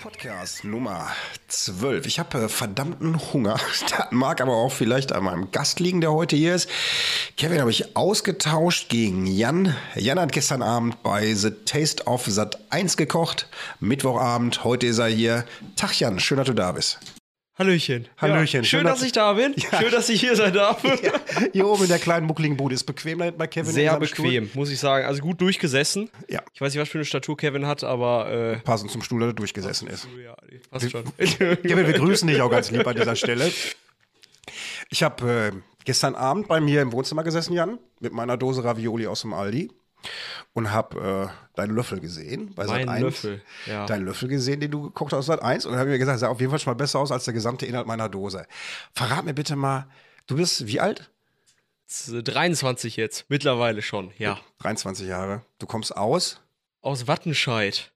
Podcast 0.00 0.62
Nummer 0.62 1.08
12. 1.48 2.06
Ich 2.06 2.18
habe 2.20 2.38
äh, 2.38 2.48
verdammten 2.48 3.18
Hunger. 3.32 3.58
Das 3.90 4.08
mag 4.10 4.40
aber 4.40 4.52
auch 4.52 4.72
vielleicht 4.72 5.12
an 5.12 5.24
meinem 5.24 5.50
Gast 5.50 5.80
liegen, 5.80 6.00
der 6.00 6.12
heute 6.12 6.36
hier 6.36 6.54
ist. 6.54 6.68
Kevin 7.36 7.60
habe 7.60 7.70
ich 7.70 7.96
ausgetauscht 7.96 8.88
gegen 8.90 9.26
Jan. 9.26 9.74
Jan 9.96 10.20
hat 10.20 10.32
gestern 10.32 10.62
Abend 10.62 11.02
bei 11.02 11.34
The 11.34 11.50
Taste 11.50 12.06
of 12.06 12.26
Sat 12.26 12.58
1 12.70 12.96
gekocht. 12.96 13.48
Mittwochabend, 13.80 14.62
heute 14.64 14.86
ist 14.86 14.98
er 14.98 15.08
hier. 15.08 15.44
Tag 15.74 15.98
Jan, 15.98 16.20
schön, 16.20 16.38
dass 16.38 16.46
du 16.46 16.54
da 16.54 16.72
bist. 16.72 17.00
Hallöchen. 17.58 18.06
Hallöchen. 18.18 18.62
Ja, 18.62 18.64
schön, 18.64 18.84
dass 18.84 19.02
ich 19.02 19.12
da 19.12 19.32
bin. 19.32 19.54
Ja. 19.72 19.80
Schön, 19.80 19.90
dass 19.90 20.08
ich 20.08 20.20
hier 20.20 20.36
sein 20.36 20.52
darf. 20.52 20.82
Ja, 21.02 21.12
hier 21.52 21.66
oben 21.66 21.82
in 21.82 21.88
der 21.88 21.98
kleinen 21.98 22.26
muckligen 22.26 22.56
Bude 22.56 22.74
ist 22.74 22.84
bequem 22.84 23.18
bei 23.18 23.46
Kevin. 23.46 23.68
in 23.68 23.74
Sehr 23.74 23.98
bequem, 23.98 24.46
Stuhl. 24.46 24.60
muss 24.60 24.70
ich 24.70 24.78
sagen. 24.78 25.06
Also 25.06 25.20
gut 25.20 25.40
durchgesessen. 25.40 26.08
Ja. 26.28 26.42
Ich 26.54 26.60
weiß 26.60 26.72
nicht, 26.72 26.80
was 26.80 26.88
für 26.88 26.98
eine 26.98 27.04
Statur 27.04 27.36
Kevin 27.36 27.66
hat, 27.66 27.82
aber 27.82 28.30
äh, 28.30 28.56
Passend 28.60 28.90
zum 28.90 29.02
Stuhl, 29.02 29.20
der 29.20 29.32
durchgesessen 29.32 29.88
ist. 29.88 30.06
ja, 30.24 30.36
nee, 30.50 30.60
passt 30.70 30.90
schon. 30.90 31.04
Kevin, 31.18 31.86
wir 31.86 31.94
grüßen 31.94 32.28
dich 32.28 32.40
auch 32.40 32.50
ganz 32.50 32.70
lieb 32.70 32.86
an 32.86 32.94
dieser 32.96 33.16
Stelle. 33.16 33.50
Ich 34.90 35.02
habe 35.02 35.52
äh, 35.52 35.52
gestern 35.84 36.14
Abend 36.14 36.48
bei 36.48 36.60
mir 36.60 36.80
im 36.82 36.92
Wohnzimmer 36.92 37.24
gesessen, 37.24 37.52
Jan, 37.54 37.78
mit 38.00 38.12
meiner 38.12 38.36
Dose 38.36 38.62
Ravioli 38.64 39.06
aus 39.06 39.22
dem 39.22 39.32
Aldi 39.34 39.70
und 40.54 40.70
habe 40.72 41.30
äh, 41.32 41.56
deinen 41.56 41.74
Löffel 41.74 42.00
gesehen 42.00 42.54
bei 42.54 42.66
Sat 42.66 42.88
1. 42.88 43.02
Löffel, 43.02 43.42
ja. 43.66 43.86
Deinen 43.86 44.04
Löffel 44.06 44.28
gesehen, 44.28 44.60
den 44.60 44.70
du 44.70 44.82
gekocht 44.82 45.12
hast 45.12 45.26
Sat 45.26 45.42
1 45.42 45.66
und 45.66 45.72
dann 45.72 45.80
habe 45.80 45.90
ich 45.90 45.94
mir 45.94 45.98
gesagt, 45.98 46.20
sah 46.20 46.28
auf 46.28 46.40
jeden 46.40 46.50
Fall 46.50 46.58
schon 46.58 46.70
mal 46.72 46.76
besser 46.76 46.98
aus 46.98 47.10
als 47.12 47.24
der 47.24 47.34
gesamte 47.34 47.66
Inhalt 47.66 47.86
meiner 47.86 48.08
Dose. 48.08 48.46
Verrat 48.94 49.24
mir 49.24 49.34
bitte 49.34 49.56
mal, 49.56 49.88
du 50.26 50.36
bist 50.36 50.66
wie 50.66 50.80
alt? 50.80 51.10
23 51.90 52.96
jetzt, 52.96 53.24
mittlerweile 53.28 53.82
schon, 53.82 54.12
ja. 54.18 54.38
23 54.58 55.06
Jahre. 55.08 55.42
Du 55.58 55.66
kommst 55.66 55.96
aus? 55.96 56.40
Aus 56.82 57.06
Wattenscheid. 57.06 57.92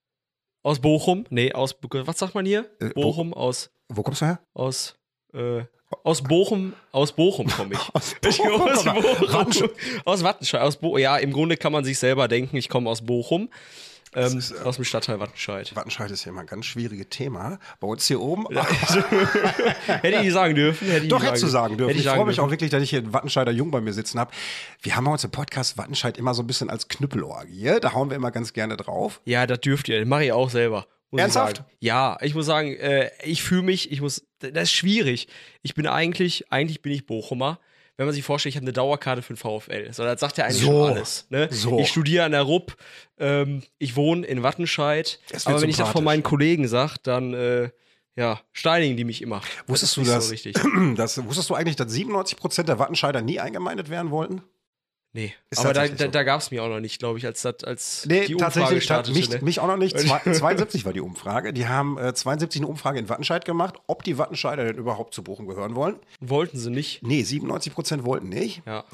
Aus 0.63 0.81
Bochum? 0.81 1.27
Nee, 1.31 1.53
aus, 1.53 1.75
was 1.83 2.19
sagt 2.19 2.35
man 2.35 2.47
hier? 2.47 2.71
Äh, 2.81 2.89
Bo- 2.91 3.03
Bochum, 3.03 3.35
aus, 3.35 3.71
Wo 3.89 4.03
kommst 4.03 4.21
du 4.23 4.27
her? 4.27 4.41
aus, 4.55 4.97
äh, 5.35 5.65
aus 6.05 6.23
Bochum, 6.23 6.73
aus 6.93 7.13
Bochum 7.13 7.47
komme 7.49 7.75
ich. 7.75 7.95
Aus 7.95 8.15
Bochum, 8.21 8.61
aus. 8.71 8.85
Bochum. 8.85 9.33
Wattenscheid. 9.33 9.71
Aus 10.05 10.23
Wattenscheid. 10.25 10.61
Aus 10.63 10.77
Bo 10.77 10.99
ja, 10.99 11.17
im 11.19 11.33
Grunde 11.33 11.57
kann 11.57 11.73
man 11.73 11.85
sich 11.85 11.99
selber 11.99 12.29
denken, 12.29 12.57
ich 12.57 12.69
komme 12.69 12.89
aus 12.91 13.03
Bochum. 13.03 13.49
Ähm, 14.15 14.37
ist, 14.39 14.51
äh, 14.53 14.59
aus 14.65 14.77
dem 14.77 14.85
Stadtteil 14.85 15.21
Wattenscheid. 15.21 15.75
Wattenscheid 15.75 16.11
ist 16.11 16.27
ja 16.27 16.33
immer 16.33 16.43
ein 16.43 16.47
ganz 16.47 16.67
schwieriges 16.67 17.07
Thema. 17.09 17.59
Bei 17.81 17.87
uns 17.89 18.07
hier 18.07 18.21
oben. 18.21 18.47
Hätte 19.87 20.21
ich 20.23 20.33
sagen 20.35 20.55
dürfen. 20.55 20.89
Hätte 20.89 21.05
ich 21.05 21.09
Doch, 21.11 21.23
hättest 21.23 21.45
du 21.45 21.47
sagen 21.47 21.79
dürfen. 21.79 21.97
Ich 21.97 22.07
freue 22.07 22.19
mich 22.27 22.37
dürfen. 22.37 22.47
auch 22.47 22.51
wirklich, 22.51 22.71
dass 22.71 22.83
ich 22.83 22.91
hier 22.91 22.99
einen 22.99 23.15
Wattenscheider 23.15 23.53
Jung 23.53 23.71
bei 23.71 23.81
mir 23.81 23.95
sitzen 23.95 24.21
habe. 24.21 24.31
Wir 24.83 24.97
haben 24.97 25.05
bei 25.05 25.13
uns 25.13 25.25
im 25.25 25.31
Podcast 25.31 25.79
Wattenscheid 25.79 26.19
immer 26.19 26.35
so 26.35 26.43
ein 26.43 26.47
bisschen 26.47 26.69
als 26.69 26.89
Knüppelorgie. 26.89 27.63
ja? 27.63 27.81
Da 27.81 27.95
hauen 27.95 28.11
wir 28.11 28.17
immer 28.17 28.31
ganz 28.31 28.53
gerne 28.53 28.77
drauf. 28.77 29.23
Ja, 29.25 29.47
das 29.47 29.61
dürft 29.61 29.89
ihr. 29.89 29.99
Das 30.01 30.07
mache 30.09 30.25
ich 30.27 30.33
auch 30.33 30.51
selber. 30.51 30.87
Ernsthaft? 31.19 31.65
Ich. 31.79 31.87
Ja, 31.87 32.17
ich 32.21 32.35
muss 32.35 32.47
sagen, 32.47 32.75
äh, 32.77 33.11
ich 33.25 33.43
fühle 33.43 33.63
mich, 33.63 33.91
ich 33.93 34.01
muss, 34.01 34.25
das 34.39 34.65
ist 34.65 34.73
schwierig. 34.73 35.29
Ich 35.63 35.75
bin 35.75 35.87
eigentlich, 35.87 36.51
eigentlich 36.51 36.83
bin 36.83 36.93
ich 36.93 37.07
Bochumer. 37.07 37.59
Wenn 37.99 38.07
man 38.07 38.15
sich 38.15 38.25
vorstellt, 38.25 38.55
ich 38.55 38.57
habe 38.57 38.65
eine 38.65 38.73
Dauerkarte 38.73 39.21
für 39.21 39.35
den 39.35 39.37
VfL. 39.37 39.93
So, 39.93 40.03
das 40.03 40.19
sagt 40.19 40.39
ja 40.39 40.47
eigentlich 40.47 40.63
So. 40.63 40.85
alles. 40.85 41.27
Ne? 41.29 41.49
So. 41.51 41.79
Ich 41.79 41.89
studiere 41.89 42.25
an 42.25 42.33
der 42.33 42.43
RUB, 42.43 42.75
ähm, 43.19 43.63
ich 43.79 43.97
wohne 43.97 44.27
in 44.27 44.43
Wattenscheid. 44.43 45.21
Aber 45.45 45.61
wenn 45.61 45.69
ich 45.69 45.77
das 45.77 45.91
von 45.91 46.03
meinen 46.03 46.23
Kollegen 46.23 46.67
sage, 46.69 46.95
dann 47.03 47.35
äh, 47.35 47.69
ja, 48.17 48.41
steinigen 48.53 48.97
die 48.97 49.05
mich 49.05 49.23
immer. 49.23 49.43
Wusstest 49.67 49.97
ist 49.99 50.07
du 50.07 50.11
das? 50.11 50.27
So 50.27 50.31
richtig. 50.33 50.57
das? 50.97 51.23
Wusstest 51.25 51.51
du 51.51 51.55
eigentlich, 51.55 51.77
dass 51.77 51.93
97 51.93 52.39
Prozent 52.39 52.69
der 52.69 52.79
Wattenscheider 52.79 53.23
nie 53.23 53.41
eingemeindet 53.41 53.91
werden 53.91 54.11
wollten? 54.11 54.43
Nee, 55.15 55.35
Ist 55.51 55.59
aber 55.61 55.75
da, 55.75 55.87
da, 55.89 56.07
da 56.09 56.23
gab 56.23 56.41
es 56.41 56.51
mir 56.51 56.63
auch 56.65 56.69
noch 56.71 56.81
nicht, 56.81 56.99
glaube 56.99 57.19
ich, 57.19 57.27
als, 57.27 57.43
das- 57.43 57.65
als 57.65 58.07
Nee, 58.07 58.25
die 58.25 58.35
Umfrage 58.35 58.55
tatsächlich 58.55 58.85
startete. 58.85 59.15
mich, 59.19 59.29
ne? 59.29 59.39
mich 59.43 59.61
auch 59.61 59.67
noch 59.67 59.77
nicht. 59.77 59.99
Zwei, 60.01 60.19
72 60.33 60.87
war 60.87 60.95
die 60.95 61.03
Umfrage. 61.03 61.53
Die 61.53 61.69
haben 61.69 61.99
äh, 61.99 62.15
72 62.15 62.63
eine 62.63 62.67
Umfrage 62.69 62.99
in 62.99 63.11
Wattenscheid 63.11 63.45
gemacht, 63.45 63.75
ob 63.87 64.05
die 64.05 64.17
Wattenscheider 64.17 64.65
denn 64.65 64.77
überhaupt 64.77 65.13
zu 65.13 65.23
Bochum 65.23 65.47
gehören 65.47 65.75
wollen. 65.75 65.97
Wollten 66.21 66.57
sie 66.59 66.71
nicht. 66.71 67.03
Nee, 67.03 67.23
97 67.25 67.75
Prozent 67.75 68.05
wollten 68.05 68.31
nicht. 68.31 68.63
Ja. 68.67 68.85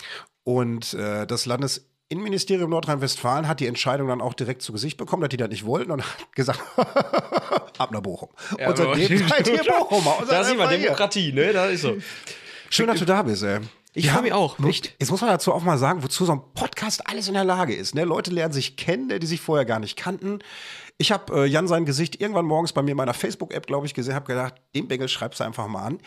Und 0.42 0.94
äh, 0.94 1.24
das 1.24 1.46
Landesinnenministerium 1.46 2.70
Nordrhein-Westfalen 2.70 3.46
hat 3.46 3.60
die 3.60 3.66
Entscheidung 3.68 4.08
dann 4.08 4.20
auch 4.20 4.34
direkt 4.34 4.62
zu 4.62 4.72
Gesicht 4.72 4.96
bekommen, 4.96 5.20
dass 5.22 5.28
die 5.28 5.36
das 5.36 5.50
nicht 5.50 5.66
wollten 5.66 5.92
und 5.92 6.02
hat 6.02 6.32
gesagt, 6.34 6.60
ab 7.78 7.90
nach 7.92 8.00
Bochum. 8.00 8.30
Ja, 8.58 8.70
und 8.70 8.76
seitdem 8.76 9.28
seid 9.28 9.46
ihr 9.46 9.58
Bochumer. 9.62 10.16
Da 10.28 10.42
sieht 10.42 10.58
man. 10.58 10.68
Demokratie, 10.68 11.32
ne? 11.32 11.52
Da 11.52 11.66
ist 11.66 11.82
so. 11.82 11.96
Schön, 12.70 12.86
dass 12.88 12.98
du 12.98 13.04
da 13.04 13.22
bist, 13.22 13.42
ey. 13.44 13.60
Ich 13.98 14.04
Wir 14.04 14.10
freu 14.10 14.16
haben- 14.19 14.25
mich 14.25 14.32
auch, 14.32 14.59
echt. 14.60 14.94
Jetzt 15.00 15.10
muss 15.10 15.20
man 15.20 15.31
dazu 15.31 15.53
auch 15.53 15.62
mal 15.62 15.76
sagen, 15.78 16.03
wozu 16.03 16.25
so 16.25 16.32
ein 16.32 16.41
Podcast 16.54 17.09
alles 17.09 17.28
in 17.28 17.34
der 17.34 17.44
Lage 17.44 17.75
ist. 17.75 17.94
Ne? 17.94 18.04
Leute 18.04 18.31
lernen 18.31 18.53
sich 18.53 18.76
kennen, 18.76 19.09
die 19.19 19.26
sich 19.26 19.41
vorher 19.41 19.64
gar 19.64 19.81
nicht 19.81 19.97
kannten. 19.97 20.38
Ich 21.00 21.12
habe 21.12 21.44
äh, 21.44 21.47
Jan 21.47 21.69
sein 21.69 21.84
Gesicht 21.84 22.20
irgendwann 22.20 22.44
morgens 22.44 22.72
bei 22.72 22.82
mir 22.82 22.91
in 22.91 22.97
meiner 22.97 23.14
Facebook-App, 23.14 23.66
glaube 23.69 23.86
ich, 23.86 23.94
gesehen, 23.94 24.14
habe 24.14 24.26
gedacht, 24.26 24.54
den 24.75 24.88
Bengel 24.88 25.09
schreibst 25.09 25.38
du 25.38 25.44
einfach 25.44 25.69
mal 25.69 25.84
an. 25.84 25.98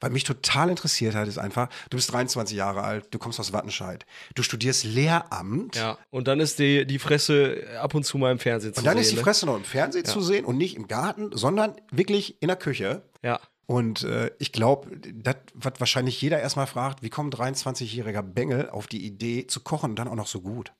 Weil 0.00 0.10
mich 0.10 0.24
total 0.24 0.70
interessiert 0.70 1.14
hat, 1.14 1.28
ist 1.28 1.38
einfach, 1.38 1.68
du 1.88 1.96
bist 1.96 2.12
23 2.12 2.56
Jahre 2.56 2.82
alt, 2.82 3.06
du 3.12 3.18
kommst 3.20 3.38
aus 3.38 3.52
Wattenscheid, 3.52 4.06
du 4.34 4.42
studierst 4.42 4.82
Lehramt. 4.84 5.76
Ja, 5.76 5.98
und 6.10 6.26
dann 6.28 6.40
ist 6.40 6.58
die, 6.58 6.84
die 6.86 6.98
Fresse 6.98 7.62
ab 7.80 7.94
und 7.94 8.04
zu 8.04 8.18
mal 8.18 8.32
im 8.32 8.38
Fernsehen 8.40 8.74
zu 8.74 8.78
Und 8.80 8.86
dann 8.86 8.94
sehen. 8.94 9.02
ist 9.02 9.10
die 9.12 9.16
ne? 9.16 9.22
Fresse 9.22 9.46
noch 9.46 9.56
im 9.56 9.64
Fernsehen 9.64 10.04
zu 10.04 10.20
sehen 10.20 10.44
und 10.44 10.56
nicht 10.56 10.76
im 10.76 10.88
Garten, 10.88 11.30
sondern 11.32 11.74
wirklich 11.92 12.40
in 12.42 12.48
der 12.48 12.56
Küche. 12.56 13.02
Ja. 13.22 13.38
Und 13.70 14.02
äh, 14.02 14.32
ich 14.40 14.50
glaube, 14.50 14.90
das, 15.14 15.36
was 15.54 15.74
wahrscheinlich 15.78 16.20
jeder 16.20 16.40
erstmal 16.40 16.66
fragt, 16.66 17.04
wie 17.04 17.08
kommt 17.08 17.38
ein 17.38 17.54
23-jähriger 17.54 18.20
Bengel 18.20 18.68
auf 18.68 18.88
die 18.88 19.06
Idee 19.06 19.46
zu 19.46 19.60
kochen 19.60 19.90
und 19.90 19.96
dann 19.96 20.08
auch 20.08 20.16
noch 20.16 20.26
so 20.26 20.40
gut? 20.40 20.72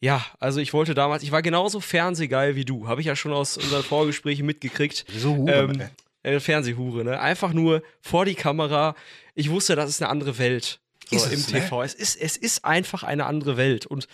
Ja, 0.00 0.26
also 0.40 0.58
ich 0.58 0.72
wollte 0.72 0.94
damals, 0.94 1.22
ich 1.22 1.30
war 1.30 1.40
genauso 1.40 1.78
fernsehgeil 1.78 2.56
wie 2.56 2.64
du. 2.64 2.88
Habe 2.88 3.00
ich 3.00 3.06
ja 3.06 3.14
schon 3.14 3.32
aus 3.32 3.58
unseren 3.58 3.84
Vorgesprächen 3.84 4.44
mitgekriegt. 4.44 5.04
Wieso 5.06 5.36
Hure, 5.36 5.52
Ähm, 5.52 5.82
äh, 6.24 6.40
Fernsehhure, 6.40 7.04
ne? 7.04 7.20
Einfach 7.20 7.52
nur 7.52 7.84
vor 8.00 8.24
die 8.24 8.34
Kamera. 8.34 8.96
Ich 9.36 9.48
wusste, 9.48 9.76
das 9.76 9.88
ist 9.88 10.02
eine 10.02 10.10
andere 10.10 10.38
Welt. 10.38 10.80
So, 11.10 11.14
Ist 11.14 11.26
im 11.26 11.38
es, 11.38 11.52
ne? 11.52 11.60
TV. 11.60 11.84
Es, 11.84 11.94
ist, 11.94 12.16
es 12.16 12.36
ist 12.36 12.64
einfach 12.64 13.04
eine 13.04 13.26
andere 13.26 13.56
Welt. 13.56 13.86
Und 13.86 14.08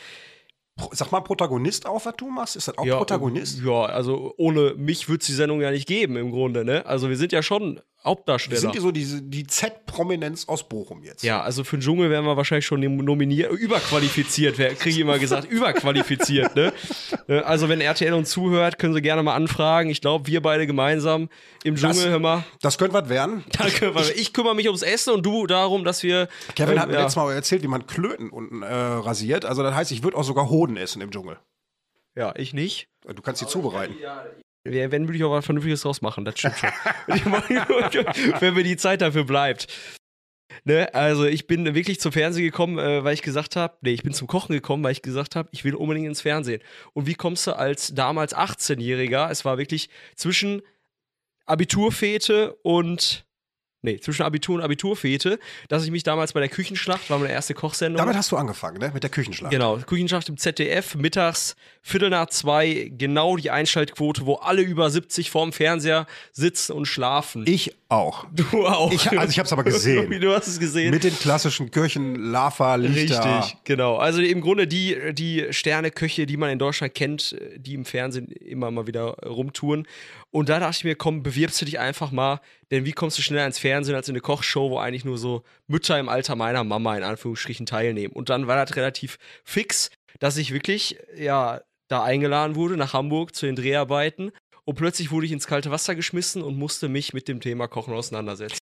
Sag 0.92 1.10
mal, 1.10 1.20
Protagonist 1.20 1.86
auch, 1.86 2.04
was 2.04 2.14
du 2.16 2.28
machst? 2.28 2.56
Ist 2.56 2.68
das 2.68 2.78
auch 2.78 2.84
ja, 2.84 2.96
Protagonist? 2.96 3.60
Ja, 3.64 3.86
also 3.86 4.34
ohne 4.36 4.74
mich 4.74 5.08
wird 5.08 5.22
es 5.22 5.26
die 5.26 5.34
Sendung 5.34 5.60
ja 5.60 5.70
nicht 5.70 5.88
geben 5.88 6.16
im 6.16 6.30
Grunde, 6.30 6.64
ne? 6.64 6.86
Also 6.86 7.08
wir 7.08 7.16
sind 7.16 7.32
ja 7.32 7.42
schon 7.42 7.80
Hauptdarsteller. 8.08 8.60
sind 8.60 8.74
die 8.74 8.78
so 8.80 8.90
diese, 8.90 9.22
die 9.22 9.46
Z-Prominenz 9.46 10.48
aus 10.48 10.68
Bochum 10.68 11.02
jetzt? 11.04 11.22
Ja, 11.22 11.40
also 11.42 11.64
für 11.64 11.76
den 11.76 11.82
Dschungel 11.82 12.10
wären 12.10 12.24
wir 12.24 12.36
wahrscheinlich 12.36 12.66
schon 12.66 12.80
nominiert, 12.80 13.52
überqualifiziert, 13.52 14.56
kriege 14.56 14.90
ich 14.90 14.98
immer 14.98 15.18
gesagt, 15.18 15.50
überqualifiziert, 15.50 16.56
ne? 16.56 16.72
Äh, 17.28 17.38
Also 17.40 17.68
wenn 17.68 17.80
RTL 17.80 18.12
uns 18.14 18.30
zuhört, 18.30 18.78
können 18.78 18.94
sie 18.94 19.02
gerne 19.02 19.22
mal 19.22 19.34
anfragen. 19.34 19.90
Ich 19.90 20.00
glaube, 20.00 20.26
wir 20.26 20.42
beide 20.42 20.66
gemeinsam 20.66 21.28
im 21.64 21.76
Dschungel, 21.76 21.96
Das- 21.96 22.06
hör 22.06 22.18
mal. 22.18 22.44
Das 22.60 22.78
könnte 22.78 22.94
was 22.94 23.08
werden. 23.08 23.44
Danke, 23.58 23.94
weil 23.94 24.10
ich 24.16 24.32
kümmere 24.32 24.54
mich 24.54 24.66
ums 24.66 24.82
Essen 24.82 25.12
und 25.14 25.24
du 25.24 25.46
darum, 25.46 25.84
dass 25.84 26.02
wir. 26.02 26.28
Kevin 26.54 26.74
ähm, 26.74 26.80
hat 26.80 26.88
mir 26.88 26.94
ja, 26.94 27.00
letztes 27.00 27.16
Mal 27.16 27.32
erzählt, 27.32 27.62
wie 27.62 27.68
man 27.68 27.86
Klöten 27.86 28.30
unten 28.30 28.62
äh, 28.62 28.66
rasiert. 28.74 29.44
Also 29.44 29.62
das 29.62 29.74
heißt, 29.74 29.92
ich 29.92 30.02
würde 30.02 30.16
auch 30.16 30.24
sogar 30.24 30.48
Hoden 30.50 30.76
essen 30.76 31.02
im 31.02 31.10
Dschungel. 31.10 31.38
Ja, 32.16 32.34
ich 32.36 32.52
nicht. 32.52 32.88
Du 33.06 33.22
kannst 33.22 33.40
sie 33.40 33.46
zubereiten. 33.46 33.94
Ja, 34.02 34.24
Wenn 34.70 35.08
würde 35.08 35.16
ich 35.16 35.24
auch 35.24 35.32
was 35.32 35.44
Vernünftiges 35.44 35.82
draus 35.82 36.02
machen, 36.02 36.24
das 36.24 36.38
stimmt 36.38 36.58
schon. 36.58 36.70
wenn 38.40 38.54
mir 38.54 38.64
die 38.64 38.76
Zeit 38.76 39.00
dafür 39.00 39.24
bleibt. 39.24 39.66
Ne, 40.64 40.92
also 40.94 41.24
ich 41.24 41.46
bin 41.46 41.74
wirklich 41.74 42.00
zum 42.00 42.12
Fernsehen 42.12 42.44
gekommen, 42.44 42.78
äh, 42.78 43.04
weil 43.04 43.14
ich 43.14 43.22
gesagt 43.22 43.56
habe, 43.56 43.76
nee, 43.80 43.92
ich 43.92 44.02
bin 44.02 44.12
zum 44.12 44.26
Kochen 44.26 44.52
gekommen, 44.52 44.82
weil 44.82 44.92
ich 44.92 45.02
gesagt 45.02 45.36
habe, 45.36 45.48
ich 45.52 45.64
will 45.64 45.74
unbedingt 45.74 46.06
ins 46.06 46.22
Fernsehen. 46.22 46.62
Und 46.94 47.06
wie 47.06 47.14
kommst 47.14 47.46
du 47.46 47.52
als 47.52 47.94
damals 47.94 48.34
18-Jähriger, 48.34 49.30
es 49.30 49.44
war 49.44 49.58
wirklich 49.58 49.88
zwischen 50.16 50.62
Abiturfete 51.46 52.54
und 52.62 53.24
nee, 53.82 53.98
zwischen 54.00 54.22
Abitur 54.22 54.56
und 54.56 54.62
Abiturfete, 54.62 55.38
dass 55.68 55.84
ich 55.84 55.90
mich 55.90 56.02
damals 56.02 56.32
bei 56.32 56.40
der 56.40 56.48
Küchenschlacht, 56.48 57.08
war 57.10 57.18
meine 57.18 57.32
erste 57.32 57.54
Kochsendung. 57.54 57.98
Damit 57.98 58.16
hast 58.16 58.30
du 58.32 58.36
angefangen, 58.36 58.78
ne? 58.78 58.90
Mit 58.92 59.02
der 59.02 59.10
Küchenschlacht. 59.10 59.52
Genau, 59.52 59.76
Küchenschlacht 59.78 60.28
im 60.28 60.36
ZDF, 60.36 60.94
mittags, 60.96 61.56
Viertel 61.82 62.10
nach 62.10 62.26
zwei, 62.28 62.90
genau 62.96 63.36
die 63.36 63.50
Einschaltquote, 63.50 64.26
wo 64.26 64.34
alle 64.34 64.62
über 64.62 64.90
70 64.90 65.30
vorm 65.30 65.52
Fernseher 65.52 66.06
sitzen 66.32 66.72
und 66.72 66.86
schlafen. 66.86 67.44
Ich 67.46 67.74
auch. 67.88 68.26
du 68.32 68.66
auch. 68.66 68.92
Ich- 68.92 69.10
also 69.18 69.30
ich 69.30 69.38
hab's 69.38 69.52
aber 69.52 69.64
gesehen. 69.64 70.10
du 70.20 70.34
hast 70.34 70.48
es 70.48 70.58
gesehen. 70.60 70.90
Mit 70.90 71.04
den 71.04 71.16
klassischen 71.18 71.70
Kirchen, 71.70 72.14
Lava, 72.16 72.74
Lichter. 72.74 73.38
Richtig, 73.38 73.56
genau. 73.64 73.96
Also 73.96 74.20
im 74.20 74.40
Grunde 74.42 74.66
die, 74.66 74.96
die 75.14 75.46
Sterneköche, 75.50 76.26
die 76.26 76.36
man 76.36 76.50
in 76.50 76.58
Deutschland 76.58 76.94
kennt, 76.94 77.36
die 77.56 77.74
im 77.74 77.84
Fernsehen 77.86 78.26
immer 78.32 78.70
mal 78.70 78.86
wieder 78.86 79.16
rumtouren. 79.24 79.86
Und 80.30 80.50
da 80.50 80.60
dachte 80.60 80.76
ich 80.78 80.84
mir, 80.84 80.94
komm, 80.94 81.22
bewirbst 81.22 81.58
du 81.62 81.64
dich 81.64 81.78
einfach 81.78 82.10
mal, 82.10 82.40
denn 82.70 82.84
wie 82.84 82.92
kommst 82.92 83.16
du 83.16 83.22
schneller 83.22 83.46
ins 83.46 83.58
Fernsehen 83.58 83.67
als 83.76 84.08
in 84.08 84.12
eine 84.12 84.20
Kochshow, 84.20 84.70
wo 84.70 84.78
eigentlich 84.78 85.04
nur 85.04 85.18
so 85.18 85.42
Mütter 85.66 85.98
im 85.98 86.08
Alter 86.08 86.36
meiner 86.36 86.64
Mama 86.64 86.96
in 86.96 87.02
Anführungsstrichen 87.02 87.66
teilnehmen. 87.66 88.12
Und 88.12 88.28
dann 88.28 88.46
war 88.46 88.56
das 88.64 88.76
relativ 88.76 89.18
fix, 89.44 89.90
dass 90.18 90.36
ich 90.36 90.52
wirklich, 90.52 90.98
ja, 91.16 91.60
da 91.88 92.02
eingeladen 92.02 92.54
wurde 92.56 92.76
nach 92.76 92.92
Hamburg 92.92 93.34
zu 93.34 93.46
den 93.46 93.56
Dreharbeiten. 93.56 94.30
Und 94.64 94.74
plötzlich 94.74 95.10
wurde 95.10 95.26
ich 95.26 95.32
ins 95.32 95.46
kalte 95.46 95.70
Wasser 95.70 95.94
geschmissen 95.94 96.42
und 96.42 96.58
musste 96.58 96.88
mich 96.88 97.14
mit 97.14 97.26
dem 97.28 97.40
Thema 97.40 97.68
Kochen 97.68 97.94
auseinandersetzen. 97.94 98.58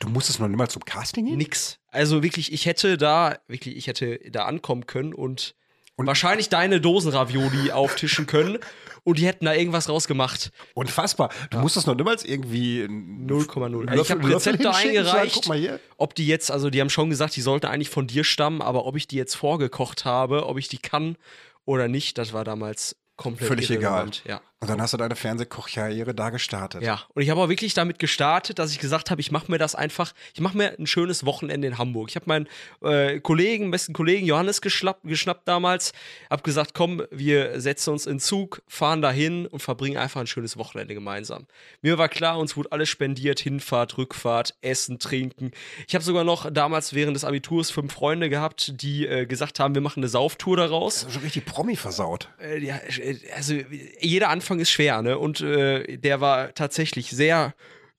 Du 0.00 0.08
musstest 0.08 0.40
noch 0.40 0.48
nicht 0.48 0.56
mal 0.56 0.68
zum 0.68 0.84
Casting 0.84 1.26
gehen? 1.26 1.36
Nix. 1.38 1.76
Also 1.88 2.22
wirklich, 2.22 2.52
ich 2.52 2.66
hätte 2.66 2.96
da, 2.96 3.38
wirklich, 3.48 3.76
ich 3.76 3.86
hätte 3.88 4.18
da 4.30 4.44
ankommen 4.46 4.86
können 4.86 5.12
und, 5.12 5.54
Und- 5.96 6.06
wahrscheinlich 6.06 6.48
deine 6.48 6.80
Dosenravioli 6.80 7.70
auftischen 7.72 8.26
können 8.26 8.58
und 9.04 9.18
die 9.18 9.26
hätten 9.26 9.44
da 9.46 9.54
irgendwas 9.54 9.88
rausgemacht. 9.88 10.50
Unfassbar. 10.74 11.30
Du 11.50 11.58
musstest 11.58 11.86
noch 11.86 11.94
niemals 11.94 12.24
irgendwie 12.24 12.84
0,0. 12.84 13.64
einen 13.64 13.88
Also 13.88 14.02
ich 14.02 14.10
habe 14.10 14.28
Rezepte 14.28 14.62
sagen, 14.72 14.76
eingereicht. 14.88 15.34
Guck 15.34 15.48
mal 15.48 15.58
hier. 15.58 15.80
Ob 15.96 16.14
die 16.14 16.26
jetzt, 16.26 16.50
also 16.50 16.70
die 16.70 16.80
haben 16.80 16.90
schon 16.90 17.10
gesagt, 17.10 17.34
die 17.36 17.40
sollten 17.40 17.66
eigentlich 17.66 17.90
von 17.90 18.06
dir 18.06 18.24
stammen, 18.24 18.62
aber 18.62 18.86
ob 18.86 18.96
ich 18.96 19.08
die 19.08 19.16
jetzt 19.16 19.34
vorgekocht 19.34 20.04
habe, 20.04 20.46
ob 20.46 20.58
ich 20.58 20.68
die 20.68 20.78
kann 20.78 21.16
oder 21.64 21.88
nicht, 21.88 22.18
das 22.18 22.32
war 22.32 22.44
damals 22.44 22.96
komplett 23.16 23.48
Völlig 23.48 23.70
irrelevant. 23.70 24.22
egal. 24.24 24.40
Ja. 24.40 24.42
Und 24.62 24.70
dann 24.70 24.80
hast 24.80 24.92
du 24.92 24.96
deine 24.96 25.16
Fernsehkochkarriere 25.16 26.14
da 26.14 26.30
gestartet. 26.30 26.84
Ja, 26.84 27.02
und 27.14 27.22
ich 27.22 27.30
habe 27.30 27.40
auch 27.40 27.48
wirklich 27.48 27.74
damit 27.74 27.98
gestartet, 27.98 28.60
dass 28.60 28.70
ich 28.70 28.78
gesagt 28.78 29.10
habe, 29.10 29.20
ich 29.20 29.32
mache 29.32 29.50
mir 29.50 29.58
das 29.58 29.74
einfach, 29.74 30.12
ich 30.34 30.40
mache 30.40 30.56
mir 30.56 30.78
ein 30.78 30.86
schönes 30.86 31.26
Wochenende 31.26 31.66
in 31.66 31.78
Hamburg. 31.78 32.10
Ich 32.10 32.14
habe 32.14 32.26
meinen 32.28 32.48
äh, 32.80 33.18
Kollegen, 33.18 33.72
besten 33.72 33.92
Kollegen 33.92 34.24
Johannes 34.24 34.60
geschnappt, 34.60 35.00
geschnappt 35.02 35.48
damals, 35.48 35.92
habe 36.30 36.44
gesagt, 36.44 36.74
komm, 36.74 37.02
wir 37.10 37.60
setzen 37.60 37.90
uns 37.90 38.06
in 38.06 38.20
Zug, 38.20 38.62
fahren 38.68 39.02
dahin 39.02 39.48
und 39.48 39.58
verbringen 39.58 39.96
einfach 39.96 40.20
ein 40.20 40.28
schönes 40.28 40.56
Wochenende 40.56 40.94
gemeinsam. 40.94 41.48
Mir 41.80 41.98
war 41.98 42.08
klar, 42.08 42.38
uns 42.38 42.56
wurde 42.56 42.70
alles 42.70 42.88
spendiert, 42.88 43.40
Hinfahrt, 43.40 43.98
Rückfahrt, 43.98 44.54
Essen, 44.60 45.00
Trinken. 45.00 45.50
Ich 45.88 45.96
habe 45.96 46.04
sogar 46.04 46.22
noch 46.22 46.48
damals 46.52 46.94
während 46.94 47.16
des 47.16 47.24
Abiturs 47.24 47.72
fünf 47.72 47.92
Freunde 47.92 48.30
gehabt, 48.30 48.80
die 48.80 49.08
äh, 49.08 49.26
gesagt 49.26 49.58
haben, 49.58 49.74
wir 49.74 49.82
machen 49.82 50.04
eine 50.04 50.08
Sauftour 50.08 50.56
daraus. 50.56 51.02
Ist 51.02 51.14
schon 51.14 51.22
richtig 51.22 51.46
Promi 51.46 51.74
versaut. 51.74 52.28
Äh, 52.40 52.64
ja, 52.64 52.76
äh, 52.76 53.18
also 53.34 53.54
jeder 54.00 54.28
Anfang 54.28 54.51
ist 54.60 54.70
schwer, 54.70 55.02
ne? 55.02 55.18
Und 55.18 55.40
äh, 55.40 55.98
der 55.98 56.20
war 56.20 56.54
tatsächlich 56.54 57.10
sehr 57.10 57.54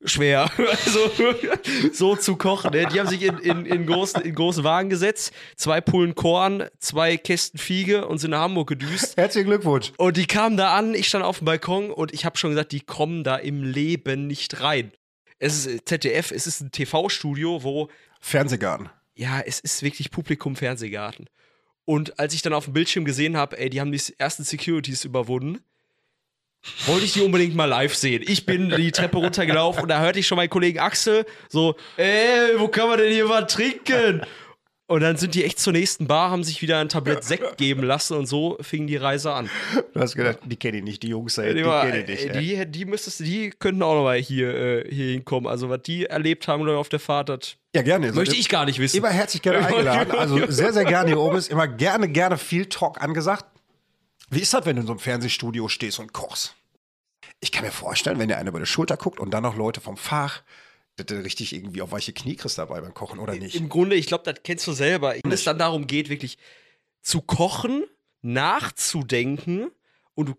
schwer, 0.05 0.49
also 0.57 1.11
so 1.93 2.15
zu 2.15 2.35
kochen. 2.35 2.71
Ne? 2.71 2.87
Die 2.87 2.99
haben 2.99 3.07
sich 3.07 3.23
in, 3.23 3.37
in, 3.39 3.65
in, 3.65 3.85
großen, 3.85 4.21
in 4.21 4.35
großen 4.35 4.63
Wagen 4.63 4.89
gesetzt, 4.89 5.33
zwei 5.55 5.81
Pullen 5.81 6.15
Korn, 6.15 6.65
zwei 6.79 7.17
Kästen 7.17 7.59
Fiege 7.59 8.07
und 8.07 8.19
sind 8.19 8.31
nach 8.31 8.41
Hamburg 8.41 8.69
gedüst. 8.69 9.17
Herzlichen 9.17 9.47
Glückwunsch. 9.47 9.93
Und 9.97 10.17
die 10.17 10.25
kamen 10.25 10.57
da 10.57 10.75
an, 10.75 10.93
ich 10.93 11.07
stand 11.07 11.23
auf 11.23 11.39
dem 11.39 11.45
Balkon 11.45 11.91
und 11.91 12.13
ich 12.13 12.25
habe 12.25 12.37
schon 12.37 12.51
gesagt, 12.51 12.71
die 12.71 12.81
kommen 12.81 13.23
da 13.23 13.35
im 13.37 13.63
Leben 13.63 14.27
nicht 14.27 14.61
rein. 14.61 14.91
Es 15.39 15.65
ist 15.65 15.67
äh, 15.67 15.85
ZDF, 15.85 16.31
es 16.31 16.47
ist 16.47 16.61
ein 16.61 16.71
TV-Studio, 16.71 17.63
wo 17.63 17.89
Fernsehgarten. 18.19 18.89
ja, 19.15 19.41
es 19.41 19.59
ist 19.59 19.83
wirklich 19.83 20.11
Publikum 20.11 20.55
Fernsehgarten. 20.55 21.27
Und 21.85 22.17
als 22.17 22.33
ich 22.33 22.41
dann 22.41 22.53
auf 22.53 22.65
dem 22.65 22.73
Bildschirm 22.73 23.03
gesehen 23.03 23.35
habe, 23.35 23.59
ey, 23.59 23.69
die 23.69 23.81
haben 23.81 23.91
die 23.91 24.01
ersten 24.17 24.43
Securities 24.43 25.03
überwunden, 25.03 25.59
wollte 26.85 27.05
ich 27.05 27.13
die 27.13 27.21
unbedingt 27.21 27.55
mal 27.55 27.65
live 27.65 27.95
sehen. 27.95 28.23
Ich 28.25 28.45
bin 28.45 28.69
die 28.69 28.91
Treppe 28.91 29.17
runtergelaufen 29.17 29.83
und 29.83 29.89
da 29.89 29.99
hörte 29.99 30.19
ich 30.19 30.27
schon 30.27 30.37
meinen 30.37 30.49
Kollegen 30.49 30.79
Axel 30.79 31.25
so, 31.49 31.75
ey, 31.97 32.57
wo 32.57 32.67
kann 32.67 32.87
man 32.87 32.97
denn 32.99 33.11
hier 33.11 33.27
was 33.29 33.51
trinken? 33.53 34.21
Und 34.85 34.99
dann 34.99 35.15
sind 35.15 35.33
die 35.33 35.45
echt 35.45 35.59
zur 35.59 35.71
nächsten 35.73 36.07
Bar, 36.07 36.29
haben 36.29 36.43
sich 36.43 36.61
wieder 36.61 36.77
ein 36.79 36.89
Tablett 36.89 37.23
Sekt 37.23 37.57
geben 37.57 37.83
lassen 37.83 38.17
und 38.17 38.25
so 38.27 38.57
fing 38.61 38.85
die 38.85 38.97
Reise 38.97 39.31
an. 39.33 39.49
Du 39.93 39.99
hast 39.99 40.13
gedacht, 40.15 40.39
die 40.45 40.57
kenne 40.57 40.77
ich 40.77 40.83
nicht, 40.83 41.03
die 41.03 41.07
Jungs, 41.07 41.37
ey, 41.37 41.53
die, 41.53 41.63
Die, 41.63 41.69
kenne 41.69 42.01
ich 42.01 42.07
nicht. 42.07 42.35
ey. 42.35 42.65
die, 42.65 42.65
die 42.71 42.85
müsstest 42.85 43.21
die 43.21 43.49
könnten 43.51 43.81
auch 43.81 43.95
noch 43.95 44.03
mal 44.03 44.17
hier, 44.19 44.53
äh, 44.53 44.93
hier 44.93 45.13
hinkommen. 45.13 45.47
Also, 45.49 45.69
was 45.69 45.81
die 45.83 46.05
erlebt 46.05 46.47
haben 46.49 46.61
oder 46.63 46.77
auf 46.77 46.89
der 46.89 46.99
Fahrt, 46.99 47.29
das 47.29 47.55
Ja, 47.73 47.81
gerne. 47.81 48.11
möchte 48.11 48.35
ich 48.35 48.49
gar 48.49 48.65
nicht 48.65 48.77
wissen. 48.77 48.97
Immer 48.97 49.09
herzlich 49.09 49.41
gerne 49.41 49.59
eingeladen. 49.65 50.11
Also 50.11 50.51
sehr, 50.51 50.73
sehr 50.73 50.85
gerne 50.85 51.07
hier 51.11 51.19
oben 51.19 51.37
ist 51.37 51.49
immer 51.49 51.67
gerne, 51.67 52.09
gerne 52.09 52.37
viel 52.37 52.65
Talk 52.65 53.01
angesagt. 53.01 53.45
Wie 54.29 54.39
ist 54.39 54.53
das, 54.53 54.65
wenn 54.65 54.75
du 54.75 54.81
in 54.81 54.87
so 54.87 54.93
einem 54.93 54.99
Fernsehstudio 54.99 55.67
stehst 55.67 55.99
und 55.99 56.13
kochst? 56.13 56.55
Ich 57.39 57.51
kann 57.51 57.63
mir 57.63 57.71
vorstellen, 57.71 58.19
wenn 58.19 58.27
dir 58.27 58.37
einer 58.37 58.49
über 58.49 58.59
die 58.59 58.65
Schulter 58.65 58.97
guckt 58.97 59.19
und 59.19 59.31
dann 59.31 59.43
noch 59.43 59.55
Leute 59.55 59.81
vom 59.81 59.97
Fach, 59.97 60.43
richtig 60.99 61.53
irgendwie 61.53 61.81
auf 61.81 61.91
weiche 61.91 62.13
Knie 62.13 62.35
kriegst 62.35 62.57
dabei 62.57 62.81
beim 62.81 62.93
Kochen 62.93 63.19
oder 63.19 63.33
nicht. 63.33 63.55
Im 63.55 63.69
Grunde, 63.69 63.95
ich 63.95 64.07
glaube, 64.07 64.23
das 64.31 64.43
kennst 64.43 64.67
du 64.67 64.73
selber. 64.73 65.15
Wenn 65.21 65.31
es 65.31 65.43
dann 65.43 65.57
darum 65.57 65.87
geht, 65.87 66.09
wirklich 66.09 66.37
zu 67.01 67.21
kochen, 67.21 67.83
nachzudenken 68.21 69.71
und 70.13 70.29
du, 70.29 70.35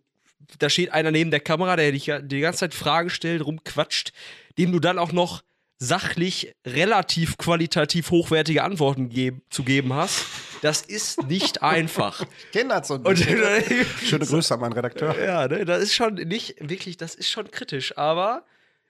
da 0.58 0.70
steht 0.70 0.92
einer 0.92 1.10
neben 1.10 1.30
der 1.30 1.40
Kamera, 1.40 1.76
der 1.76 1.92
dich 1.92 2.10
die 2.22 2.40
ganze 2.40 2.60
Zeit 2.60 2.74
Fragen 2.74 3.10
stellt, 3.10 3.44
rumquatscht, 3.44 4.12
dem 4.58 4.72
du 4.72 4.78
dann 4.78 4.98
auch 4.98 5.12
noch 5.12 5.42
sachlich 5.78 6.54
relativ 6.66 7.36
qualitativ 7.36 8.10
hochwertige 8.10 8.62
Antworten 8.62 9.08
geb 9.08 9.42
zu 9.50 9.64
geben 9.64 9.92
hast. 9.92 10.24
Das 10.62 10.82
ist 10.82 11.22
nicht 11.24 11.62
einfach. 11.62 12.22
Ich 12.22 12.50
kenne 12.52 12.70
das 12.70 12.88
so 12.88 12.98
bisschen. 12.98 13.38
Schöne 14.04 14.26
Grüße 14.26 14.54
an 14.54 14.60
meinen 14.60 14.72
Redakteur. 14.72 15.22
ja, 15.22 15.46
ne, 15.48 15.64
das 15.64 15.82
ist 15.82 15.94
schon 15.94 16.14
nicht 16.14 16.56
wirklich, 16.60 16.96
das 16.96 17.14
ist 17.14 17.30
schon 17.30 17.50
kritisch, 17.50 17.96
aber 17.98 18.44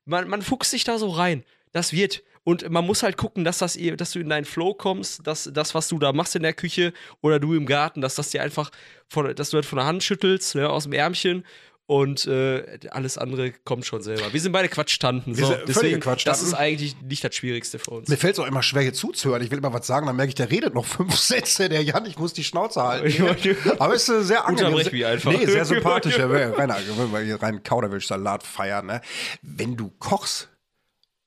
man, 0.04 0.28
man 0.28 0.42
fuchst 0.42 0.70
sich 0.70 0.84
da 0.84 0.98
so 0.98 1.10
rein. 1.10 1.44
Das 1.72 1.92
wird. 1.92 2.22
Und 2.44 2.68
man 2.70 2.84
muss 2.84 3.02
halt 3.02 3.16
gucken, 3.16 3.42
dass, 3.42 3.58
das, 3.58 3.78
dass 3.96 4.12
du 4.12 4.20
in 4.20 4.28
deinen 4.28 4.44
Flow 4.44 4.74
kommst, 4.74 5.26
dass 5.26 5.50
das, 5.52 5.74
was 5.74 5.88
du 5.88 5.98
da 5.98 6.12
machst 6.12 6.36
in 6.36 6.42
der 6.42 6.52
Küche 6.52 6.92
oder 7.22 7.40
du 7.40 7.54
im 7.54 7.64
Garten, 7.64 8.02
dass 8.02 8.16
das 8.16 8.30
dir 8.30 8.42
einfach, 8.42 8.70
von, 9.08 9.34
dass 9.34 9.50
du 9.50 9.56
halt 9.56 9.64
von 9.64 9.78
der 9.78 9.86
Hand 9.86 10.02
schüttelst, 10.02 10.54
ne, 10.54 10.68
aus 10.68 10.84
dem 10.84 10.92
Ärmchen. 10.92 11.44
Und 11.86 12.24
äh, 12.26 12.78
alles 12.92 13.18
andere 13.18 13.52
kommt 13.52 13.84
schon 13.84 14.00
selber. 14.02 14.32
Wir 14.32 14.40
sind 14.40 14.52
beide 14.52 14.70
Quatschtanten. 14.70 15.34
So. 15.34 15.54
Deswegen, 15.68 15.96
das 15.96 16.04
Quatschtanten. 16.04 16.46
ist 16.46 16.54
eigentlich 16.54 16.98
nicht 17.02 17.22
das 17.22 17.34
Schwierigste 17.34 17.78
für 17.78 17.90
uns. 17.90 18.08
Mir 18.08 18.16
fällt 18.16 18.32
es 18.34 18.38
auch 18.40 18.46
immer 18.46 18.62
schwer, 18.62 18.80
hier 18.80 18.94
zuzuhören. 18.94 19.42
Ich 19.42 19.50
will 19.50 19.58
immer 19.58 19.72
was 19.74 19.86
sagen, 19.86 20.06
dann 20.06 20.16
merke 20.16 20.30
ich, 20.30 20.34
der 20.34 20.50
redet 20.50 20.72
noch 20.74 20.86
fünf 20.96 21.14
Sätze. 21.14 21.68
Der 21.68 21.82
Jan, 21.82 22.06
ich 22.06 22.18
muss 22.18 22.32
die 22.32 22.42
Schnauze 22.42 22.82
halten. 22.82 23.22
Aber 23.78 23.94
es 23.94 24.08
ist 24.08 24.14
äh, 24.14 24.22
sehr 24.24 24.46
angenehm. 24.46 24.72
Mich 24.74 25.04
einfach. 25.04 25.30
Nee, 25.32 25.44
sehr 25.44 25.64
sympathisch. 25.66 26.18
Rainer, 26.18 26.78
wenn 26.96 27.12
wir 27.12 27.20
hier 27.20 27.42
rein 27.42 27.62
Kauderwelsch-Salat 27.62 28.44
feiern. 28.44 28.86
Ne? 28.86 29.02
Wenn 29.42 29.76
du 29.76 29.90
kochst, 29.98 30.48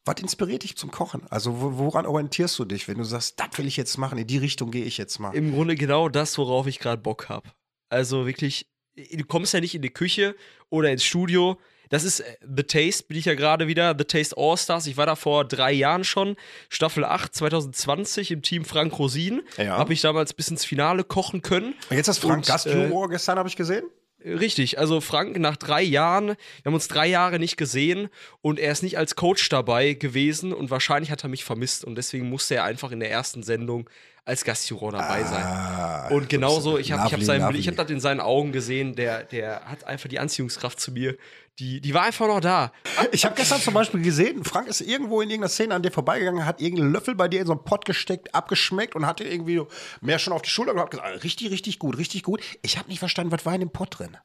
was 0.05 0.15
inspiriert 0.21 0.63
dich 0.63 0.75
zum 0.75 0.89
Kochen? 0.89 1.21
Also 1.29 1.61
wo- 1.61 1.77
woran 1.77 2.07
orientierst 2.07 2.57
du 2.57 2.65
dich, 2.65 2.87
wenn 2.87 2.97
du 2.97 3.03
sagst, 3.03 3.39
das 3.39 3.49
will 3.59 3.67
ich 3.67 3.77
jetzt 3.77 3.97
machen, 3.99 4.17
in 4.17 4.25
die 4.25 4.37
Richtung 4.39 4.71
gehe 4.71 4.85
ich 4.85 4.97
jetzt 4.97 5.19
mal? 5.19 5.35
Im 5.35 5.53
Grunde 5.53 5.75
genau 5.75 6.09
das, 6.09 6.35
worauf 6.39 6.65
ich 6.65 6.79
gerade 6.79 6.99
Bock 7.01 7.29
habe. 7.29 7.47
Also 7.89 8.25
wirklich, 8.25 8.67
du 8.97 9.23
kommst 9.25 9.53
ja 9.53 9.61
nicht 9.61 9.75
in 9.75 9.81
die 9.81 9.89
Küche 9.89 10.35
oder 10.69 10.91
ins 10.91 11.03
Studio. 11.03 11.57
Das 11.89 12.03
ist 12.03 12.19
äh, 12.19 12.37
The 12.55 12.63
Taste, 12.63 13.05
bin 13.07 13.17
ich 13.17 13.25
ja 13.25 13.35
gerade 13.35 13.67
wieder, 13.67 13.95
The 13.97 14.03
Taste 14.03 14.35
All 14.37 14.57
Stars. 14.57 14.87
Ich 14.87 14.97
war 14.97 15.05
da 15.05 15.15
vor 15.15 15.45
drei 15.45 15.71
Jahren 15.71 16.03
schon, 16.03 16.35
Staffel 16.69 17.05
8, 17.05 17.33
2020 17.33 18.31
im 18.31 18.41
Team 18.41 18.65
Frank 18.65 18.97
Rosin. 18.99 19.41
Ja. 19.57 19.77
Habe 19.77 19.93
ich 19.93 20.01
damals 20.01 20.33
bis 20.33 20.49
ins 20.49 20.65
Finale 20.65 21.03
kochen 21.03 21.41
können. 21.41 21.75
Und 21.89 21.97
jetzt 21.97 22.07
ist 22.07 22.19
Frank 22.19 22.45
Gastjuror 22.45 23.09
gestern, 23.09 23.37
habe 23.37 23.49
ich 23.49 23.55
gesehen. 23.55 23.85
Richtig, 24.25 24.79
also 24.79 24.99
Frank 24.99 25.37
nach 25.37 25.55
drei 25.55 25.83
Jahren, 25.83 26.27
wir 26.29 26.35
haben 26.65 26.73
uns 26.73 26.87
drei 26.87 27.07
Jahre 27.07 27.37
nicht 27.37 27.55
gesehen 27.55 28.09
und 28.41 28.59
er 28.59 28.71
ist 28.71 28.81
nicht 28.81 28.97
als 28.97 29.15
Coach 29.15 29.47
dabei 29.47 29.93
gewesen 29.93 30.53
und 30.53 30.71
wahrscheinlich 30.71 31.11
hat 31.11 31.23
er 31.23 31.29
mich 31.29 31.45
vermisst 31.45 31.85
und 31.85 31.95
deswegen 31.95 32.27
musste 32.27 32.55
er 32.55 32.63
einfach 32.63 32.91
in 32.91 32.99
der 32.99 33.11
ersten 33.11 33.43
Sendung 33.43 33.87
als 34.27 34.43
Gastjuror 34.43 34.91
dabei 34.91 35.23
sein. 35.23 35.43
Ah, 35.43 36.07
Und 36.09 36.27
genauso, 36.27 36.77
ich 36.77 36.91
habe 36.91 37.07
ich 37.07 37.13
hab 37.13 37.53
ich 37.53 37.67
hab 37.67 37.75
das 37.77 37.89
in 37.89 38.01
seinen 38.01 38.19
Augen 38.19 38.51
gesehen, 38.51 38.93
der, 38.93 39.23
der 39.23 39.61
hat 39.65 39.85
einfach 39.85 40.09
die 40.09 40.19
Anziehungskraft 40.19 40.81
zu 40.81 40.91
mir. 40.91 41.17
Die, 41.59 41.79
die 41.79 41.93
war 41.93 42.03
einfach 42.03 42.27
noch 42.27 42.41
da. 42.41 42.73
Ich 43.13 43.23
habe 43.25 43.35
gestern 43.35 43.61
zum 43.61 43.73
Beispiel 43.73 44.01
gesehen, 44.01 44.43
Frank 44.43 44.67
ist 44.67 44.81
irgendwo 44.81 45.21
in 45.21 45.29
irgendeiner 45.29 45.49
Szene 45.49 45.73
an 45.73 45.81
dir 45.81 45.91
vorbeigegangen, 45.91 46.45
hat 46.45 46.61
irgendeinen 46.61 46.91
Löffel 46.91 47.15
bei 47.15 47.29
dir 47.29 47.39
in 47.39 47.47
so 47.47 47.53
einen 47.53 47.63
Pott 47.63 47.85
gesteckt, 47.85 48.35
abgeschmeckt 48.35 48.95
und 48.95 49.05
hatte 49.07 49.23
irgendwie 49.23 49.61
mehr 50.01 50.19
schon 50.19 50.33
auf 50.33 50.41
die 50.41 50.49
Schulter 50.49 50.73
gehabt, 50.73 50.91
gesagt, 50.91 51.23
richtig, 51.23 51.49
richtig 51.49 51.79
gut, 51.79 51.97
richtig 51.97 52.23
gut. 52.23 52.41
Ich 52.61 52.77
habe 52.77 52.89
nicht 52.89 52.99
verstanden, 52.99 53.31
was 53.31 53.45
war 53.45 53.53
in 53.55 53.61
dem 53.61 53.71
Pott 53.71 53.97
drin? 53.97 54.17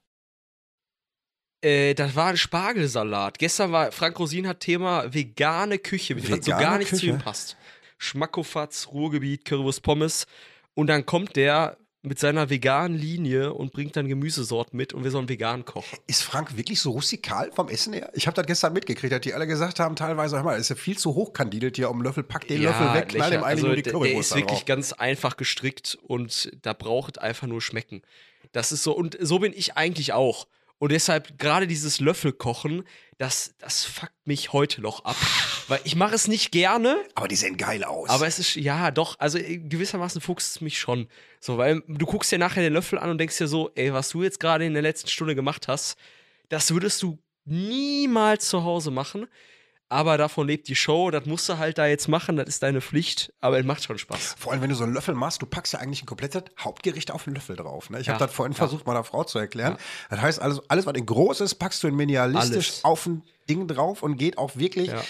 Äh, 1.65 1.95
das 1.95 2.17
war 2.17 2.27
ein 2.27 2.37
Spargelsalat. 2.37 3.39
Gestern 3.39 3.71
war 3.71 3.93
Frank 3.93 4.19
Rosin 4.19 4.49
hat 4.49 4.61
Thema 4.61 5.15
vegane 5.15 5.79
Küche, 5.79 6.17
was 6.17 6.25
so 6.25 6.37
Vegane 6.37 6.61
gar 6.63 6.79
nicht 6.79 6.89
zu 6.89 6.97
Küche? 6.97 7.07
ihm 7.07 7.19
passt. 7.19 7.57
Schmackofatz, 8.03 8.89
Ruhrgebiet, 8.93 9.45
Currywurst 9.45 9.83
Pommes. 9.83 10.27
Und 10.75 10.89
dann 10.89 11.07
kommt 11.07 11.37
der 11.37 11.77
mit 12.05 12.19
seiner 12.19 12.51
veganen 12.51 12.99
Linie 12.99 13.55
und 13.55 13.73
bringt 13.73 13.95
dann 13.95 14.09
Gemüsesorten 14.09 14.77
mit 14.77 14.93
und 14.93 15.05
wir 15.05 15.13
sollen 15.13 15.29
vegan 15.29 15.65
kochen. 15.65 15.97
Ist 16.09 16.25
Frank 16.25 16.57
wirklich 16.57 16.81
so 16.81 16.91
rustikal 16.91 17.53
vom 17.53 17.69
Essen 17.69 17.93
her? 17.93 18.11
Ich 18.15 18.27
habe 18.27 18.35
das 18.35 18.45
gestern 18.47 18.73
mitgekriegt, 18.73 19.13
dass 19.13 19.21
die 19.21 19.35
alle 19.35 19.47
gesagt 19.47 19.79
haben, 19.79 19.95
teilweise, 19.95 20.35
hör 20.35 20.43
mal, 20.43 20.59
ist 20.59 20.69
ja 20.69 20.75
viel 20.75 20.99
zu 20.99 21.15
hochkandidelt 21.15 21.77
hier 21.77 21.91
um 21.91 21.99
den 21.99 22.05
Löffel, 22.05 22.25
pack 22.25 22.49
den 22.49 22.63
Löffel 22.63 22.93
weg, 22.95 23.11
knall 23.11 23.31
dem 23.31 23.45
eigentlich 23.45 23.63
nur 23.65 23.77
die 23.77 23.83
Currywurst 23.83 24.13
Der 24.13 24.19
ist 24.19 24.35
wirklich 24.35 24.59
drauf. 24.59 24.65
ganz 24.65 24.93
einfach 24.93 25.37
gestrickt 25.37 25.97
und 26.03 26.51
da 26.63 26.73
braucht 26.73 27.21
einfach 27.21 27.47
nur 27.47 27.63
schmecken. 27.63 28.03
Das 28.51 28.73
ist 28.73 28.83
so, 28.83 28.97
und 28.97 29.17
so 29.21 29.39
bin 29.39 29.53
ich 29.55 29.77
eigentlich 29.77 30.13
auch. 30.13 30.49
Und 30.83 30.91
deshalb 30.91 31.39
gerade 31.39 31.69
dieses 31.69 32.01
Löffelkochen, 32.01 32.83
das, 33.17 33.55
das 33.59 33.85
fuckt 33.85 34.27
mich 34.27 34.53
heute 34.53 34.81
noch 34.81 35.05
ab. 35.05 35.15
Weil 35.69 35.79
ich 35.85 35.95
mache 35.95 36.13
es 36.13 36.27
nicht 36.27 36.51
gerne, 36.51 36.97
Aber 37.15 37.29
die 37.29 37.37
sehen 37.37 37.57
geil 37.57 37.85
aus. 37.85 38.09
aber 38.09 38.27
es 38.27 38.41
ist, 38.41 38.57
ja, 38.57 38.91
doch, 38.91 39.17
also 39.21 39.39
in 39.39 39.69
gewissermaßen 39.69 40.21
fuchst 40.21 40.57
es 40.57 40.61
mich 40.61 40.81
schon. 40.81 41.07
So, 41.39 41.57
weil 41.57 41.85
du 41.87 42.05
guckst 42.05 42.33
dir 42.33 42.39
nachher 42.39 42.65
den 42.65 42.73
Löffel 42.73 42.99
an 42.99 43.11
und 43.11 43.19
denkst 43.19 43.39
dir 43.39 43.47
so, 43.47 43.71
ey, 43.77 43.93
was 43.93 44.09
du 44.09 44.25
jetzt 44.25 44.41
gerade 44.41 44.65
in 44.65 44.73
der 44.73 44.83
letzten 44.83 45.09
Stunde 45.09 45.37
gemacht 45.37 45.69
hast, 45.69 45.97
das 46.49 46.75
würdest 46.75 47.01
du 47.05 47.17
niemals 47.45 48.49
zu 48.49 48.65
Hause 48.65 48.91
machen. 48.91 49.29
Aber 49.93 50.17
davon 50.17 50.47
lebt 50.49 50.69
die 50.69 50.75
Show, 50.75 51.11
das 51.11 51.27
musst 51.27 51.49
du 51.49 51.59
halt 51.59 51.77
da 51.79 51.87
jetzt 51.87 52.09
machen, 52.09 52.37
das 52.37 52.49
ist 52.49 52.63
deine 52.63 52.81
Pflicht, 52.81 53.33
aber 53.41 53.59
es 53.61 53.67
macht 53.67 53.85
schon 53.85 53.99
Spaß. 53.99 54.37
Vor 54.39 54.53
allem, 54.53 54.63
wenn 54.63 54.71
du 54.71 54.75
so 54.75 54.85
einen 54.85 54.95
Löffel 54.95 55.15
machst, 55.15 55.43
du 55.43 55.47
packst 55.47 55.75
ja 55.75 55.79
eigentlich 55.81 56.03
ein 56.03 56.07
komplettes 56.07 56.45
Hauptgericht 56.59 57.11
auf 57.11 57.25
den 57.25 57.35
Löffel 57.35 57.57
drauf. 57.57 57.91
Ne? 57.91 58.01
Ich 58.01 58.07
Ja, 58.07 58.15
habe 58.15 58.25
das 58.27 58.35
vorhin 58.35 58.53
ja. 58.55 58.59
versucht, 58.59 58.87
meiner 58.87 59.05
Frau 59.05 59.23
zu 59.25 59.39
erklären. 59.39 59.77
Das 60.11 60.21
heißt, 60.21 60.41
alles, 60.41 60.61
alles, 60.71 60.87
was 60.87 60.95
in 60.95 61.05
groß 61.07 61.43
ist, 61.43 61.57
packst 61.57 61.83
du 61.83 61.89
in 61.89 61.95
minimalistisch 61.95 62.69
Alles. 62.71 62.85
auf 62.85 63.07
ein 63.07 63.23
Ding 63.49 63.69
drauf 63.69 64.03
und 64.03 64.17
geht 64.17 64.39
auch 64.39 64.57
wirklich 64.57 64.89
Ja. 64.89 65.03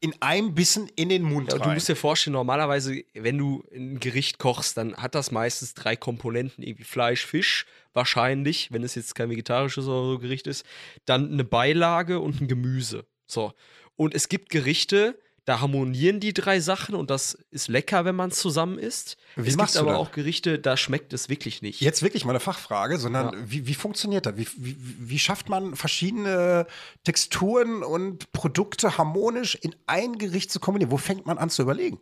in 0.00 0.14
einem 0.20 0.54
Bissen 0.54 0.88
in 0.96 1.08
den 1.08 1.22
Mund 1.22 1.48
Ja, 1.48 1.54
und 1.54 1.60
du 1.64 1.68
rein. 1.68 1.74
musst 1.76 1.88
dir 1.88 1.94
vorstellen, 1.96 2.32
normalerweise, 2.32 3.02
wenn 3.14 3.38
du 3.38 3.62
ein 3.72 4.00
Gericht 4.00 4.38
kochst, 4.38 4.76
dann 4.76 4.96
hat 4.96 5.14
das 5.14 5.30
meistens 5.30 5.74
drei 5.74 5.94
Komponenten, 5.94 6.64
irgendwie 6.64 6.84
Fleisch, 6.84 7.24
Fisch, 7.26 7.66
wahrscheinlich, 7.92 8.72
wenn 8.72 8.82
es 8.82 8.94
jetzt 8.94 9.14
kein 9.14 9.30
vegetarisches 9.30 9.86
oder 9.86 10.12
so 10.14 10.18
Gericht 10.18 10.46
ist, 10.46 10.64
dann 11.04 11.32
eine 11.32 11.44
Beilage 11.44 12.18
und 12.18 12.40
ein 12.40 12.48
Gemüse. 12.48 13.06
So. 13.26 13.52
Und 14.00 14.14
es 14.14 14.30
gibt 14.30 14.48
Gerichte, 14.48 15.20
da 15.44 15.60
harmonieren 15.60 16.20
die 16.20 16.32
drei 16.32 16.58
Sachen 16.60 16.94
und 16.94 17.10
das 17.10 17.36
ist 17.50 17.68
lecker, 17.68 18.06
wenn 18.06 18.16
man 18.16 18.30
es 18.30 18.38
zusammen 18.38 18.78
isst. 18.78 19.18
Wie 19.36 19.46
es 19.50 19.58
gibt 19.58 19.76
aber 19.76 19.90
das? 19.90 19.98
auch 19.98 20.12
Gerichte, 20.12 20.58
da 20.58 20.78
schmeckt 20.78 21.12
es 21.12 21.28
wirklich 21.28 21.60
nicht. 21.60 21.82
Jetzt 21.82 22.02
wirklich 22.02 22.24
mal 22.24 22.30
eine 22.30 22.40
Fachfrage, 22.40 22.96
sondern 22.96 23.34
Ja. 23.34 23.38
wie, 23.44 23.66
wie 23.66 23.74
funktioniert 23.74 24.24
das? 24.24 24.38
Wie, 24.38 24.48
wie, 24.56 24.76
wie 24.78 25.18
schafft 25.18 25.50
man 25.50 25.76
verschiedene 25.76 26.66
Texturen 27.04 27.82
und 27.82 28.32
Produkte 28.32 28.96
harmonisch 28.96 29.54
in 29.54 29.74
ein 29.86 30.16
Gericht 30.16 30.50
zu 30.50 30.60
kombinieren? 30.60 30.90
Wo 30.92 30.96
fängt 30.96 31.26
man 31.26 31.36
an 31.36 31.50
zu 31.50 31.60
überlegen? 31.60 32.00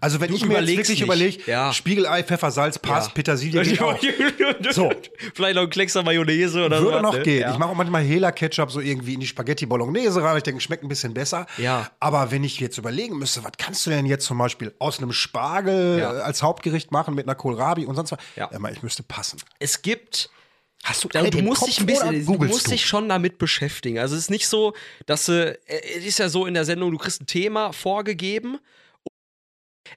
Also 0.00 0.20
wenn 0.20 0.28
Du 0.30 0.36
ich 0.36 0.44
mir 0.44 0.60
jetzt 0.60 0.76
wirklich 0.76 1.00
überlege, 1.00 1.38
Ja. 1.50 1.72
Spiegelei, 1.72 2.22
Pfeffer, 2.22 2.50
Salz, 2.50 2.78
passt, 2.78 3.08
Ja. 3.08 3.14
Petersilie 3.14 3.62
geht 3.62 3.80
auch. 3.82 3.98
So. 4.70 4.90
Vielleicht 5.34 5.54
noch 5.56 5.62
ein 5.62 5.70
Kleckser 5.70 6.02
Mayonnaise 6.02 6.64
oder 6.64 6.78
so. 6.78 6.84
Würde 6.86 7.02
noch 7.02 7.14
ne? 7.14 7.22
gehen. 7.22 7.40
Ja. 7.40 7.52
Ich 7.52 7.58
mache 7.58 7.70
auch 7.70 7.74
manchmal 7.74 8.02
Hela-Ketchup 8.02 8.70
so 8.70 8.80
irgendwie 8.80 9.14
in 9.14 9.20
die 9.20 9.26
Spaghetti 9.26 9.66
Bolognese 9.66 10.22
rein. 10.22 10.36
Ich 10.36 10.42
denke, 10.42 10.60
schmeckt 10.60 10.82
ein 10.84 10.88
bisschen 10.88 11.14
besser. 11.14 11.46
Ja. 11.56 11.90
Aber 12.00 12.30
wenn 12.30 12.44
ich 12.44 12.58
jetzt 12.60 12.78
überlegen 12.78 13.18
müsste, 13.18 13.44
was 13.44 13.52
kannst 13.56 13.86
du 13.86 13.90
denn 13.90 14.06
jetzt 14.06 14.24
zum 14.26 14.38
Beispiel 14.38 14.74
aus 14.78 14.98
einem 14.98 15.12
Spargel 15.12 16.00
äh, 16.00 16.02
als 16.02 16.42
Hauptgericht 16.42 16.92
machen 16.92 17.14
mit 17.14 17.26
einer 17.26 17.34
Kohlrabi 17.34 17.86
und 17.86 17.94
sonst 17.94 18.12
was? 18.12 18.18
Ja. 18.36 18.50
ich 18.72 18.82
müsste 18.82 19.02
passen. 19.02 19.38
Es 19.58 19.82
gibt 19.82 20.30
Hast 20.84 21.02
du, 21.04 21.08
Da, 21.08 21.22
du 21.22 21.42
musst 21.42 21.60
Kopf 21.60 21.70
dich 21.70 21.80
ein 21.80 21.86
bisschen, 21.86 22.24
du 22.24 22.34
musst 22.34 22.70
dich 22.70 22.86
schon 22.86 23.08
damit 23.08 23.38
beschäftigen. 23.38 23.98
Also 23.98 24.14
es 24.14 24.22
ist 24.22 24.30
nicht 24.30 24.46
so, 24.46 24.74
dass 25.06 25.26
du, 25.26 25.56
äh, 25.66 25.80
es 25.98 26.04
ist 26.04 26.18
ja 26.18 26.28
so 26.28 26.46
in 26.46 26.54
der 26.54 26.64
Sendung, 26.64 26.92
du 26.92 26.98
kriegst 26.98 27.20
ein 27.20 27.26
Thema 27.26 27.72
vorgegeben. 27.72 28.58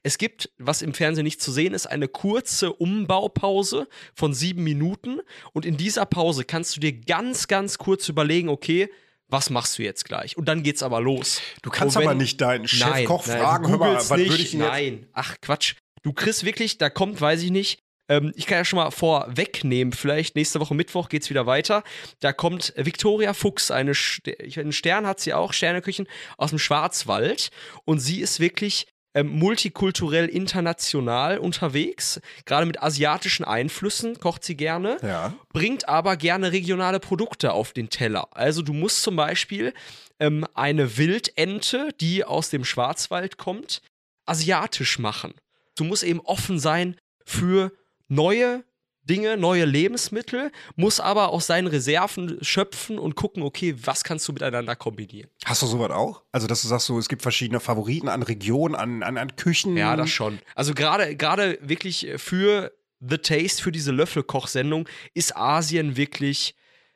Es 0.02 0.18
gibt, 0.18 0.50
was 0.58 0.82
im 0.82 0.94
Fernsehen 0.94 1.24
nicht 1.24 1.42
zu 1.42 1.52
sehen 1.52 1.74
ist, 1.74 1.86
eine 1.86 2.08
kurze 2.08 2.72
Umbaupause 2.72 3.88
von 4.14 4.34
sieben 4.34 4.64
Minuten. 4.64 5.20
Und 5.52 5.66
in 5.66 5.76
dieser 5.76 6.06
Pause 6.06 6.44
kannst 6.44 6.76
du 6.76 6.80
dir 6.80 6.92
ganz, 6.92 7.48
ganz 7.48 7.78
kurz 7.78 8.08
überlegen, 8.08 8.48
okay, 8.48 8.90
was 9.28 9.50
machst 9.50 9.78
du 9.78 9.82
jetzt 9.82 10.04
gleich? 10.04 10.36
Und 10.36 10.46
dann 10.46 10.62
geht's 10.62 10.82
aber 10.82 11.00
los. 11.00 11.40
Du 11.62 11.70
kannst 11.70 11.96
wenn- 11.96 12.02
aber 12.06 12.14
nicht 12.14 12.40
deinen 12.40 12.68
Chefkoch 12.68 13.26
nein, 13.26 13.38
fragen, 13.38 13.64
du 13.64 13.70
hör 13.70 13.78
mal, 13.78 13.94
was 13.96 14.10
nicht. 14.10 14.30
würde 14.30 14.42
ich 14.42 14.54
Nein, 14.54 15.06
ach 15.12 15.36
Quatsch. 15.40 15.74
Du 16.02 16.12
kriegst 16.12 16.44
wirklich, 16.44 16.78
da 16.78 16.90
kommt, 16.90 17.20
weiß 17.20 17.42
ich 17.42 17.50
nicht, 17.50 17.78
ähm, 18.08 18.32
ich 18.36 18.46
kann 18.46 18.58
ja 18.58 18.64
schon 18.64 18.78
mal 18.78 18.90
vorwegnehmen, 18.90 19.92
vielleicht 19.92 20.34
nächste 20.34 20.60
Woche 20.60 20.74
Mittwoch 20.74 21.08
geht's 21.08 21.30
wieder 21.30 21.46
weiter. 21.46 21.82
Da 22.20 22.32
kommt 22.32 22.74
Victoria 22.76 23.32
Fuchs, 23.32 23.70
eine 23.70 23.94
Ster 23.94 24.32
einen 24.56 24.72
Stern 24.72 25.06
hat 25.06 25.20
sie 25.20 25.32
auch, 25.32 25.52
Sterneküchen 25.52 26.06
aus 26.36 26.50
dem 26.50 26.58
Schwarzwald. 26.58 27.50
Und 27.84 28.00
sie 28.00 28.20
ist 28.20 28.40
wirklich 28.40 28.86
ähm, 29.14 29.28
multikulturell 29.28 30.26
international 30.26 31.38
unterwegs, 31.38 32.20
gerade 32.44 32.66
mit 32.66 32.82
asiatischen 32.82 33.44
Einflüssen, 33.44 34.18
kocht 34.20 34.44
sie 34.44 34.56
gerne 34.56 34.96
Ja. 35.02 35.34
bringt 35.52 35.88
aber 35.88 36.16
gerne 36.16 36.52
regionale 36.52 37.00
Produkte 37.00 37.52
auf 37.52 37.72
den 37.72 37.90
Teller. 37.90 38.28
Also 38.32 38.62
du 38.62 38.72
musst 38.72 39.02
zum 39.02 39.16
Beispiel 39.16 39.74
ähm, 40.18 40.46
eine 40.54 40.96
Wildente, 40.96 41.88
die 42.00 42.24
aus 42.24 42.50
dem 42.50 42.64
Schwarzwald 42.64 43.36
kommt, 43.36 43.82
asiatisch 44.24 44.98
machen. 44.98 45.34
Du 45.76 45.84
musst 45.84 46.04
eben 46.04 46.20
offen 46.20 46.58
sein 46.58 46.96
für 47.24 47.72
neue 48.08 48.64
Dinge, 49.04 49.36
neue 49.36 49.64
Lebensmittel, 49.64 50.52
muss 50.76 51.00
aber 51.00 51.30
aus 51.30 51.46
seinen 51.46 51.66
Reserven 51.66 52.38
schöpfen 52.40 52.98
und 52.98 53.16
gucken, 53.16 53.42
okay, 53.42 53.74
was 53.84 54.04
kannst 54.04 54.28
du 54.28 54.32
miteinander 54.32 54.76
kombinieren. 54.76 55.28
Hast 55.44 55.62
du 55.62 55.66
sowas 55.66 55.90
auch? 55.90 56.22
Also, 56.30 56.46
dass 56.46 56.62
du 56.62 56.68
sagst, 56.68 56.86
so, 56.86 56.98
es 56.98 57.08
gibt 57.08 57.22
verschiedene 57.22 57.60
Favoriten 57.60 58.08
an 58.08 58.22
Regionen, 58.22 58.74
an, 58.74 59.02
an, 59.02 59.18
an 59.18 59.34
Küchen. 59.36 59.76
Ja, 59.76 59.96
das 59.96 60.10
schon. 60.10 60.38
Also 60.54 60.74
gerade 60.74 61.16
gerade 61.16 61.58
wirklich 61.60 62.08
für 62.16 62.72
The 63.00 63.18
Taste, 63.18 63.62
für 63.62 63.72
diese 63.72 63.90
Löffelkoch-Sendung, 63.90 64.88
ist 65.14 65.36
Asien 65.36 65.96
wirklich, 65.96 66.54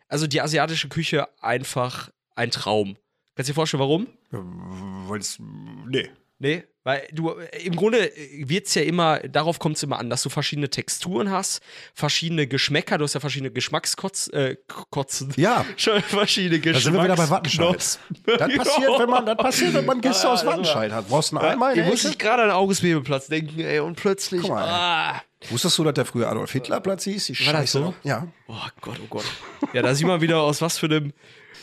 also 0.09 0.27
die 0.27 0.41
asiatische 0.41 0.89
Küche 0.89 1.29
einfach 1.41 2.11
ein 2.37 2.51
Traum. 2.51 2.97
Kannst 3.35 3.49
du 3.49 3.53
dir 3.53 3.55
vorstellen, 3.55 3.81
warum? 3.81 4.07
Weil's, 4.31 5.39
nee. 5.41 6.09
Nee, 6.39 6.65
weil 6.87 7.09
du, 7.11 7.31
äh, 7.31 7.65
im 7.65 7.75
Grunde 7.75 8.13
wird 8.37 8.69
es 8.69 8.75
ja 8.77 8.83
immer, 8.83 9.19
darauf 9.19 9.59
kommt 9.59 9.77
es 9.77 9.83
immer 9.83 9.99
an, 9.99 10.09
dass 10.09 10.23
du 10.23 10.29
verschiedene 10.29 10.71
Texturen 10.71 11.33
hast, 11.33 11.61
verschiedene 11.95 12.47
Geschmäcker, 12.47 12.97
du 12.97 13.03
hast 13.03 13.15
ja 13.15 13.19
verschiedene 13.19 13.51
Geschmackskotzen, 13.51 14.33
äh, 14.33 14.57
Kotzen. 14.91 15.33
Ja. 15.37 15.65
Schon 15.77 16.01
verschiedene 16.01 16.61
Da 16.61 16.79
sind 16.79 16.95
wir 16.95 17.03
wieder 17.03 17.17
bei 17.17 17.29
Wattenscheid. 17.29 17.75
Das 17.75 17.99
passiert, 18.39 18.99
wenn 19.01 19.11
man, 19.11 19.27
das 19.27 19.37
passiert, 19.37 19.75
wenn 19.75 19.85
man 19.85 20.01
Gäste 20.01 20.29
aus 20.31 20.47
Wattenscheid 20.47 20.93
hat. 20.93 21.09
Brauchst 21.09 21.33
du 21.33 21.39
einen 21.39 21.61
Eimer 21.61 21.75
Ich 21.75 21.85
muss 21.85 22.05
ich 22.05 22.19
gerade 22.19 22.45
an 22.45 22.51
August-Bebel-Platz 22.53 23.27
denken, 23.27 23.59
ey, 23.59 23.81
und 23.81 23.97
plötzlich, 23.97 24.43
Guck 24.43 24.51
mal, 24.51 24.63
ah, 24.63 25.23
Wusstest 25.51 25.77
du, 25.79 25.83
dass 25.83 25.95
der 25.95 26.05
früher 26.05 26.31
Adolf 26.31 26.53
Hitler 26.53 26.79
Platz 26.81 27.03
hieß? 27.03 27.27
Die 27.27 27.47
War 27.47 27.53
das 27.53 27.63
Scheiße. 27.63 27.79
so? 27.79 27.95
Ja. 28.05 28.29
Oh 28.47 28.55
Gott, 28.81 29.01
oh 29.03 29.07
Gott. 29.11 29.25
Ja, 29.73 29.83
da 29.83 29.93
sieht 29.93 30.07
man 30.07 30.21
wieder, 30.21 30.41
aus 30.41 30.63
was 30.63 30.79
für 30.79 30.87
einem 30.87 31.13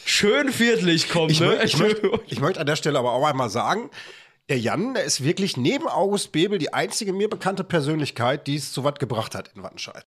schönen 0.04 0.52
Viertel 0.52 0.90
ich 0.90 1.10
komme. 1.10 1.32
Ich, 1.32 1.40
Ne? 1.40 1.64
ich, 1.64 1.78
möchte, 1.80 2.12
ich 2.28 2.42
möchte 2.42 2.60
an 2.60 2.66
der 2.66 2.76
Stelle 2.76 3.00
aber 3.00 3.14
auch 3.14 3.26
einmal 3.26 3.50
sagen, 3.50 3.90
der 4.50 4.60
Jan, 4.60 4.94
der 4.94 5.04
ist 5.04 5.24
wirklich 5.24 5.58
neben 5.58 5.88
August 5.88 6.32
Bebel 6.32 6.58
die 6.58 6.74
einzige 6.74 7.14
mir 7.14 7.30
bekannte 7.30 7.64
Persönlichkeit, 7.64 8.48
die 8.48 8.56
es 8.56 8.74
zu 8.74 8.84
was 8.84 8.96
gebracht 8.96 9.36
hat 9.36 9.52
in 9.56 9.64
Wattenscheid. 9.64 10.06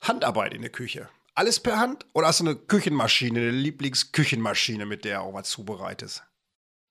Handarbeit 0.00 0.54
in 0.54 0.62
der 0.62 0.70
Küche. 0.70 1.08
Alles 1.34 1.60
per 1.60 1.78
Hand? 1.78 2.06
Oder 2.12 2.28
hast 2.28 2.40
du 2.40 2.44
eine 2.44 2.56
Küchenmaschine, 2.56 3.40
eine 3.40 3.50
Lieblingsküchenmaschine, 3.50 4.86
mit 4.86 5.04
der 5.04 5.22
auch 5.22 5.34
was 5.34 5.48
zubereitest? 5.50 6.24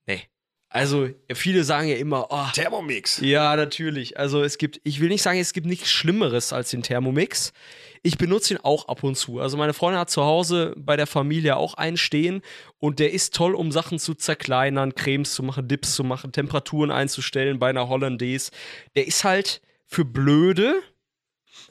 nee. 0.06 0.24
Also, 0.72 1.10
viele 1.34 1.64
sagen 1.64 1.88
ja 1.88 1.96
immer, 1.96 2.28
oh, 2.30 2.46
Thermomix. 2.54 3.20
ja, 3.22 3.56
natürlich. 3.56 4.20
Also, 4.20 4.44
es 4.44 4.60
gibt, 4.60 4.80
ich 4.84 5.00
will 5.00 5.10
nicht 5.10 5.24
sagen, 5.24 5.40
es 5.40 5.54
gibt 5.54 5.66
nichts 5.66 5.90
Schlimmeres 5.90 6.54
als 6.54 6.70
den 6.70 6.84
Thermomix. 6.84 7.54
Ich 8.04 8.18
benutze 8.18 8.54
ihn 8.54 8.60
auch 8.62 8.88
ab 8.88 9.04
und 9.04 9.16
zu. 9.16 9.40
Also, 9.40 9.58
meine 9.58 9.74
Freundin 9.74 10.00
hat 10.00 10.10
zu 10.10 10.24
Hause 10.24 10.74
bei 10.78 10.96
der 10.96 11.08
Familie 11.08 11.58
auch 11.58 11.74
einen 11.74 11.98
stehen 11.98 12.42
und 12.80 13.00
der 13.00 13.12
ist 13.12 13.36
toll, 13.36 13.56
um 13.56 13.72
Sachen 13.72 14.00
zu 14.00 14.16
zerkleinern, 14.16 14.96
Cremes 14.96 15.34
zu 15.34 15.44
machen, 15.44 15.68
Dips 15.68 15.96
zu 15.96 16.04
machen, 16.04 16.32
Temperaturen 16.32 16.92
einzustellen 16.92 17.60
bei 17.60 17.70
einer 17.70 17.90
Hollandaise. 17.90 18.52
Der 18.96 19.08
ist 19.08 19.24
halt 19.24 19.62
für 19.86 20.06
blöde, 20.06 20.82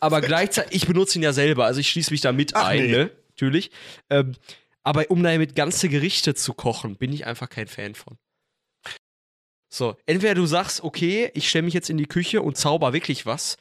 aber 0.00 0.20
gleichzeitig, 0.20 0.74
ich 0.74 0.86
benutze 0.86 1.18
ihn 1.18 1.22
ja 1.22 1.32
selber, 1.32 1.66
also 1.66 1.80
ich 1.80 1.88
schließe 1.88 2.10
mich 2.10 2.20
da 2.20 2.32
mit 2.32 2.54
Ach, 2.54 2.66
ein, 2.66 2.86
nee. 2.86 2.92
ne? 2.92 3.10
Natürlich. 3.30 3.70
Ähm, 4.10 4.34
aber 4.82 5.10
um 5.10 5.22
damit 5.22 5.54
ganze 5.54 5.88
Gerichte 5.88 6.34
zu 6.34 6.54
kochen, 6.54 6.96
bin 6.96 7.12
ich 7.12 7.26
einfach 7.26 7.48
kein 7.48 7.68
Fan 7.68 7.94
von. 7.94 8.18
So, 9.70 9.96
entweder 10.06 10.34
du 10.34 10.46
sagst, 10.46 10.82
okay, 10.82 11.30
ich 11.34 11.48
stelle 11.48 11.64
mich 11.64 11.74
jetzt 11.74 11.90
in 11.90 11.98
die 11.98 12.06
Küche 12.06 12.40
und 12.40 12.56
zauber 12.56 12.94
wirklich 12.94 13.26
was, 13.26 13.58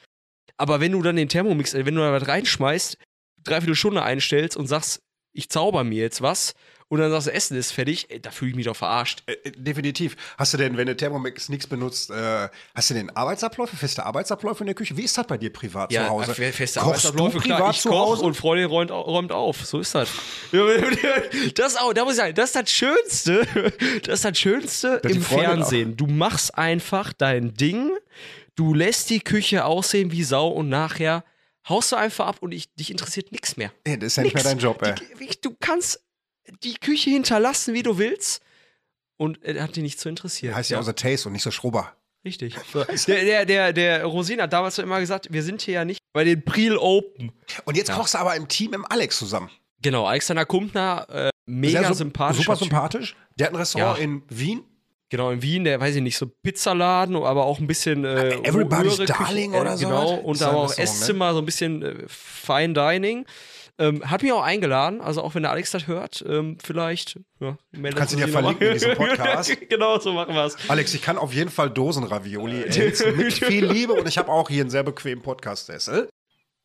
aber 0.55 0.79
wenn 0.79 0.93
du 0.93 1.01
dann 1.01 1.15
den 1.17 1.29
Thermomix, 1.29 1.73
äh, 1.73 1.85
wenn 1.85 1.95
du 1.95 2.01
da 2.01 2.11
was 2.13 2.27
reinschmeißt, 2.27 2.97
dreiviertel 3.43 3.75
Stunde 3.75 4.03
einstellst 4.03 4.55
und 4.57 4.67
sagst, 4.67 5.01
ich 5.33 5.49
zauber 5.49 5.83
mir 5.83 6.01
jetzt 6.01 6.21
was 6.21 6.53
und 6.89 6.99
dann 6.99 7.11
sagst 7.11 7.27
du, 7.27 7.31
Essen 7.33 7.57
ist 7.57 7.71
fertig, 7.73 8.07
da 8.23 8.31
fühle 8.31 8.51
ich 8.51 8.55
mich 8.55 8.65
doch 8.65 8.75
verarscht. 8.75 9.21
Äh, 9.27 9.33
äh, 9.43 9.51
definitiv. 9.51 10.15
Hast 10.37 10.53
du 10.53 10.57
denn, 10.57 10.77
wenn 10.77 10.87
du 10.87 10.95
Thermomix 10.95 11.47
nichts 11.49 11.67
benutzt, 11.67 12.09
äh, 12.09 12.47
hast 12.73 12.89
du 12.89 12.93
denn 12.93 13.09
Arbeitsabläufe, 13.15 13.75
feste 13.75 14.05
Arbeitsabläufe 14.05 14.61
in 14.63 14.67
der 14.67 14.73
Küche? 14.75 14.97
Wie 14.97 15.03
ist 15.03 15.17
das 15.17 15.27
bei 15.27 15.37
dir 15.37 15.51
privat 15.53 15.91
zu 15.91 16.07
Hause? 16.09 16.33
fe- 16.33 16.51
feste 16.53 16.79
Kochst 16.79 17.05
Arbeitsabläufe, 17.05 17.37
du 17.37 17.43
klar. 17.43 17.57
privat 17.59 17.75
Ich 17.75 17.81
zu 17.81 17.91
Hause? 17.91 18.23
und 18.23 18.35
Freundin 18.35 18.67
räumt, 18.67 18.89
räumt 18.89 19.31
auf. 19.31 19.65
So 19.65 19.79
ist 19.79 19.93
das. 19.93 20.09
Das 21.55 21.75
auch, 21.77 21.93
da 21.93 22.03
muss 22.03 22.13
ich 22.13 22.17
sagen, 22.19 22.33
das 22.35 22.49
ist 22.49 22.55
das 22.55 22.71
Schönste. 22.71 23.45
Das 24.03 24.15
ist 24.15 24.25
das 24.25 24.37
Schönste 24.39 25.01
die 25.07 25.13
im 25.13 25.21
Fernsehen. 25.21 25.95
Du 25.97 26.07
machst 26.07 26.57
einfach 26.57 27.13
dein 27.13 27.53
Ding, 27.53 27.91
du 28.57 28.73
lässt 28.73 29.09
die 29.09 29.21
Küche 29.21 29.63
aussehen 29.63 30.11
wie 30.11 30.23
Sau 30.23 30.49
und 30.49 30.67
nachher 30.67 31.23
haust 31.69 31.93
du 31.93 31.95
einfach 31.95 32.27
ab 32.27 32.37
und 32.41 32.51
ich, 32.51 32.73
dich 32.75 32.91
interessiert 32.91 33.31
nichts 33.31 33.55
mehr. 33.55 33.71
Ey, 33.85 33.97
das 33.97 34.07
ist 34.07 34.15
ja 34.17 34.23
nicht 34.23 34.35
mehr 34.35 34.43
dein 34.43 34.59
Job, 34.59 34.81
ey. 34.83 34.95
Die, 35.19 35.29
du 35.41 35.55
kannst 35.59 36.03
die 36.63 36.73
Küche 36.75 37.09
hinterlassen, 37.11 37.73
wie 37.73 37.83
du 37.83 37.97
willst. 37.97 38.41
Und 39.19 39.43
er 39.43 39.63
hat 39.63 39.75
dich 39.75 39.81
nicht 39.83 39.99
zu 39.99 40.09
interessieren. 40.09 40.53
Heißt 40.55 40.69
ja, 40.69 40.75
Ja. 40.75 40.79
unser 40.79 40.95
Taste 40.95 41.27
und 41.27 41.33
nicht 41.33 41.41
so 41.43 41.49
Schrubber. 41.51 41.93
Richtig. 42.23 42.55
Der, 43.07 43.23
der, 43.25 43.45
der, 43.45 43.73
der 43.73 44.05
Rosin 44.05 44.41
hat 44.41 44.53
damals 44.53 44.77
immer 44.79 44.99
gesagt, 44.99 45.27
wir 45.31 45.41
sind 45.43 45.61
hier 45.61 45.73
ja 45.75 45.85
nicht 45.85 45.99
bei 46.13 46.23
den 46.23 46.43
Priel 46.43 46.77
Open. 46.77 47.31
Und 47.65 47.77
jetzt 47.77 47.91
kochst 47.91 48.13
du 48.13 48.17
aber 48.19 48.35
im 48.35 48.47
Team 48.47 48.73
im 48.73 48.85
Alex 48.85 49.17
zusammen. 49.17 49.49
Genau, 49.81 50.05
Alexander 50.05 50.45
Kumpner, 50.45 51.05
äh, 51.09 51.29
mega 51.45 51.93
sympathisch. 51.93 52.43
Super 52.45 52.55
sympathisch. 52.57 53.15
Der 53.37 53.47
hat 53.47 53.53
ein 53.53 53.57
Restaurant 53.57 53.97
Ja. 53.97 54.03
in 54.03 54.23
Wien. 54.29 54.63
Genau, 55.09 55.31
in 55.31 55.41
Wien, 55.41 55.63
der 55.63 55.79
weiß 55.79 55.95
ich 55.95 56.01
nicht, 56.01 56.17
so 56.17 56.27
Pizzaladen, 56.43 57.15
aber 57.15 57.45
auch 57.45 57.59
ein 57.59 57.67
bisschen 57.67 58.03
äh, 58.03 58.35
Everybody's 58.43 58.97
Darling 58.97 59.51
Küche, 59.51 59.61
oder 59.61 59.73
äh, 59.73 59.77
so 59.77 59.87
Genau, 59.87 60.17
was? 60.17 60.23
und 60.25 60.41
ein 60.41 60.47
aber 60.47 60.57
auch 60.57 60.69
Restaurant, 60.69 60.77
ne? 60.77 60.83
Esszimmer, 60.83 61.33
so 61.33 61.39
ein 61.39 61.45
bisschen 61.45 61.81
äh, 61.81 61.95
Fine 62.07 62.73
Dining. 62.73 63.25
Ähm, 63.79 64.09
hat 64.09 64.23
mich 64.23 64.33
auch 64.33 64.41
eingeladen, 64.41 65.01
also 65.01 65.21
auch 65.21 65.35
wenn 65.35 65.43
der 65.43 65.51
Alex 65.51 65.69
das 65.69 65.85
hört, 65.85 66.25
ähm, 66.27 66.57
vielleicht. 66.63 67.19
Ja, 67.39 67.57
du 67.71 67.89
kannst 67.91 68.11
ihn 68.13 68.19
ja 68.19 68.27
verlinken 68.27 68.67
in 68.67 68.73
diesem 68.73 68.95
Podcast. 68.95 69.55
genau, 69.69 69.99
so 69.99 70.13
machen 70.13 70.33
wir 70.33 70.45
es. 70.45 70.57
Alex, 70.67 70.95
ich 70.95 71.01
kann 71.03 71.19
auf 71.19 71.31
jeden 71.31 71.51
Fall 71.51 71.69
Dosenravioli 71.69 72.63
essen 72.65 73.15
mit 73.15 73.33
viel 73.33 73.65
Liebe 73.65 73.93
und 73.93 74.07
ich 74.07 74.17
habe 74.17 74.31
auch 74.31 74.49
hier 74.49 74.61
einen 74.61 74.71
sehr 74.71 74.81
bequemen 74.81 75.21
Podcast-Sessel. 75.21 76.09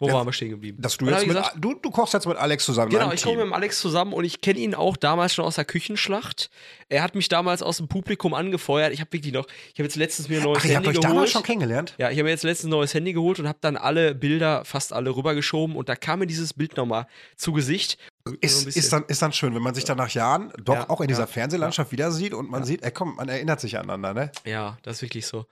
Wo 0.02 0.12
waren 0.12 0.26
wir 0.26 0.32
stehen 0.32 0.50
geblieben? 0.50 0.78
Dass 0.82 0.97
du 0.97 1.06
jetzt 1.06 1.21
mit, 1.26 1.28
gesagt, 1.37 1.56
du, 1.59 1.75
du 1.75 1.90
kochst 1.90 2.12
jetzt 2.14 2.26
mit 2.26 2.37
Alex 2.37 2.64
zusammen. 2.64 2.90
Genau, 2.90 3.12
ich 3.12 3.23
komme 3.23 3.44
mit 3.44 3.54
Alex 3.54 3.80
zusammen 3.80 4.12
und 4.12 4.25
ich 4.25 4.40
kenne 4.40 4.59
ihn 4.59 4.75
auch 4.75 4.97
damals 4.97 5.35
schon 5.35 5.44
aus 5.44 5.54
der 5.54 5.64
Küchenschlacht. 5.64 6.50
Er 6.88 7.02
hat 7.02 7.14
mich 7.14 7.28
damals 7.28 7.62
aus 7.62 7.78
dem 7.78 7.88
Publikum 7.88 8.35
angefeuert. 8.35 8.92
Ich 8.92 9.00
habe 9.00 9.12
wirklich 9.12 9.32
noch, 9.32 9.47
ich 9.73 9.78
habe 9.78 9.85
jetzt 9.85 9.97
letztens 9.97 10.28
mir 10.28 10.38
ein 10.38 10.42
neues 10.44 10.59
Ach, 10.61 10.64
ihr 10.64 10.76
habt 10.76 10.87
Handy 10.87 10.88
euch 10.99 11.00
geholt. 11.02 11.16
damals 11.16 11.30
schon 11.30 11.42
kennengelernt? 11.42 11.94
Ja, 11.99 12.11
ich 12.11 12.16
habe 12.18 12.25
mir 12.25 12.30
jetzt 12.30 12.42
letztens 12.44 12.68
ein 12.68 12.71
neues 12.71 12.92
Handy 12.94 13.12
geholt 13.12 13.38
und 13.40 13.49
habe 13.49 13.59
dann 13.61 13.76
alle 13.76 14.14
Bilder, 14.14 14.64
fast 14.64 14.92
alle 14.92 15.14
rübergeschoben 15.14 15.76
und 15.76 15.88
da 15.88 15.97
kam 15.97 16.18
mir 16.18 16.26
dieses 16.26 16.52
Bild 16.52 16.76
nochmal 16.76 17.06
zu 17.37 17.52
Gesicht. 17.52 17.97
So 18.25 18.35
Ist, 18.40 18.64
bisschen- 18.66 18.80
ist, 18.80 18.92
dann, 18.92 19.04
ist 19.09 19.23
dann 19.23 19.32
schön, 19.32 19.54
wenn 19.54 19.62
man 19.62 19.75
sich 19.75 19.85
dann 19.85 19.97
nach 19.99 20.11
Jahren 20.11 20.52
doch 20.62 20.75
Ja, 20.75 20.90
auch 20.90 21.00
in 21.00 21.09
dieser 21.09 21.23
ja, 21.23 21.26
Fernsehlandschaft 21.26 21.92
wieder 21.92 22.12
sieht 22.12 22.35
und 22.35 22.50
man 22.50 22.64
sieht, 22.64 22.82
ey 22.82 22.90
komm, 22.90 23.16
man 23.16 23.28
erinnert 23.28 23.61
sich 23.61 23.78
aneinander, 23.78 24.14
ne? 24.14 24.32
Ja, 24.44 24.78
das 24.82 24.97
ist 24.97 25.02
wirklich 25.02 25.26
so. 25.26 25.47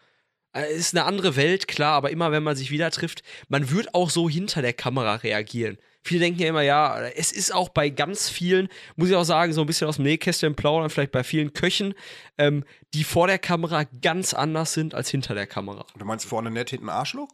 Äh, 0.52 0.64
Es 0.73 0.78
ist 0.78 0.95
eine 0.97 1.04
andere 1.04 1.37
Welt, 1.37 1.69
klar, 1.69 1.95
aber 1.95 2.11
immer 2.11 2.33
wenn 2.33 2.42
man 2.42 2.57
sich 2.57 2.71
wieder 2.71 2.90
trifft, 2.90 3.23
man 3.49 3.71
wird 3.71 3.95
auch 3.95 4.11
so 4.11 4.28
hinter 4.28 4.62
der 4.62 4.73
Kamera 4.73 5.16
reagieren. 5.16 5.78
Viele 6.02 6.21
denken 6.21 6.40
ja 6.40 6.49
immer, 6.49 6.62
ja, 6.62 6.99
es 7.14 7.30
ist 7.30 7.52
auch 7.54 7.69
bei 7.69 7.90
ganz 7.90 8.30
vielen, 8.30 8.69
muss 8.97 9.11
ich 9.11 9.14
auch 9.16 9.25
sagen, 9.25 9.52
so 9.52 9.61
ein 9.61 9.66
bisschen 9.66 9.87
aus 9.87 9.97
dem 9.97 10.04
Nähkästchen 10.04 10.54
plaudern, 10.54 10.88
vielleicht 10.88 11.12
bei 11.12 11.23
vielen 11.25 11.52
Köchen, 11.52 11.95
ähm, 12.38 12.64
die 12.95 13.04
vor 13.04 13.26
der 13.26 13.38
Kamera 13.38 13.85
ganz 14.00 14.33
anders 14.33 14.73
sind 14.73 14.95
als 14.95 15.11
hinter 15.11 15.35
der 15.35 15.47
Kamera. 15.47 15.85
Du 15.99 16.04
meinst 16.07 16.25
vorne 16.26 16.50
nett, 16.50 16.71
hinten 16.71 16.88
Arschloch? 16.88 17.28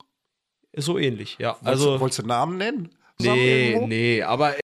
So 0.75 0.99
ähnlich, 0.99 1.37
ja. 1.39 1.51
Wolltest, 1.51 1.67
Also, 1.67 1.95
du, 1.95 2.01
wolltest 2.01 2.19
du 2.19 2.27
Namen 2.27 2.59
nennen? 2.59 2.91
Zusammen 3.19 3.39
nee, 3.39 3.69
irgendwo? 3.69 3.87
nee, 3.87 4.23
aber 4.23 4.57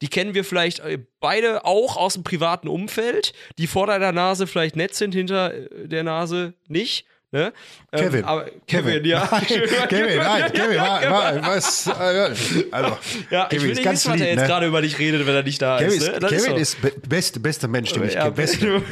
die 0.00 0.08
kennen 0.08 0.34
wir 0.34 0.44
vielleicht 0.44 0.80
äh, 0.80 0.98
beide 1.20 1.64
auch 1.64 1.96
aus 1.96 2.14
dem 2.14 2.24
privaten 2.24 2.68
Umfeld, 2.68 3.32
die 3.58 3.66
vor 3.66 3.86
deiner 3.86 4.12
Nase 4.12 4.46
vielleicht 4.46 4.76
nett 4.76 4.94
sind, 4.94 5.14
hinter 5.14 5.52
äh, 5.54 5.88
der 5.88 6.02
Nase 6.02 6.54
nicht. 6.68 7.06
Ne? 7.34 7.50
Ähm, 7.92 8.00
Kevin. 8.04 8.24
aber 8.26 8.50
Kevin, 8.66 9.04
ja. 9.06 9.26
Nein, 9.30 9.42
Kevin, 9.88 10.16
nein, 10.18 10.52
Kevin, 10.52 10.76
war, 10.76 11.10
war, 11.10 11.42
was, 11.46 11.86
äh, 11.86 11.90
also, 11.90 12.98
Ja, 13.30 13.44
ich 13.44 13.48
Kevin 13.48 13.62
will 13.62 13.70
ist 13.70 13.76
nicht 13.78 13.84
ganz 13.84 14.00
wissen, 14.00 14.12
was 14.12 14.20
er 14.20 14.26
lieb, 14.26 14.26
jetzt 14.26 14.40
ne? 14.42 14.46
gerade 14.46 14.66
über 14.66 14.82
dich 14.82 14.98
redet, 14.98 15.26
wenn 15.26 15.34
er 15.34 15.42
nicht 15.42 15.62
da 15.62 15.78
Kevin 15.78 15.92
ist. 15.96 16.08
ist, 16.08 16.20
Ne? 16.20 16.28
Kevin 16.28 16.50
so. 16.50 16.56
ist 16.56 16.82
be 16.82 16.92
beste, 17.08 17.40
beste 17.40 17.68
Mensch, 17.68 17.90
den 17.92 18.04
ich 18.04 18.14
Ja, 18.14 18.30
kenne. 18.30 18.82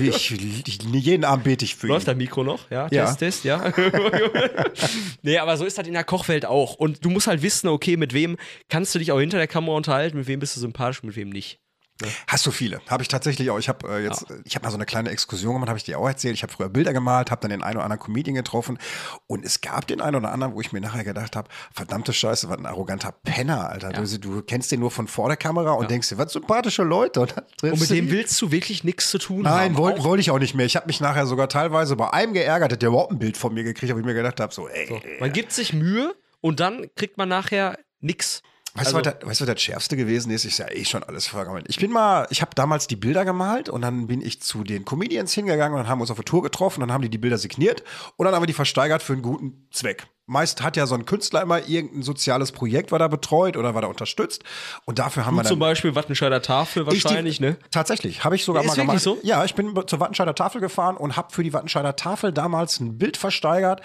Ich, 0.00 0.32
ich, 0.66 0.78
jeden 0.82 1.24
Abend 1.24 1.44
bete 1.44 1.64
ich 1.66 1.76
für 1.76 1.88
ihn. 1.88 1.92
Läuft 1.92 2.08
das 2.08 2.16
Mikro 2.16 2.42
noch? 2.42 2.70
Ja, 2.70 2.88
Ja. 2.90 3.04
Test, 3.06 3.18
Test, 3.18 3.44
ja. 3.44 3.70
nee, 5.22 5.38
aber 5.38 5.56
so 5.58 5.64
ist 5.66 5.76
das 5.78 5.86
in 5.86 5.92
der 5.92 6.04
Kochwelt 6.04 6.46
auch. 6.46 6.74
Und 6.74 7.04
du 7.04 7.10
musst 7.10 7.26
halt 7.26 7.42
wissen, 7.42 7.68
okay, 7.68 7.96
mit 7.98 8.14
wem 8.14 8.36
kannst 8.70 8.94
du 8.94 8.98
dich 8.98 9.12
auch 9.12 9.20
hinter 9.20 9.36
der 9.36 9.46
Kamera 9.46 9.76
unterhalten, 9.76 10.16
mit 10.16 10.26
wem 10.26 10.40
bist 10.40 10.56
du 10.56 10.60
sympathisch, 10.60 11.02
mit 11.02 11.16
wem 11.16 11.28
nicht. 11.30 11.58
Hast 12.26 12.46
du 12.46 12.50
viele? 12.50 12.80
Habe 12.88 13.02
ich 13.02 13.08
tatsächlich 13.08 13.50
auch. 13.50 13.58
Ich 13.58 13.68
habe 13.68 13.88
äh, 13.88 14.02
jetzt, 14.04 14.26
ich 14.44 14.54
habe 14.54 14.64
mal 14.64 14.70
so 14.70 14.76
eine 14.76 14.86
kleine 14.86 15.10
Exkursion 15.10 15.54
gemacht, 15.54 15.68
habe 15.68 15.78
ich 15.78 15.84
dir 15.84 15.98
auch 15.98 16.06
erzählt. 16.08 16.34
Ich 16.34 16.42
habe 16.42 16.52
früher 16.52 16.68
Bilder 16.68 16.92
gemalt, 16.92 17.30
habe 17.30 17.40
dann 17.42 17.50
den 17.50 17.62
einen 17.62 17.76
oder 17.76 17.84
anderen 17.84 18.02
Comedian 18.02 18.34
getroffen 18.34 18.78
und 19.26 19.44
es 19.44 19.60
gab 19.60 19.86
den 19.86 20.00
einen 20.00 20.16
oder 20.16 20.32
anderen, 20.32 20.54
wo 20.54 20.60
ich 20.60 20.72
mir 20.72 20.80
nachher 20.80 21.04
gedacht 21.04 21.36
habe, 21.36 21.48
verdammte 21.72 22.12
Scheiße, 22.12 22.48
was 22.48 22.58
ein 22.58 22.66
arroganter 22.66 23.12
Penner, 23.12 23.70
Alter. 23.70 23.90
Du, 23.90 24.18
du 24.18 24.42
kennst 24.42 24.70
den 24.72 24.80
nur 24.80 24.90
von 24.90 25.06
vor 25.08 25.28
der 25.28 25.36
Kamera 25.36 25.72
und 25.72 25.90
denkst 25.90 26.08
dir, 26.08 26.18
was 26.18 26.32
sympathische 26.32 26.82
Leute. 26.82 27.20
Und, 27.20 27.34
Und 27.62 27.80
mit 27.80 27.90
dem 27.90 28.06
die. 28.06 28.12
willst 28.12 28.40
du 28.40 28.50
wirklich 28.50 28.84
nichts 28.84 29.10
zu 29.10 29.18
tun 29.18 29.42
Nein, 29.42 29.70
haben. 29.70 29.76
wollte 29.78 30.00
Auch- 30.00 30.04
wollt 30.04 30.20
ich 30.20 30.30
auch 30.30 30.38
nicht 30.38 30.54
mehr. 30.54 30.66
Ich 30.66 30.76
habe 30.76 30.86
mich 30.86 31.00
nachher 31.00 31.26
sogar 31.26 31.48
teilweise 31.48 31.96
bei 31.96 32.10
einem 32.12 32.32
geärgert, 32.32 32.80
der 32.80 32.88
überhaupt 32.88 33.12
ein 33.12 33.18
Bild 33.18 33.36
von 33.36 33.52
mir 33.54 33.64
gekriegt 33.64 33.90
hat, 33.90 33.96
wo 33.96 34.00
ich 34.00 34.06
mir 34.06 34.14
gedacht 34.14 34.40
habe, 34.40 34.52
so, 34.54 34.68
ey, 34.68 35.00
Man 35.20 35.32
gibt 35.32 35.52
sich 35.52 35.72
Mühe 35.72 36.14
und 36.40 36.60
dann 36.60 36.86
kriegt 36.96 37.18
man 37.18 37.28
nachher 37.28 37.78
nix. 38.00 38.42
Weißt, 38.74 38.86
Also- 38.94 39.00
du, 39.00 39.04
was 39.06 39.14
das, 39.18 39.28
weißt 39.28 39.40
du, 39.40 39.46
was 39.46 39.54
das 39.54 39.62
Schärfste 39.62 39.96
gewesen 39.96 40.30
ist? 40.30 40.44
Ich 40.44 40.58
ja 40.58 40.70
eh 40.70 40.84
schon 40.84 41.02
alles 41.02 41.26
vergammelt. 41.26 41.66
Ich 41.68 41.78
bin 41.78 41.90
mal, 41.90 42.26
ich 42.30 42.40
habe 42.40 42.52
damals 42.54 42.86
die 42.86 42.96
Bilder 42.96 43.24
gemalt 43.24 43.68
und 43.68 43.82
dann 43.82 44.06
bin 44.06 44.20
ich 44.20 44.40
zu 44.42 44.62
den 44.62 44.84
Comedians 44.84 45.32
hingegangen 45.34 45.72
und 45.76 45.80
dann 45.84 45.88
haben 45.88 45.98
wir 45.98 46.02
uns 46.02 46.10
auf 46.10 46.16
der 46.18 46.24
Tour 46.24 46.42
getroffen 46.42 46.80
und 46.82 46.88
dann 46.88 46.94
haben 46.94 47.02
die 47.02 47.08
die 47.10 47.18
Bilder 47.18 47.38
signiert 47.38 47.82
und 48.16 48.26
dann 48.26 48.34
haben 48.34 48.42
wir 48.42 48.46
die 48.46 48.52
versteigert 48.52 49.02
für 49.02 49.14
einen 49.14 49.22
guten 49.22 49.66
Zweck. 49.72 50.06
Meist 50.30 50.62
hat 50.62 50.76
ja 50.76 50.86
so 50.86 50.94
ein 50.94 51.06
Künstler 51.06 51.42
immer 51.42 51.66
irgendein 51.68 52.02
soziales 52.02 52.52
Projekt, 52.52 52.92
was 52.92 53.00
er 53.00 53.08
betreut 53.08 53.56
oder 53.56 53.74
was 53.74 53.82
er 53.82 53.88
unterstützt 53.88 54.44
und 54.84 55.00
dafür 55.00 55.26
haben 55.26 55.34
wir 55.34 55.42
Du 55.42 55.48
dann 55.48 55.52
zum 55.54 55.58
Beispiel 55.58 55.94
Wattenscheider 55.96 56.40
Tafel 56.40 56.86
ich 56.92 57.04
wahrscheinlich, 57.04 57.38
die, 57.38 57.44
ne? 57.44 57.56
Tatsächlich, 57.72 58.22
habe 58.22 58.36
ich 58.36 58.44
sogar 58.44 58.62
Ist 58.62 58.68
mal 58.68 58.76
gemacht. 58.76 59.00
so? 59.00 59.18
Ja, 59.22 59.44
ich 59.44 59.56
bin 59.56 59.74
zur 59.86 59.98
Wattenscheider 59.98 60.34
Tafel 60.34 60.60
gefahren 60.60 60.96
und 60.96 61.16
habe 61.16 61.32
für 61.32 61.42
die 61.42 61.52
Wattenscheider 61.52 61.96
Tafel 61.96 62.32
damals 62.32 62.78
ein 62.78 62.96
Bild 62.96 63.16
versteigert. 63.16 63.80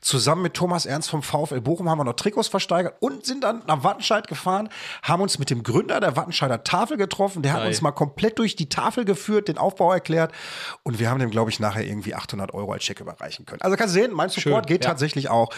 Zusammen 0.00 0.42
mit 0.42 0.54
Thomas 0.54 0.86
Ernst 0.86 1.10
vom 1.10 1.22
VfL 1.22 1.60
Bochum 1.60 1.90
haben 1.90 1.98
wir 1.98 2.04
noch 2.04 2.14
Trikots 2.14 2.48
versteigert 2.48 2.94
und 3.00 3.26
sind 3.26 3.44
dann 3.44 3.62
nach 3.66 3.84
Wattenscheid 3.84 4.26
gefahren, 4.26 4.70
haben 5.02 5.20
uns 5.22 5.38
mit 5.38 5.50
dem 5.50 5.62
Gründer 5.62 6.00
der 6.00 6.16
Wattenscheider 6.16 6.64
Tafel 6.64 6.96
getroffen. 6.96 7.42
Der 7.42 7.52
hat 7.52 7.60
Geil. 7.60 7.68
uns 7.68 7.82
mal 7.82 7.92
komplett 7.92 8.38
durch 8.38 8.56
die 8.56 8.70
Tafel 8.70 9.04
geführt, 9.04 9.48
den 9.48 9.58
Aufbau 9.58 9.92
erklärt 9.92 10.32
und 10.82 10.98
wir 10.98 11.10
haben 11.10 11.20
dem, 11.20 11.30
glaube 11.30 11.50
ich, 11.50 11.60
nachher 11.60 11.84
irgendwie 11.84 12.14
800 12.14 12.54
Euro 12.54 12.72
als 12.72 12.84
Scheck 12.84 13.00
überreichen 13.00 13.44
können. 13.44 13.60
Also 13.60 13.76
kannst 13.76 13.94
du 13.94 14.00
sehen, 14.00 14.12
mein 14.12 14.30
Support 14.30 14.64
Schön, 14.64 14.74
geht 14.74 14.84
ja. 14.84 14.90
tatsächlich 14.90 15.28
auch 15.28 15.50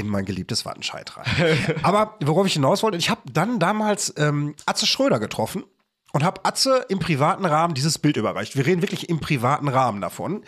in 0.00 0.08
mein 0.08 0.24
geliebtes 0.24 0.64
Wattenscheid 0.64 1.16
rein. 1.16 1.26
Aber 1.82 2.16
worauf 2.22 2.46
ich 2.46 2.54
hinaus 2.54 2.82
wollte, 2.82 2.98
ich 2.98 3.10
habe 3.10 3.20
dann 3.32 3.58
damals 3.58 4.12
ähm, 4.16 4.54
Atze 4.66 4.86
Schröder 4.86 5.20
getroffen 5.20 5.64
und 6.12 6.24
habe 6.24 6.44
Atze 6.44 6.86
im 6.88 6.98
privaten 6.98 7.44
Rahmen 7.44 7.74
dieses 7.74 7.98
Bild 7.98 8.16
überreicht. 8.16 8.56
Wir 8.56 8.66
reden 8.66 8.82
wirklich 8.82 9.08
im 9.08 9.20
privaten 9.20 9.68
Rahmen 9.68 10.00
davon. 10.00 10.42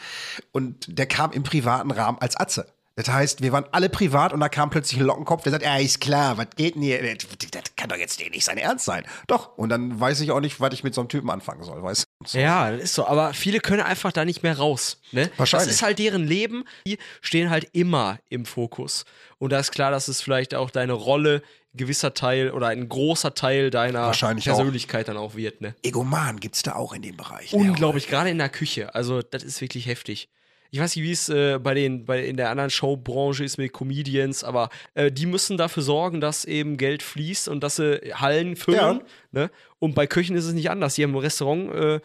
Und 0.50 0.98
der 0.98 1.06
kam 1.06 1.32
im 1.32 1.42
privaten 1.42 1.90
Rahmen 1.90 2.18
als 2.18 2.36
Atze. 2.36 2.66
Das 2.94 3.08
heißt, 3.08 3.40
wir 3.40 3.52
waren 3.52 3.64
alle 3.72 3.88
privat 3.88 4.34
und 4.34 4.40
da 4.40 4.50
kam 4.50 4.68
plötzlich 4.68 5.00
ein 5.00 5.06
Lockenkopf, 5.06 5.44
der 5.44 5.52
sagt, 5.52 5.64
ja, 5.64 5.76
ist 5.78 6.00
klar, 6.00 6.36
was 6.36 6.48
geht 6.56 6.74
denn 6.74 6.82
hier? 6.82 7.00
Das 7.02 7.62
kann 7.76 7.88
doch 7.88 7.96
jetzt 7.96 8.20
nicht 8.20 8.44
sein 8.44 8.58
Ernst 8.58 8.84
sein. 8.84 9.04
Doch, 9.28 9.56
und 9.56 9.70
dann 9.70 9.98
weiß 9.98 10.20
ich 10.20 10.30
auch 10.30 10.40
nicht, 10.40 10.60
was 10.60 10.74
ich 10.74 10.84
mit 10.84 10.94
so 10.94 11.00
einem 11.00 11.08
Typen 11.08 11.30
anfangen 11.30 11.62
soll, 11.62 11.82
weißt 11.82 12.02
du? 12.02 12.06
So. 12.28 12.38
Ja, 12.38 12.70
das 12.70 12.82
ist 12.82 12.94
so. 12.94 13.06
Aber 13.06 13.35
viele 13.35 13.61
können 13.61 13.82
einfach 13.82 14.12
da 14.12 14.24
nicht 14.24 14.42
mehr 14.42 14.56
raus. 14.56 15.00
Ne? 15.12 15.30
Wahrscheinlich. 15.37 15.68
Das 15.68 15.76
ist 15.76 15.82
halt 15.82 15.98
deren 15.98 16.26
Leben. 16.26 16.64
Die 16.87 16.98
stehen 17.20 17.50
halt 17.50 17.68
immer 17.72 18.18
im 18.28 18.44
Fokus. 18.44 19.04
Und 19.38 19.50
da 19.50 19.58
ist 19.58 19.72
klar, 19.72 19.90
dass 19.90 20.08
es 20.08 20.20
vielleicht 20.20 20.54
auch 20.54 20.70
deine 20.70 20.92
Rolle, 20.92 21.42
ein 21.74 21.78
gewisser 21.78 22.14
Teil 22.14 22.50
oder 22.50 22.68
ein 22.68 22.88
großer 22.88 23.35
Teil 23.35 23.70
deiner 23.70 24.02
Wahrscheinlich 24.02 24.48
auch. 24.50 24.56
Persönlichkeit 24.56 25.08
dann 25.08 25.16
auch 25.16 25.35
wird. 25.35 25.61
Ne? 25.61 25.74
Egoman 25.82 26.38
gibt's 26.38 26.62
da 26.62 26.74
auch 26.74 26.92
in 26.92 27.02
dem 27.02 27.16
Bereich. 27.16 27.52
Unglaublich, 27.52 28.08
gerade 28.08 28.30
in 28.30 28.38
der 28.38 28.50
Küche. 28.50 28.94
Also, 28.94 29.22
das 29.22 29.42
ist 29.42 29.61
wirklich 29.61 29.87
heftig. 29.87 30.28
Ich 30.74 30.80
weiß 30.80 30.96
nicht, 30.96 31.04
wie 31.04 31.12
es 31.12 31.28
äh, 31.28 31.58
bei 31.58 31.74
den, 31.74 32.06
bei, 32.06 32.24
in 32.24 32.38
der 32.38 32.48
anderen 32.48 32.70
Showbranche 32.70 33.44
ist 33.44 33.58
mit 33.58 33.74
Comedians, 33.74 34.42
aber 34.42 34.70
äh, 34.94 35.12
die 35.12 35.26
müssen 35.26 35.58
dafür 35.58 35.82
sorgen, 35.82 36.22
dass 36.22 36.46
eben 36.46 36.78
Geld 36.78 37.02
fließt 37.02 37.46
und 37.48 37.62
dass 37.62 37.76
sie 37.76 38.00
Hallen 38.14 38.56
füllen. 38.56 39.02
Ne? 39.32 39.50
Und 39.78 39.94
bei 39.94 40.06
Köchen 40.06 40.35
ist 40.35 40.46
es 40.46 40.54
nicht 40.54 40.70
anders. 40.70 40.94
Die 40.94 41.02
haben 41.04 41.12
ein 41.14 41.18
Restaurant, 41.18 41.74
äh, 41.74 42.00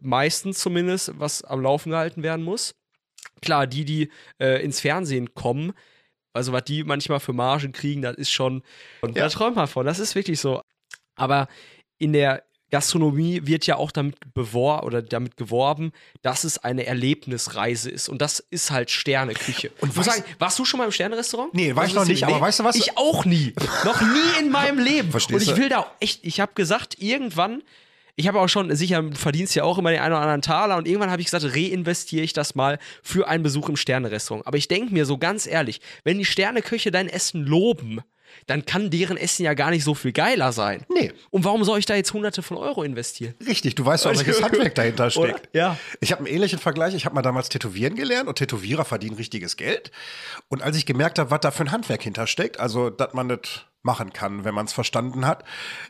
meistens 0.00 0.58
zumindest, 0.60 1.12
was 1.20 1.42
am 1.44 1.60
Laufen 1.60 1.90
gehalten 1.90 2.22
werden 2.22 2.44
muss. 2.46 2.74
Klar, 3.42 3.66
die, 3.66 3.84
die 3.84 4.08
äh, 4.40 4.64
ins 4.64 4.80
Fernsehen 4.80 5.34
kommen, 5.34 5.74
also 6.32 6.52
was 6.52 6.64
die 6.64 6.84
manchmal 6.84 7.20
für 7.20 7.34
Margen 7.34 7.72
kriegen, 7.72 8.00
das 8.00 8.16
ist 8.16 8.30
schon, 8.30 8.62
und 9.02 9.16
Ja. 9.18 9.24
da 9.24 9.28
träumt 9.28 9.56
man 9.56 9.66
von, 9.68 9.84
das 9.84 9.98
ist 9.98 10.14
wirklich 10.14 10.40
so. 10.40 10.62
Aber 11.14 11.46
in 11.98 12.14
der 12.14 12.42
Gastronomie 12.72 13.42
wird 13.44 13.66
ja 13.66 13.76
auch 13.76 13.92
damit 13.92 14.16
beworben 14.34 14.86
oder 14.86 15.02
damit 15.02 15.36
geworben, 15.36 15.92
dass 16.22 16.42
es 16.42 16.58
eine 16.58 16.84
Erlebnisreise 16.86 17.90
ist. 17.90 18.08
Und 18.08 18.20
das 18.20 18.40
ist 18.40 18.70
halt 18.72 18.90
Sterneküche. 18.90 19.70
Und 19.80 19.90
ich 19.90 19.96
muss 19.96 20.06
was- 20.08 20.16
sagen, 20.16 20.26
warst 20.40 20.58
du 20.58 20.64
schon 20.64 20.78
mal 20.78 20.84
im 20.86 20.90
Sternerestaurant? 20.92 21.54
Nee, 21.54 21.76
war 21.76 21.84
Was 21.84 21.90
ich 21.90 21.94
noch 21.94 22.04
nicht, 22.06 22.22
denn- 22.22 22.30
aber 22.30 22.40
weißt 22.40 22.58
du 22.60 22.64
was? 22.64 22.74
Ich 22.76 22.96
auch 22.98 23.24
nie. 23.24 23.54
noch 23.84 24.00
nie 24.00 24.40
in 24.40 24.50
meinem 24.50 24.78
Leben. 24.78 25.10
Verstehst 25.10 25.34
Und 25.34 25.42
ich 25.42 25.54
du? 25.54 25.62
will 25.62 25.68
da 25.68 25.86
echt, 26.00 26.24
ich 26.24 26.40
habe 26.40 26.52
gesagt, 26.54 26.96
irgendwann, 27.00 27.62
ich 28.16 28.26
habe 28.28 28.40
auch 28.40 28.48
schon, 28.48 28.74
sicher, 28.74 29.02
du 29.02 29.14
verdienst 29.16 29.54
ja 29.54 29.64
auch 29.64 29.78
immer 29.78 29.90
den 29.90 30.00
einen 30.00 30.12
oder 30.12 30.22
anderen 30.22 30.42
Taler 30.42 30.76
und 30.76 30.86
irgendwann 30.88 31.10
habe 31.10 31.22
ich 31.22 31.26
gesagt, 31.30 31.44
reinvestiere 31.54 32.22
ich 32.24 32.32
das 32.32 32.54
mal 32.54 32.78
für 33.02 33.28
einen 33.28 33.42
Besuch 33.42 33.68
im 33.68 33.76
Sternerestaurant. 33.76 34.46
Aber 34.46 34.56
ich 34.58 34.68
denke 34.68 34.92
mir 34.92 35.04
so 35.06 35.18
ganz 35.18 35.46
ehrlich, 35.46 35.80
wenn 36.04 36.18
die 36.18 36.24
Sterneköche 36.24 36.90
dein 36.90 37.08
Essen 37.08 37.44
loben, 37.44 38.00
dann 38.46 38.64
kann 38.64 38.90
deren 38.90 39.16
Essen 39.16 39.44
ja 39.44 39.54
gar 39.54 39.70
nicht 39.70 39.84
so 39.84 39.94
viel 39.94 40.12
geiler 40.12 40.52
sein. 40.52 40.84
Nee. 40.88 41.12
Und 41.30 41.44
warum 41.44 41.64
soll 41.64 41.78
ich 41.78 41.86
da 41.86 41.94
jetzt 41.94 42.12
hunderte 42.12 42.42
von 42.42 42.56
Euro 42.56 42.82
investieren? 42.82 43.34
Richtig, 43.46 43.74
du 43.74 43.84
weißt 43.84 44.04
doch, 44.04 44.16
welches 44.16 44.42
Handwerk 44.42 44.74
dahinter 44.74 45.10
steckt. 45.10 45.48
Oder? 45.48 45.48
Ja. 45.52 45.78
Ich 46.00 46.12
habe 46.12 46.24
einen 46.24 46.34
ähnlichen 46.34 46.58
Vergleich. 46.58 46.94
Ich 46.94 47.04
habe 47.04 47.14
mal 47.14 47.22
damals 47.22 47.48
Tätowieren 47.48 47.94
gelernt 47.94 48.28
und 48.28 48.36
Tätowierer 48.36 48.84
verdienen 48.84 49.16
richtiges 49.16 49.56
Geld. 49.56 49.90
Und 50.48 50.62
als 50.62 50.76
ich 50.76 50.86
gemerkt 50.86 51.18
habe, 51.18 51.30
was 51.30 51.40
da 51.40 51.50
für 51.50 51.64
ein 51.64 51.72
Handwerk 51.72 52.02
hintersteckt, 52.02 52.58
also 52.60 52.90
dass 52.90 53.12
man 53.14 53.28
das 53.28 53.40
machen 53.84 54.12
kann, 54.12 54.44
wenn 54.44 54.54
man 54.54 54.66
es 54.66 54.72
verstanden 54.72 55.26
hat, 55.26 55.44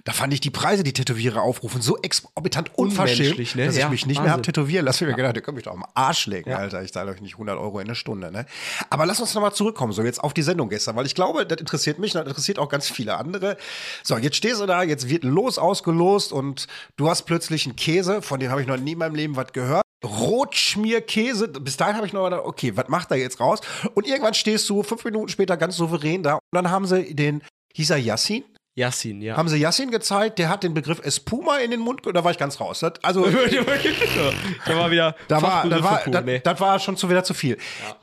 da 0.05 0.13
fand 0.13 0.33
ich 0.33 0.41
die 0.41 0.51
Preise, 0.51 0.83
die 0.83 0.93
Tätowierer 0.93 1.43
aufrufen, 1.43 1.83
so 1.83 1.99
exorbitant 1.99 2.77
unverschämt, 2.79 3.55
ne? 3.55 3.67
dass 3.67 3.75
ich 3.77 3.81
Ja, 3.83 3.89
mich 3.89 4.07
nicht 4.07 4.17
mehr 4.21 4.31
habe 4.31 4.39
Wahnsinn. 4.39 4.55
tätowieren 4.55 4.85
lassen. 4.87 5.05
Ich 5.05 5.11
mir 5.11 5.17
gedacht, 5.17 5.37
ihr 5.37 5.43
könnt 5.43 5.57
mich 5.57 5.65
doch 5.65 5.73
am 5.75 5.85
Arsch 5.95 6.27
legen, 6.27 6.53
Alter. 6.53 6.83
Ich 6.83 6.93
zahle 6.93 7.11
euch 7.11 7.21
nicht 7.21 7.35
100 7.35 7.59
Euro 7.59 7.79
in 7.81 7.87
eine 7.87 7.95
Stunde. 7.95 8.33
Ne? 8.33 8.47
Aber 8.91 9.05
lass 9.07 9.21
uns 9.21 9.35
nochmal 9.35 9.53
zurückkommen, 9.53 9.93
so 9.93 10.03
jetzt 10.03 10.23
auf 10.23 10.33
die 10.35 10.43
Sendung 10.43 10.69
gestern, 10.69 10.97
weil 10.97 11.07
ich 11.07 11.15
glaube, 11.15 11.47
das 11.47 11.59
interessiert 11.61 11.99
mich 11.99 12.15
und 12.15 12.21
das 12.21 12.29
interessiert 12.29 12.59
auch 12.59 12.69
ganz 12.69 12.89
viele 12.89 13.17
andere. 13.17 13.57
So, 14.03 14.17
jetzt 14.17 14.37
stehst 14.37 14.61
du 14.61 14.67
da, 14.67 14.83
jetzt 14.83 15.09
wird 15.09 15.25
Los 15.25 15.59
ausgelost 15.59 16.33
und 16.33 16.67
du 16.97 17.09
hast 17.11 17.23
plötzlich 17.23 17.67
einen 17.67 17.77
Käse, 17.77 18.23
von 18.23 18.41
dem 18.41 18.51
habe 18.51 18.61
ich 18.63 18.67
noch 18.67 18.77
nie 18.79 18.93
in 18.93 18.99
meinem 18.99 19.15
Leben 19.15 19.37
was 19.37 19.53
gehört. 19.53 19.83
Rotschmierkäse. 20.05 21.49
Bis 21.49 21.77
dahin 21.77 21.97
habe 21.97 22.07
ich 22.07 22.13
noch 22.13 22.25
gedacht, 22.25 22.43
okay, 22.45 22.77
was 22.77 22.89
macht 22.89 23.11
er 23.11 23.17
jetzt 23.19 23.39
raus? 23.41 23.61
Und 23.95 24.07
irgendwann 24.07 24.35
stehst 24.35 24.69
du 24.69 24.83
fünf 24.83 25.05
Minuten 25.05 25.29
später 25.29 25.57
ganz 25.57 25.77
souverän 25.77 26.23
da 26.23 26.35
und 26.35 26.41
dann 26.53 26.71
haben 26.71 26.87
sie 26.87 27.15
den, 27.15 27.43
hieß 27.75 27.91
er 27.91 27.99
Yassin? 27.99 28.45
Yassin, 28.75 29.21
ja. 29.21 29.37
Haben 29.37 29.51
sie 29.51 29.59
Yassin 29.59 29.91
gezeigt, 29.91 30.39
der 30.39 30.49
hat 30.49 30.63
den 30.63 30.73
Begriff 30.73 30.99
Espuma 31.05 31.59
in 31.59 31.71
den 31.71 31.81
Mund, 31.81 32.01
da 32.07 32.25
war 32.25 32.31
ich 32.31 32.39
ganz 32.39 32.59
raus. 32.59 32.81
Das, 32.81 32.95
also, 33.03 33.27
da 34.67 34.77
war 34.77 34.91
wieder 34.91 35.15
da 35.29 35.43
war, 35.43 35.69
da 35.69 35.85
war, 35.85 36.03
das, 36.07 36.25
nee. 36.25 36.41
das 36.41 36.59
war 36.59 36.79
schon 36.79 36.97
zu 36.97 37.11
wieder 37.11 37.23
zu 37.23 37.35
viel. 37.35 37.59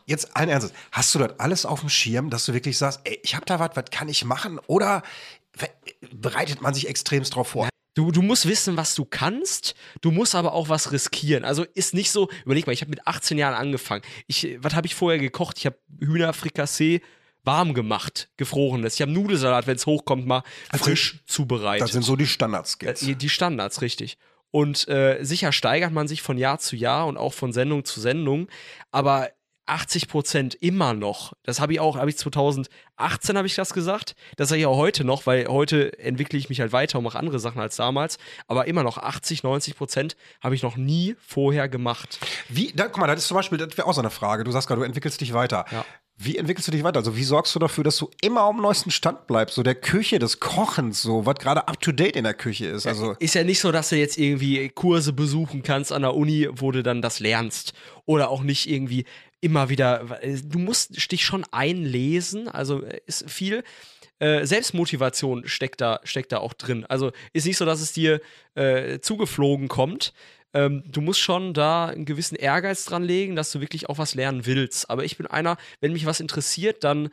Jetzt 0.06 0.36
ein 0.36 0.48
Ernstes. 0.48 0.74
Hast 0.92 1.16
du 1.16 1.20
das 1.20 1.40
alles 1.40 1.66
auf 1.66 1.80
dem 1.80 1.90
Schirm, 1.90 2.30
dass 2.30 2.46
du 2.46 2.54
wirklich 2.54 2.78
sagst, 2.78 3.02
ey, 3.04 3.20
ich 3.24 3.36
hab 3.36 3.48
da 3.48 3.60
was, 3.60 3.72
was 3.74 3.86
kann 3.90 4.10
ich 4.10 4.24
machen? 4.26 4.60
Oder 4.68 5.02
bereitet 6.14 6.62
man 6.62 6.76
sich 6.76 6.88
extremst 6.88 7.36
drauf 7.36 7.48
vor? 7.50 7.70
Du, 7.96 8.12
du 8.12 8.22
musst 8.22 8.48
wissen, 8.48 8.78
was 8.78 8.94
du 8.94 9.04
kannst, 9.04 9.74
du 10.02 10.12
musst 10.12 10.36
aber 10.36 10.54
auch 10.54 10.70
was 10.70 10.92
riskieren. 10.92 11.44
Also 11.44 11.66
ist 11.74 11.96
nicht 11.96 12.12
so, 12.12 12.30
überleg 12.46 12.68
mal, 12.68 12.74
ich 12.74 12.82
habe 12.82 12.92
mit 12.92 13.08
18 13.08 13.38
Jahren 13.40 13.56
angefangen. 13.56 14.04
Ich, 14.28 14.58
was 14.60 14.76
habe 14.76 14.86
ich 14.86 14.94
vorher 14.94 15.20
gekocht? 15.20 15.58
Ich 15.58 15.66
habe 15.66 15.78
Hühnerfrikassee 16.00 17.02
warm 17.50 17.74
gemacht, 17.74 18.30
gefrorenes. 18.38 18.94
Ich 18.94 19.02
habe 19.02 19.12
Nudelsalat, 19.12 19.66
wenn 19.66 19.76
es 19.76 19.88
hochkommt, 19.88 20.28
mal 20.28 20.44
frisch 20.72 21.24
zubereitet. 21.26 21.82
Das 21.82 21.92
sind 21.94 22.04
so 22.04 22.16
die 22.16 22.28
Standardskills. 22.28 23.00
Die, 23.00 23.16
die 23.16 23.30
Standards, 23.30 23.82
richtig. 23.82 24.20
Und 24.52 24.88
äh, 24.88 25.18
sicher 25.24 25.52
steigert 25.52 25.92
man 25.92 26.08
sich 26.08 26.22
von 26.22 26.38
Jahr 26.38 26.60
zu 26.60 26.76
Jahr 26.76 27.08
und 27.08 27.18
auch 27.18 27.34
von 27.34 27.52
Sendung 27.52 27.86
zu 27.86 28.02
Sendung, 28.02 28.50
aber 28.92 29.30
80 29.66 30.08
Prozent 30.08 30.56
immer 30.56 30.94
noch. 30.94 31.34
Das 31.44 31.60
habe 31.60 31.74
ich 31.74 31.80
auch, 31.80 31.98
habe 31.98 32.10
ich 32.10 32.18
2018 32.18 33.38
habe 33.38 33.48
ich 33.48 33.56
das 33.56 33.74
gesagt. 33.74 34.16
Das 34.36 34.50
sage 34.50 34.62
ich 34.62 34.68
auch 34.68 34.78
heute 34.78 35.04
noch, 35.04 35.26
weil 35.26 35.48
heute 35.48 35.98
entwickle 35.98 36.38
ich 36.38 36.50
mich 36.50 36.60
halt 36.60 36.72
weiter 36.72 37.00
und 37.00 37.04
mache 37.04 37.18
andere 37.18 37.40
Sachen 37.40 37.62
als 37.62 37.76
damals. 37.76 38.18
Aber 38.48 38.68
immer 38.68 38.84
noch 38.84 38.98
80, 38.98 39.44
90 39.44 39.76
Prozent 39.76 40.18
habe 40.42 40.56
ich 40.56 40.64
noch 40.64 40.76
nie 40.76 41.16
vorher 41.20 41.70
gemacht. 41.70 42.20
Wie, 42.48 42.72
da, 42.74 42.88
guck 42.88 42.98
mal, 42.98 43.08
das 43.08 43.20
ist 43.20 43.28
zum 43.28 43.36
Beispiel, 43.36 43.58
das 43.58 43.78
wäre 43.78 43.88
auch 43.88 43.94
so 43.94 44.02
eine 44.02 44.10
Frage. 44.10 44.44
Du 44.44 44.52
sagst 44.52 44.68
gerade, 44.68 44.82
du 44.82 44.86
entwickelst 44.86 45.22
dich 45.22 45.34
weiter. 45.34 45.66
Ja. 45.72 45.86
Wie 46.22 46.36
entwickelst 46.36 46.68
du 46.68 46.74
dich 46.74 46.84
weiter? 46.84 46.98
Also, 46.98 47.16
wie 47.16 47.24
sorgst 47.24 47.56
du 47.56 47.60
dafür, 47.60 47.86
dass 47.86 47.96
du 47.96 48.10
immer 48.22 48.42
am 48.42 48.58
neuesten 48.62 48.92
Stand 48.92 49.26
bleibst? 49.26 49.56
So 49.56 49.64
der 49.64 49.76
Küche, 49.76 50.20
des 50.20 50.42
Kochens, 50.42 51.02
so, 51.02 51.26
was 51.26 51.36
gerade 51.36 51.66
up 51.70 51.80
to 51.80 51.94
date 51.94 52.18
in 52.18 52.26
der 52.26 52.34
Küche 52.34 52.68
ist. 52.68 52.86
Also, 52.86 53.14
Ist 53.20 53.36
ja 53.36 53.46
nicht 53.46 53.62
so, 53.62 53.72
dass 53.72 53.88
du 53.88 53.96
jetzt 53.96 54.18
irgendwie 54.18 54.68
Kurse 54.68 55.14
besuchen 55.14 55.64
kannst 55.64 55.94
an 55.94 56.02
der 56.02 56.16
Uni, 56.16 56.50
wo 56.52 56.74
du 56.74 56.84
dann 56.84 57.02
das 57.02 57.22
lernst. 57.22 57.72
Oder 58.06 58.30
auch 58.32 58.44
nicht 58.44 58.70
irgendwie 58.70 59.06
immer 59.40 59.70
wieder. 59.70 60.20
Du 60.44 60.60
musst 60.60 61.10
dich 61.10 61.24
schon 61.24 61.46
einlesen, 61.52 62.50
also 62.50 62.84
äh, 62.84 63.00
ist 63.06 63.30
viel. 63.30 63.64
Äh, 64.20 64.46
Selbstmotivation 64.46 65.48
steckt 65.48 65.80
da, 65.80 66.02
steckt 66.04 66.34
da 66.34 66.40
auch 66.40 66.52
drin. 66.54 66.86
Also 66.90 67.12
ist 67.32 67.46
nicht 67.46 67.56
so, 67.56 67.66
dass 67.66 67.80
es 67.80 67.94
dir 67.94 68.20
äh, 68.56 69.00
zugeflogen 69.00 69.70
kommt. 69.70 70.14
Ähm, 70.54 70.84
du 70.88 71.02
musst 71.02 71.20
schon 71.20 71.54
da 71.54 71.88
einen 71.88 72.06
gewissen 72.06 72.36
Ehrgeiz 72.36 72.86
dran 72.86 73.04
legen, 73.04 73.36
dass 73.36 73.52
du 73.52 73.62
wirklich 73.62 73.90
auch 73.90 73.98
was 73.98 74.16
lernen 74.16 74.46
willst. 74.46 74.90
Aber 74.90 75.04
ich 75.04 75.18
bin 75.18 75.28
einer, 75.28 75.58
wenn 75.80 75.94
mich 75.94 76.06
was 76.06 76.20
interessiert, 76.20 76.84
dann 76.84 77.10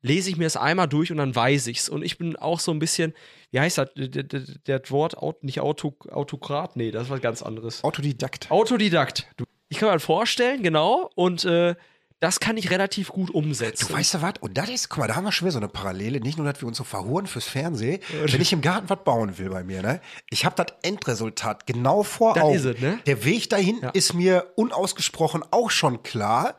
lese 0.00 0.30
ich 0.30 0.36
mir 0.36 0.44
das 0.44 0.56
einmal 0.56 0.88
durch 0.88 1.10
und 1.10 1.18
dann 1.18 1.34
weiß 1.34 1.66
ich's. 1.66 1.88
Und 1.88 2.02
ich 2.02 2.18
bin 2.18 2.36
auch 2.36 2.60
so 2.60 2.72
ein 2.72 2.78
bisschen, 2.78 3.14
wie 3.50 3.60
heißt 3.60 3.78
das, 3.78 3.90
der 3.94 4.82
Wort, 4.90 5.42
nicht 5.42 5.60
Auto, 5.60 5.96
Autokrat, 6.10 6.76
nee, 6.76 6.90
das 6.90 7.04
ist 7.04 7.10
was 7.10 7.20
ganz 7.20 7.42
anderes. 7.42 7.84
Autodidakt. 7.84 8.50
Autodidakt. 8.50 9.28
Ich 9.68 9.78
kann 9.78 9.88
mir 9.88 9.94
das 9.94 10.04
vorstellen, 10.04 10.62
genau, 10.62 11.10
und 11.14 11.44
äh, 11.44 11.74
das 12.20 12.40
kann 12.40 12.56
ich 12.56 12.70
relativ 12.70 13.08
gut 13.10 13.30
umsetzen. 13.30 13.86
Du 13.88 13.94
weißt 13.94 14.14
ja 14.14 14.22
was? 14.22 14.34
Und 14.40 14.58
das 14.58 14.68
ist, 14.68 14.88
guck 14.88 14.98
mal, 14.98 15.06
da 15.08 15.14
haben 15.16 15.24
wir 15.24 15.32
schon 15.32 15.46
wieder 15.46 15.52
so 15.52 15.58
eine 15.58 15.68
Parallele. 15.68 16.20
Nicht 16.20 16.36
nur, 16.36 16.50
dass 16.50 16.60
wir 16.60 16.66
uns 16.66 16.76
so 16.76 16.84
verhuren 16.84 17.26
fürs 17.28 17.44
Fernsehen. 17.46 18.00
Wenn 18.24 18.40
ich 18.40 18.52
im 18.52 18.60
Garten 18.60 18.88
was 18.90 19.04
bauen 19.04 19.38
will 19.38 19.50
bei 19.50 19.62
mir, 19.62 19.82
ne? 19.82 20.00
Ich 20.30 20.44
habe 20.44 20.56
das 20.56 20.76
Endresultat 20.82 21.66
genau 21.66 22.02
vor 22.02 22.34
Das 22.34 22.42
Augen. 22.44 22.54
ist 22.56 22.64
es, 22.64 22.80
ne? 22.80 22.98
Der 23.06 23.24
Weg 23.24 23.48
dahin 23.50 23.78
Ja. 23.82 23.90
ist 23.90 24.14
mir 24.14 24.52
unausgesprochen 24.56 25.44
auch 25.50 25.70
schon 25.70 26.02
klar. 26.02 26.56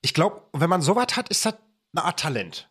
Ich 0.00 0.14
glaube, 0.14 0.42
wenn 0.52 0.70
man 0.70 0.80
sowas 0.80 1.08
hat, 1.16 1.28
ist 1.28 1.44
das 1.44 1.54
eine 1.94 2.04
Art 2.04 2.20
Talent. 2.20 2.70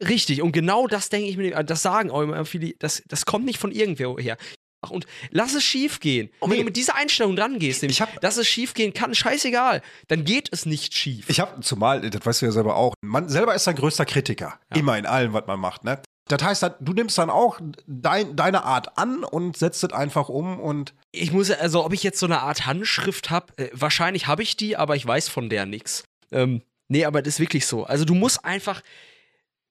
Richtig, 0.00 0.42
und 0.42 0.52
genau 0.52 0.86
das 0.86 1.08
denke 1.08 1.26
ich 1.28 1.36
mir, 1.38 1.62
das 1.64 1.80
sagen 1.82 2.10
auch 2.10 2.20
immer 2.20 2.44
viele, 2.44 2.74
das, 2.78 3.02
das 3.08 3.24
kommt 3.24 3.46
nicht 3.46 3.58
von 3.58 3.72
irgendwo 3.72 4.18
her. 4.18 4.36
Ach, 4.82 4.90
Und 4.90 5.06
lass 5.30 5.54
es 5.54 5.64
schief 5.64 6.00
gehen. 6.00 6.30
Und 6.40 6.50
wenn 6.50 6.56
Nee. 6.58 6.62
du 6.62 6.66
mit 6.66 6.76
dieser 6.76 6.94
Einstellung 6.94 7.34
dran 7.34 7.58
gehst, 7.58 7.82
nämlich, 7.82 7.96
Ich 7.98 8.00
hab- 8.02 8.20
dass 8.20 8.36
es 8.36 8.46
schief 8.46 8.74
gehen 8.74 8.92
kann, 8.92 9.14
scheißegal, 9.14 9.82
dann 10.08 10.24
geht 10.24 10.48
es 10.52 10.66
nicht 10.66 10.94
schief. 10.94 11.28
Ich 11.28 11.40
habe 11.40 11.60
zumal, 11.62 12.08
das 12.10 12.24
weißt 12.24 12.42
du 12.42 12.46
ja 12.46 12.52
selber 12.52 12.76
auch, 12.76 12.94
man 13.00 13.28
selber 13.28 13.54
ist 13.54 13.64
sein 13.64 13.76
größter 13.76 14.04
Kritiker. 14.04 14.58
Immer 14.74 14.98
in 14.98 15.06
allem, 15.06 15.32
was 15.32 15.46
man 15.46 15.58
macht, 15.58 15.84
ne? 15.84 16.00
Das 16.28 16.42
heißt, 16.42 16.64
du 16.80 16.92
nimmst 16.92 17.16
dann 17.18 17.30
auch 17.30 17.60
dein, 17.86 18.34
deine 18.34 18.64
Art 18.64 18.98
an 18.98 19.22
und 19.22 19.56
setzt 19.56 19.84
es 19.84 19.92
einfach 19.92 20.28
um 20.28 20.58
und 20.58 20.92
ich 21.12 21.32
muss, 21.32 21.50
also 21.52 21.84
ob 21.84 21.92
ich 21.92 22.02
jetzt 22.02 22.18
so 22.18 22.26
eine 22.26 22.40
Art 22.40 22.66
Handschrift 22.66 23.30
habe, 23.30 23.52
äh, 23.58 23.68
wahrscheinlich 23.72 24.26
habe 24.26 24.42
ich 24.42 24.56
die, 24.56 24.76
aber 24.76 24.96
ich 24.96 25.06
weiß 25.06 25.28
von 25.28 25.48
der 25.48 25.66
nichts. 25.66 26.02
Ähm, 26.32 26.62
nee, 26.88 27.04
aber 27.04 27.22
das 27.22 27.34
ist 27.34 27.40
wirklich 27.40 27.64
so. 27.66 27.84
Also 27.84 28.04
du 28.04 28.14
musst 28.16 28.44
einfach, 28.44 28.82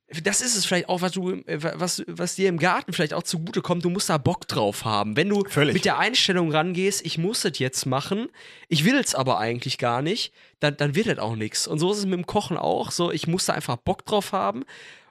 das 0.08 0.42
ist 0.42 0.56
es 0.56 0.66
vielleicht 0.66 0.88
auch, 0.88 1.02
was 1.02 1.14
du, 1.14 1.32
äh, 1.32 1.80
was, 1.80 2.04
was 2.08 2.36
dir 2.36 2.50
im 2.50 2.60
Garten 2.60 2.94
vielleicht 2.94 3.14
auch 3.14 3.24
zugute 3.24 3.62
kommt, 3.62 3.84
du 3.86 3.90
musst 3.90 4.10
da 4.10 4.18
Bock 4.18 4.48
drauf 4.48 4.86
haben. 4.86 5.18
Wenn 5.18 5.30
du 5.30 5.44
Völlig. 5.46 5.74
mit 5.74 5.86
der 5.86 5.98
Einstellung 5.98 6.52
rangehst, 6.52 7.06
ich 7.06 7.18
muss 7.18 7.44
es 7.44 7.58
jetzt 7.58 7.86
machen, 7.86 8.30
ich 8.68 8.86
will 8.86 8.96
es 8.98 9.16
aber 9.16 9.40
eigentlich 9.40 9.78
gar 9.78 10.02
nicht, 10.02 10.32
dann, 10.60 10.78
dann 10.78 10.96
wird 10.96 11.08
das 11.08 11.18
auch 11.18 11.36
nichts. 11.36 11.68
Und 11.68 11.80
so 11.80 11.92
ist 11.92 12.00
es 12.00 12.06
mit 12.06 12.14
dem 12.14 12.28
Kochen 12.28 12.58
auch. 12.58 12.92
So, 12.92 13.12
ich 13.12 13.28
muss 13.28 13.46
da 13.46 13.54
einfach 13.54 13.78
Bock 13.78 14.06
drauf 14.06 14.32
haben. 14.32 14.64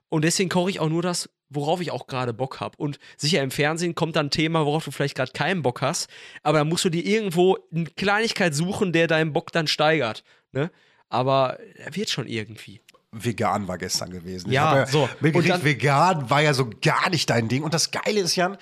Und 0.08 0.22
deswegen 0.22 0.48
koche 0.48 0.70
ich 0.70 0.78
auch 0.78 0.88
nur 0.88 1.02
das, 1.02 1.28
worauf 1.50 1.80
ich 1.80 1.90
auch 1.90 2.06
gerade 2.06 2.32
Bock 2.32 2.60
habe. 2.60 2.76
Und 2.78 3.00
sicher 3.16 3.42
im 3.42 3.50
Fernsehen 3.50 3.96
kommt 3.96 4.14
dann 4.14 4.26
ein 4.26 4.30
Thema, 4.30 4.64
worauf 4.64 4.84
du 4.84 4.92
vielleicht 4.92 5.16
gerade 5.16 5.32
keinen 5.32 5.62
Bock 5.62 5.82
hast. 5.82 6.08
Aber 6.44 6.58
dann 6.58 6.68
musst 6.68 6.84
du 6.84 6.90
dir 6.90 7.04
irgendwo 7.04 7.58
eine 7.74 7.86
Kleinigkeit 7.86 8.54
suchen, 8.54 8.92
der 8.92 9.08
deinen 9.08 9.32
Bock 9.32 9.50
dann 9.50 9.66
steigert. 9.66 10.22
Ne? 10.52 10.70
Aber 11.08 11.58
er 11.76 11.96
wird 11.96 12.10
schon 12.10 12.28
irgendwie. 12.28 12.80
Vegan 13.14 13.68
war 13.68 13.78
gestern 13.78 14.10
gewesen. 14.10 14.50
Ja, 14.50 14.70
hab 14.80 14.88
so. 14.90 15.08
Mir 15.20 15.34
Und 15.34 15.42
gedacht, 15.42 15.60
dann- 15.60 15.64
vegan 15.64 16.30
war 16.30 16.42
ja 16.42 16.54
so 16.54 16.68
gar 16.82 17.10
nicht 17.10 17.28
dein 17.30 17.48
Ding. 17.48 17.62
Und 17.62 17.74
das 17.74 17.90
Geile 17.90 18.20
ist, 18.20 18.36
Jan, 18.36 18.56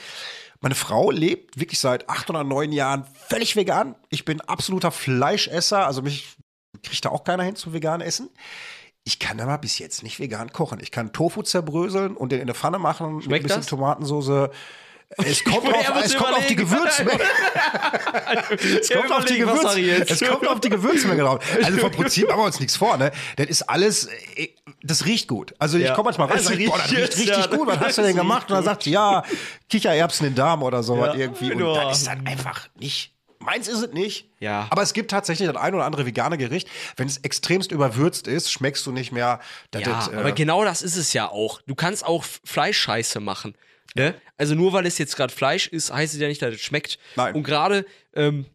meine 0.61 0.75
Frau 0.75 1.11
lebt 1.11 1.59
wirklich 1.59 1.81
seit 1.81 2.09
acht 2.09 2.31
oder 2.31 2.45
neun 2.45 2.73
Jahren 2.73 3.05
völlig 3.29 3.57
vegan. 3.57 3.95
Ich 4.11 4.25
bin 4.25 4.41
absoluter 4.43 4.91
Fleischesser, 4.93 5.87
also 5.87 6.03
mich 6.03 6.37
kriegt 6.83 7.05
da 7.05 7.09
auch 7.11 7.25
keiner 7.25 7.43
hin 7.43 7.57
zu 7.57 7.73
vegan 7.73 8.01
essen. 8.01 8.29
Ich 9.05 9.19
kann 9.19 9.41
aber 9.41 9.59
bis 9.59 9.79
jetzt 9.81 10.05
nicht 10.05 10.21
vegan 10.21 10.53
kochen. 10.53 10.79
Ich 10.81 10.93
kann 10.93 11.13
Tofu 11.13 11.43
zerbröseln 11.43 12.17
und 12.17 12.31
den 12.31 12.39
in 12.39 12.43
eine 12.45 12.55
Pfanne 12.55 12.79
machen 12.79 13.17
mit 13.17 13.17
ein 13.17 13.23
Schmeckt 13.25 13.43
bisschen 13.45 13.61
das? 13.63 13.67
Tomatensoße. 13.67 14.51
Es 15.19 15.45
kommt, 15.45 15.73
auf, 15.75 15.93
es 16.05 16.17
kommt 16.17 16.35
auf 16.35 16.47
die. 16.47 16.57
Gewürzmenge. 16.57 17.21
es 18.81 18.91
kommt 18.91 19.13
auf 19.13 19.25
die 19.25 19.39
Gewürz, 19.39 20.11
es 20.11 20.21
kommt 20.29 20.47
auf 20.49 20.61
die 20.61 20.69
Gewürzmenge 20.69 21.23
drauf. 21.23 21.39
Also 21.63 21.79
vom 21.79 21.91
Prinzip 21.91 22.29
machen 22.29 22.41
wir 22.41 22.45
uns 22.47 22.61
nichts 22.61 22.77
vor, 22.77 22.97
ne? 22.97 23.11
Das 23.37 23.47
ist 23.47 23.63
alles, 23.63 24.09
äh, 24.37 24.49
das 24.83 25.05
riecht 25.05 25.29
gut. 25.29 25.55
Also 25.59 25.79
ich 25.79 25.85
Ja. 25.85 25.95
komme 25.95 26.07
manchmal 26.07 26.29
rein 26.29 26.39
und 26.39 26.45
sage, 26.45 26.65
boah, 26.67 26.79
das 26.79 26.91
riecht 26.93 27.17
richtig 27.19 27.29
ja, 27.29 27.47
gut. 27.47 27.67
Was 27.67 27.79
hast 27.81 27.99
du 27.99 28.03
das 28.03 28.09
denn 28.11 28.17
gemacht? 28.17 28.49
Und 28.51 28.57
dann 28.57 28.65
sagt 28.65 28.87
ja, 28.87 29.23
Kichererbsen 29.69 30.27
in 30.27 30.33
den 30.33 30.37
Darm 30.37 30.63
oder 30.63 30.83
sowas 30.83 31.11
Ja. 31.15 31.21
irgendwie. 31.21 31.53
Und 31.53 31.61
Ja. 31.61 31.85
das 31.85 31.99
ist 31.99 32.07
dann 32.07 32.27
einfach 32.27 32.69
nicht. 32.79 33.13
Meins 33.39 33.67
ist 33.67 33.83
es 33.83 33.93
nicht. 33.93 34.29
Ja. 34.39 34.69
Aber 34.71 34.83
es 34.83 34.93
gibt 34.93 35.11
tatsächlich 35.11 35.49
das 35.51 35.57
ein 35.61 35.75
oder 35.75 35.85
andere 35.85 36.07
vegane 36.07 36.39
Gericht. 36.39 36.69
Wenn 36.97 37.09
es 37.09 37.17
extremst 37.19 37.73
überwürzt 37.73 38.29
ist, 38.29 38.53
schmeckst 38.53 38.87
du 38.87 38.93
nicht 38.93 39.11
mehr. 39.11 39.41
dass 39.73 39.83
Ja, 39.83 39.89
das, 39.89 40.09
äh, 40.09 40.17
aber 40.17 40.31
genau 40.33 40.65
das 40.65 40.81
ist 40.83 40.97
es 40.97 41.13
ja 41.13 41.29
auch. 41.29 41.61
Du 41.67 41.75
kannst 41.75 42.05
auch 42.07 42.25
Fleischscheiße 42.45 43.19
machen. 43.19 43.57
Ne? 43.95 44.15
Also 44.37 44.55
nur 44.55 44.73
weil 44.73 44.87
es 44.87 44.99
jetzt 44.99 45.17
gerade 45.17 45.33
Fleisch 45.33 45.67
ist, 45.67 45.93
heißt 45.93 46.15
es 46.15 46.21
ja 46.21 46.29
nicht, 46.29 46.43
dass 46.43 46.55
es 46.55 46.61
schmeckt. 46.61 46.99
Nein. 47.17 47.35
Und 47.35 47.43
gerade, 47.43 47.85
ähm, 48.15 48.47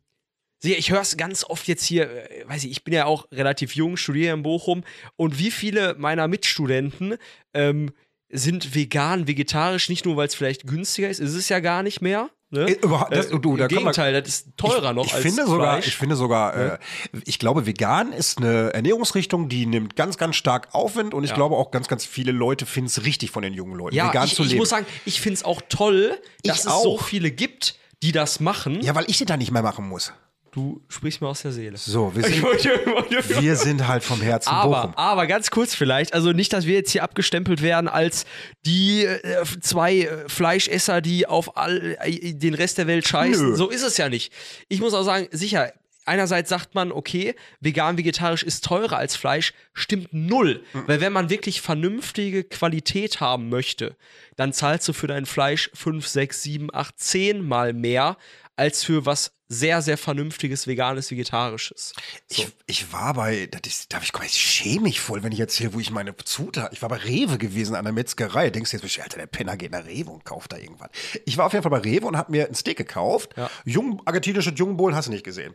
ich 0.64 0.92
höre 0.92 1.02
es 1.02 1.18
ganz 1.18 1.44
oft 1.44 1.68
jetzt 1.68 1.84
hier, 1.84 2.10
äh, 2.10 2.48
weiß 2.48 2.64
ich, 2.64 2.72
ich 2.72 2.84
bin 2.84 2.94
ja 2.94 3.06
auch 3.06 3.32
relativ 3.32 3.76
jung, 3.76 3.98
studiere 3.98 4.34
in 4.34 4.44
Bochum 4.44 4.84
und 5.16 5.40
wie 5.40 5.52
viele 5.52 5.96
meiner 5.96 6.28
Mitstudenten 6.28 7.18
ähm, 7.54 7.94
sind 8.30 8.76
vegan, 8.76 9.28
vegetarisch, 9.28 9.90
nicht 9.90 10.06
nur 10.06 10.18
weil 10.18 10.28
es 10.28 10.36
vielleicht 10.36 10.68
günstiger 10.68 11.10
ist, 11.10 11.20
ist 11.20 11.34
es 11.34 11.50
ja 11.50 11.60
gar 11.60 11.84
nicht 11.84 12.02
mehr. 12.02 12.30
Ne? 12.50 12.62
Äh, 12.70 12.74
überhaupt- 12.82 13.14
das- 13.14 13.26
Äh, 13.26 13.40
du, 13.40 13.52
Im 13.52 13.58
da 13.58 13.68
kann 13.68 13.76
man- 13.84 13.94
Gegenteil, 13.94 14.14
das 14.22 14.30
ist 14.30 14.48
teurer 14.56 14.94
noch 14.94 15.06
ich 15.06 15.14
als 15.14 15.22
finde 15.22 15.46
sogar, 15.46 15.74
Fleisch. 15.74 15.88
Ich 15.88 15.98
finde 15.98 16.16
sogar, 16.16 16.56
äh, 16.56 16.78
ich 17.26 17.40
glaube, 17.40 17.66
vegan 17.66 18.14
ist 18.14 18.38
eine 18.38 18.74
Ernährungsrichtung, 18.74 19.50
die 19.50 19.66
nimmt 19.66 19.96
ganz, 19.98 20.18
ganz 20.18 20.38
stark 20.38 20.70
Aufwind 20.74 21.14
und 21.14 21.24
ich 21.26 21.32
Ja. 21.32 21.36
glaube 21.36 21.56
auch 21.58 21.72
ganz, 21.72 21.88
ganz 21.90 22.06
viele 22.06 22.32
Leute 22.32 22.66
finden 22.66 22.88
es 22.88 23.04
richtig 23.04 23.32
von 23.32 23.44
den 23.44 23.54
jungen 23.54 23.76
Leuten, 23.78 23.96
ja, 23.96 24.08
vegan 24.10 24.26
ich, 24.28 24.36
zu 24.36 24.44
ich 24.44 24.50
leben. 24.50 24.60
muss 24.60 24.70
sagen, 24.70 24.86
ich 25.06 25.20
finde 25.20 25.36
es 25.36 25.44
auch 25.44 25.62
toll, 25.68 26.18
dass 26.44 26.60
Ich 26.60 26.66
es 26.66 26.82
so 26.84 26.98
viele 26.98 27.32
gibt, 27.32 27.78
die 28.02 28.14
das 28.14 28.40
machen. 28.40 28.82
ja, 28.82 28.96
weil 28.96 29.06
ich 29.10 29.18
das 29.18 29.26
da 29.28 29.36
nicht 29.36 29.52
mehr 29.52 29.62
machen 29.64 29.88
muss. 29.90 30.14
Du 30.58 30.82
sprichst 30.90 31.22
mir 31.22 31.28
aus 31.28 31.44
der 31.44 31.52
Seele. 31.52 31.78
So, 31.78 32.16
wir 32.16 32.24
sind, 32.24 33.42
wir 33.42 33.56
sind 33.56 33.88
halt 33.88 34.04
vom 34.04 34.20
Herzen 34.20 34.50
aber, 34.50 34.88
Bochum. 34.88 34.94
aber 34.96 35.28
ganz 35.28 35.52
kurz 35.52 35.76
vielleicht, 35.76 36.16
also 36.16 36.32
nicht, 36.32 36.52
dass 36.52 36.66
wir 36.66 36.74
jetzt 36.74 36.90
hier 36.90 37.04
abgestempelt 37.04 37.62
werden 37.62 37.88
als 37.88 38.26
die 38.66 39.06
äh, 39.06 39.46
zwei 39.62 40.00
äh, 40.00 40.28
Fleischesser, 40.28 41.02
die 41.02 41.28
auf 41.28 41.58
all, 41.58 41.96
äh, 42.02 42.34
den 42.34 42.56
Rest 42.56 42.80
der 42.80 42.88
Welt 42.88 43.08
scheißen. 43.08 43.50
Nö. 43.50 43.56
So 43.56 43.70
ist 43.70 43.84
es 43.84 43.98
ja 43.98 44.10
nicht. 44.10 44.34
Ich 44.68 44.80
muss 44.80 44.96
auch 44.96 45.04
sagen, 45.04 45.28
sicher, 45.30 45.74
einerseits 46.06 46.50
sagt 46.50 46.74
man, 46.74 46.92
okay, 46.92 47.36
vegan, 47.60 48.00
vegetarisch 48.00 48.42
ist 48.42 48.64
teurer 48.64 48.98
als 48.98 49.16
Fleisch, 49.16 49.54
stimmt 49.74 50.12
null. 50.12 50.64
Weil 50.74 51.02
wenn 51.02 51.14
man 51.14 51.30
wirklich 51.30 51.62
vernünftige 51.62 52.44
Qualität 52.44 53.22
haben 53.22 53.50
möchte, 53.50 53.96
dann 54.38 54.54
zahlst 54.54 54.88
du 54.88 54.94
für 54.94 55.06
dein 55.06 55.28
Fleisch 55.28 55.70
5, 55.76 56.08
6, 56.08 56.42
7, 56.42 56.70
8, 56.74 57.00
10 57.00 57.48
mal 57.48 57.74
mehr 57.74 58.18
als 58.58 58.84
für 58.84 59.06
was 59.06 59.32
sehr, 59.50 59.82
sehr 59.82 59.98
vernünftiges, 59.98 60.68
veganes, 60.68 61.10
vegetarisches. 61.10 61.94
So. 62.28 62.44
Ich, 62.44 62.48
ich 62.66 62.92
war 62.92 63.14
bei, 63.14 63.46
das 63.46 63.62
ist, 63.66 63.94
darf 63.94 64.04
ich, 64.04 64.12
ich 64.26 64.34
schäme 64.34 64.82
mich 64.82 65.00
voll, 65.00 65.24
wenn 65.24 65.32
ich 65.32 65.40
erzähle, 65.40 65.74
wo 65.74 65.80
ich 65.80 65.90
meine 65.90 66.16
Zutaten, 66.18 66.74
ich 66.74 66.82
war 66.82 66.90
bei 66.90 66.98
Rewe 66.98 67.38
gewesen 67.38 67.76
an 67.76 67.86
der 67.86 67.94
Metzgerei. 67.94 68.50
Denkst 68.50 68.72
du 68.72 68.78
jetzt, 68.78 69.00
Alter, 69.00 69.20
der 69.20 69.28
Penner 69.28 69.56
geht 69.56 69.72
nach 69.72 69.86
Rewe 69.86 70.10
und 70.12 70.26
kauft 70.26 70.52
da 70.52 70.58
irgendwas. 70.58 70.90
Ich 71.26 71.38
war 71.38 71.46
auf 71.46 71.54
jeden 71.54 71.64
Fall 71.64 71.72
bei 71.72 71.80
Rewe 71.80 72.08
und 72.08 72.18
habe 72.18 72.32
mir 72.32 72.48
ein 72.48 72.56
Steak 72.56 72.78
gekauft. 72.78 73.36
Ja. 73.38 73.50
Jung, 73.64 74.02
argentinisches 74.06 74.54
Jungbohlen 74.58 74.96
hast 74.96 75.08
du 75.08 75.12
nicht 75.12 75.24
gesehen. 75.24 75.54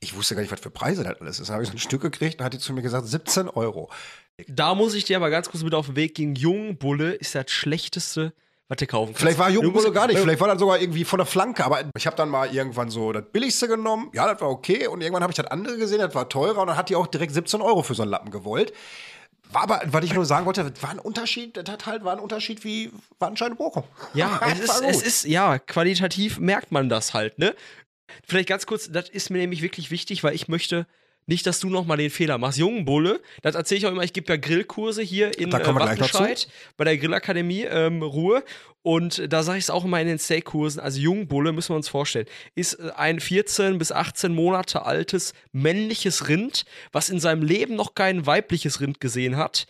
Ich 0.00 0.14
wusste 0.14 0.34
gar 0.34 0.40
nicht, 0.40 0.52
was 0.52 0.60
für 0.60 0.70
Preise 0.70 1.04
das 1.04 1.20
alles 1.20 1.40
ist. 1.40 1.48
Dann 1.48 1.54
habe 1.54 1.64
ich 1.64 1.68
so 1.68 1.74
ein 1.74 1.80
Stück 1.80 2.00
gekriegt 2.00 2.38
und 2.38 2.44
hat 2.46 2.54
die 2.54 2.58
zu 2.58 2.72
mir 2.72 2.82
gesagt, 2.82 3.06
17 3.06 3.48
Euro. 3.48 3.90
Da 4.46 4.74
muss 4.74 4.94
ich 4.94 5.04
dir 5.04 5.16
aber 5.16 5.28
ganz 5.28 5.50
kurz 5.50 5.64
mit 5.64 5.74
auf 5.74 5.86
den 5.86 5.96
Weg 5.96 6.14
gehen. 6.14 6.34
Jungbulle 6.34 7.12
ist 7.14 7.34
das 7.34 7.50
schlechteste, 7.50 8.32
was 8.68 8.76
du 8.76 8.86
kaufen 8.86 9.08
kannst. 9.08 9.20
Vielleicht 9.20 9.38
war 9.38 9.48
Jungbulle- 9.48 9.90
gar 9.92 10.06
nicht, 10.06 10.18
vielleicht 10.18 10.40
war 10.40 10.48
das 10.48 10.58
sogar 10.58 10.78
irgendwie 10.80 11.04
von 11.04 11.18
der 11.18 11.26
Flanke, 11.26 11.64
aber 11.64 11.84
ich 11.96 12.06
habe 12.06 12.16
dann 12.16 12.28
mal 12.28 12.54
irgendwann 12.54 12.90
so 12.90 13.12
das 13.12 13.24
billigste 13.32 13.66
genommen, 13.66 14.10
ja, 14.12 14.30
das 14.30 14.40
war 14.40 14.50
okay 14.50 14.86
und 14.86 15.00
irgendwann 15.00 15.22
habe 15.22 15.32
ich 15.32 15.36
das 15.36 15.46
andere 15.46 15.78
gesehen, 15.78 15.98
das 15.98 16.14
war 16.14 16.28
teurer 16.28 16.60
und 16.60 16.68
dann 16.68 16.76
hat 16.76 16.90
die 16.90 16.96
auch 16.96 17.06
direkt 17.06 17.32
17 17.32 17.62
Euro 17.62 17.82
für 17.82 17.94
so 17.94 18.02
einen 18.02 18.10
Lappen 18.10 18.30
gewollt. 18.30 18.72
War 19.50 19.62
aber, 19.62 19.80
was 19.86 20.04
ich 20.04 20.12
nur 20.12 20.26
sagen 20.26 20.44
wollte, 20.44 20.70
war 20.82 20.90
ein 20.90 20.98
Unterschied, 20.98 21.56
das 21.56 21.64
hat 21.70 21.86
halt, 21.86 22.04
war 22.04 22.12
ein 22.12 22.18
Unterschied 22.20 22.64
wie 22.64 22.92
Wattenscheid 23.18 23.56
Bochum. 23.56 23.84
Ja, 24.12 24.38
es 24.52 24.60
ist, 24.60 24.82
es 24.82 25.02
ist, 25.02 25.24
ja, 25.24 25.58
qualitativ 25.58 26.38
merkt 26.38 26.70
man 26.70 26.90
das 26.90 27.14
halt, 27.14 27.38
ne? 27.38 27.54
Vielleicht 28.26 28.48
ganz 28.48 28.66
kurz, 28.66 28.90
das 28.90 29.08
ist 29.08 29.30
mir 29.30 29.38
nämlich 29.38 29.62
wirklich 29.62 29.90
wichtig, 29.90 30.22
weil 30.22 30.34
ich 30.34 30.48
möchte 30.48 30.86
nicht, 31.28 31.46
dass 31.46 31.60
du 31.60 31.68
nochmal 31.68 31.98
den 31.98 32.10
Fehler 32.10 32.38
machst. 32.38 32.58
Jungen 32.58 32.84
Bulle, 32.84 33.20
das 33.42 33.54
erzähle 33.54 33.78
ich 33.78 33.86
auch 33.86 33.92
immer, 33.92 34.02
ich 34.02 34.14
gebe 34.14 34.32
ja 34.32 34.36
Grillkurse 34.36 35.02
hier 35.02 35.38
in 35.38 35.50
Da 35.50 35.60
äh. 35.60 35.74
Wattenscheid 35.74 36.48
bei 36.76 36.84
der 36.84 36.96
Grillakademie 36.96 37.64
ähm, 37.64 38.02
Ruhe. 38.02 38.42
Und 38.82 39.30
da 39.30 39.42
sage 39.42 39.58
ich 39.58 39.64
es 39.64 39.70
auch 39.70 39.84
immer 39.84 40.00
in 40.00 40.06
den 40.06 40.18
Steakkursen. 40.18 40.80
Also 40.80 40.98
Jungbulle, 40.98 41.52
müssen 41.52 41.70
wir 41.70 41.76
uns 41.76 41.88
vorstellen, 41.88 42.26
ist 42.54 42.74
äh, 42.74 42.90
ein 42.96 43.20
14 43.20 43.76
bis 43.76 43.92
18 43.92 44.34
Monate 44.34 44.86
altes 44.86 45.34
männliches 45.52 46.28
Rind, 46.28 46.64
was 46.92 47.10
in 47.10 47.20
seinem 47.20 47.42
Leben 47.42 47.76
noch 47.76 47.94
kein 47.94 48.24
weibliches 48.24 48.80
Rind 48.80 48.98
gesehen 48.98 49.36
hat 49.36 49.66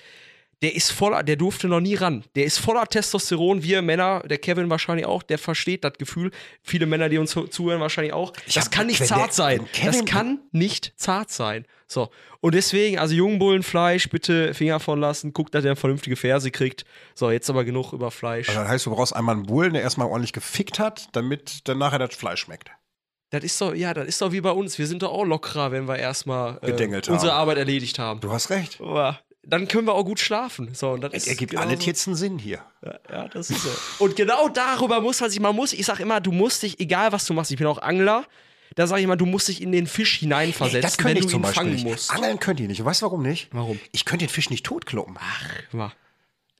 der 0.63 0.75
ist 0.75 0.91
voller, 0.91 1.23
der 1.23 1.37
durfte 1.37 1.69
noch 1.69 1.81
nie 1.81 1.95
ran. 1.95 2.25
Der 2.35 2.45
ist 2.45 2.59
voller 2.59 2.85
Testosteron. 2.87 3.63
Wir 3.63 3.81
Männer, 3.81 4.25
der 4.29 4.39
Kevin 4.39 4.69
wahrscheinlich 4.71 5.07
auch, 5.07 5.23
der 5.23 5.39
versteht 5.39 5.85
das 5.85 5.93
Gefühl. 5.99 6.31
Viele 6.63 6.87
Männer, 6.87 7.09
die 7.09 7.19
uns 7.19 7.31
zu- 7.31 7.47
zuhören, 7.47 7.81
wahrscheinlich 7.81 8.13
auch. 8.13 8.33
das 8.47 8.57
hab- 8.65 8.73
kann 8.73 8.87
nicht 8.89 9.05
zart 9.07 9.33
sein. 9.33 9.67
Kevin- 9.73 9.93
das 9.93 10.05
kann 10.05 10.41
nicht 10.51 10.93
zart 10.97 11.31
sein. 11.31 11.65
So. 11.87 12.11
Und 12.41 12.55
deswegen, 12.55 12.99
also 12.99 13.15
Jungbullenfleisch, 13.15 14.09
bitte 14.11 14.53
Finger 14.53 14.81
von 14.81 15.01
lassen. 15.01 15.33
Guckt, 15.33 15.55
dass 15.55 15.65
er 15.65 15.71
eine 15.71 15.77
vernünftige 15.77 16.17
Ferse 16.17 16.51
kriegt. 16.51 16.85
So, 17.15 17.31
jetzt 17.31 17.49
aber 17.49 17.65
genug 17.65 17.93
über 17.93 18.11
Fleisch. 18.11 18.49
Also 18.49 18.61
das 18.61 18.69
heißt, 18.69 18.87
du 18.87 18.91
brauchst 18.95 19.15
einmal 19.17 19.37
einen 19.37 19.47
Bullen, 19.47 19.73
der 19.75 19.83
erstmal 19.83 20.09
ordentlich 20.09 20.33
gefickt 20.33 20.79
hat, 20.79 21.09
damit 21.13 21.69
dann 21.69 21.79
nachher 21.79 21.99
das 21.99 22.15
Fleisch 22.15 22.41
schmeckt. 22.41 22.71
Das 23.31 23.45
ist 23.45 23.61
doch, 23.61 23.75
ja, 23.75 23.93
das 23.95 24.07
ist 24.09 24.21
doch 24.23 24.33
wie 24.33 24.41
bei 24.41 24.51
uns. 24.51 24.79
Wir 24.79 24.87
sind 24.87 25.03
doch 25.03 25.13
auch 25.13 25.25
lockerer, 25.25 25.71
wenn 25.73 25.87
wir 25.87 25.97
erstmal 25.99 26.59
äh, 26.63 26.73
unsere 26.73 27.11
haben. 27.11 27.29
Arbeit 27.31 27.59
erledigt 27.59 27.99
haben. 27.99 28.21
Du 28.21 28.33
hast 28.33 28.51
recht. 28.51 28.81
Aber 28.81 29.21
dann 29.43 29.67
können 29.69 29.87
wir 29.87 29.95
auch 29.95 30.05
gut 30.05 30.21
schlafen. 30.21 30.75
So, 30.75 30.91
und 30.91 31.01
das 31.03 31.13
Es 31.15 31.27
ergibt 31.27 31.53
genauso- 31.53 31.69
alles 31.69 31.87
jetzt 31.87 32.07
einen 32.07 32.17
Sinn 32.17 32.39
hier. 32.39 32.61
Ja, 33.11 33.29
das 33.29 33.51
ist 33.51 33.63
so. 33.63 33.71
Und 34.05 34.17
genau 34.17 34.49
darüber 34.49 35.01
muss 35.01 35.21
man 35.21 35.31
sich, 35.31 35.41
man 35.41 35.55
muss, 35.57 35.73
ich 35.73 35.87
sag 35.87 36.01
immer, 36.01 36.21
du 36.21 36.33
musst 36.33 36.63
dich, 36.63 36.79
egal 36.81 37.13
was 37.13 37.25
du 37.25 37.35
machst, 37.35 37.51
ich 37.51 37.57
bin 37.57 37.67
auch 37.67 37.81
Angler, 37.81 38.25
da 38.75 38.87
sage 38.87 39.01
ich 39.01 39.05
immer, 39.05 39.17
du 39.17 39.27
musst 39.27 39.49
dich 39.49 39.63
in 39.63 39.73
den 39.73 39.87
Fisch 39.87 40.19
hineinversetzen, 40.19 40.83
das 40.83 40.99
könnte 40.99 41.11
wenn 41.11 41.17
ich 41.19 41.25
du 41.25 41.31
zum 41.31 41.41
ihn 41.41 41.43
Beispiel 41.43 41.63
fangen 41.63 41.75
nicht. 41.75 41.85
musst. 41.87 42.11
Angeln 42.13 42.39
könnt 42.39 42.61
ihr 42.61 42.69
nicht. 42.69 42.81
Und 42.81 42.87
weißt 42.87 43.03
du 43.03 43.07
warum 43.07 43.23
nicht? 43.23 43.49
Warum? 43.53 43.81
Ich 43.93 44.05
könnte 44.05 44.27
den 44.27 44.31
Fisch 44.31 44.51
nicht 44.51 44.67
totkloppen. 44.67 45.17
Guck 45.71 45.75
mal. 45.79 45.93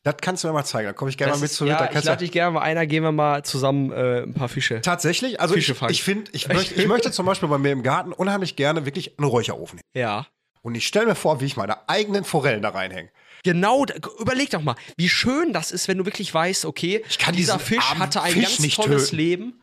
Das 0.05 0.15
kannst 0.23 0.43
du 0.43 0.49
mir 0.49 0.55
mal 0.55 0.65
zeigen. 0.65 0.87
Da 0.87 0.93
komme 0.95 1.11
ich 1.11 1.19
gerne 1.19 1.33
Das 1.33 1.41
mal 1.41 1.45
mit 1.45 1.51
ist, 1.51 1.57
zu. 1.59 1.67
ja, 1.67 1.77
da 1.87 1.99
ich 1.99 2.05
lade 2.05 2.19
dich 2.25 2.33
gerne 2.33 2.53
mal 2.53 2.61
einer, 2.63 2.87
gehen 2.87 3.03
wir 3.03 3.13
mal 3.13 3.43
zusammen 3.45 3.93
äh, 3.93 4.23
ein 4.23 4.33
paar 4.33 4.49
Fische. 4.49 4.81
Tatsächlich, 4.81 5.41
also 5.41 5.53
Fische 5.55 5.73
ich, 5.83 5.91
ich 5.91 6.03
finde, 6.03 6.31
ich 6.33 6.49
möchte, 6.49 6.75
ich 6.75 6.87
möchte 6.87 7.11
zum 7.13 7.27
Beispiel 7.27 7.49
bei 7.49 7.59
mir 7.59 7.73
im 7.73 7.83
Garten 7.83 8.13
unheimlich 8.13 8.57
gerne 8.57 8.87
wirklich 8.87 9.19
einen 9.19 9.29
Räucherofen. 9.29 9.81
Ja. 9.95 10.27
Und 10.63 10.75
ich 10.75 10.87
stelle 10.87 11.07
mir 11.07 11.15
vor, 11.15 11.41
wie 11.41 11.47
ich 11.47 11.57
meine 11.57 11.89
eigenen 11.89 12.25
Forellen 12.25 12.63
da 12.63 12.71
reinhänge. 12.71 13.11
Genau, 13.45 13.87
überleg 14.19 14.51
doch 14.51 14.63
mal, 14.63 14.77
wie 14.97 15.09
schön 15.09 15.53
das 15.53 15.71
ist, 15.71 15.89
wenn 15.89 15.99
du 15.99 16.05
wirklich 16.05 16.33
weißt, 16.33 16.65
okay, 16.65 17.05
dieser 17.35 17.59
Fisch 17.59 17.95
hatte 17.95 18.23
ein 18.23 18.33
Fisch 18.33 18.43
ganz 18.43 18.59
nicht 18.61 18.77
tolles 18.77 19.07
töten. 19.07 19.17
Leben. 19.17 19.61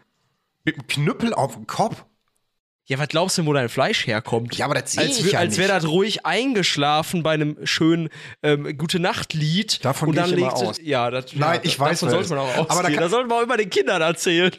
Mit 0.63 0.75
einem 0.75 0.87
Knüppel 0.87 1.33
auf 1.33 1.55
dem 1.55 1.67
Kopf. 1.67 2.05
Ja, 2.87 2.99
was 2.99 3.07
glaubst 3.07 3.35
du, 3.39 3.45
wo 3.47 3.53
dein 3.53 3.67
Fleisch 3.67 4.05
herkommt? 4.05 4.55
Ja, 4.57 4.65
aber 4.65 4.75
das 4.75 4.91
sehe 4.91 5.01
als, 5.05 5.19
ich 5.19 5.31
ja 5.31 5.39
Als 5.39 5.57
wäre 5.57 5.69
das 5.69 5.87
ruhig 5.87 6.23
eingeschlafen 6.25 7.23
bei 7.23 7.31
einem 7.33 7.57
schönen 7.65 8.09
ähm, 8.43 8.77
Gute 8.77 8.99
Nacht 8.99 9.33
Lied. 9.33 9.83
Davon 9.83 10.09
und 10.09 10.15
dann 10.15 10.27
ich 10.27 10.33
immer 10.37 10.47
legst 10.49 10.61
du- 10.61 10.67
aus. 10.67 10.77
Ja, 10.83 11.09
das, 11.09 11.33
Nein, 11.33 11.55
ja, 11.55 11.61
ich 11.63 11.79
weiß, 11.79 12.01
davon 12.01 12.11
sollte 12.11 12.29
man 12.29 12.37
auch 12.39 12.47
ausgehen. 12.49 12.67
Aber 12.69 12.83
da 12.83 12.89
da, 12.89 12.95
kann- 12.95 13.09
sollte 13.09 13.27
man 13.27 13.39
auch 13.39 13.41
immer 13.43 13.57
den 13.57 13.69
Kindern 13.71 14.01
erzählen. 14.03 14.51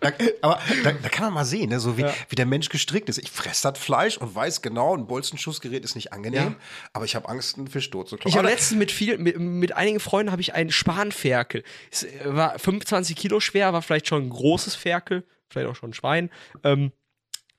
Da, 0.00 0.12
aber 0.42 0.60
da, 0.82 0.92
da 0.92 1.08
kann 1.08 1.24
man 1.26 1.34
mal 1.34 1.44
sehen, 1.46 1.70
ne, 1.70 1.80
so 1.80 1.96
wie, 1.96 2.04
wie 2.28 2.34
der 2.36 2.44
Mensch 2.44 2.68
gestrickt 2.68 3.08
ist. 3.08 3.16
Ich 3.18 3.30
fresse 3.30 3.70
das 3.72 3.78
Fleisch 3.78 4.18
und 4.18 4.34
weiß 4.34 4.60
genau, 4.60 4.94
ein 4.94 5.06
Bolzenschussgerät 5.06 5.82
ist 5.82 5.94
nicht 5.94 6.12
angenehm, 6.12 6.42
Ja. 6.42 6.54
aber 6.92 7.06
ich 7.06 7.14
habe 7.16 7.28
Angst, 7.30 7.56
einen 7.56 7.68
Fisch 7.68 7.88
tot 7.90 8.08
zu 8.08 8.16
kloppen. 8.16 8.28
Ich 8.30 8.36
habe 8.36 8.48
letztens 8.48 8.78
mit 8.78 8.92
viel, 8.92 9.16
mit, 9.16 9.38
mit 9.38 9.72
einigen 9.72 10.00
Freunden 10.00 10.30
habe 10.30 10.42
ich 10.42 10.52
einen 10.54 10.70
Spanferkel. 10.70 11.62
Es 11.90 12.02
äh, 12.02 12.08
war 12.26 12.58
25 12.58 13.16
Kilo 13.16 13.40
schwer, 13.40 13.72
war 13.72 13.80
vielleicht 13.80 14.08
schon 14.08 14.24
ein 14.24 14.30
großes 14.30 14.74
Ferkel, 14.74 15.24
vielleicht 15.48 15.68
auch 15.70 15.76
schon 15.76 15.90
ein 15.90 15.94
Schwein. 15.94 16.30
Ähm, 16.64 16.92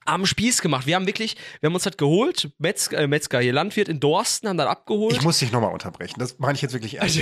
am 0.05 0.25
Spieß 0.25 0.61
gemacht. 0.61 0.85
Wir 0.85 0.95
haben 0.95 1.07
wirklich, 1.07 1.35
wir 1.59 1.67
haben 1.67 1.73
uns 1.73 1.83
das 1.83 1.97
geholt, 1.97 2.49
Metzger, 2.59 2.99
äh, 2.99 3.07
Metzger 3.07 3.39
hier 3.39 3.53
Landwirt 3.53 3.89
in 3.89 3.99
Dorsten, 3.99 4.47
haben 4.47 4.57
das 4.57 4.67
abgeholt. 4.67 5.15
Ich 5.17 5.21
muss 5.23 5.39
dich 5.39 5.51
nochmal 5.51 5.71
unterbrechen. 5.73 6.15
Das 6.19 6.37
meine 6.39 6.53
ich 6.53 6.61
jetzt 6.61 6.73
wirklich 6.73 6.99
ernst. 6.99 7.19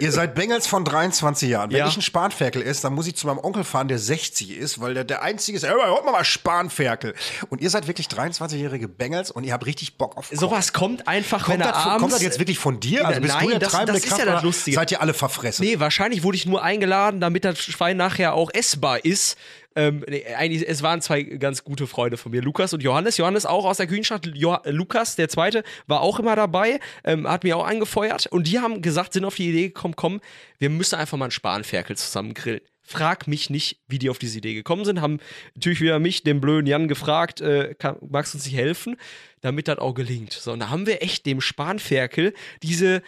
Ihr 0.00 0.12
seid 0.12 0.34
Bengels 0.34 0.66
von 0.66 0.84
23 0.84 1.48
Jahren. 1.48 1.70
Wenn 1.70 1.78
Ja. 1.78 1.88
ich 1.88 1.96
ein 1.96 2.02
Spanferkel 2.02 2.62
esse, 2.62 2.82
dann 2.82 2.94
muss 2.94 3.06
ich 3.06 3.14
zu 3.16 3.26
meinem 3.26 3.38
Onkel 3.38 3.64
fahren, 3.64 3.88
der 3.88 3.98
60 3.98 4.56
ist, 4.56 4.80
weil 4.80 4.94
der 4.94 5.04
der 5.04 5.22
Einzige 5.22 5.56
ist. 5.56 5.66
Hör 5.66 5.76
mal, 5.76 5.86
hört 5.88 6.04
mal 6.04 6.12
mal 6.12 6.24
Spanferkel. 6.24 7.14
Und 7.48 7.60
ihr 7.60 7.70
seid 7.70 7.86
wirklich 7.86 8.08
23-jährige 8.08 8.88
Bengels 8.88 9.30
und 9.30 9.44
ihr 9.44 9.52
habt 9.52 9.64
richtig 9.66 9.96
Bock 9.96 10.16
auf 10.16 10.26
Kochen. 10.28 10.38
Sowas 10.38 10.72
kommt 10.72 11.06
einfach, 11.08 11.44
Kommt 11.44 11.60
wenn 11.60 11.66
das, 11.66 11.76
abends... 11.76 12.00
kommt 12.00 12.12
das 12.12 12.22
jetzt 12.22 12.38
wirklich 12.38 12.58
von 12.58 12.80
dir? 12.80 13.06
Also 13.06 13.20
bist 13.20 13.34
Nein, 13.34 13.44
du 13.44 13.50
der 13.50 13.58
das- 13.60 13.72
treibende 13.72 13.92
das 13.92 14.02
ist 14.02 14.08
Kraft 14.08 14.24
ja 14.26 14.32
das 14.32 14.42
Lustige. 14.42 14.74
seid 14.74 14.90
ihr 14.90 15.00
alle 15.00 15.14
verfressen? 15.14 15.64
Nee, 15.64 15.78
wahrscheinlich 15.78 16.22
wurde 16.22 16.36
ich 16.36 16.46
nur 16.46 16.62
eingeladen, 16.62 17.20
damit 17.20 17.44
das 17.44 17.58
Schwein 17.58 17.96
nachher 17.96 18.34
auch 18.34 18.50
essbar 18.52 19.04
ist. 19.04 19.36
Ähm, 19.76 20.02
nee, 20.08 20.24
eigentlich, 20.34 20.66
es 20.66 20.82
waren 20.82 21.02
zwei 21.02 21.22
ganz 21.22 21.62
gute 21.62 21.86
Freunde 21.86 22.16
von 22.16 22.32
mir, 22.32 22.40
Lukas 22.40 22.72
und 22.72 22.82
Johannes. 22.82 23.18
Johannes 23.18 23.44
auch 23.44 23.66
aus 23.66 23.76
der 23.76 23.86
Kühnstadt. 23.86 24.26
Jo 24.34 24.56
Lukas, 24.64 25.16
der 25.16 25.28
zweite, 25.28 25.62
war 25.86 26.00
auch 26.00 26.18
immer 26.18 26.34
dabei, 26.34 26.80
ähm, 27.04 27.28
hat 27.28 27.44
mir 27.44 27.58
auch 27.58 27.66
angefeuert. 27.66 28.26
Und 28.26 28.46
die 28.46 28.58
haben 28.58 28.80
gesagt, 28.80 29.12
sind 29.12 29.26
auf 29.26 29.36
die 29.36 29.50
Idee 29.50 29.68
gekommen, 29.68 29.94
komm, 29.94 30.20
wir 30.58 30.70
müssen 30.70 30.94
einfach 30.94 31.18
mal 31.18 31.26
einen 31.26 31.30
Spanferkel 31.30 31.96
zusammen 31.96 32.32
grillen. 32.32 32.62
Frag 32.82 33.26
mich 33.26 33.50
nicht, 33.50 33.80
wie 33.88 33.98
die 33.98 34.08
auf 34.08 34.18
diese 34.18 34.38
Idee 34.38 34.54
gekommen 34.54 34.84
sind. 34.84 35.00
Haben 35.00 35.18
natürlich 35.54 35.80
wieder 35.80 35.98
mich, 35.98 36.22
den 36.22 36.40
blöden 36.40 36.66
Jan, 36.66 36.88
gefragt, 36.88 37.40
äh, 37.42 37.74
kann, 37.74 37.96
magst 38.08 38.32
du 38.32 38.38
uns 38.38 38.46
nicht 38.46 38.56
helfen, 38.56 38.96
damit 39.42 39.68
das 39.68 39.78
auch 39.78 39.92
gelingt. 39.92 40.32
So, 40.32 40.52
und 40.52 40.60
da 40.60 40.70
haben 40.70 40.86
wir 40.86 41.02
echt 41.02 41.26
dem 41.26 41.40
Spanferkel 41.40 42.32
diese 42.62 43.02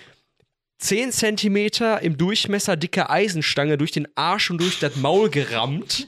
10 0.78 1.10
Zentimeter 1.10 2.00
im 2.02 2.16
Durchmesser 2.16 2.76
dicke 2.76 3.10
Eisenstange 3.10 3.76
durch 3.76 3.90
den 3.90 4.06
Arsch 4.14 4.50
und 4.50 4.60
durch 4.60 4.78
das 4.78 4.94
Maul 4.96 5.28
gerammt. 5.28 6.06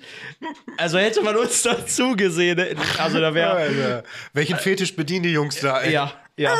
Also 0.76 0.98
hätte 0.98 1.22
man 1.22 1.36
uns 1.36 1.62
dazu 1.62 2.14
gesehen. 2.16 2.60
Also 2.98 3.20
da 3.20 3.34
wäre. 3.34 4.04
Welchen 4.32 4.56
Fetisch 4.56 4.94
bedienen 4.94 5.24
die 5.24 5.32
Jungs 5.32 5.60
da? 5.60 5.80
Ey? 5.80 5.92
Ja, 5.92 6.12
ja. 6.36 6.56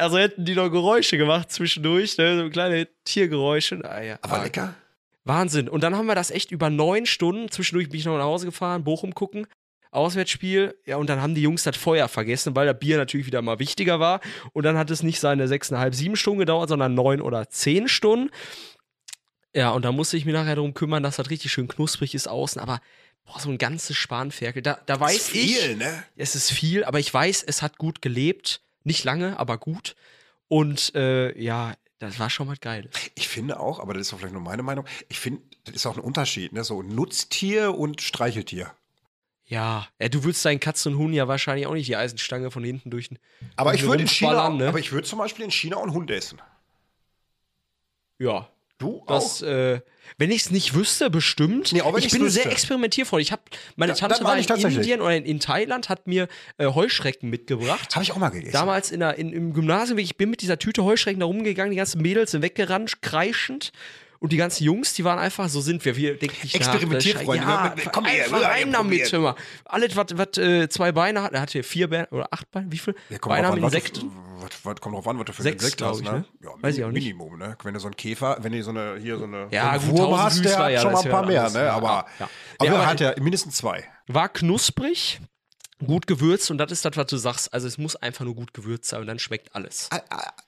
Also 0.00 0.18
hätten 0.18 0.44
die 0.44 0.54
noch 0.54 0.68
Geräusche 0.68 1.16
gemacht 1.16 1.50
zwischendurch, 1.52 2.18
ne? 2.18 2.38
so 2.38 2.50
kleine 2.50 2.88
Tiergeräusche. 3.04 3.80
Ah, 3.84 4.02
ja. 4.02 4.18
Aber 4.22 4.40
Ah, 4.40 4.42
lecker. 4.42 4.74
Wahnsinn. 5.24 5.68
Und 5.68 5.82
dann 5.82 5.96
haben 5.96 6.06
wir 6.06 6.14
das 6.14 6.30
echt 6.30 6.50
über 6.50 6.70
neun 6.70 7.06
Stunden. 7.06 7.50
Zwischendurch 7.50 7.88
bin 7.88 7.98
ich 8.00 8.06
noch 8.06 8.16
nach 8.16 8.24
Hause 8.24 8.46
gefahren, 8.46 8.84
Bochum 8.84 9.14
gucken. 9.14 9.46
Auswärtsspiel, 9.96 10.76
ja, 10.84 10.96
und 10.96 11.08
dann 11.08 11.20
haben 11.20 11.34
die 11.34 11.42
Jungs 11.42 11.64
das 11.64 11.76
Feuer 11.76 12.08
vergessen, 12.08 12.54
weil 12.54 12.66
das 12.66 12.78
Bier 12.78 12.96
natürlich 12.96 13.26
wieder 13.26 13.42
mal 13.42 13.58
wichtiger 13.58 13.98
war. 13.98 14.20
Und 14.52 14.64
dann 14.64 14.76
hat 14.76 14.90
es 14.90 15.02
nicht 15.02 15.18
seine 15.18 15.48
sechseinhalb, 15.48 15.94
sieben 15.94 16.16
Stunden 16.16 16.40
gedauert, 16.40 16.68
sondern 16.68 16.94
neun 16.94 17.20
oder 17.20 17.48
zehn 17.48 17.88
Stunden. 17.88 18.30
Ja, 19.54 19.70
und 19.70 19.84
da 19.84 19.92
musste 19.92 20.16
ich 20.16 20.26
mich 20.26 20.34
nachher 20.34 20.56
darum 20.56 20.74
kümmern, 20.74 21.02
dass 21.02 21.16
das 21.16 21.30
richtig 21.30 21.50
schön 21.50 21.66
knusprig 21.66 22.14
ist 22.14 22.28
außen. 22.28 22.60
Aber 22.60 22.80
boah, 23.24 23.40
so 23.40 23.48
ein 23.48 23.58
ganzes 23.58 23.96
Spanferkel, 23.96 24.62
da, 24.62 24.78
da 24.86 25.00
weiß 25.00 25.16
ist 25.16 25.34
ich, 25.34 25.56
viel, 25.56 25.76
ne? 25.76 26.04
es 26.14 26.34
ist 26.34 26.50
viel, 26.50 26.84
aber 26.84 27.00
ich 27.00 27.12
weiß, 27.12 27.42
es 27.42 27.62
hat 27.62 27.78
gut 27.78 28.02
gelebt. 28.02 28.60
Nicht 28.84 29.02
lange, 29.02 29.38
aber 29.38 29.58
gut. 29.58 29.96
Und 30.48 30.94
äh, 30.94 31.36
ja, 31.40 31.74
das 31.98 32.18
war 32.18 32.28
schon 32.28 32.46
mal 32.46 32.56
geil. 32.56 32.90
Ich 33.14 33.28
finde 33.28 33.58
auch, 33.58 33.80
aber 33.80 33.94
das 33.94 34.02
ist 34.02 34.12
doch 34.12 34.18
vielleicht 34.18 34.34
nur 34.34 34.42
meine 34.42 34.62
Meinung, 34.62 34.84
ich 35.08 35.18
finde, 35.18 35.42
das 35.64 35.74
ist 35.74 35.86
auch 35.86 35.96
ein 35.96 36.02
Unterschied, 36.02 36.52
ne? 36.52 36.62
So 36.62 36.82
Nutztier 36.82 37.74
und 37.74 38.02
Streicheltier. 38.02 38.72
Ja, 39.48 39.86
ja, 40.00 40.08
du 40.08 40.24
würdest 40.24 40.44
deinen 40.44 40.58
Katzen 40.58 40.92
und 40.94 40.98
Huhn 40.98 41.12
ja 41.12 41.28
wahrscheinlich 41.28 41.66
auch 41.68 41.74
nicht 41.74 41.86
die 41.88 41.96
Eisenstange 41.96 42.50
von 42.50 42.64
hinten 42.64 42.90
durch 42.90 43.08
den. 43.08 43.18
Aber 43.54 43.74
ich 43.74 43.82
würde 43.84 44.02
in 44.02 44.08
China, 44.08 44.50
ne? 44.50 44.68
aber 44.68 44.80
ich 44.80 44.90
würde 44.92 45.06
zum 45.06 45.20
Beispiel 45.20 45.44
in 45.44 45.50
China 45.52 45.76
auch 45.76 45.82
einen 45.84 45.92
Hund 45.94 46.10
essen. 46.10 46.40
Ja. 48.18 48.48
Du 48.78 49.02
Das, 49.06 49.40
äh, 49.40 49.80
wenn 50.18 50.30
ich 50.30 50.42
es 50.42 50.50
nicht 50.50 50.74
wüsste, 50.74 51.08
bestimmt. 51.08 51.72
Nee, 51.72 51.80
auch 51.80 51.94
wenn 51.94 52.02
ich 52.02 52.10
bin 52.12 52.20
wüsste. 52.20 52.42
sehr 52.42 52.52
experimentierfreudig. 52.52 53.28
Ich 53.28 53.32
hab, 53.32 53.48
meine 53.76 53.92
Da- 53.94 53.98
Tante 53.98 54.22
war 54.22 54.36
in. 54.36 54.44
Indien 54.70 55.00
oder 55.00 55.16
in, 55.16 55.24
in 55.24 55.40
Thailand, 55.40 55.88
hat 55.88 56.06
mir 56.06 56.28
äh, 56.58 56.66
Heuschrecken 56.66 57.30
mitgebracht. 57.30 57.94
Habe 57.94 58.02
ich 58.02 58.12
auch 58.12 58.18
mal 58.18 58.28
gegessen. 58.28 58.52
Damals 58.52 58.90
in 58.90 59.00
der, 59.00 59.16
in, 59.16 59.32
im 59.32 59.54
Gymnasium, 59.54 59.96
ich 59.96 60.18
bin 60.18 60.28
mit 60.28 60.42
dieser 60.42 60.58
Tüte 60.58 60.84
Heuschrecken 60.84 61.20
da 61.20 61.26
rumgegangen, 61.26 61.70
die 61.70 61.78
ganzen 61.78 62.02
Mädels 62.02 62.32
sind 62.32 62.42
weggerannt, 62.42 63.00
kreischend. 63.00 63.72
Und 64.18 64.32
die 64.32 64.36
ganzen 64.36 64.64
Jungs, 64.64 64.94
die 64.94 65.04
waren 65.04 65.18
einfach, 65.18 65.48
so 65.48 65.60
sind 65.60 65.84
wir. 65.84 65.96
Wir 65.96 66.18
denken 66.18 66.36
nicht 66.42 66.58
nach. 66.60 66.72
Experimentierfreunde, 66.74 67.44
Ja, 67.44 67.74
ne? 67.76 67.82
Komm 67.92 68.04
her, 68.06 68.24
einfach 68.24 68.42
rein 68.42 68.72
damit, 68.72 69.12
hör 69.12 69.20
mal. 69.20 69.34
Alles, 69.64 69.94
was 69.96 70.06
was, 70.14 70.38
äh, 70.38 70.68
zwei 70.68 70.92
Beine 70.92 71.22
hat, 71.22 71.32
er 71.32 71.40
hatte 71.42 71.62
vier 71.62 71.88
Beine 71.90 72.08
oder 72.10 72.28
acht 72.30 72.50
Beine, 72.50 72.70
wie 72.72 72.78
viel? 72.78 72.94
Ja, 73.10 73.18
Beine 73.18 73.46
haben 73.48 73.62
an, 73.62 73.62
was. 73.62 73.72
Was, 74.38 74.50
was, 74.64 74.80
kommt 74.80 74.94
drauf 74.94 75.08
an, 75.08 75.18
was 75.18 75.24
du 75.24 75.32
für 75.32 75.40
ein 75.40 75.44
Sechs, 75.44 75.64
Insekt 75.64 75.82
hast, 75.82 76.00
ich, 76.00 76.04
ne? 76.04 76.12
ne? 76.12 76.24
Ja, 76.42 76.50
Weiß 76.60 76.76
ich 76.76 76.84
auch 76.84 76.90
nicht. 76.90 77.04
Minimum, 77.04 77.38
ne? 77.38 77.56
Wenn 77.62 77.72
du 77.74 77.80
so 77.80 77.86
einen 77.86 77.96
Käfer, 77.96 78.36
wenn 78.40 78.52
du 78.52 78.62
so 78.62 78.70
eine, 78.70 78.98
hier 79.00 79.16
so 79.18 79.24
eine 79.24 79.48
Ja, 79.50 79.78
so 79.78 79.88
Wurm 79.88 80.18
hast, 80.18 80.44
der 80.44 80.58
hat 80.58 80.72
ja, 80.72 80.80
schon 80.82 80.92
mal 80.92 81.02
ein 81.02 81.10
paar 81.10 81.26
mehr, 81.26 81.50
ne? 81.50 81.70
Aber, 81.72 82.06
ja, 82.18 82.28
aber 82.58 82.68
er 82.68 82.74
aber- 82.74 82.86
hat 82.86 83.00
ja 83.00 83.14
mindestens 83.18 83.56
zwei. 83.56 83.84
War 84.08 84.28
knusprig, 84.28 85.20
gut 85.86 86.06
gewürzt 86.06 86.50
und 86.50 86.58
das 86.58 86.70
ist 86.70 86.84
das, 86.84 86.96
was 86.96 87.06
du 87.06 87.16
sagst. 87.16 87.52
Also 87.52 87.66
es 87.66 87.78
muss 87.78 87.96
einfach 87.96 88.24
nur 88.24 88.34
gut 88.34 88.52
gewürzt 88.54 88.88
sein 88.90 89.00
und 89.00 89.06
dann 89.06 89.18
schmeckt 89.18 89.54
alles. 89.54 89.88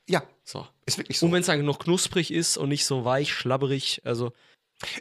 Ja, 0.09 0.23
So. 0.45 0.67
ist 0.87 0.99
wirklich 0.99 1.19
so. 1.19 1.27
Und 1.27 1.33
wenn 1.33 1.41
es 1.41 1.47
dann 1.47 1.65
noch 1.65 1.79
knusprig 1.79 2.33
ist 2.33 2.57
und 2.57 2.71
nicht 2.71 2.87
so 2.87 3.05
weich, 3.05 3.33
schlabberig, 3.33 4.01
also 4.05 4.33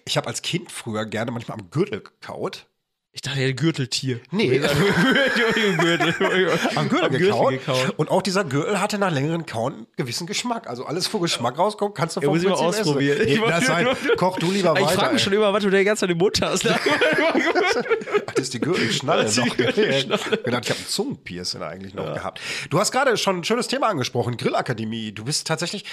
Ich 0.05 0.17
habe 0.17 0.27
als 0.27 0.41
Kind 0.41 0.71
früher 0.71 1.05
gerne 1.05 1.31
manchmal 1.31 1.59
am 1.59 1.69
Gürtel 1.69 2.01
gekaut. 2.01 2.67
Ich 3.17 3.21
dachte, 3.23 3.39
der 3.39 3.53
Gürteltier. 3.53 4.19
Nee. 4.29 4.59
Gürtel. 5.79 6.13
Am 6.75 6.87
Gürtel, 6.87 7.09
gekaut. 7.17 7.59
Und 7.97 8.11
auch 8.11 8.21
dieser 8.21 8.43
Gürtel 8.43 8.79
hatte 8.79 8.99
nach 8.99 9.11
längeren 9.11 9.47
Kauen 9.47 9.73
einen 9.73 9.87
gewissen 9.97 10.27
Geschmack. 10.27 10.67
Also 10.69 10.85
alles, 10.85 11.11
wo 11.11 11.17
Geschmack 11.17 11.57
rauskommt, 11.57 11.95
kannst 11.95 12.15
du 12.15 12.21
Ja, 12.21 12.27
muss 12.27 12.43
ich 12.43 12.47
mal 12.47 12.53
ausprobieren. 12.53 13.17
essen. 13.17 13.27
Ich 13.29 13.39
Nee, 13.41 13.47
das 13.47 13.65
sein. 13.65 13.87
Koch 14.17 14.37
du 14.37 14.51
lieber 14.51 14.75
Ich 14.77 14.85
weiter. 14.85 14.99
frage 14.99 15.13
mich 15.15 15.23
schon 15.23 15.33
immer, 15.33 15.51
was 15.51 15.63
du 15.63 15.71
der 15.71 15.83
ganze 15.83 16.01
Zeit 16.01 16.11
im 16.11 16.19
Mund 16.19 16.39
hast. 16.43 16.67
Ach, 18.27 18.33
das 18.35 18.43
ist 18.43 18.53
die 18.53 18.59
Gürtelschnalle 18.61 19.23
ist 19.23 19.37
die 19.37 19.41
noch. 19.41 19.57
Gürtelschnalle. 19.57 20.37
Gedacht, 20.43 20.65
ich 20.65 20.69
habe 20.69 20.79
einen 20.79 20.87
Zungenpiercing 20.87 21.61
eigentlich 21.63 21.95
noch 21.95 22.13
gehabt. 22.13 22.39
Du 22.69 22.79
hast 22.79 22.91
gerade 22.91 23.17
schon 23.17 23.37
ein 23.39 23.43
schönes 23.43 23.67
Thema 23.67 23.87
angesprochen, 23.87 24.37
Grillakademie. 24.37 25.11
Du 25.11 25.25
bist 25.25 25.47
tatsächlich 25.47 25.85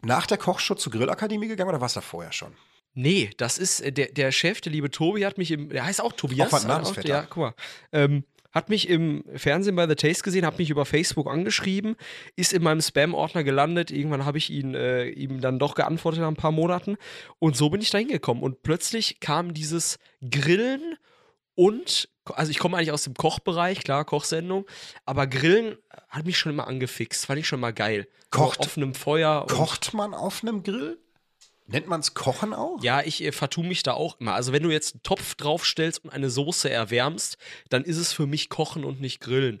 nach 0.00 0.26
der 0.26 0.38
Kochshow 0.38 0.74
zur 0.74 0.90
Grillakademie 0.90 1.48
gegangen 1.48 1.68
oder 1.68 1.82
warst 1.82 1.96
du 1.96 2.00
da 2.00 2.06
vorher 2.06 2.32
schon? 2.32 2.52
Nee, 2.94 3.30
das 3.36 3.58
ist 3.58 3.80
äh, 3.80 3.92
der, 3.92 4.06
der 4.12 4.30
Chef, 4.32 4.60
der 4.60 4.72
liebe 4.72 4.90
Tobi, 4.90 5.24
hat 5.26 5.36
mich 5.38 5.50
im. 5.50 5.68
Der 5.68 5.84
heißt 5.84 6.00
auch 6.00 6.12
Tobias. 6.12 6.52
Auch 6.52 6.64
Namensvetter. 6.64 7.08
Ja, 7.08 7.22
guck 7.28 7.36
mal. 7.36 7.54
Ähm, 7.92 8.24
hat 8.52 8.68
mich 8.68 8.88
im 8.88 9.24
Fernsehen 9.34 9.74
bei 9.74 9.88
The 9.88 9.96
Taste 9.96 10.22
gesehen, 10.22 10.46
hat 10.46 10.58
mich 10.60 10.70
über 10.70 10.84
Facebook 10.86 11.28
angeschrieben, 11.28 11.96
ist 12.36 12.52
in 12.52 12.62
meinem 12.62 12.80
Spam-Ordner 12.80 13.42
gelandet. 13.42 13.90
Irgendwann 13.90 14.24
habe 14.24 14.38
ich 14.38 14.48
ihn, 14.48 14.76
äh, 14.76 15.08
ihm 15.08 15.40
dann 15.40 15.58
doch 15.58 15.74
geantwortet 15.74 16.20
nach 16.20 16.28
ein 16.28 16.36
paar 16.36 16.52
Monaten. 16.52 16.96
Und 17.40 17.56
so 17.56 17.68
bin 17.70 17.80
ich 17.80 17.90
da 17.90 17.98
hingekommen. 17.98 18.44
Und 18.44 18.62
plötzlich 18.62 19.18
kam 19.18 19.54
dieses 19.54 19.98
Grillen 20.30 20.96
und, 21.56 22.08
also 22.26 22.50
ich 22.52 22.60
komme 22.60 22.76
eigentlich 22.76 22.92
aus 22.92 23.02
dem 23.02 23.14
Kochbereich, 23.14 23.80
klar, 23.82 24.04
Kochsendung, 24.04 24.66
aber 25.04 25.26
Grillen 25.26 25.76
hat 26.08 26.24
mich 26.24 26.38
schon 26.38 26.52
immer 26.52 26.68
angefixt, 26.68 27.26
fand 27.26 27.40
ich 27.40 27.48
schon 27.48 27.58
mal 27.60 27.72
geil. 27.72 28.06
Kocht- 28.30 28.60
Auf 28.60 28.66
offenem 28.66 28.94
Feuer. 28.94 29.46
Kocht 29.48 29.94
man 29.94 30.14
auf 30.14 30.42
einem 30.42 30.62
Grill? 30.62 30.98
Nennt 31.66 31.88
man 31.88 32.00
es 32.00 32.14
Kochen 32.14 32.52
auch? 32.52 32.82
Ja, 32.82 33.02
ich 33.02 33.22
äh, 33.22 33.32
vertue 33.32 33.64
mich 33.66 33.82
da 33.82 33.94
auch 33.94 34.20
immer. 34.20 34.34
Also, 34.34 34.52
wenn 34.52 34.62
du 34.62 34.70
jetzt 34.70 34.94
einen 34.94 35.02
Topf 35.02 35.34
draufstellst 35.34 36.04
und 36.04 36.10
eine 36.10 36.28
Soße 36.28 36.68
erwärmst, 36.68 37.38
dann 37.70 37.84
ist 37.84 37.96
es 37.96 38.12
für 38.12 38.26
mich 38.26 38.50
Kochen 38.50 38.84
und 38.84 39.00
nicht 39.00 39.20
Grillen. 39.20 39.60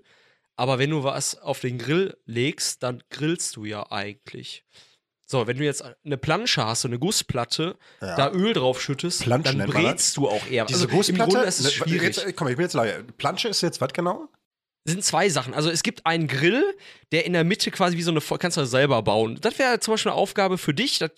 Aber 0.56 0.78
wenn 0.78 0.90
du 0.90 1.02
was 1.02 1.38
auf 1.38 1.60
den 1.60 1.78
Grill 1.78 2.16
legst, 2.26 2.82
dann 2.82 3.02
grillst 3.10 3.56
du 3.56 3.64
ja 3.64 3.90
eigentlich. 3.90 4.64
So, 5.26 5.46
wenn 5.46 5.56
du 5.56 5.64
jetzt 5.64 5.82
eine 6.04 6.18
Plansche 6.18 6.64
hast, 6.64 6.82
so 6.82 6.88
eine 6.88 6.98
Gussplatte, 6.98 7.76
da 7.98 8.30
Öl 8.30 8.52
drauf 8.52 8.80
schüttest, 8.80 9.22
Planschen 9.22 9.58
dann 9.58 9.70
brätst 9.70 10.16
du 10.18 10.28
auch 10.28 10.46
eher. 10.46 10.66
Diese 10.66 10.84
also, 10.84 10.96
Gussplatte? 10.96 11.32
Grunde 11.32 11.48
ist 11.48 11.60
es 11.60 11.64
ne, 11.64 11.70
schwierig. 11.70 12.16
Jetzt, 12.16 12.36
komm, 12.36 12.48
ich 12.48 12.56
bin 12.56 12.64
jetzt 12.64 12.74
Laie. 12.74 13.02
Plansche 13.16 13.48
ist 13.48 13.62
jetzt 13.62 13.80
was 13.80 13.92
genau? 13.92 14.28
Sind 14.86 15.02
zwei 15.02 15.28
Sachen. 15.30 15.54
Also 15.54 15.70
es 15.70 15.82
gibt 15.82 16.04
einen 16.04 16.26
Grill, 16.28 16.62
der 17.10 17.24
in 17.24 17.32
der 17.32 17.42
Mitte 17.44 17.70
quasi 17.70 17.96
wie 17.96 18.02
so 18.02 18.10
eine, 18.10 18.20
kannst 18.20 18.58
du 18.58 18.60
das 18.60 18.70
selber 18.70 19.00
bauen. 19.02 19.38
Das 19.40 19.58
wäre 19.58 19.80
zum 19.80 19.94
Beispiel 19.94 20.12
eine 20.12 20.20
Aufgabe 20.20 20.58
für 20.58 20.74
dich, 20.74 20.98
das, 20.98 21.10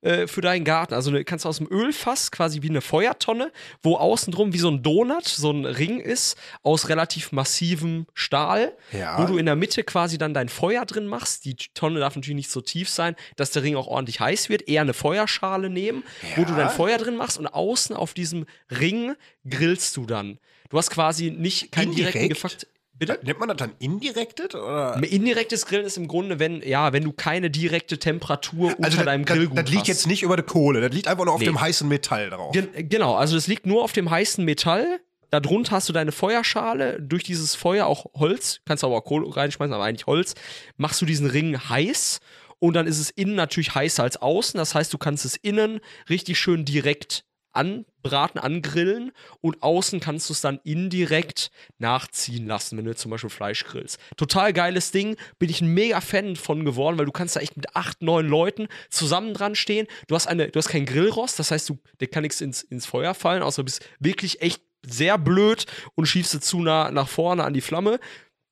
äh, 0.00 0.26
für 0.26 0.40
deinen 0.40 0.64
Garten. 0.64 0.92
Also 0.94 1.10
eine, 1.10 1.22
kannst 1.24 1.44
du 1.44 1.48
aus 1.48 1.58
dem 1.58 1.68
Ölfass 1.70 2.32
quasi 2.32 2.62
wie 2.62 2.68
eine 2.70 2.80
Feuertonne, 2.80 3.52
wo 3.80 3.96
außen 3.96 4.32
drum 4.32 4.52
wie 4.52 4.58
so 4.58 4.68
ein 4.68 4.82
Donut, 4.82 5.28
so 5.28 5.52
ein 5.52 5.64
Ring 5.66 6.00
ist, 6.00 6.36
aus 6.64 6.88
relativ 6.88 7.30
massivem 7.30 8.06
Stahl, 8.12 8.76
Ja. 8.90 9.16
wo 9.22 9.24
du 9.26 9.38
in 9.38 9.46
der 9.46 9.54
Mitte 9.54 9.84
quasi 9.84 10.18
dann 10.18 10.34
dein 10.34 10.48
Feuer 10.48 10.84
drin 10.84 11.06
machst. 11.06 11.44
Die 11.44 11.54
Tonne 11.54 12.00
darf 12.00 12.16
natürlich 12.16 12.34
nicht 12.36 12.50
so 12.50 12.60
tief 12.60 12.88
sein, 12.88 13.14
dass 13.36 13.52
der 13.52 13.62
Ring 13.62 13.76
auch 13.76 13.86
ordentlich 13.86 14.18
heiß 14.18 14.48
wird. 14.48 14.68
Eher 14.68 14.80
eine 14.80 14.94
Feuerschale 14.94 15.70
nehmen, 15.70 16.02
wo 16.34 16.44
du 16.44 16.54
dein 16.56 16.70
Feuer 16.70 16.98
drin 16.98 17.14
machst 17.14 17.38
und 17.38 17.46
außen 17.46 17.94
auf 17.94 18.14
diesem 18.14 18.46
Ring 18.68 19.14
grillst 19.48 19.96
du 19.96 20.06
dann. 20.06 20.40
Du 20.70 20.78
hast 20.78 20.90
quasi 20.90 21.30
nicht 21.30 21.70
keinen 21.70 21.94
direkten 21.94 22.18
Indirekt? 22.18 22.42
Gefakt. 22.42 22.66
Bitte? 23.06 23.20
Nennt 23.24 23.38
man 23.40 23.48
das 23.48 23.56
dann 23.58 23.72
indirektet? 23.78 24.54
Oder? 24.54 25.00
Indirektes 25.02 25.66
Grillen 25.66 25.84
ist 25.86 25.96
im 25.96 26.08
Grunde, 26.08 26.38
wenn, 26.38 26.62
ja, 26.62 26.92
wenn 26.92 27.04
du 27.04 27.12
keine 27.12 27.50
direkte 27.50 27.98
Temperatur 27.98 28.70
unter 28.70 28.84
Also 28.84 29.02
deinem 29.04 29.24
das, 29.24 29.36
Grillgut 29.36 29.58
das, 29.58 29.64
das 29.64 29.70
liegt 29.70 29.82
hast. 29.82 29.88
jetzt 29.88 30.06
nicht 30.06 30.22
über 30.22 30.36
der 30.36 30.44
Kohle, 30.44 30.80
das 30.80 30.92
liegt 30.92 31.08
einfach 31.08 31.24
nur 31.24 31.34
auf 31.34 31.40
Nee. 31.40 31.46
dem 31.46 31.60
heißen 31.60 31.88
Metall 31.88 32.30
drauf. 32.30 32.52
Gen 32.52 32.68
genau, 32.88 33.14
also 33.14 33.36
es 33.36 33.46
liegt 33.46 33.66
nur 33.66 33.82
auf 33.82 33.92
dem 33.92 34.10
heißen 34.10 34.44
Metall. 34.44 35.00
Darunter 35.30 35.72
hast 35.76 35.88
du 35.88 35.92
deine 35.94 36.12
Feuerschale. 36.12 37.00
Durch 37.00 37.22
dieses 37.24 37.54
Feuer 37.54 37.86
auch 37.86 38.06
Holz, 38.14 38.60
kannst 38.66 38.82
du 38.82 38.86
aber 38.86 38.96
auch 38.98 39.04
Kohle 39.04 39.34
reinschmeißen, 39.34 39.72
aber 39.72 39.84
eigentlich 39.84 40.06
Holz. 40.06 40.34
Machst 40.76 41.00
du 41.00 41.06
diesen 41.06 41.26
Ring 41.26 41.58
heiß 41.58 42.20
und 42.58 42.74
dann 42.74 42.86
ist 42.86 42.98
es 42.98 43.10
innen 43.10 43.34
natürlich 43.34 43.74
heißer 43.74 44.02
als 44.02 44.18
außen. 44.20 44.58
Das 44.58 44.74
heißt, 44.74 44.92
du 44.92 44.98
kannst 44.98 45.24
es 45.24 45.36
innen 45.36 45.80
richtig 46.10 46.38
schön 46.38 46.64
direkt 46.64 47.24
anbraten, 48.02 48.40
angrillen 48.40 49.12
und 49.40 49.62
außen 49.62 50.00
kannst 50.00 50.28
du 50.28 50.32
es 50.32 50.40
dann 50.40 50.60
indirekt 50.64 51.50
nachziehen 51.78 52.46
lassen, 52.46 52.76
wenn 52.76 52.84
du 52.84 52.94
zum 52.94 53.10
Beispiel 53.10 53.30
Fleisch 53.30 53.64
grillst. 53.64 53.98
Total 54.16 54.52
geiles 54.52 54.90
Ding, 54.90 55.16
bin 55.38 55.50
ich 55.50 55.60
ein 55.60 55.72
mega 55.72 56.00
Fan 56.00 56.36
von 56.36 56.64
geworden, 56.64 56.98
weil 56.98 57.06
du 57.06 57.12
kannst 57.12 57.36
da 57.36 57.40
echt 57.40 57.56
mit 57.56 57.74
acht, 57.76 58.02
neun 58.02 58.26
Leuten 58.26 58.68
zusammen 58.90 59.34
dran 59.34 59.54
stehen. 59.54 59.86
Du 60.08 60.14
hast 60.14 60.26
eine, 60.26 60.48
du 60.48 60.58
hast 60.58 60.68
kein 60.68 60.86
Grillrost, 60.86 61.38
das 61.38 61.50
heißt, 61.50 61.68
du, 61.68 61.78
der 62.00 62.08
kann 62.08 62.22
nichts 62.22 62.40
ins, 62.40 62.62
ins 62.62 62.86
Feuer 62.86 63.14
fallen, 63.14 63.42
außer 63.42 63.62
du 63.62 63.66
bist 63.66 63.86
wirklich 63.98 64.42
echt 64.42 64.62
sehr 64.84 65.16
blöd 65.16 65.66
und 65.94 66.06
schiebst 66.06 66.34
du 66.34 66.40
zu 66.40 66.60
nah 66.60 66.90
nach 66.90 67.08
vorne 67.08 67.44
an 67.44 67.54
die 67.54 67.60
Flamme 67.60 68.00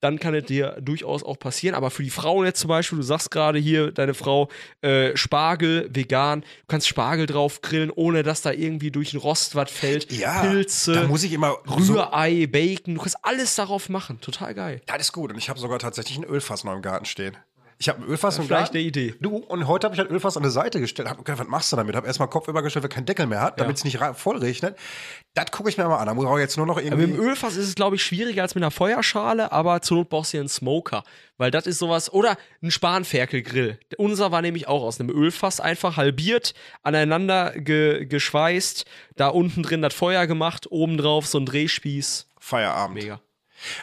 dann 0.00 0.18
kann 0.18 0.34
es 0.34 0.44
dir 0.46 0.76
durchaus 0.80 1.22
auch 1.22 1.38
passieren. 1.38 1.74
Aber 1.74 1.90
für 1.90 2.02
die 2.02 2.10
Frauen 2.10 2.46
jetzt 2.46 2.60
zum 2.60 2.68
Beispiel, 2.68 2.96
du 2.98 3.02
sagst 3.04 3.30
gerade 3.30 3.58
hier, 3.58 3.92
deine 3.92 4.14
Frau, 4.14 4.48
äh, 4.82 5.16
Spargel, 5.16 5.88
vegan, 5.92 6.40
du 6.42 6.46
kannst 6.68 6.88
Spargel 6.88 7.26
drauf 7.26 7.60
grillen, 7.60 7.90
ohne 7.94 8.22
dass 8.22 8.42
da 8.42 8.52
irgendwie 8.52 8.90
durch 8.90 9.10
den 9.10 9.20
Rost 9.20 9.54
was 9.54 9.70
fällt. 9.70 10.10
Ja, 10.12 10.40
Pilze, 10.42 10.92
da 10.94 11.02
muss 11.06 11.22
ich 11.22 11.32
immer 11.32 11.56
so- 11.66 11.94
Rührei, 11.94 12.46
Bacon, 12.46 12.94
du 12.94 13.00
kannst 13.00 13.18
alles 13.22 13.54
darauf 13.56 13.88
machen. 13.88 14.20
Total 14.20 14.54
geil. 14.54 14.80
Das 14.86 15.00
ist 15.02 15.12
gut. 15.12 15.30
Und 15.32 15.38
ich 15.38 15.48
habe 15.48 15.58
sogar 15.60 15.78
tatsächlich 15.78 16.18
ein 16.18 16.24
Ölfass 16.24 16.64
noch 16.64 16.74
im 16.74 16.82
Garten 16.82 17.04
stehen. 17.04 17.36
Ich 17.80 17.88
habe 17.88 18.02
ein 18.02 18.08
Ölfass 18.10 18.36
im 18.36 18.44
vielleicht 18.44 18.74
eine 18.74 18.82
Idee. 18.82 19.14
Du, 19.20 19.38
und 19.38 19.66
heute 19.66 19.86
habe 19.86 19.94
ich 19.94 19.98
halt 19.98 20.10
Ölfass 20.10 20.36
an 20.36 20.42
der 20.42 20.52
Seite 20.52 20.80
gestellt. 20.80 21.08
Hab 21.08 21.16
gedacht, 21.16 21.38
was 21.38 21.48
machst 21.48 21.72
du 21.72 21.76
damit? 21.76 21.96
Hab 21.96 22.06
erstmal 22.06 22.28
Kopf 22.28 22.46
übergestellt, 22.46 22.82
weil 22.82 22.90
kein 22.90 23.06
Deckel 23.06 23.26
mehr 23.26 23.40
hat, 23.40 23.58
damit 23.58 23.78
es 23.78 23.84
nicht 23.84 23.98
voll 24.16 24.36
regnet. 24.36 24.76
Das 25.32 25.50
gucke 25.50 25.70
ich 25.70 25.78
mir 25.78 25.88
mal 25.88 25.96
an. 25.96 26.06
Da 26.06 26.12
muss 26.12 26.26
ich 26.26 26.40
jetzt 26.40 26.58
nur 26.58 26.66
noch 26.66 26.76
Aber 26.76 26.84
irgendwie. 26.84 27.06
mit 27.06 27.16
dem 27.16 27.24
Ölfass 27.24 27.56
ist 27.56 27.68
es, 27.68 27.74
glaube 27.74 27.96
ich, 27.96 28.02
schwieriger 28.02 28.42
als 28.42 28.54
mit 28.54 28.62
einer 28.62 28.70
Feuerschale, 28.70 29.50
aber 29.50 29.80
zur 29.80 29.96
Not 29.96 30.10
brauchst 30.10 30.34
du 30.34 30.36
ja 30.36 30.42
einen 30.42 30.50
Smoker. 30.50 31.04
Weil 31.38 31.50
das 31.50 31.66
ist 31.66 31.78
sowas. 31.78 32.12
Oder 32.12 32.36
ein 32.62 32.70
Spanferkelgrill. 32.70 33.80
Unser 33.96 34.30
war 34.30 34.42
nämlich 34.42 34.68
auch 34.68 34.82
aus 34.82 35.00
einem 35.00 35.08
Ölfass 35.08 35.58
einfach 35.58 35.96
halbiert, 35.96 36.52
aneinander 36.82 37.52
ge 37.52 38.04
geschweißt, 38.04 38.84
da 39.16 39.28
unten 39.28 39.62
drin 39.62 39.80
das 39.80 39.94
Feuer 39.94 40.26
gemacht, 40.26 40.70
oben 40.70 40.98
drauf 40.98 41.26
so 41.26 41.38
ein 41.38 41.46
Drehspieß. 41.46 42.26
Feierabend. 42.38 43.02
Mega. 43.02 43.22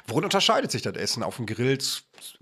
Worin 0.08 0.24
unterscheidet 0.24 0.72
sich 0.72 0.82
das 0.82 0.96
Essen 0.96 1.24
auf 1.24 1.38
dem 1.38 1.46
Grill 1.46 1.78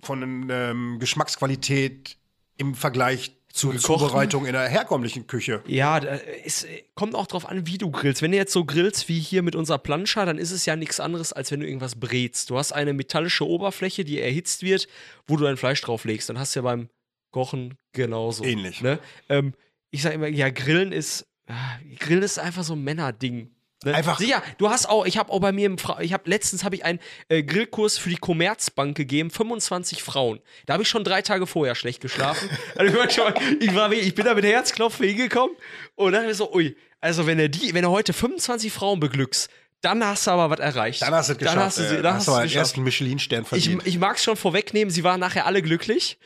von 0.01 0.49
ähm, 0.49 0.97
Geschmacksqualität 0.99 2.17
im 2.57 2.75
Vergleich 2.75 3.35
zur 3.55 3.71
gekochten? 3.71 3.99
Zubereitung 3.99 4.45
in 4.45 4.53
der 4.53 4.67
herkömmlichen 4.67 5.27
Küche? 5.27 5.63
Ja, 5.65 5.99
es 5.99 6.63
äh, 6.63 6.83
kommt 6.93 7.15
auch 7.15 7.25
drauf 7.25 7.47
an, 7.47 7.65
wie 7.65 7.77
du 7.77 7.89
grillst. 7.89 8.21
Wenn 8.21 8.31
du 8.31 8.37
jetzt 8.37 8.51
so 8.51 8.65
grillst 8.65 9.07
wie 9.07 9.19
hier 9.19 9.43
mit 9.43 9.55
unserer 9.55 9.77
Planscha, 9.77 10.25
dann 10.25 10.37
ist 10.37 10.51
es 10.51 10.65
ja 10.65 10.75
nichts 10.75 10.99
anderes, 10.99 11.31
als 11.33 11.51
wenn 11.51 11.61
du 11.61 11.65
irgendwas 11.65 11.95
brätst. 11.95 12.49
Du 12.49 12.57
hast 12.57 12.73
eine 12.73 12.93
metallische 12.93 13.47
Oberfläche, 13.47 14.03
die 14.03 14.19
erhitzt 14.19 14.61
wird, 14.61 14.87
wo 15.27 15.37
du 15.37 15.45
dein 15.45 15.57
Fleisch 15.57 15.81
drauflegst. 15.81 16.29
Dann 16.29 16.37
hast 16.37 16.55
du 16.55 16.59
ja 16.59 16.63
beim 16.63 16.89
Kochen 17.31 17.75
genauso. 17.93 18.43
Ähnlich. 18.43 18.81
Ne? 18.81 18.99
Ähm, 19.29 19.53
ich 19.91 20.01
sage 20.01 20.15
immer, 20.15 20.27
ja, 20.27 20.49
Grillen 20.49 20.91
ist, 20.91 21.25
ah, 21.47 21.79
Grillen 21.99 22.23
ist 22.23 22.37
einfach 22.37 22.63
so 22.63 22.73
ein 22.73 22.83
Männerding. 22.83 23.54
Ne? 23.83 23.93
Einfach- 23.93 24.17
Sicher, 24.19 24.41
du 24.57 24.69
hast 24.69 24.87
auch, 24.87 25.05
ich 25.05 25.17
habe 25.17 25.31
auch 25.31 25.39
bei 25.39 25.51
mir 25.51 25.65
im 25.65 25.77
Fra 25.77 25.99
ich 26.01 26.13
habe 26.13 26.29
letztens 26.29 26.63
habe 26.63 26.75
ich 26.75 26.85
einen 26.85 26.99
äh, 27.27 27.43
Grillkurs 27.43 27.97
für 27.97 28.09
die 28.09 28.15
Commerzbank 28.15 28.95
gegeben, 28.95 29.29
25 29.29 30.01
Frauen. 30.01 30.39
Da 30.65 30.73
habe 30.73 30.83
ich 30.83 30.89
schon 30.89 31.03
drei 31.03 31.21
Tage 31.21 31.45
vorher 31.45 31.75
schlecht 31.75 32.01
geschlafen. 32.01 32.49
also, 32.75 32.93
ich, 32.93 32.99
war 32.99 33.09
schon, 33.09 33.33
ich, 33.59 33.75
war, 33.75 33.91
ich 33.91 34.15
bin 34.15 34.25
da 34.25 34.33
mit 34.33 34.45
Herzklopfen 34.45 35.05
hingekommen 35.05 35.55
und 35.95 36.11
mir 36.11 36.33
so, 36.33 36.51
ui, 36.53 36.75
also 37.01 37.27
wenn 37.27 37.37
er 37.37 37.49
die, 37.49 37.73
wenn 37.73 37.83
er 37.83 37.91
heute 37.91 38.13
25 38.13 38.71
Frauen 38.71 38.99
beglückst, 38.99 39.49
dann 39.81 40.03
hast 40.03 40.25
du 40.25 40.31
aber 40.31 40.49
was 40.49 40.59
erreicht. 40.59 41.01
Dann 41.01 41.13
hast 41.13 41.29
du 41.29 41.33
es 41.33 41.37
geschafft. 41.37 41.57
Dann 41.57 41.63
hast 41.65 41.77
du, 41.77 41.83
ey. 41.83 42.01
dann 42.01 42.15
hast 42.15 42.27
du 42.27 42.39
den 42.39 42.51
ersten 42.51 42.81
Michelin-Stern 42.83 43.43
Ich, 43.43 43.49
verdient. 43.49 43.85
ich 43.85 43.99
mag 43.99 44.17
es 44.17 44.23
schon 44.23 44.35
vorwegnehmen, 44.37 44.89
sie 44.91 45.03
waren 45.03 45.19
nachher 45.19 45.45
alle 45.45 45.61
glücklich. 45.61 46.17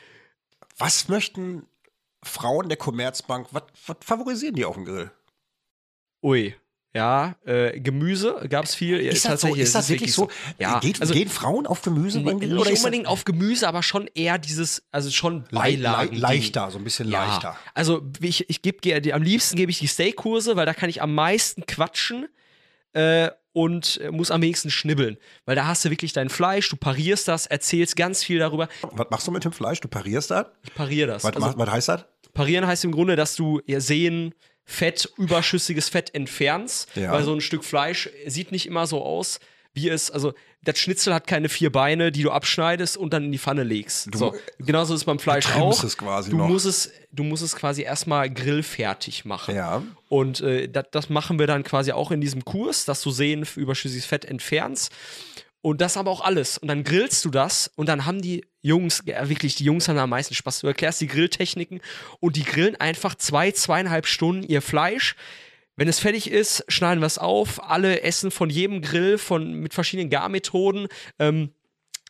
was 0.78 1.08
möchten 1.08 1.66
Frauen 2.22 2.68
der 2.68 2.78
Commerzbank, 2.78 3.48
was 3.50 3.64
favorisieren 4.00 4.54
die 4.54 4.64
auf 4.64 4.76
dem 4.76 4.84
Grill? 4.86 5.10
Ui. 6.22 6.54
Ja, 6.92 7.36
äh, 7.46 7.78
Gemüse 7.80 8.46
gab 8.48 8.64
es 8.64 8.74
viel. 8.74 8.98
Ist 8.98 9.24
das, 9.24 9.42
so, 9.42 9.54
ist 9.54 9.74
das 9.76 9.88
wirklich 9.88 10.12
so? 10.12 10.28
Ja, 10.58 10.80
Geht, 10.80 11.00
also 11.00 11.14
gehen 11.14 11.28
Frauen 11.28 11.66
auf 11.68 11.82
Gemüse 11.82 12.18
beim 12.20 12.40
Grill? 12.40 12.48
nicht 12.48 12.58
Oder 12.60 12.70
ist 12.72 12.80
unbedingt 12.80 13.06
auf 13.06 13.24
Gemüse, 13.24 13.68
aber 13.68 13.84
schon 13.84 14.08
eher 14.12 14.38
dieses, 14.38 14.82
also 14.90 15.08
schon 15.10 15.42
das 15.44 15.52
le 15.52 15.58
Beilagen. 15.60 16.14
le 16.16 16.20
leichter, 16.20 16.68
so 16.72 16.78
ein 16.78 16.84
bisschen 16.84 17.08
Ja, 17.08 17.26
leichter? 17.26 17.56
also 17.74 18.02
ich, 18.20 18.50
ich 18.50 18.62
gebe 18.62 19.14
am 19.14 19.22
liebsten 19.22 19.54
gebe 19.56 19.70
ich 19.70 19.78
die 19.78 19.86
Steakkurse, 19.86 20.56
weil 20.56 20.66
da 20.66 20.74
kann 20.74 20.90
ich 20.90 21.00
am 21.00 21.14
meisten 21.14 21.64
quatschen 21.64 22.26
äh, 22.92 23.30
und 23.52 24.00
äh, 24.02 24.10
muss 24.10 24.32
am 24.32 24.42
wenigsten 24.42 24.70
schnibbeln, 24.70 25.16
weil 25.44 25.54
da 25.54 25.66
hast 25.68 25.84
du 25.84 25.90
wirklich 25.90 26.12
dein 26.12 26.28
Fleisch, 26.28 26.68
du 26.70 26.76
parierst 26.76 27.28
das, 27.28 27.46
erzählst 27.46 27.94
ganz 27.94 28.24
viel 28.24 28.40
darüber. 28.40 28.68
Was 28.82 29.06
machst 29.10 29.26
du 29.28 29.30
mit 29.30 29.44
dem 29.44 29.52
Fleisch? 29.52 29.80
Du 29.80 29.86
parierst 29.86 30.32
das? 30.32 30.46
Ich 30.64 30.74
pariere 30.74 31.06
das. 31.06 31.22
Was, 31.22 31.36
Also, 31.36 31.56
was 31.56 31.70
heißt 31.70 31.88
das? 31.88 32.04
parieren 32.34 32.66
heißt 32.66 32.84
im 32.84 32.92
Grunde, 32.92 33.16
dass 33.16 33.34
du 33.34 33.60
ja, 33.66 33.80
Sehen, 33.80 34.34
Fett, 34.70 35.10
überschüssiges 35.16 35.88
Fett 35.88 36.14
entfernst, 36.14 36.88
Ja. 36.94 37.10
weil 37.12 37.24
so 37.24 37.32
ein 37.34 37.40
Stück 37.40 37.64
Fleisch 37.64 38.08
sieht 38.26 38.52
nicht 38.52 38.66
immer 38.66 38.86
so 38.86 39.02
aus, 39.02 39.40
wie 39.72 39.88
es, 39.88 40.10
also 40.10 40.32
das 40.62 40.78
Schnitzel 40.78 41.14
hat 41.14 41.26
keine 41.26 41.48
vier 41.48 41.70
Beine, 41.72 42.12
die 42.12 42.22
du 42.22 42.30
abschneidest 42.30 42.96
und 42.96 43.12
dann 43.12 43.24
in 43.24 43.32
die 43.32 43.38
Pfanne 43.38 43.62
legst. 43.64 44.14
so, 44.14 44.34
genauso 44.58 44.94
ist 44.94 45.00
es 45.00 45.04
beim 45.04 45.18
Fleisch 45.18 45.44
trimmst 45.46 45.80
auch. 45.80 45.84
es 45.84 45.96
quasi 45.96 46.30
du 46.30 46.36
noch. 46.38 46.48
musst 46.48 46.66
es, 46.66 46.92
du 47.12 47.22
musst 47.24 47.42
es 47.42 47.56
quasi 47.56 47.82
erstmal 47.82 48.28
grillfertig 48.30 49.24
machen. 49.24 49.54
Ja. 49.54 49.82
Und 50.08 50.40
äh, 50.40 50.68
das, 50.68 50.86
das 50.90 51.08
machen 51.08 51.38
wir 51.38 51.46
dann 51.46 51.62
quasi 51.64 51.92
auch 51.92 52.10
in 52.10 52.20
diesem 52.20 52.44
Kurs, 52.44 52.84
dass 52.84 53.00
du 53.02 53.10
Sehen 53.10 53.46
überschüssiges 53.56 54.06
Fett 54.06 54.24
entfernst. 54.24 54.92
Und 55.62 55.80
das 55.80 55.96
aber 55.96 56.10
auch 56.10 56.22
alles. 56.22 56.58
Und 56.58 56.68
dann 56.68 56.84
grillst 56.84 57.24
du 57.24 57.30
das 57.30 57.70
und 57.76 57.88
dann 57.88 58.06
haben 58.06 58.22
die 58.22 58.44
Jungs, 58.62 59.02
ja, 59.06 59.28
wirklich, 59.28 59.54
die 59.54 59.64
Jungs 59.64 59.88
haben 59.88 59.98
am 59.98 60.10
meisten 60.10 60.34
Spaß. 60.34 60.60
Du 60.60 60.66
erklärst 60.66 61.00
die 61.00 61.06
Grilltechniken 61.06 61.80
und 62.20 62.36
die 62.36 62.44
grillen 62.44 62.76
einfach 62.76 63.14
zwei, 63.14 63.52
zweieinhalb 63.52 64.06
Stunden 64.06 64.42
ihr 64.42 64.62
Fleisch. 64.62 65.16
Wenn 65.76 65.88
es 65.88 65.98
fertig 65.98 66.30
ist, 66.30 66.64
schneiden 66.68 67.00
wir 67.00 67.06
es 67.06 67.16
auf. 67.16 67.62
Alle 67.62 68.02
essen 68.02 68.30
von 68.30 68.50
jedem 68.50 68.82
Grill 68.82 69.16
von, 69.16 69.54
mit 69.54 69.72
verschiedenen 69.72 70.10
Garmethoden. 70.10 70.88
Ähm, 71.18 71.54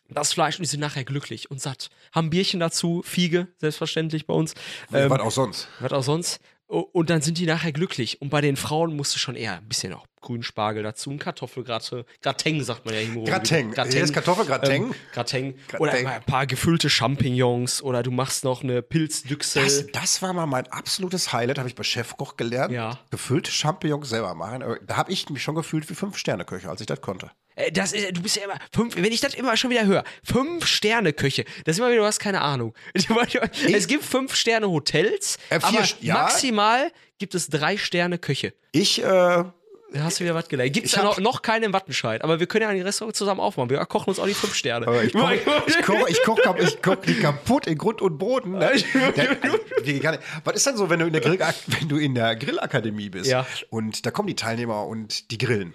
das 0.09 0.33
Fleisch 0.33 0.57
und 0.57 0.63
die 0.63 0.69
sind 0.69 0.81
nachher 0.81 1.05
glücklich 1.05 1.49
und 1.49 1.61
satt. 1.61 1.89
Haben 2.11 2.29
Bierchen 2.29 2.59
dazu, 2.59 3.01
Fiege, 3.05 3.47
selbstverständlich 3.57 4.25
bei 4.25 4.33
uns. 4.33 4.55
Ähm, 4.93 5.09
was 5.09 5.21
auch 5.21 5.31
sonst? 5.31 5.67
was 5.79 5.93
auch 5.93 6.03
sonst. 6.03 6.41
Und 6.71 7.09
dann 7.09 7.21
sind 7.21 7.37
die 7.37 7.45
nachher 7.45 7.73
glücklich. 7.73 8.21
Und 8.21 8.29
bei 8.29 8.39
den 8.39 8.55
Frauen 8.55 8.95
musst 8.95 9.13
du 9.13 9.19
schon 9.19 9.35
eher 9.35 9.57
ein 9.57 9.67
bisschen 9.67 9.91
auch 9.93 10.05
Grünspargel 10.21 10.83
dazu, 10.83 11.09
ein 11.09 11.19
Kartoffelgratte, 11.19 12.05
Grateng 12.21 12.63
sagt 12.63 12.85
man 12.85 12.93
ja 12.93 13.01
im 13.01 13.25
Grateng. 13.25 13.73
Hier 13.73 14.03
ist 14.03 14.13
Kartoffelgrateng. 14.13 14.83
Ähm, 14.83 14.95
Grateng. 15.11 15.55
Grateng. 15.67 15.79
Oder 15.79 15.93
ein 15.93 16.23
paar 16.23 16.45
gefüllte 16.45 16.89
Champignons 16.89 17.81
oder 17.81 18.03
du 18.03 18.11
machst 18.11 18.43
noch 18.43 18.63
eine 18.63 18.81
Pilzdüchsel. 18.83 19.63
Das, 19.63 19.87
das 19.87 20.21
war 20.21 20.31
mal 20.31 20.45
mein 20.45 20.67
absolutes 20.67 21.33
Highlight, 21.33 21.57
habe 21.57 21.67
ich 21.67 21.75
bei 21.75 21.83
Chefkoch 21.83 22.37
gelernt. 22.37 22.71
Ja. 22.71 22.99
Gefüllte 23.09 23.51
Champignons 23.51 24.07
selber 24.07 24.33
machen. 24.35 24.63
Aber 24.63 24.77
Da 24.85 24.95
habe 24.95 25.11
ich 25.11 25.29
mich 25.29 25.41
schon 25.43 25.55
gefühlt 25.55 25.89
wie 25.89 25.95
Fünf-Sterne-Köche, 25.95 26.69
als 26.69 26.79
ich 26.79 26.87
das 26.87 27.01
konnte. 27.01 27.31
Äh, 27.67 27.71
Das 27.71 27.93
ist, 27.93 28.15
du 28.17 28.21
bist 28.21 28.35
ja 28.37 28.43
immer 28.43 28.57
fünf, 28.73 28.95
wenn 28.95 29.11
ich 29.11 29.21
das 29.21 29.33
immer 29.33 29.55
schon 29.57 29.69
wieder 29.69 29.85
höre, 29.85 30.03
fünf 30.23 30.65
Sterne 30.65 31.13
Köche. 31.13 31.45
Das 31.65 31.75
ist 31.75 31.79
immer 31.79 31.89
wieder, 31.89 32.01
du 32.01 32.05
hast 32.07 32.19
keine 32.19 32.41
Ahnung. 32.41 32.73
Es 33.73 33.87
gibt 33.87 34.03
fünf 34.03 34.35
Sterne 34.35 34.67
Hotels, 34.69 35.37
Äh, 35.49 35.59
aber 35.61 35.83
ja. 36.01 36.13
maximal 36.15 36.91
gibt 37.19 37.35
es 37.35 37.47
drei 37.49 37.77
Sterne 37.77 38.17
Köche. 38.17 38.53
Ich, 38.71 39.01
äh, 39.03 39.05
Da 39.93 40.03
hast 40.05 40.19
du 40.19 40.23
wieder 40.23 40.33
was 40.35 40.47
gelernt. 40.47 40.71
Gibt 40.73 40.87
es 40.87 40.93
ja 40.95 41.03
noch, 41.03 41.19
noch 41.19 41.41
keinen 41.41 41.63
im 41.63 41.73
Wattenscheid, 41.73 42.23
aber 42.23 42.39
wir 42.39 42.47
können 42.47 42.63
ja 42.63 42.69
ein 42.69 42.81
Restaurant 42.81 43.13
zusammen 43.15 43.41
aufmachen. 43.41 43.69
Wir 43.69 43.85
kochen 43.85 44.07
uns 44.09 44.19
auch 44.19 44.25
die 44.25 44.33
fünf 44.33 44.55
Sterne. 44.55 44.87
aber 44.87 45.03
ich 45.03 45.11
koche 45.11 45.35
ich 45.67 45.81
koch, 45.83 46.07
ich 46.07 46.23
koch, 46.23 46.55
ich 46.57 46.81
koch 46.81 46.95
die 47.05 47.15
kaputt 47.15 47.67
in 47.67 47.77
Grund 47.77 48.01
und 48.01 48.17
Boden. 48.17 48.51
Ne? 48.57 48.71
Nicht. 49.83 50.19
Was 50.45 50.55
ist 50.55 50.65
denn 50.65 50.77
so, 50.77 50.89
wenn 50.89 50.99
du 50.99 51.07
in 51.07 51.11
der, 51.13 51.21
Grill, 51.21 51.37
wenn 51.67 51.89
du 51.89 51.97
in 51.97 52.15
der 52.15 52.35
Grillakademie 52.37 53.09
bist 53.09 53.29
Ja. 53.29 53.45
und 53.69 54.05
da 54.05 54.11
kommen 54.11 54.27
die 54.27 54.35
Teilnehmer 54.35 54.85
und 54.87 55.29
die 55.31 55.37
grillen? 55.37 55.73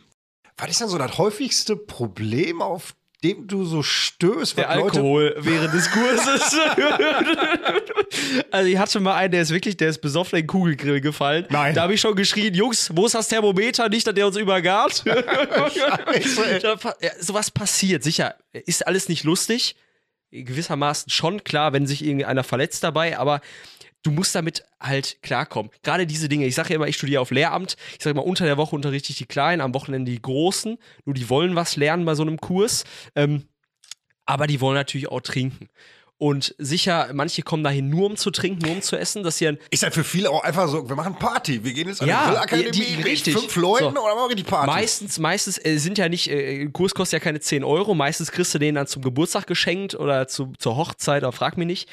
Was 0.59 0.71
ist 0.71 0.81
denn 0.81 0.89
so 0.89 0.99
das 0.99 1.19
häufigste 1.19 1.77
Problem, 1.77 2.63
auf 2.63 2.95
dem 3.23 3.47
du 3.47 3.65
so 3.65 3.83
stößt? 3.83 4.57
Der 4.57 4.69
was 4.69 4.77
Leute- 4.77 4.97
Alkohol 4.97 5.35
während 5.39 5.75
des 5.75 5.91
Kurses. 5.91 6.53
also 8.51 8.71
ich 8.71 8.79
hatte 8.79 9.01
mal 9.01 9.17
einen, 9.17 9.33
der 9.33 9.43
ist 9.43 9.51
wirklich, 9.51 9.77
der 9.77 9.89
ist 9.89 9.99
besoffen 9.99 10.39
in 10.39 10.43
den 10.45 10.47
Kugelgrill 10.47 11.01
gefallen. 11.01 11.47
Nein. 11.51 11.75
Da 11.75 11.83
habe 11.83 11.95
ich 11.95 12.01
schon 12.01 12.15
geschrien, 12.15 12.55
Jungs, 12.55 12.91
wo 12.95 13.07
ist 13.07 13.15
das 13.15 13.29
Thermometer? 13.29 13.89
Nicht, 13.89 14.07
dass 14.07 14.15
der 14.15 14.27
uns 14.27 14.37
ja, 14.41 14.89
sowas 17.21 17.51
passiert, 17.51 18.03
sicher. 18.03 18.37
Ist 18.53 18.87
alles 18.87 19.09
nicht 19.09 19.25
lustig. 19.25 19.77
Gewissermaßen 20.31 21.11
schon, 21.11 21.45
klar, 21.45 21.73
wenn 21.73 21.87
sich 21.87 22.05
irgendeiner 22.05 22.45
verletzt 22.45 22.83
dabei, 22.83 23.19
aber 23.19 23.41
du 24.03 24.11
musst 24.11 24.35
damit 24.35 24.65
halt 24.81 25.19
klarkommen. 25.23 25.71
Gerade 25.83 26.07
diese 26.07 26.29
Dinge, 26.29 26.47
ich 26.47 26.55
sage 26.55 26.71
ja 26.71 26.77
immer, 26.77 26.87
ich 26.89 26.97
studiere 26.97 27.21
auf 27.21 27.31
Lehramt. 27.31 27.77
Ich 27.97 28.05
sage 28.05 28.11
immer, 28.13 28.25
unter 28.27 28.45
der 28.45 28.57
Woche 28.57 28.77
unterrichte 28.77 29.11
ich 29.11 29.19
die 29.19 29.27
Kleinen, 29.27 29.61
am 29.61 29.75
Wochenende 29.75 30.11
die 30.13 30.23
Großen. 30.23 30.79
Nur 31.05 31.15
die 31.15 31.29
wollen 31.29 31.57
was 31.57 31.77
lernen 31.77 32.05
bei 32.05 32.15
so 32.15 32.23
einem 32.23 32.41
Kurs. 32.41 32.85
Ähm, 33.15 33.49
aber 34.25 34.47
die 34.47 34.61
wollen 34.61 34.75
natürlich 34.77 35.09
auch 35.09 35.21
trinken. 35.21 35.69
Und 36.19 36.55
sicher, 36.57 37.11
manche 37.13 37.43
kommen 37.43 37.63
dahin 37.63 37.91
nur 37.91 38.07
um 38.07 38.17
zu 38.17 38.31
trinken, 38.31 38.65
nur 38.65 38.77
um 38.77 38.81
zu 38.81 38.97
essen, 38.97 39.23
dass 39.23 39.37
sie 39.37 39.59
Ist 39.71 39.83
halt 39.83 39.93
für 39.93 40.03
viele 40.03 40.31
auch 40.31 40.43
einfach 40.45 40.67
so, 40.67 40.89
wir 40.89 40.97
machen 40.97 41.17
Party. 41.19 41.63
Wir 41.63 41.75
gehen 41.75 41.89
jetzt 41.89 42.01
an 42.01 42.09
Ja, 42.09 42.23
die 42.23 42.31
Grillakademie 42.49 42.71
die- 42.71 42.97
mit 42.97 43.05
richtig. 43.07 43.35
fünf 43.37 43.55
Leuten 43.57 43.95
So. 43.95 44.03
oder 44.03 44.15
machen 44.15 44.31
wir 44.31 44.37
die 44.37 44.43
Party? 44.43 44.67
Meistens, 44.67 45.19
meistens 45.19 45.63
äh, 45.63 45.77
sind 45.77 45.99
ja 45.99 46.09
nicht, 46.09 46.31
äh, 46.31 46.67
Kurs 46.73 46.95
kostet 46.95 47.21
ja 47.21 47.25
keine 47.25 47.41
10 47.41 47.65
Euro, 47.65 47.95
meistens 47.95 48.33
kriegst 48.33 48.55
du 48.55 48.59
den 48.59 48.77
dann 48.77 48.87
zum 48.87 49.03
Geburtstag 49.03 49.47
geschenkt 49.47 49.95
oder 49.95 50.27
zu, 50.27 50.55
zur 50.59 50.77
Hochzeit, 50.77 51.23
oder 51.23 51.33
frag 51.33 51.59
mich 51.59 51.67
nicht. 51.67 51.89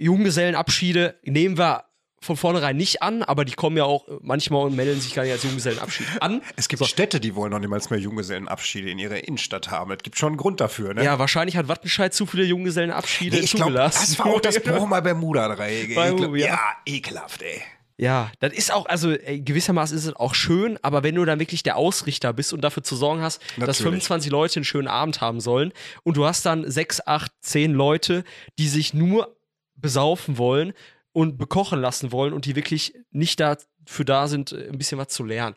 Junggesellenabschiede 0.00 1.16
nehmen 1.24 1.58
wir 1.58 1.84
von 2.22 2.36
vornherein 2.36 2.76
nicht 2.76 3.02
an, 3.02 3.22
aber 3.22 3.46
die 3.46 3.54
kommen 3.54 3.78
ja 3.78 3.84
auch 3.84 4.06
manchmal 4.20 4.66
und 4.66 4.76
melden 4.76 5.00
sich 5.00 5.14
gar 5.14 5.22
nicht 5.22 5.32
als 5.32 5.42
Junggesellenabschied 5.42 6.06
an. 6.20 6.42
Es 6.56 6.68
gibt 6.68 6.84
Städte, 6.84 7.18
die 7.18 7.34
wollen 7.34 7.50
noch 7.50 7.58
niemals 7.58 7.88
mehr 7.88 7.98
Junggesellenabschiede 7.98 8.90
in 8.90 8.98
ihrer 8.98 9.26
Innenstadt 9.26 9.70
haben. 9.70 9.90
Es 9.92 10.02
gibt 10.02 10.18
schon 10.18 10.30
einen 10.30 10.36
Grund 10.36 10.60
dafür, 10.60 10.92
ne? 10.92 11.02
Ja, 11.02 11.18
wahrscheinlich 11.18 11.56
hat 11.56 11.68
Wattenscheid 11.68 12.12
zu 12.12 12.26
viele 12.26 12.44
Junggesellenabschiede 12.44 13.36
Nee, 13.36 13.44
ich 13.44 13.50
zugelassen. 13.52 13.98
das 14.00 14.18
war 14.18 14.26
auch 14.26 14.40
das 14.40 14.60
Bochumer 14.62 15.00
Bermuda-Dreieck. 15.00 15.96
Ja. 15.96 16.36
Ja, 16.36 16.60
ekelhaft, 16.84 17.40
ey. 17.42 17.62
Ja, 17.96 18.32
das 18.40 18.52
ist 18.54 18.72
auch, 18.72 18.86
also 18.86 19.12
ey, 19.12 19.40
gewissermaßen 19.40 19.96
ist 19.96 20.06
es 20.06 20.16
auch 20.16 20.34
schön, 20.34 20.78
aber 20.82 21.02
wenn 21.02 21.14
du 21.14 21.24
dann 21.26 21.38
wirklich 21.38 21.62
der 21.62 21.76
Ausrichter 21.76 22.32
bist 22.32 22.52
und 22.54 22.62
dafür 22.62 22.82
zu 22.82 22.96
sorgen 22.96 23.20
hast, 23.20 23.42
dass 23.58 23.58
Natürlich. 23.58 23.78
25 23.78 24.30
Leute 24.30 24.56
einen 24.56 24.64
schönen 24.64 24.88
Abend 24.88 25.20
haben 25.20 25.40
sollen 25.40 25.72
und 26.02 26.16
du 26.16 26.24
hast 26.24 26.46
dann 26.46 26.70
sechs, 26.70 27.06
acht, 27.06 27.30
zehn 27.42 27.72
Leute, 27.72 28.24
die 28.58 28.68
sich 28.68 28.94
nur 28.94 29.36
besaufen 29.80 30.38
wollen 30.38 30.72
und 31.12 31.38
bekochen 31.38 31.80
lassen 31.80 32.12
wollen 32.12 32.32
und 32.32 32.44
die 32.44 32.56
wirklich 32.56 32.94
nicht 33.10 33.40
dafür 33.40 34.04
da 34.04 34.28
sind, 34.28 34.52
äh, 34.52 34.68
ein 34.68 34.78
bisschen 34.78 34.98
was 34.98 35.08
zu 35.08 35.24
lernen. 35.24 35.56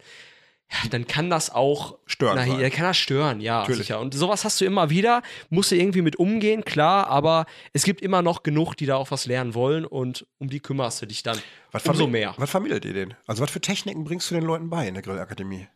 Ja, 0.72 0.90
dann 0.90 1.06
kann 1.06 1.30
das 1.30 1.52
auch 1.52 2.00
Stören 2.06 2.36
Na, 2.36 2.58
dann 2.58 2.72
kann 2.72 2.86
das 2.86 2.98
stören, 2.98 3.42
ja, 3.42 3.60
Natürlich. 3.60 3.88
sicher. 3.88 4.00
Und 4.00 4.16
sowas 4.16 4.44
hast 4.44 4.60
du 4.60 4.66
immer 4.66 4.90
wieder, 4.90 5.22
musst 5.50 5.72
du 5.72 5.76
irgendwie 5.76 6.02
mit 6.02 6.16
umgehen, 6.16 6.66
klar, 6.66 7.08
aber 7.08 7.46
es 7.74 7.84
gibt 7.84 8.02
immer 8.02 8.24
noch 8.24 8.42
genug, 8.42 8.74
die 8.76 8.88
da 8.88 8.96
auch 8.96 9.12
was 9.12 9.28
lernen 9.28 9.54
wollen 9.54 9.86
und 9.86 10.26
um 10.40 10.50
die 10.50 10.60
kümmerst 10.60 11.02
du 11.02 11.06
dich 11.06 11.22
dann 11.22 11.38
Was 11.72 11.86
umso 11.86 12.08
mehr. 12.08 12.34
Was 12.38 12.50
vermittelt 12.50 12.86
ihr 12.86 12.94
denn? 12.94 13.14
Also, 13.28 13.44
was 13.44 13.52
für 13.52 13.62
Techniken 13.62 14.04
bringst 14.04 14.32
du 14.32 14.36
den 14.36 14.46
Leuten 14.46 14.70
bei 14.70 14.88
in 14.88 14.96
der 14.96 15.04
Grillakademie? 15.04 15.68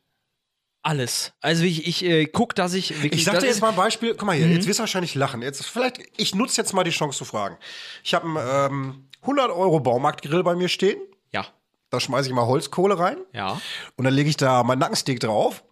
Alles. 0.84 1.34
Also 1.42 1.64
ich, 1.64 1.86
ich 1.88 2.04
äh, 2.06 2.26
guck, 2.28 2.56
dass 2.56 2.74
ich 2.74 2.92
wirklich. 3.04 3.22
Ich 3.22 3.26
sag 3.26 3.40
dir 3.40 3.48
jetzt 3.48 3.62
mal 3.62 3.70
ein 3.70 3.76
Beispiel. 3.76 4.14
Guck 4.16 4.26
mal 4.26 4.38
Mhm. 4.38 4.44
hier, 4.46 4.54
jetzt 4.56 4.68
wirst 4.68 4.80
du 4.80 4.84
wahrscheinlich 4.84 5.16
lachen. 5.16 5.42
Jetzt 5.42 5.66
vielleicht, 5.66 6.00
ich 6.18 6.34
nutze 6.36 6.62
jetzt 6.62 6.74
mal 6.74 6.84
die 6.84 6.92
Chance 6.92 7.18
zu 7.18 7.26
fragen. 7.26 7.58
Ich 8.04 8.14
habe 8.14 8.26
einen 8.26 8.72
ähm, 8.74 9.08
100 9.22 9.50
Euro 9.52 9.80
Baumarktgrill 9.80 10.44
bei 10.44 10.56
mir 10.56 10.70
stehen. 10.70 10.98
Ja, 11.34 11.46
Da 11.90 12.00
schmeiße 12.00 12.30
ich 12.30 12.34
mal 12.36 12.46
Holzkohle 12.46 12.98
rein. 12.98 13.18
ja. 13.34 13.60
Und 13.98 14.06
dann 14.06 14.14
lege 14.14 14.30
ich 14.30 14.38
da 14.38 14.64
mein 14.64 14.80
Nackensteak 14.80 15.20
drauf. 15.20 15.64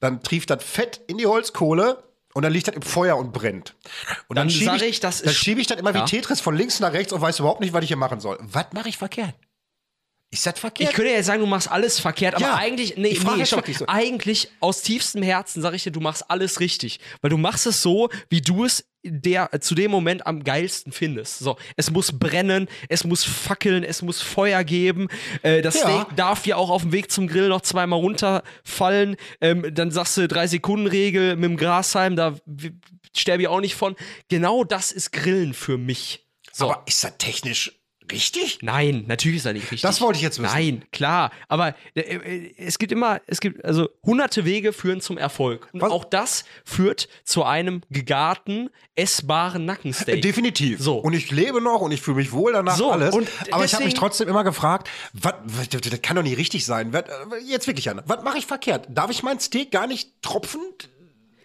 Dann 0.00 0.22
trieft 0.22 0.50
das 0.50 0.62
Fett 0.62 1.00
in 1.08 1.18
die 1.18 1.26
Holzkohle. 1.26 2.04
Und 2.34 2.42
dann 2.44 2.52
liegt 2.54 2.66
das 2.66 2.74
im 2.74 2.80
Feuer 2.80 3.18
und 3.18 3.32
brennt. 3.34 3.74
Und 4.28 4.36
Dann 4.36 4.48
schiebe 4.48 4.64
sag 4.78 4.80
ich, 4.82 5.00
das 5.00 5.20
Dann 5.20 5.34
schiebe 5.34 5.60
ich 5.60 5.66
das 5.66 5.78
immer 5.78 5.94
Ja. 5.94 6.00
wie 6.00 6.08
Tetris 6.10 6.40
von 6.40 6.56
links 6.56 6.80
nach 6.80 6.94
rechts 6.94 7.12
und 7.12 7.20
weiß 7.20 7.40
überhaupt 7.40 7.60
nicht, 7.60 7.74
was 7.74 7.82
ich 7.82 7.88
hier 7.88 7.98
machen 7.98 8.20
soll. 8.20 8.38
Was 8.40 8.66
mache 8.72 8.88
ich 8.88 8.96
verkehrt? 8.96 9.34
Ist 10.32 10.46
das 10.46 10.58
verkehrt? 10.58 10.88
Ich 10.88 10.96
könnte 10.96 11.10
ja 11.10 11.16
jetzt 11.18 11.26
sagen, 11.26 11.40
du 11.42 11.46
machst 11.46 11.70
alles 11.70 12.00
verkehrt, 12.00 12.36
aber 12.36 12.44
Ja, 12.46 12.54
eigentlich, 12.54 12.96
nee, 12.96 13.08
ich 13.08 13.20
frag 13.20 13.36
nee, 13.36 13.50
wirklich 13.50 13.76
so. 13.76 13.84
eigentlich 13.86 14.48
aus 14.60 14.80
tiefstem 14.80 15.22
Herzen 15.22 15.60
sage 15.60 15.76
ich 15.76 15.82
dir, 15.82 15.90
du 15.90 16.00
machst 16.00 16.30
alles 16.30 16.58
richtig. 16.58 17.00
Weil 17.20 17.28
du 17.28 17.36
machst 17.36 17.66
es 17.66 17.82
so, 17.82 18.08
wie 18.30 18.40
du 18.40 18.64
es 18.64 18.86
der, 19.04 19.50
zu 19.60 19.74
dem 19.74 19.90
Moment 19.90 20.26
am 20.26 20.42
geilsten 20.42 20.90
findest. 20.90 21.40
So, 21.40 21.58
es 21.76 21.90
muss 21.90 22.18
brennen, 22.18 22.66
es 22.88 23.04
muss 23.04 23.24
fackeln, 23.24 23.84
es 23.84 24.00
muss 24.00 24.22
Feuer 24.22 24.64
geben. 24.64 25.08
Äh, 25.42 25.60
das 25.60 25.74
Ja. 25.74 25.80
Steak 25.82 26.16
darf 26.16 26.46
ja 26.46 26.56
auch 26.56 26.70
auf 26.70 26.80
dem 26.80 26.92
Weg 26.92 27.10
zum 27.12 27.26
Grill 27.26 27.48
noch 27.48 27.60
zweimal 27.60 27.98
runterfallen. 27.98 29.16
Ähm, 29.42 29.66
dann 29.74 29.90
sagst 29.90 30.16
du 30.16 30.26
drei 30.28 30.46
Sekunden 30.46 30.86
Regel 30.86 31.36
mit 31.36 31.44
dem 31.50 31.56
Grashalm, 31.58 32.16
da 32.16 32.36
sterbe 33.14 33.42
ich 33.42 33.48
auch 33.48 33.60
nicht 33.60 33.74
von. 33.74 33.96
Genau 34.28 34.64
das 34.64 34.92
ist 34.92 35.12
Grillen 35.12 35.52
für 35.52 35.76
mich. 35.76 36.26
So. 36.52 36.70
Aber 36.70 36.84
ist 36.86 37.04
das 37.04 37.18
technisch 37.18 37.81
Richtig? 38.10 38.58
Nein, 38.62 39.04
natürlich 39.06 39.38
ist 39.38 39.46
er 39.46 39.52
nicht 39.52 39.64
richtig. 39.64 39.82
Das 39.82 40.00
wollte 40.00 40.16
ich 40.16 40.22
jetzt 40.22 40.42
wissen. 40.42 40.52
Nein, 40.52 40.84
klar. 40.92 41.30
Aber 41.48 41.74
äh, 41.94 42.00
äh, 42.00 42.54
es 42.58 42.78
gibt 42.78 42.90
immer, 42.92 43.20
es 43.26 43.40
gibt, 43.40 43.64
also 43.64 43.88
hunderte 44.04 44.44
Wege 44.44 44.72
führen 44.72 45.00
zum 45.00 45.18
Erfolg. 45.18 45.68
Und 45.72 45.82
Was? 45.82 45.90
auch 45.92 46.04
das 46.04 46.44
führt 46.64 47.08
zu 47.24 47.44
einem 47.44 47.82
gegarten, 47.90 48.70
essbaren 48.96 49.64
Nackensteak. 49.64 50.20
Definitiv. 50.22 50.80
So. 50.80 50.98
Und 50.98 51.12
ich 51.12 51.30
lebe 51.30 51.60
noch 51.60 51.80
und 51.80 51.92
ich 51.92 52.00
fühle 52.02 52.16
mich 52.18 52.32
wohl 52.32 52.52
danach 52.52 52.76
So, 52.76 52.90
alles. 52.90 53.14
und 53.14 53.28
Aber 53.50 53.64
ich 53.64 53.72
habe 53.74 53.84
mich 53.84 53.92
deswegen- 53.94 53.94
trotzdem 53.94 54.28
immer 54.28 54.44
gefragt, 54.44 54.88
was, 55.12 55.34
was, 55.44 55.68
das 55.68 56.02
kann 56.02 56.16
doch 56.16 56.22
nicht 56.22 56.38
richtig 56.38 56.64
sein. 56.66 56.92
Was, 56.92 57.04
jetzt 57.46 57.66
wirklich, 57.66 57.84
Jan, 57.86 58.02
was 58.06 58.22
mache 58.24 58.38
ich 58.38 58.46
verkehrt? 58.46 58.86
Darf 58.90 59.10
ich 59.10 59.22
mein 59.22 59.38
Steak 59.40 59.70
gar 59.70 59.86
nicht 59.86 60.10
tropfen? 60.22 60.60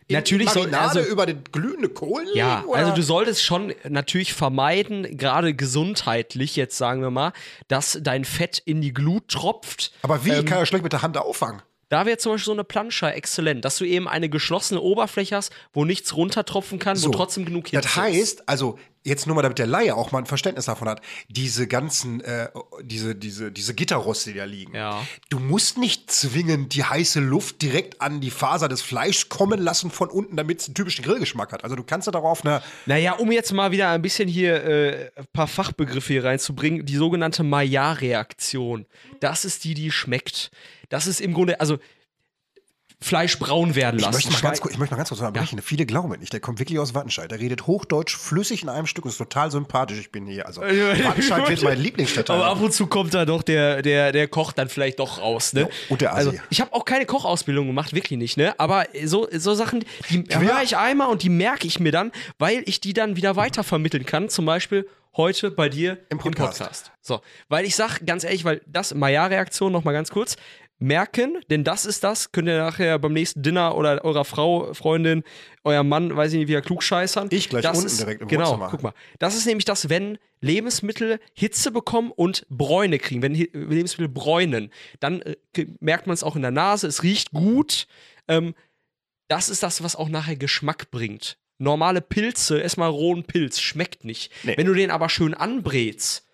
Natürlich 0.10 0.50
soll- 0.50 0.74
also- 0.74 1.02
über 1.02 1.26
den 1.26 1.44
glühenden 1.52 1.94
Kohlen 1.94 2.28
Ja, 2.34 2.64
oder? 2.66 2.80
also 2.80 2.94
du 2.94 3.02
solltest 3.02 3.44
schon 3.44 3.74
natürlich 3.88 4.34
vermeiden, 4.34 5.18
gerade 5.18 5.54
gesundheitlich 5.54 6.56
jetzt 6.56 6.78
sagen 6.78 7.02
wir 7.02 7.12
mal, 7.12 7.34
dass 7.68 8.00
dein 8.02 8.24
Fett 8.26 8.62
in 8.64 8.82
die 8.82 8.94
Glut 8.94 9.28
tropft. 9.28 9.92
Aber 10.02 10.24
wie? 10.26 10.30
Ähm, 10.32 10.40
ich 10.40 10.46
kann 10.46 10.60
ja 10.60 10.66
schlecht 10.66 10.84
mit 10.84 10.94
der 10.94 11.02
Hand 11.02 11.18
auffangen. 11.18 11.62
Da 11.90 12.06
wäre 12.06 12.18
zum 12.18 12.34
Beispiel 12.34 12.46
so 12.46 12.52
eine 12.52 12.64
Planscher 12.64 13.16
exzellent, 13.16 13.64
dass 13.64 13.78
du 13.78 13.86
eben 13.86 14.08
eine 14.08 14.30
geschlossene 14.30 14.82
Oberfläche 14.82 15.36
hast, 15.36 15.54
wo 15.74 15.86
nichts 15.86 16.16
runtertropfen 16.16 16.80
kann, 16.80 17.02
wo 17.02 17.10
trotzdem 17.10 17.46
genug 17.46 17.70
Hitze 17.70 17.82
Das 17.82 17.96
heißt, 17.96 18.50
also 18.50 18.78
jetzt 19.08 19.26
nur 19.26 19.36
mal, 19.36 19.42
damit 19.42 19.58
der 19.58 19.68
Laie 19.68 19.96
auch 19.96 20.12
mal 20.12 20.20
ein 20.20 20.26
Verständnis 20.26 20.66
davon 20.66 20.90
hat, 20.90 21.02
diese 21.30 21.66
ganzen, 21.68 22.22
äh, 22.22 22.50
diese, 22.84 23.16
diese, 23.16 23.52
diese 23.52 23.74
Gitterroste, 23.74 24.34
die 24.34 24.38
da 24.38 24.44
liegen. 24.44 24.76
Ja. 24.76 25.02
Du 25.30 25.40
musst 25.40 25.78
nicht 25.78 26.12
zwingend 26.12 26.76
die 26.76 26.84
heiße 26.84 27.22
Luft 27.22 27.62
direkt 27.62 28.02
an 28.02 28.20
die 28.20 28.32
Faser 28.32 28.68
des 28.68 28.82
Fleischs 28.82 29.30
kommen 29.30 29.62
lassen 29.62 29.92
von 29.92 30.10
unten, 30.10 30.36
damit 30.36 30.60
es 30.60 30.68
einen 30.68 30.76
typischen 30.76 31.06
Grillgeschmack 31.06 31.54
hat. 31.54 31.64
Also 31.64 31.76
du 31.76 31.84
kannst 31.84 32.08
da 32.08 32.12
darauf 32.12 32.46
eine, 32.46 32.62
Naja, 32.86 33.14
um 33.14 33.32
jetzt 33.32 33.54
mal 33.54 33.72
wieder 33.72 33.90
ein 33.90 34.02
bisschen 34.02 34.28
hier 34.28 34.64
äh, 34.64 35.12
ein 35.16 35.28
paar 35.32 35.48
Fachbegriffe 35.48 36.14
hier 36.14 36.26
reinzubringen, 36.26 36.86
die 36.86 36.96
sogenannte 36.98 37.44
Maillard-Reaktion. 37.44 38.86
Das 39.22 39.46
ist 39.46 39.64
die, 39.64 39.74
die 39.74 39.92
schmeckt. 39.92 40.52
Das 40.90 41.08
ist 41.08 41.22
im 41.22 41.34
Grunde, 41.34 41.60
also 41.60 41.78
Fleisch 43.00 43.38
braun 43.38 43.76
werden 43.76 43.98
ich 43.98 44.02
lassen. 44.06 44.16
möchte, 44.16 44.32
mal 44.32 44.42
ganz 44.42 44.60
kurz, 44.60 44.74
ich 44.74 44.80
möchte 44.80 44.96
mal 44.96 44.98
ganz 44.98 45.10
kurz 45.10 45.22
unterbrechen. 45.22 45.62
Viele 45.62 45.86
glauben 45.86 46.20
nicht. 46.20 46.34
Der 46.34 46.40
kommt 46.40 46.58
wirklich 46.58 46.80
aus 46.80 46.96
Wattenscheid. 46.96 47.30
Der 47.30 47.40
redet 47.40 47.68
Hochdeutsch 47.68 48.18
flüssig 48.18 48.64
in 48.64 48.70
einem 48.70 48.88
Stück 48.88 49.06
und 49.06 49.12
ist 49.12 49.20
total 49.20 49.52
sympathisch. 49.52 50.00
Ich 50.00 50.12
bin 50.12 50.26
hier. 50.26 50.48
Also 50.48 50.62
Wattenscheid 50.62 51.48
wird 51.48 51.62
mein 51.62 51.78
Lieblingsstädter. 51.80 52.34
Aber 52.34 52.48
ab 52.48 52.60
und 52.60 52.74
zu 52.74 52.88
kommt 52.88 53.14
da 53.14 53.26
doch 53.26 53.44
der, 53.44 53.84
der, 53.84 54.12
der 54.14 54.28
Koch 54.28 54.52
dann 54.52 54.68
vielleicht 54.68 54.98
doch 54.98 55.20
raus, 55.22 55.54
ne? 55.54 55.62
Ja, 55.62 55.68
und 55.90 56.02
der 56.02 56.14
Assi. 56.16 56.30
Also, 56.30 56.40
ich 56.50 56.60
habe 56.60 56.74
auch 56.74 56.86
keine 56.86 57.06
Kochausbildung 57.06 57.68
gemacht, 57.68 57.94
wirklich 57.94 58.18
nicht, 58.18 58.36
ne? 58.36 58.60
Aber 58.60 58.88
so, 59.06 59.28
so 59.32 59.54
Sachen, 59.54 59.86
die 60.10 60.28
will- 60.28 60.40
höre 60.48 60.64
ich 60.64 60.76
einmal 60.76 61.10
und 61.10 61.22
die 61.22 61.30
merke 61.30 61.68
ich 61.68 61.80
mir 61.80 61.92
dann, 61.92 62.12
weil 62.40 62.64
ich 62.66 62.82
die 62.82 62.94
dann 62.94 63.16
wieder 63.16 63.36
weitervermitteln 63.36 64.08
kann. 64.08 64.28
Zum 64.30 64.46
Beispiel 64.48 64.90
heute 65.16 65.52
bei 65.52 65.70
dir 65.70 66.00
Im 66.10 66.18
Podcast. 66.18 66.92
So, 67.04 67.22
weil 67.48 67.66
ich 67.66 67.76
sag 67.76 68.00
ganz 68.08 68.24
ehrlich, 68.24 68.44
weil 68.44 68.62
das 68.66 68.96
Maillard-Reaktion 68.96 69.72
noch 69.72 69.84
mal 69.84 69.92
ganz 69.92 70.10
kurz 70.10 70.36
merken, 70.80 71.40
denn 71.50 71.64
das 71.64 71.86
ist 71.86 72.04
das, 72.04 72.32
könnt 72.32 72.48
ihr 72.48 72.58
nachher 72.58 73.00
beim 73.00 73.14
nächsten 73.14 73.42
Dinner 73.42 73.76
oder 73.76 74.04
eurer 74.06 74.26
Frau, 74.26 74.74
Freundin, 74.74 75.24
euer 75.64 75.84
Mann, 75.84 76.16
weiß 76.16 76.34
ich 76.34 76.40
nicht, 76.40 76.48
wieder 76.48 76.62
klugscheißern. 76.62 77.30
Ich 77.32 77.50
gleich 77.50 77.64
das 77.64 77.78
unten 77.78 77.88
ist, 77.88 78.00
direkt 78.00 78.22
im 78.22 78.28
Genau, 78.28 78.52
Wohnzimmer. 78.52 78.68
guck 78.70 78.84
mal. 78.84 78.94
Das 79.20 79.36
ist 79.36 79.46
nämlich 79.46 79.66
das, 79.66 79.90
wenn 79.90 80.18
Lebensmittel 80.40 81.20
Hitze 81.34 81.72
bekommen 81.72 82.12
und 82.12 82.46
Bräune 82.50 83.00
kriegen, 83.00 83.22
wenn 83.22 83.34
Lebensmittel 83.34 84.10
bräunen, 84.10 84.72
dann 85.00 85.22
äh, 85.24 85.36
merkt 85.80 86.06
man 86.08 86.14
es 86.14 86.24
auch 86.24 86.36
in 86.36 86.44
der 86.44 86.52
Nase, 86.52 86.88
es 86.88 87.02
riecht 87.02 87.32
gut. 87.32 87.88
Ähm, 88.28 88.54
das 89.28 89.50
ist 89.50 89.64
das, 89.64 89.84
was 89.84 89.96
auch 89.96 90.10
nachher 90.10 90.36
Geschmack 90.36 90.92
bringt. 90.92 91.38
Normale 91.58 92.02
Pilze, 92.02 92.60
erstmal 92.60 92.90
rohen 92.92 93.24
Pilz, 93.24 93.60
schmeckt 93.60 94.06
nicht. 94.06 94.32
Nee. 94.44 94.56
Wenn 94.58 94.68
du 94.68 94.76
den 94.76 94.92
aber 94.92 95.10
schön 95.10 95.34
anbrätst, 95.34 96.27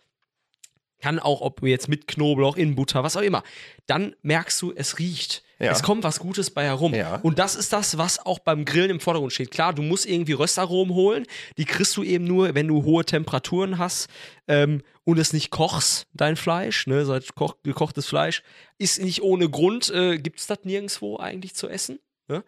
kann 1.03 1.19
auch, 1.19 1.41
ob 1.41 1.61
jetzt 1.63 1.89
mit 1.89 2.07
Knoblauch, 2.07 2.55
in 2.55 2.75
Butter, 2.75 3.03
was 3.03 3.17
auch 3.17 3.21
immer, 3.21 3.43
dann 3.87 4.15
merkst 4.21 4.61
du, 4.61 4.71
es 4.73 4.99
riecht. 4.99 5.43
Ja. 5.59 5.73
Es 5.73 5.83
kommt 5.83 6.05
was 6.05 6.19
Gutes 6.19 6.49
bei 6.49 6.63
herum. 6.63 6.93
Ja. 6.93 7.17
Und 7.23 7.39
das 7.39 7.55
ist 7.55 7.73
das, 7.73 7.97
was 7.97 8.25
auch 8.25 8.39
beim 8.39 8.63
Grillen 8.63 8.89
im 8.89 8.99
Vordergrund 9.01 9.33
steht. 9.33 9.51
Klar, 9.51 9.73
du 9.73 9.81
musst 9.81 10.05
irgendwie 10.05 10.31
Röstaromen 10.31 10.93
holen. 10.93 11.25
Die 11.57 11.65
kriegst 11.65 11.97
du 11.97 12.03
eben 12.03 12.23
nur, 12.23 12.55
wenn 12.55 12.69
du 12.69 12.85
hohe 12.85 13.03
Temperaturen 13.03 13.79
hast 13.79 14.07
ähm, 14.47 14.81
und 15.03 15.19
es 15.19 15.33
nicht 15.33 15.49
kochst, 15.49 16.07
dein 16.13 16.37
Fleisch. 16.37 16.87
Ne? 16.87 17.03
So 17.03 17.19
koch, 17.35 17.57
gekochtes 17.63 18.07
Fleisch 18.07 18.41
ist 18.77 19.01
nicht 19.01 19.21
ohne 19.21 19.49
Grund. 19.49 19.89
Äh, 19.89 20.19
Gibt 20.19 20.39
es 20.39 20.47
das 20.47 20.59
nirgendwo 20.63 21.17
eigentlich 21.17 21.53
zu 21.53 21.67
essen? 21.67 21.99
Ne? 22.29 22.45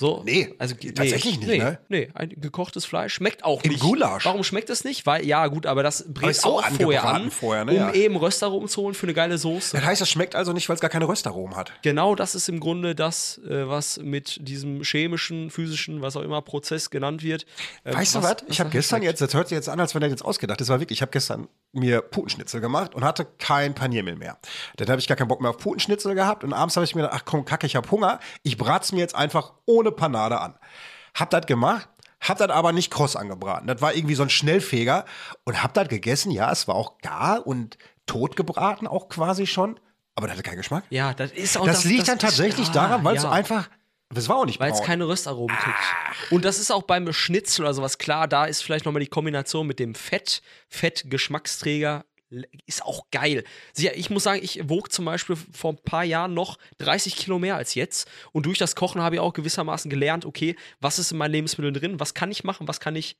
So, 0.00 0.22
Nee, 0.24 0.54
also, 0.58 0.74
tatsächlich 0.74 1.38
nicht, 1.40 1.46
nee, 1.46 1.58
ne? 1.58 1.78
Nee, 1.90 2.08
ein 2.14 2.30
gekochtes 2.30 2.86
Fleisch 2.86 3.12
schmeckt 3.12 3.44
auch 3.44 3.62
Im 3.62 3.70
nicht. 3.72 3.82
Gulasch. 3.82 4.24
Warum 4.24 4.42
schmeckt 4.42 4.70
es 4.70 4.82
nicht? 4.82 5.04
Weil, 5.04 5.26
ja, 5.26 5.46
gut, 5.48 5.66
aber 5.66 5.82
das 5.82 6.06
bringt 6.08 6.30
ist 6.30 6.40
so 6.40 6.58
auch 6.58 6.64
vorher 6.64 7.04
an, 7.04 7.30
vorher, 7.30 7.66
ne? 7.66 7.72
um 7.72 7.76
Ja. 7.76 7.92
eben 7.92 8.16
Röstaromen 8.16 8.66
zu 8.66 8.80
holen 8.80 8.94
für 8.94 9.04
eine 9.04 9.12
geile 9.12 9.36
Soße. 9.36 9.76
Das 9.76 9.84
heißt, 9.84 10.00
das 10.00 10.08
schmeckt 10.08 10.34
also 10.34 10.54
nicht, 10.54 10.70
weil 10.70 10.76
es 10.76 10.80
gar 10.80 10.88
keine 10.88 11.06
Röstaromen 11.06 11.54
hat. 11.54 11.72
Genau 11.82 12.14
das 12.14 12.34
ist 12.34 12.48
im 12.48 12.60
Grunde 12.60 12.94
das, 12.94 13.42
äh, 13.46 13.68
was 13.68 13.98
mit 13.98 14.38
diesem 14.48 14.82
chemischen, 14.84 15.50
physischen, 15.50 16.00
was 16.00 16.16
auch 16.16 16.22
immer 16.22 16.40
Prozess 16.40 16.88
genannt 16.88 17.22
wird. 17.22 17.44
ähm, 17.84 17.94
Weißt 17.94 18.14
du 18.14 18.22
was? 18.22 18.36
Ich 18.48 18.58
habe 18.58 18.70
gestern 18.70 19.00
schmeckt. 19.02 19.10
jetzt, 19.12 19.20
das 19.20 19.34
hört 19.34 19.48
sich 19.48 19.56
jetzt 19.56 19.68
an, 19.68 19.80
als 19.80 19.94
wenn 19.94 20.00
er 20.00 20.08
jetzt 20.08 20.24
ausgedacht. 20.24 20.62
Das 20.62 20.70
war 20.70 20.80
wirklich, 20.80 20.96
ich 21.00 21.02
habe 21.02 21.12
gestern 21.12 21.46
mir 21.72 22.00
Putenschnitzel 22.00 22.62
gemacht 22.62 22.94
und 22.94 23.04
hatte 23.04 23.26
kein 23.38 23.74
Paniermehl 23.74 24.16
mehr. 24.16 24.38
Dann 24.78 24.88
habe 24.88 24.98
ich 24.98 25.06
gar 25.08 25.16
keinen 25.18 25.28
Bock 25.28 25.42
mehr 25.42 25.50
auf 25.50 25.58
Putenschnitzel 25.58 26.14
gehabt 26.14 26.42
und 26.42 26.54
abends 26.54 26.74
habe 26.76 26.84
ich 26.84 26.94
mir 26.94 27.02
gedacht, 27.02 27.20
ach 27.20 27.24
komm, 27.26 27.44
kacke, 27.44 27.66
ich 27.66 27.76
habe 27.76 27.88
Hunger. 27.90 28.18
Ich 28.42 28.56
brat's 28.56 28.92
mir 28.92 29.00
jetzt 29.00 29.14
einfach 29.14 29.52
ohne 29.66 29.89
Panade 29.92 30.40
an. 30.40 30.54
Hab 31.14 31.30
das 31.30 31.46
gemacht, 31.46 31.88
hab 32.20 32.38
das 32.38 32.50
aber 32.50 32.72
nicht 32.72 32.90
kross 32.90 33.16
angebraten. 33.16 33.66
Das 33.66 33.80
war 33.80 33.94
irgendwie 33.94 34.14
so 34.14 34.22
ein 34.22 34.30
Schnellfeger 34.30 35.04
und 35.44 35.62
hab 35.62 35.74
das 35.74 35.88
gegessen. 35.88 36.30
Ja, 36.30 36.50
es 36.52 36.68
war 36.68 36.74
auch 36.74 36.98
gar 36.98 37.46
und 37.46 37.78
tot 38.06 38.36
gebraten 38.36 38.86
auch 38.86 39.08
quasi 39.08 39.46
schon, 39.46 39.78
aber 40.14 40.26
das 40.26 40.36
hatte 40.36 40.42
keinen 40.48 40.58
Geschmack. 40.58 40.84
Ja, 40.90 41.14
das 41.14 41.32
ist 41.32 41.56
auch 41.56 41.64
das, 41.64 41.84
liegt 41.84 42.08
dann 42.08 42.16
ist- 42.16 42.22
tatsächlich 42.22 42.68
ah, 42.70 42.72
daran, 42.72 43.04
weil 43.04 43.16
es 43.16 43.22
ja. 43.22 43.30
einfach, 43.30 43.70
es 44.14 44.28
war 44.28 44.36
auch 44.36 44.44
nicht 44.44 44.60
Weil 44.60 44.72
es 44.72 44.82
keine 44.82 45.06
Röstaromen 45.06 45.56
kriegt. 45.56 46.32
Und 46.32 46.44
das 46.44 46.58
ist 46.58 46.70
auch 46.70 46.82
beim 46.82 47.12
Schnitzel 47.12 47.62
oder 47.62 47.74
sowas 47.74 47.98
klar. 47.98 48.28
Da 48.28 48.44
ist 48.44 48.62
vielleicht 48.62 48.84
nochmal 48.84 49.00
die 49.00 49.08
Kombination 49.08 49.66
mit 49.66 49.78
dem 49.78 49.94
Fett, 49.94 50.42
Fett-Geschmacksträger. 50.68 52.04
Ist 52.66 52.84
auch 52.84 53.10
geil. 53.10 53.44
Ich 53.76 54.08
muss 54.10 54.22
sagen, 54.22 54.40
ich 54.42 54.68
wog 54.68 54.92
zum 54.92 55.04
Beispiel 55.04 55.36
vor 55.52 55.72
ein 55.72 55.82
paar 55.84 56.04
Jahren 56.04 56.32
noch 56.32 56.58
30 56.78 57.16
Kilo 57.16 57.38
mehr 57.38 57.56
als 57.56 57.74
jetzt. 57.74 58.08
Und 58.32 58.46
durch 58.46 58.58
das 58.58 58.76
Kochen 58.76 59.02
habe 59.02 59.16
ich 59.16 59.20
auch 59.20 59.32
gewissermaßen 59.32 59.90
gelernt, 59.90 60.24
okay, 60.24 60.54
was 60.80 60.98
ist 61.00 61.10
in 61.10 61.18
meinen 61.18 61.32
Lebensmitteln 61.32 61.74
drin, 61.74 62.00
was 62.00 62.14
kann 62.14 62.30
ich 62.30 62.44
machen, 62.44 62.68
was 62.68 62.78
kann 62.78 62.94
ich 62.94 63.16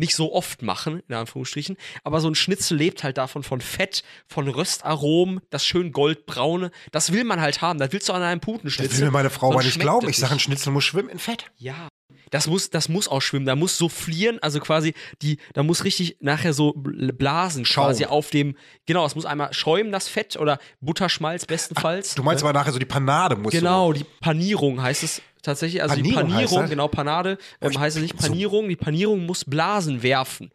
nicht 0.00 0.14
so 0.14 0.32
oft 0.32 0.62
machen, 0.62 1.02
in 1.08 1.14
Anführungsstrichen. 1.14 1.76
Aber 2.04 2.20
so 2.20 2.28
ein 2.28 2.34
Schnitzel 2.34 2.78
lebt 2.78 3.04
halt 3.04 3.18
davon, 3.18 3.42
von 3.42 3.60
Fett, 3.60 4.02
von 4.26 4.48
Röstaromen, 4.48 5.40
das 5.50 5.64
schön 5.66 5.92
goldbraune. 5.92 6.70
Das 6.90 7.12
will 7.12 7.24
man 7.24 7.40
halt 7.40 7.60
haben. 7.60 7.78
Das 7.78 7.92
willst 7.92 8.08
du 8.08 8.14
an 8.14 8.22
einem 8.22 8.40
Putenschnitzel. 8.40 8.88
Das 8.88 8.98
will 8.98 9.06
mir 9.06 9.12
meine 9.12 9.30
Frau 9.30 9.52
aber 9.52 9.62
nicht 9.62 9.78
glauben. 9.78 10.08
Ich 10.08 10.16
sage, 10.16 10.32
ein. 10.32 10.38
Schnitzel 10.38 10.72
muss 10.72 10.84
schwimmen 10.84 11.10
in 11.10 11.18
Fett. 11.18 11.50
Ja. 11.58 11.89
Das 12.30 12.46
muss, 12.46 12.70
das 12.70 12.88
muss 12.88 13.08
auch 13.08 13.20
schwimmen. 13.20 13.46
Da 13.46 13.56
muss 13.56 13.76
soufflieren, 13.76 14.38
also 14.40 14.60
quasi 14.60 14.94
die, 15.20 15.38
da 15.52 15.62
muss 15.62 15.84
richtig 15.84 16.16
nachher 16.20 16.52
so 16.52 16.70
bl- 16.70 17.12
Blasen 17.12 17.64
Schaum. 17.64 17.86
quasi 17.86 18.04
auf 18.06 18.30
dem, 18.30 18.56
genau, 18.86 19.04
es 19.04 19.14
muss 19.16 19.26
einmal 19.26 19.52
schäumen, 19.52 19.90
das 19.92 20.08
Fett 20.08 20.36
oder 20.36 20.58
Butterschmalz 20.80 21.46
bestenfalls. 21.46 22.14
Du 22.14 22.22
meinst 22.22 22.42
aber 22.44 22.52
nachher 22.52 22.72
so 22.72 22.78
die 22.78 22.84
Panade 22.84 23.36
muss 23.36 23.52
Genau, 23.52 23.92
die 23.92 24.04
Panierung 24.20 24.80
heißt 24.80 25.02
es 25.02 25.22
tatsächlich. 25.42 25.82
Also 25.82 25.96
Panierung 25.96 26.26
die 26.28 26.32
Panierung, 26.34 26.68
genau, 26.68 26.88
Panade 26.88 27.38
ähm, 27.60 27.78
heißt 27.78 27.96
es 27.96 28.02
nicht 28.02 28.20
so- 28.20 28.28
Panierung. 28.28 28.68
Die 28.68 28.76
Panierung 28.76 29.26
muss 29.26 29.44
Blasen 29.44 30.02
werfen. 30.02 30.50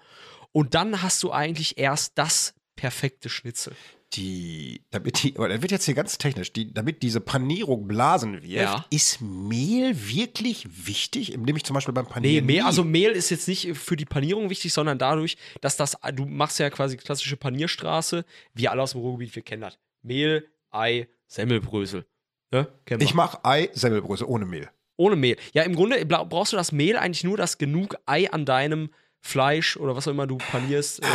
Und 0.54 0.74
dann 0.74 1.02
hast 1.02 1.22
du 1.24 1.32
eigentlich 1.34 1.78
erst 1.78 2.14
das 2.18 2.54
perfekte 2.78 3.28
Schnitzel. 3.30 3.74
Die, 4.16 4.82
damit 4.92 5.24
die, 5.24 5.36
aber 5.38 5.50
das 5.50 5.62
wird 5.62 5.72
jetzt 5.72 5.86
hier 5.86 5.94
ganz 5.94 6.18
technisch, 6.18 6.54
die, 6.54 6.74
damit 6.74 7.02
diese 7.04 7.20
Panierung 7.20 7.88
Blasen 7.88 8.34
wirft, 8.44 8.46
Ja. 8.48 8.86
ist 8.90 9.20
Mehl 9.22 9.96
wirklich 10.10 10.68
wichtig? 10.88 11.34
Indem 11.34 11.56
ich 11.58 11.64
zum 11.64 11.74
Beispiel 11.74 11.94
beim 11.94 12.06
Nee, 12.06 12.12
Panieren. 12.14 12.46
Mehl, 12.46 12.56
nie- 12.58 12.62
also 12.62 12.84
Mehl 12.84 13.12
ist 13.12 13.30
jetzt 13.30 13.48
nicht 13.48 13.74
für 13.78 13.96
die 13.96 14.06
Panierung 14.06 14.50
wichtig, 14.50 14.72
sondern 14.74 14.98
dadurch, 14.98 15.38
dass 15.62 15.76
das, 15.78 15.98
du 16.14 16.26
machst 16.26 16.60
ja 16.60 16.70
quasi 16.70 16.98
klassische 16.98 17.36
Panierstraße, 17.38 18.26
wir 18.54 18.72
alle 18.72 18.82
aus 18.84 18.92
dem 18.92 19.02
Ruhrgebiet, 19.02 19.36
wir 19.36 19.44
kennen 19.44 19.62
das. 19.64 19.78
Mehl, 20.02 20.48
Ei, 20.72 21.08
Semmelbrösel. 21.28 22.06
Ne? 22.52 22.68
Ich 23.00 23.14
mache 23.14 23.44
Ei, 23.44 23.70
Semmelbrösel 23.74 24.28
ohne 24.28 24.46
Mehl. 24.46 24.70
Ohne 24.98 25.16
Mehl. 25.16 25.36
Ja, 25.54 25.64
im 25.64 25.76
Grunde 25.76 26.06
brauchst 26.06 26.54
du 26.54 26.58
das 26.58 26.72
Mehl 26.72 26.96
eigentlich 26.96 27.24
nur, 27.24 27.36
dass 27.38 27.58
genug 27.58 27.98
Ei 28.06 28.32
an 28.32 28.46
deinem 28.46 28.92
Fleisch 29.20 29.76
oder 29.78 29.96
was 29.96 30.08
auch 30.08 30.12
immer 30.12 30.28
du 30.28 30.38
panierst, 30.38 31.00
äh, 31.00 31.08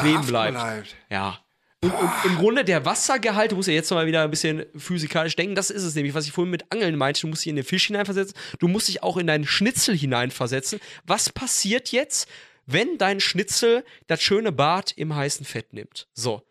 kleben 0.00 0.16
haften 0.18 0.26
bleibt. 0.28 0.54
bleibt. 0.58 0.96
Ja. 1.08 1.38
Und, 1.84 1.92
und 1.94 2.10
im 2.24 2.36
Grunde 2.36 2.64
der 2.64 2.84
Wassergehalt, 2.84 3.50
du 3.50 3.56
musst 3.56 3.66
ja 3.66 3.74
jetzt 3.74 3.90
mal 3.90 4.06
wieder 4.06 4.22
ein 4.22 4.30
bisschen 4.30 4.64
physikalisch 4.76 5.34
denken, 5.34 5.56
das 5.56 5.68
ist 5.68 5.82
es 5.82 5.96
nämlich, 5.96 6.14
was 6.14 6.26
ich 6.26 6.32
vorhin 6.32 6.50
mit 6.50 6.70
Angeln 6.70 6.96
meinte, 6.96 7.22
du 7.22 7.26
musst 7.26 7.44
dich 7.44 7.50
in 7.50 7.56
den 7.56 7.64
Fisch 7.64 7.88
hineinversetzen, 7.88 8.36
du 8.60 8.68
musst 8.68 8.86
dich 8.86 9.02
auch 9.02 9.16
in 9.16 9.26
deinen 9.26 9.46
Schnitzel 9.46 9.96
hineinversetzen. 9.96 10.78
Was 11.04 11.30
passiert 11.30 11.90
jetzt, 11.90 12.28
wenn 12.66 12.98
dein 12.98 13.18
Schnitzel 13.18 13.84
das 14.06 14.22
schöne 14.22 14.52
Bad 14.52 14.92
im 14.92 15.14
heißen 15.14 15.44
Fett 15.44 15.72
nimmt? 15.72 16.06
So. 16.14 16.42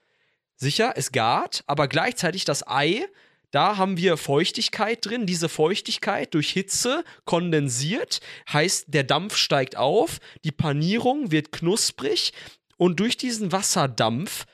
Sicher, 0.57 0.93
es 0.95 1.13
gart, 1.13 1.63
aber 1.65 1.87
gleichzeitig 1.87 2.43
das 2.43 2.67
Ei, 2.67 3.05
da 3.51 3.77
haben 3.77 3.97
wir 3.97 4.17
Feuchtigkeit 4.17 5.03
drin. 5.03 5.25
Diese 5.25 5.49
Feuchtigkeit 5.49 6.33
durch 6.33 6.49
Hitze 6.49 7.05
kondensiert, 7.23 8.19
heißt, 8.51 8.85
der 8.89 9.03
Dampf 9.03 9.37
steigt 9.37 9.77
auf, 9.77 10.19
die 10.43 10.51
Panierung 10.51 11.31
wird 11.31 11.53
knusprig 11.53 12.33
und 12.77 12.99
durch 12.99 13.15
diesen 13.15 13.51
Wasserdampf 13.51 14.45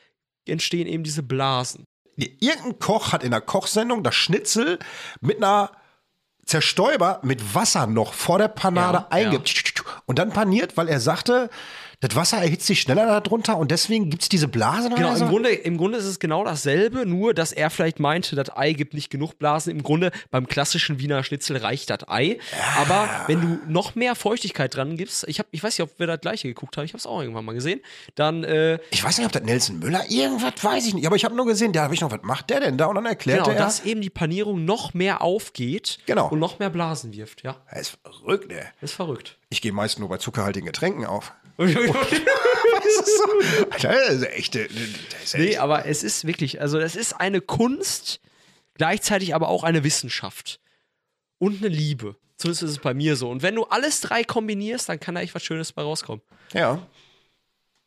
entstehen 0.50 0.88
eben 0.88 1.04
diese 1.04 1.24
Blasen. 1.24 1.84
Irgendein 2.16 2.80
Koch 2.80 3.12
hat 3.12 3.24
in 3.24 3.32
der 3.32 3.42
Kochsendung 3.42 4.04
das 4.04 4.16
Schnitzel 4.16 4.80
mit 5.22 5.38
einer 5.38 5.72
Zerstäuber 6.46 7.20
mit 7.24 7.54
Wasser 7.54 7.88
noch 7.88 8.14
vor 8.14 8.40
der 8.40 8.48
Panade 8.48 9.00
Ja, 9.00 9.08
einge 9.10 9.42
und 10.06 10.18
dann 10.18 10.32
paniert, 10.32 10.78
weil 10.78 10.88
er 10.88 11.00
sagte, 11.00 11.50
das 12.00 12.16
Wasser 12.16 12.38
erhitzt 12.38 12.68
sich 12.68 12.80
schneller 12.80 13.20
darunter 13.22 13.58
und 13.58 13.72
deswegen 13.72 14.12
gibt 14.12 14.22
es 14.22 14.30
diese 14.30 14.48
Blasen 14.48 14.94
Genau, 14.94 15.08
oder 15.10 15.18
so. 15.18 15.26
im 15.26 15.32
Grunde, 15.32 15.50
im 15.50 15.78
Grunde 15.78 15.98
ist 15.98 16.06
es 16.06 16.20
genau 16.20 16.44
dasselbe, 16.44 17.08
nur 17.08 17.34
dass 17.34 17.52
er 17.52 17.72
vielleicht 17.72 18.00
meinte, 18.00 18.36
das 18.36 18.56
Ei 18.56 18.74
gibt 18.74 18.94
nicht 18.94 19.10
genug 19.10 19.40
Blasen. 19.40 19.72
Im 19.72 19.82
Grunde 19.82 20.12
beim 20.30 20.48
klassischen 20.48 21.00
Wiener 21.00 21.24
Schnitzel 21.24 21.58
reicht 21.58 21.90
das 21.90 22.08
Ei. 22.08 22.38
Aber 22.78 23.10
wenn 23.26 23.42
du 23.42 23.60
noch 23.68 23.96
mehr 23.96 24.14
Feuchtigkeit 24.14 24.76
dran 24.76 24.96
gibst, 24.96 25.28
ich, 25.28 25.40
hab, 25.40 25.48
ich 25.50 25.64
weiß 25.64 25.78
nicht, 25.80 25.90
ob 25.90 25.98
wir 26.00 26.06
das 26.06 26.22
gleiche 26.22 26.48
geguckt 26.48 26.78
haben, 26.78 26.86
ich 26.86 26.92
habe 26.92 27.00
es 27.00 27.08
auch 27.08 27.20
irgendwann 27.20 27.46
mal 27.46 27.54
gesehen, 27.56 27.82
dann 28.14 28.44
äh, 28.44 28.78
Ich 28.92 29.04
weiß 29.04 29.18
nicht, 29.18 29.26
ob 29.26 29.32
das 29.32 29.42
Nelson 29.44 29.80
Müller 29.80 30.04
irgendwas 30.10 30.54
weiß 30.64 30.86
ich 30.86 30.94
nicht, 30.94 31.08
aber 31.08 31.16
ich 31.16 31.26
habe 31.26 31.36
nur 31.36 31.48
gesehen, 31.48 31.74
da 31.74 31.82
habe 31.84 31.96
ich 31.96 32.02
noch, 32.02 32.12
was 32.12 32.22
macht 32.22 32.52
der 32.52 32.60
denn 32.60 32.78
da? 32.78 32.86
Und 32.86 32.96
dann 32.96 33.06
erklärte 33.08 33.44
genau, 33.46 33.56
er, 33.58 33.64
dass 33.66 33.84
eben 33.86 34.02
die 34.02 34.12
Panierung 34.12 34.66
noch 34.66 34.94
mehr 34.94 35.22
aufgeht 35.24 35.98
Genau. 36.06 36.28
und 36.30 36.38
noch 36.38 36.60
mehr 36.60 36.70
Blasen 36.70 37.14
wirft. 37.14 37.42
Ja, 37.44 37.56
er 37.68 37.82
ist 37.82 37.98
verrückt, 38.04 38.52
ey. 38.52 38.66
ist 38.82 38.94
verrückt. 38.94 39.38
Ich 39.50 39.64
gehe 39.64 39.72
meist 39.72 39.98
nur 39.98 40.10
bei 40.10 40.18
zuckerhaltigen 40.18 40.68
Getränken 40.68 41.04
auf. 41.06 41.34
Das 42.78 43.08
ist 43.08 43.18
so, 43.18 43.88
das 43.88 44.10
ist 44.14 44.24
echt, 44.30 44.56
das 44.56 44.66
ist 45.24 45.36
Nee, 45.36 45.58
aber 45.58 45.86
es 45.86 46.04
ist 46.04 46.26
wirklich, 46.26 46.62
also 46.62 46.80
es 46.80 46.96
ist 46.96 47.14
eine 47.14 47.42
Kunst, 47.42 48.20
gleichzeitig 48.76 49.34
aber 49.36 49.50
auch 49.50 49.64
eine 49.64 49.84
Wissenschaft. 49.84 50.60
Und 51.40 51.58
eine 51.58 51.68
Liebe. 51.68 52.16
Zumindest 52.38 52.64
ist 52.64 52.72
es 52.72 52.80
bei 52.80 52.94
mir 52.94 53.16
so. 53.16 53.30
Und 53.30 53.42
wenn 53.42 53.56
du 53.56 53.64
alles 53.66 54.02
drei 54.02 54.24
kombinierst, 54.24 54.90
dann 54.90 55.00
kann 55.00 55.16
da 55.16 55.22
echt 55.22 55.34
was 55.36 55.44
Schönes 55.44 55.74
bei 55.74 55.82
rauskommen. 55.82 56.22
Ja. 56.54 56.80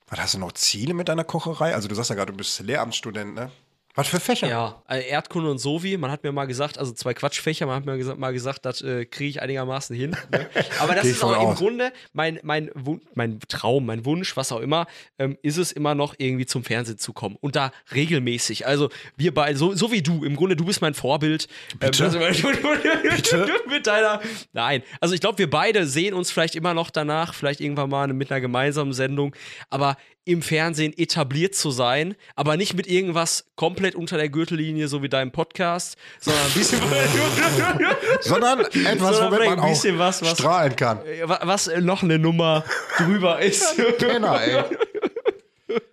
Was 0.09 0.21
hast 0.21 0.35
du 0.35 0.39
noch 0.39 0.53
Ziele 0.53 0.93
mit 0.93 1.09
deiner 1.09 1.25
Kocherei? 1.25 1.75
Also 1.75 1.87
du 1.89 1.95
sagst 1.95 2.11
ja 2.11 2.17
gerade, 2.17 2.33
du 2.33 2.37
bist 2.37 2.59
Lehramtsstudent, 2.61 3.35
ne? 3.35 3.51
Was 3.95 4.07
für 4.07 4.21
Fächer? 4.21 4.49
Ja, 4.49 4.83
äh, 4.89 5.09
Erdkunde 5.09 5.51
und 5.51 5.59
Sovi, 5.59 5.97
man 5.97 6.13
hat 6.13 6.23
mir 6.23 6.31
mal 6.31 6.47
gesagt, 6.47 6.79
also 6.79 6.93
zwei 6.93 7.13
Quatschfächer, 7.13 7.67
man 7.67 7.77
hat 7.77 7.87
mir 7.87 7.97
gesagt, 7.97 8.19
mal 8.19 8.33
gesagt, 8.33 8.65
das 8.65 8.83
äh, 8.83 9.05
kriege 9.05 9.31
ich 9.31 9.43
einigermaßen 9.43 9.97
hin. 9.97 10.17
Ne? 10.31 10.49
Aber 10.79 10.95
das 10.95 11.07
ist 11.07 11.25
auch 11.25 11.33
im 11.33 11.49
aus. 11.49 11.59
Grunde 11.59 11.93
mein, 12.13 12.39
mein, 12.45 12.71
mein 13.15 13.41
Traum, 13.49 13.87
mein 13.87 14.05
Wunsch, 14.05 14.37
was 14.37 14.53
auch 14.53 14.61
immer, 14.61 14.87
ähm, 15.19 15.37
ist 15.43 15.57
es 15.57 15.73
immer 15.73 15.97
noch 15.97 16.15
irgendwie 16.19 16.47
zum 16.47 16.63
Fernsehen 16.63 16.99
zu 16.99 17.13
kommen. 17.13 17.37
Und 17.41 17.57
da 17.57 17.73
regelmäßig. 17.93 18.65
Also 18.65 18.91
wir 19.17 19.35
beide, 19.35 19.59
so, 19.59 19.75
so 19.75 19.91
wie 19.91 20.03
du, 20.03 20.25
im 20.25 20.37
Grunde, 20.37 20.55
du 20.55 20.65
bist 20.65 20.81
mein 20.81 20.95
Vorbild. 20.95 21.49
Bitte? 21.81 22.05
Ähm, 22.05 22.23
also, 22.23 22.49
Bitte? 23.03 23.51
mit 23.69 23.89
deiner. 23.89 24.21
Nein. 24.53 24.85
Also 25.01 25.15
ich 25.15 25.21
glaube, 25.21 25.39
wir 25.39 25.51
beide 25.51 25.87
sehen 25.87 26.15
uns 26.15 26.31
vielleicht 26.31 26.55
immer 26.55 26.75
noch 26.75 26.91
danach, 26.91 27.35
vielleicht 27.35 27.61
irgendwann 27.61 27.91
mal 27.91 28.07
mit 28.13 28.31
einer 28.31 28.41
gemeinsamen 28.41 28.93
Sendung, 28.93 29.35
aber 29.69 29.97
im 30.25 30.43
Fernsehen 30.43 30.93
etabliert 30.97 31.55
zu 31.55 31.71
sein, 31.71 32.15
aber 32.37 32.57
nicht 32.57 32.75
mit 32.75 32.87
irgendwas 32.87 33.47
komplett 33.57 33.95
unter 33.95 34.17
der 34.17 34.29
Gürtellinie, 34.29 34.87
so 34.87 35.03
wie 35.03 35.09
deinem 35.09 35.33
Podcast, 35.33 35.97
sondern 36.21 36.45
ein 36.45 36.53
bisschen, 36.53 36.81
Sondern 38.21 38.61
etwas, 38.61 39.17
Sondern 39.17 39.33
womit 39.33 39.41
man 39.49 39.61
ein 39.61 39.61
auch 39.61 39.85
was, 39.99 40.23
was- 40.23 40.31
strahlen 40.39 40.77
kann. 40.77 40.99
wa- 41.25 41.41
was 41.45 41.69
äh, 41.69 41.81
noch 41.81 42.03
eine 42.03 42.19
Nummer 42.19 42.65
drüber 42.99 43.41
ist. 43.41 43.77
Penner, 43.99 44.41
ey. 44.43 44.65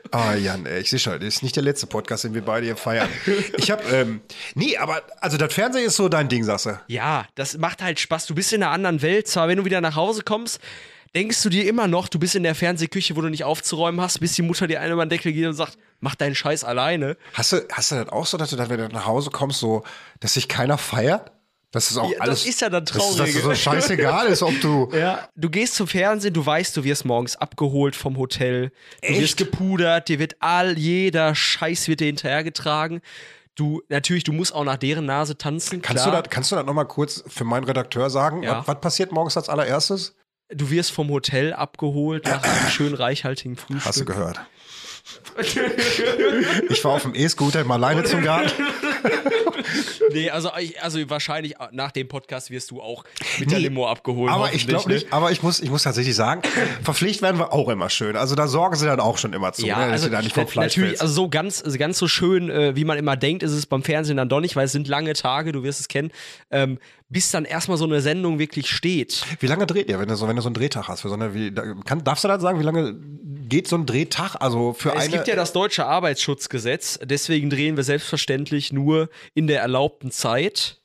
Ah, 0.10 0.34
Jan, 0.36 0.66
ey, 0.66 0.80
ich 0.80 0.90
sehe 0.90 1.00
schon, 1.00 1.14
das 1.20 1.24
ist 1.28 1.44
nicht 1.44 1.56
der 1.58 1.64
letzte 1.64 1.86
Podcast, 1.86 2.24
den 2.24 2.34
wir 2.34 2.42
beide 2.42 2.66
hier 2.66 2.78
feiern. 2.78 3.10
Ich 3.58 3.70
hab, 3.70 3.92
ähm, 3.92 4.22
nee, 4.56 4.78
aber, 4.78 5.02
also 5.20 5.36
das 5.36 5.54
Fernsehen 5.54 5.86
ist 5.86 5.98
so 5.98 6.08
dein 6.08 6.30
Ding, 6.30 6.46
sagst 6.46 6.66
du. 6.68 6.80
Ja, 6.88 7.28
das 7.36 7.58
macht 7.58 7.84
halt 7.84 8.00
Spaß. 8.00 8.26
Du 8.26 8.34
bist 8.34 8.54
in 8.54 8.64
einer 8.64 8.72
anderen 8.72 9.02
Welt. 9.02 9.28
Zwar, 9.28 9.50
wenn 9.50 9.58
du 9.58 9.66
wieder 9.66 9.82
nach 9.82 9.96
Hause 9.98 10.24
kommst, 10.24 10.60
denkst 11.18 11.42
du 11.42 11.50
dir 11.50 11.68
immer 11.68 11.88
noch, 11.88 12.08
du 12.10 12.20
bist 12.20 12.36
in 12.36 12.44
der 12.44 12.54
Fernsehküche, 12.54 13.16
wo 13.16 13.22
du 13.22 13.30
nicht 13.30 13.44
aufzuräumen 13.44 14.00
hast, 14.02 14.20
bis 14.20 14.34
die 14.34 14.44
Mutter 14.44 14.68
dir 14.68 14.82
einen 14.82 14.94
über 14.94 15.06
den 15.06 15.10
Deckel 15.10 15.34
geht 15.34 15.48
und 15.48 15.54
sagt, 15.54 15.78
mach 16.00 16.14
deinen 16.14 16.36
Scheiß 16.36 16.64
alleine. 16.64 17.18
Hast 17.34 17.54
du, 17.54 17.68
hast 17.72 17.92
du 17.92 17.96
das 17.96 18.10
auch 18.10 18.26
so, 18.28 18.38
dass 18.38 18.52
du 18.52 18.56
dann, 18.56 18.70
wenn 18.70 18.78
du 18.78 18.88
nach 18.90 19.08
Hause 19.08 19.32
kommst, 19.32 19.60
so, 19.60 19.84
dass 20.20 20.34
sich 20.36 20.48
keiner 20.48 20.78
feiert? 20.78 21.32
Das 21.72 21.92
ist 21.92 21.98
auch 21.98 22.10
Ja, 22.10 22.20
das 22.20 22.28
alles. 22.28 22.46
ist 22.46 22.62
ja 22.62 22.70
dann 22.70 22.86
Dass, 22.86 22.94
dass 22.96 23.16
Traurige. 23.18 23.38
es 23.40 23.44
so 23.44 23.56
scheißegal 23.56 24.28
ist, 24.28 24.42
ob 24.44 24.62
du. 24.62 24.90
Ja, 24.94 25.28
du 25.36 25.50
gehst 25.50 25.76
zum 25.76 25.88
Fernsehen, 25.88 26.34
du 26.34 26.46
weißt, 26.46 26.78
du 26.78 26.84
wirst 26.84 27.04
morgens 27.04 27.36
abgeholt 27.36 27.96
vom 27.96 28.18
Hotel. 28.18 28.72
Du 29.02 29.08
Echt? 29.08 29.22
wirst 29.22 29.38
gepudert, 29.38 30.08
dir 30.08 30.20
wird 30.20 30.36
all 30.40 30.78
jeder 30.78 31.34
Scheiß 31.36 31.88
wird 31.88 32.00
dir 32.00 32.06
hinterhergetragen. 32.06 33.02
Du, 33.56 33.82
natürlich, 33.90 34.24
du 34.24 34.34
musst 34.34 34.54
auch 34.54 34.64
nach 34.64 34.78
deren 34.78 35.06
Nase 35.08 35.36
tanzen. 35.38 35.82
Kannst 35.82 36.04
klar. 36.04 36.16
du, 36.16 36.22
das, 36.22 36.30
kannst 36.32 36.52
du 36.52 36.56
das 36.56 36.66
nochmal 36.66 36.88
kurz 36.88 37.24
für 37.28 37.44
meinen 37.44 37.64
Redakteur 37.64 38.10
sagen? 38.12 38.44
Ja. 38.44 38.60
Was, 38.60 38.68
was 38.68 38.80
passiert 38.82 39.12
morgens 39.12 39.36
als 39.36 39.50
allererstes? 39.50 40.16
Du 40.50 40.70
wirst 40.70 40.92
vom 40.92 41.10
Hotel 41.10 41.54
abgeholt 41.54 42.26
nach 42.26 42.44
einem 42.44 42.70
schön 42.70 42.94
reichhaltigen 42.94 43.56
Frühstück. 43.56 43.86
Hast 43.86 44.00
du 44.00 44.06
gehört? 44.06 44.40
ich 46.70 46.84
war 46.84 46.92
auf 46.94 47.04
dem 47.04 47.16
E-Scooter 47.16 47.64
mal 47.64 47.76
alleine 47.76 48.04
zum 48.04 48.22
Garten. 48.22 48.52
Nee, 50.12 50.30
also, 50.30 50.50
also 50.82 51.10
wahrscheinlich 51.10 51.56
nach 51.72 51.92
dem 51.92 52.08
Podcast 52.08 52.50
wirst 52.50 52.72
du 52.72 52.82
auch 52.82 53.04
mit 53.40 53.52
der 53.52 53.60
Nee, 53.60 53.66
Limo 53.66 53.88
abgeholt. 53.88 54.32
Aber 54.32 54.54
ich 54.54 54.68
glaube 54.68 54.88
ne? 54.88 54.96
nicht, 54.96 55.12
aber 55.12 55.32
ich 55.32 55.44
muss, 55.44 55.60
ich 55.60 55.70
muss 55.70 55.84
tatsächlich 55.84 56.16
sagen, 56.16 56.42
verpflichtet 56.82 57.24
werden 57.24 57.38
wir 57.38 57.52
auch 57.54 57.68
immer 57.70 57.90
schön. 57.90 58.16
Also 58.16 58.36
da 58.36 58.48
sorgen 58.48 58.76
sie 58.76 58.86
dann 58.86 59.00
auch 59.00 59.18
schon 59.18 59.34
immer 59.34 59.54
zu, 59.54 59.66
Ja, 59.66 59.78
ne, 59.80 59.84
dass 59.86 59.92
also 59.92 60.06
sie 60.06 60.12
da 60.12 60.22
nicht 60.22 60.34
vom 60.34 60.48
Fleisch 60.48 60.72
natürlich, 60.78 60.90
fällst. 60.92 61.02
also 61.02 61.14
so 61.14 61.30
ganz, 61.30 61.62
also 61.62 61.78
ganz 61.78 61.98
so 61.98 62.08
schön, 62.08 62.50
äh, 62.50 62.76
wie 62.76 62.86
man 62.86 62.98
immer 62.98 63.18
denkt, 63.18 63.44
ist 63.44 63.52
es 63.52 63.66
beim 63.66 63.84
Fernsehen 63.84 64.18
dann 64.18 64.30
doch 64.30 64.40
nicht, 64.40 64.56
weil 64.56 64.66
es 64.66 64.72
sind 64.72 64.88
lange 64.88 65.14
Tage, 65.14 65.52
du 65.52 65.64
wirst 65.64 65.82
es 65.82 65.88
kennen, 65.88 66.12
ähm, 66.52 66.80
bis 67.10 67.32
dann 67.32 67.46
erstmal 67.46 67.78
so 67.78 67.86
eine 67.86 68.02
Sendung 68.02 68.38
wirklich 68.40 68.70
steht. 68.70 69.24
Wie 69.40 69.48
lange 69.48 69.66
dreht 69.66 69.90
ihr, 69.90 70.00
wenn 70.00 70.08
du 70.10 70.16
so, 70.16 70.28
wenn 70.28 70.36
du 70.36 70.42
so 70.42 70.50
einen 70.50 70.56
Drehtag 70.56 70.88
hast? 70.90 71.02
Für 71.02 71.10
so 71.10 71.16
eine, 71.16 71.34
wie, 71.34 71.54
kann, 71.86 72.04
darfst 72.04 72.24
du 72.24 72.28
dann 72.28 72.42
sagen, 72.42 72.60
wie 72.60 72.64
lange 72.64 72.96
geht 73.48 73.68
so 73.68 73.78
ein 73.78 73.86
Drehtag? 73.86 74.36
Also 74.40 74.74
für 74.74 74.90
Es 74.94 75.04
eine. 75.04 75.10
gibt 75.12 75.28
ja 75.28 75.36
das 75.36 75.54
deutsche 75.54 75.86
Arbeitsschutzgesetz, 75.86 77.00
deswegen 77.04 77.50
drehen 77.50 77.78
wir 77.78 77.84
selbstverständlich 77.84 78.74
nur 78.74 79.10
in 79.34 79.48
der 79.48 79.62
erlaubten 79.62 80.12
Zeit. 80.12 80.82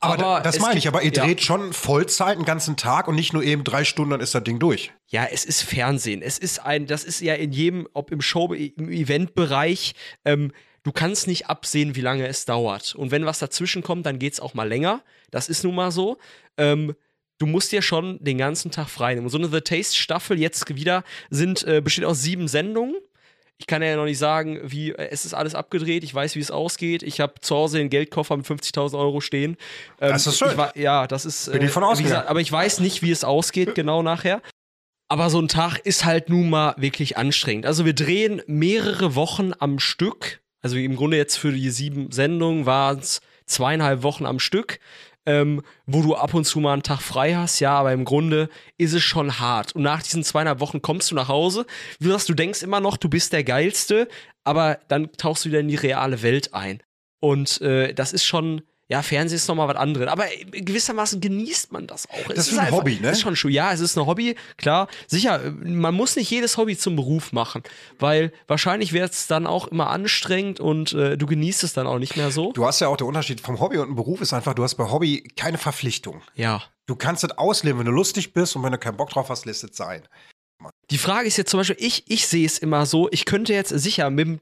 aber, 0.00 0.16
da- 0.16 0.40
das 0.40 0.58
meine 0.58 0.78
ich, 0.78 0.88
aber 0.88 1.02
ihr 1.02 1.12
ja. 1.12 1.24
dreht 1.24 1.42
schon 1.42 1.72
Vollzeit 1.72 2.36
einen 2.36 2.44
ganzen 2.44 2.76
Tag 2.76 3.06
und 3.06 3.14
nicht 3.14 3.32
nur 3.32 3.44
eben 3.44 3.62
drei 3.62 3.84
Stunden, 3.84 4.10
dann 4.10 4.20
ist 4.20 4.34
das 4.34 4.42
Ding 4.42 4.58
durch. 4.58 4.90
Ja, 5.08 5.26
es 5.30 5.44
ist 5.44 5.62
Fernsehen. 5.62 6.22
Es 6.22 6.38
ist 6.38 6.58
ein, 6.58 6.86
das 6.86 7.04
ist 7.04 7.20
ja 7.20 7.34
in 7.34 7.52
jedem, 7.52 7.86
ob 7.92 8.10
im 8.10 8.20
Show, 8.20 8.52
im 8.52 8.90
Eventbereich, 8.90 9.94
ähm, 10.24 10.50
du 10.84 10.92
kannst 10.92 11.26
nicht 11.26 11.46
absehen, 11.48 11.94
wie 11.96 12.00
lange 12.00 12.26
es 12.26 12.44
dauert. 12.44 12.94
Und 12.94 13.10
wenn 13.10 13.24
was 13.26 13.38
dazwischen 13.38 13.82
kommt, 13.82 14.06
dann 14.06 14.18
geht's 14.18 14.40
auch 14.40 14.54
mal 14.54 14.68
länger. 14.68 15.02
Das 15.30 15.48
ist 15.48 15.64
nun 15.64 15.74
mal 15.74 15.90
so. 15.90 16.18
Ähm, 16.56 16.94
du 17.38 17.46
musst 17.46 17.72
dir 17.72 17.82
schon 17.82 18.22
den 18.22 18.38
ganzen 18.38 18.70
Tag 18.70 18.88
frei 18.88 19.14
nehmen. 19.14 19.26
Und 19.26 19.30
so 19.30 19.38
eine 19.38 19.48
The 19.48 19.60
Taste 19.60 19.96
Staffel 19.96 20.38
jetzt 20.38 20.74
wieder 20.74 21.04
sind, 21.30 21.64
äh, 21.64 21.80
besteht 21.80 22.04
aus 22.04 22.22
sieben 22.22 22.48
Sendungen. 22.48 22.96
Ich 23.58 23.66
kann 23.68 23.80
ja 23.82 23.94
noch 23.94 24.06
nicht 24.06 24.18
sagen, 24.18 24.58
wie, 24.64 24.90
äh, 24.90 25.08
es 25.10 25.24
ist 25.24 25.34
alles 25.34 25.54
abgedreht, 25.54 26.02
ich 26.02 26.12
weiß, 26.12 26.34
wie 26.34 26.40
es 26.40 26.50
ausgeht. 26.50 27.02
Ich 27.04 27.20
habe 27.20 27.34
zu 27.40 27.54
Hause 27.54 27.78
den 27.78 27.90
Geldkoffer 27.90 28.36
mit 28.36 28.44
50.000 28.46 28.98
Euro 28.98 29.20
stehen. 29.20 29.56
Ähm, 30.00 30.10
Das 30.10 30.26
ist 30.26 30.38
schön. 30.38 30.50
Ich, 30.50 30.56
wa- 30.56 30.72
ja, 30.74 31.06
das 31.06 31.24
ist. 31.24 31.50
Bin 31.52 31.62
ich 31.62 31.70
von 31.70 31.84
ausgegangen. 31.84 32.12
gesagt, 32.14 32.28
aber 32.28 32.40
ich 32.40 32.50
weiß 32.50 32.80
nicht, 32.80 33.02
wie 33.02 33.12
es 33.12 33.22
ausgeht, 33.24 33.74
genau 33.76 34.02
nachher. 34.02 34.42
Aber 35.08 35.30
so 35.30 35.38
ein 35.40 35.46
Tag 35.48 35.78
ist 35.78 36.04
halt 36.04 36.28
nun 36.28 36.50
mal 36.50 36.74
wirklich 36.78 37.16
anstrengend. 37.18 37.66
Also 37.66 37.84
wir 37.84 37.92
drehen 37.94 38.42
mehrere 38.46 39.14
Wochen 39.14 39.52
am 39.58 39.78
Stück. 39.78 40.40
Also 40.62 40.76
im 40.76 40.96
Grunde 40.96 41.16
jetzt 41.16 41.36
für 41.36 41.52
die 41.52 41.70
sieben 41.70 42.10
Sendungen 42.12 42.66
waren 42.66 43.00
es 43.00 43.20
zweieinhalb 43.46 44.02
Wochen 44.02 44.26
am 44.26 44.38
Stück, 44.38 44.78
ähm, 45.26 45.62
wo 45.86 46.02
du 46.02 46.14
ab 46.14 46.34
und 46.34 46.44
zu 46.44 46.60
mal 46.60 46.72
einen 46.72 46.82
Tag 46.82 47.00
frei 47.00 47.34
hast. 47.34 47.60
Ja, 47.60 47.74
aber 47.74 47.92
im 47.92 48.04
Grunde 48.04 48.48
ist 48.78 48.92
es 48.92 49.02
schon 49.02 49.38
hart. 49.38 49.74
Und 49.74 49.82
nach 49.82 50.02
diesen 50.02 50.24
zweieinhalb 50.24 50.60
Wochen 50.60 50.82
kommst 50.82 51.10
du 51.10 51.14
nach 51.14 51.28
Hause. 51.28 51.66
Du 52.00 52.16
du 52.16 52.34
denkst 52.34 52.62
immer 52.62 52.80
noch, 52.80 52.96
du 52.96 53.08
bist 53.08 53.32
der 53.32 53.44
Geilste, 53.44 54.08
aber 54.44 54.78
dann 54.88 55.12
tauchst 55.12 55.44
du 55.44 55.50
wieder 55.50 55.60
in 55.60 55.68
die 55.68 55.76
reale 55.76 56.22
Welt 56.22 56.54
ein. 56.54 56.82
Und 57.20 57.60
äh, 57.60 57.92
das 57.94 58.12
ist 58.12 58.24
schon, 58.24 58.62
ja, 58.92 59.02
Fernsehen 59.02 59.36
ist 59.36 59.48
nochmal 59.48 59.68
was 59.68 59.76
anderes. 59.76 60.06
Aber 60.08 60.24
gewissermaßen 60.50 61.20
genießt 61.20 61.72
man 61.72 61.86
das 61.86 62.08
auch. 62.10 62.28
Das 62.28 62.38
Es 62.46 62.52
ist 62.52 62.58
ein 62.58 62.70
Hobby, 62.70 63.00
ne? 63.00 63.10
Ist 63.10 63.22
schon 63.22 63.34
schön. 63.36 63.50
Ja, 63.50 63.72
es 63.72 63.80
ist 63.80 63.96
ein 63.96 64.06
Hobby, 64.06 64.36
klar. 64.58 64.86
Sicher, 65.06 65.40
man 65.62 65.94
muss 65.94 66.14
nicht 66.16 66.30
jedes 66.30 66.56
Hobby 66.58 66.76
zum 66.76 66.94
Beruf 66.96 67.32
machen, 67.32 67.62
weil 67.98 68.32
wahrscheinlich 68.46 68.92
wird 68.92 69.12
es 69.12 69.26
dann 69.26 69.46
auch 69.46 69.66
immer 69.68 69.88
anstrengend 69.90 70.60
und 70.60 70.92
äh, 70.92 71.16
du 71.16 71.26
genießt 71.26 71.64
es 71.64 71.72
dann 71.72 71.86
auch 71.86 71.98
nicht 71.98 72.16
mehr 72.16 72.30
so. 72.30 72.52
Du 72.52 72.66
hast 72.66 72.80
ja 72.80 72.88
auch 72.88 72.96
der 72.96 73.06
Unterschied 73.06 73.40
vom 73.40 73.58
Hobby 73.60 73.78
und 73.78 73.86
einem 73.86 73.96
Beruf 73.96 74.20
ist 74.20 74.32
einfach, 74.32 74.54
du 74.54 74.62
hast 74.62 74.74
bei 74.74 74.90
Hobby 74.90 75.22
keine 75.36 75.58
Verpflichtung. 75.58 76.20
Ja. 76.34 76.62
Du 76.86 76.94
kannst 76.96 77.24
es 77.24 77.30
ausleben, 77.38 77.78
wenn 77.78 77.86
du 77.86 77.92
lustig 77.92 78.32
bist 78.34 78.54
und 78.56 78.62
wenn 78.62 78.72
du 78.72 78.78
keinen 78.78 78.96
Bock 78.98 79.10
drauf 79.10 79.28
hast, 79.30 79.46
lässt 79.46 79.64
es 79.64 79.76
sein. 79.76 80.02
Die 80.90 80.98
Frage 80.98 81.26
ist 81.26 81.36
jetzt 81.38 81.50
zum 81.50 81.58
Beispiel, 81.58 81.76
ich, 81.80 82.04
ich 82.10 82.26
sehe 82.26 82.46
es 82.46 82.58
immer 82.58 82.86
so, 82.86 83.08
ich 83.10 83.24
könnte 83.24 83.52
jetzt 83.52 83.70
sicher 83.70 84.10
mit, 84.10 84.26
dem- 84.28 84.40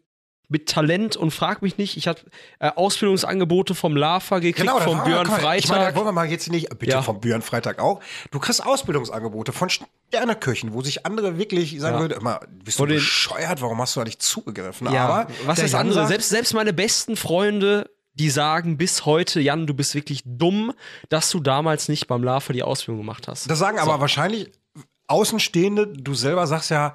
mit 0.51 0.68
Talent 0.68 1.16
und 1.16 1.30
frag 1.30 1.62
mich 1.62 1.78
nicht, 1.78 1.96
ich 1.96 2.07
habe 2.09 2.20
äh, 2.59 2.68
Ausbildungsangebote 2.74 3.74
vom 3.74 3.96
LAFA 3.96 4.40
gekriegt, 4.40 4.68
da 4.68 4.80
vom 4.80 5.03
Björn 5.05 5.26
komm, 5.26 5.36
Freitag. 5.38 5.64
Ich 5.64 5.70
meine, 5.70 5.84
da 5.86 5.94
wollen 5.94 6.07
wir 6.09 6.12
mal 6.12 6.28
jetzt 6.28 6.51
nicht, 6.51 6.68
bitte 6.78 6.92
Ja. 6.92 7.03
vom 7.03 7.20
Björn 7.20 7.40
Freitag 7.40 7.78
auch. 7.78 8.01
Du 8.32 8.38
kriegst 8.40 8.66
Ausbildungsangebote 8.66 9.53
von 9.53 9.70
Sterneköchen, 9.70 10.74
wo 10.74 10.82
sich 10.82 11.07
andere 11.07 11.38
wirklich 11.38 11.78
sagen 11.80 11.94
Ja. 11.96 12.01
würden, 12.01 12.18
immer, 12.20 12.40
bist 12.64 12.78
du 12.78 12.82
Von 12.82 12.88
den- 12.88 12.98
bescheuert, 12.98 13.62
warum 13.62 13.80
hast 13.80 13.94
du 13.96 14.01
da 14.01 14.05
nicht 14.05 14.20
zugegriffen? 14.20 14.92
Ja, 14.92 15.07
Aber 15.09 15.32
was 15.46 15.61
ist 15.61 15.74
andere? 15.74 16.07
Selbst, 16.09 16.28
selbst 16.28 16.53
meine 16.53 16.72
besten 16.72 17.16
Freunde, 17.16 17.88
die 18.14 18.28
sagen 18.28 18.76
bis 18.76 19.07
heute, 19.07 19.40
Jan, 19.40 19.68
du 19.68 19.72
bist 19.74 19.94
wirklich 19.94 20.22
dumm, 20.26 20.72
dass 21.11 21.30
du 21.30 21.38
damals 21.40 21.88
nicht 21.88 22.09
beim 22.09 22.24
LAFA 22.24 22.53
die 22.53 22.64
Ausbildung 22.64 23.03
gemacht 23.03 23.28
hast. 23.28 23.48
Das 23.48 23.59
sagen 23.61 23.78
aber 23.78 24.01
wahrscheinlich 24.01 24.51
Außenstehende, 25.07 25.88
du 25.88 26.14
selber 26.14 26.46
sagst 26.46 26.70
ja, 26.70 26.94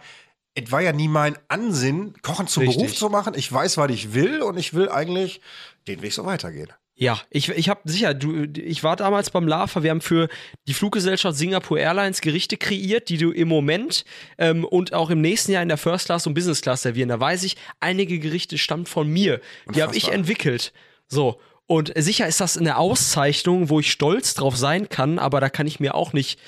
es 0.56 0.72
war 0.72 0.82
ja 0.82 0.93
nie 0.93 1.10
mein 1.10 1.38
Ansinn, 1.49 2.14
Kochen 2.22 2.47
zum 2.47 2.64
Richtig. 2.64 2.78
Beruf 2.78 2.95
zu 2.95 3.10
machen. 3.10 3.34
Ich 3.36 3.51
weiß, 3.51 3.78
was 3.78 3.91
ich 3.91 4.14
will 4.14 4.41
und 4.41 4.58
ich 4.58 4.74
will 4.74 4.89
eigentlich 4.89 5.41
den 5.88 6.01
Weg 6.01 6.14
so 6.14 6.26
weitergehen. 6.26 6.70
Ja, 6.97 7.22
ich, 7.30 7.49
ich 7.49 7.68
habe 7.68 7.82
sicher, 7.84 8.14
du, 8.14 8.45
ich 8.56 8.82
war 8.82 8.95
damals 8.95 9.30
beim 9.30 9.49
LAFA, 9.49 9.84
wir 9.84 9.89
haben 9.91 9.99
für 9.99 10.30
die 10.66 10.74
Fluggesellschaft 10.74 11.38
Singapore 11.38 11.82
Airlines 11.82 12.22
Gerichte 12.22 12.56
kreiert, 12.56 13.10
die 13.10 13.18
du 13.18 13.32
im 13.32 13.49
Moment 13.49 14.06
ähm, 14.38 14.64
und 14.64 14.93
auch 14.93 15.10
im 15.10 15.20
nächsten 15.20 15.51
Jahr 15.51 15.62
in 15.62 15.68
der 15.68 15.78
First 15.78 16.06
Class 16.06 16.26
und 16.26 16.36
Business 16.36 16.62
Class 16.62 16.84
servieren. 16.84 17.10
Da 17.10 17.20
weiß 17.20 17.43
ich, 17.43 17.58
einige 17.82 18.18
Gerichte 18.20 18.58
stammen 18.58 18.86
von 18.86 19.10
mir. 19.10 19.41
Die 19.76 19.84
habe 19.84 19.93
ich 19.93 20.06
Unfassbar. 20.06 20.14
entwickelt. 20.14 20.74
So. 21.10 21.41
Und 21.68 21.91
sicher 21.97 22.28
ist 22.28 22.39
das 22.39 22.58
eine 22.58 22.78
Auszeichnung, 22.78 23.70
wo 23.70 23.82
ich 23.82 23.91
stolz 23.91 24.34
drauf 24.34 24.56
sein 24.56 24.88
kann, 24.88 25.20
aber 25.20 25.41
da 25.41 25.49
kann 25.49 25.68
ich 25.68 25.82
mir 25.82 25.95
auch 25.95 26.14
nicht 26.14 26.39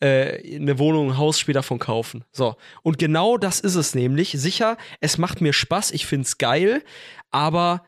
äh, 0.00 0.56
eine 0.56 0.78
Wohnung, 0.78 1.10
ein 1.10 1.18
Haus 1.18 1.38
später 1.40 1.62
von 1.62 1.78
kaufen. 1.78 2.24
So. 2.32 2.56
Und 2.82 2.98
genau 2.98 3.36
das 3.38 3.60
ist 3.60 3.74
es 3.74 3.94
nämlich. 3.94 4.32
Sicher, 4.32 4.76
es 5.00 5.18
macht 5.18 5.40
mir 5.40 5.52
Spaß, 5.52 5.90
ich 5.92 6.06
find's 6.06 6.38
geil, 6.38 6.82
aber 7.30 7.84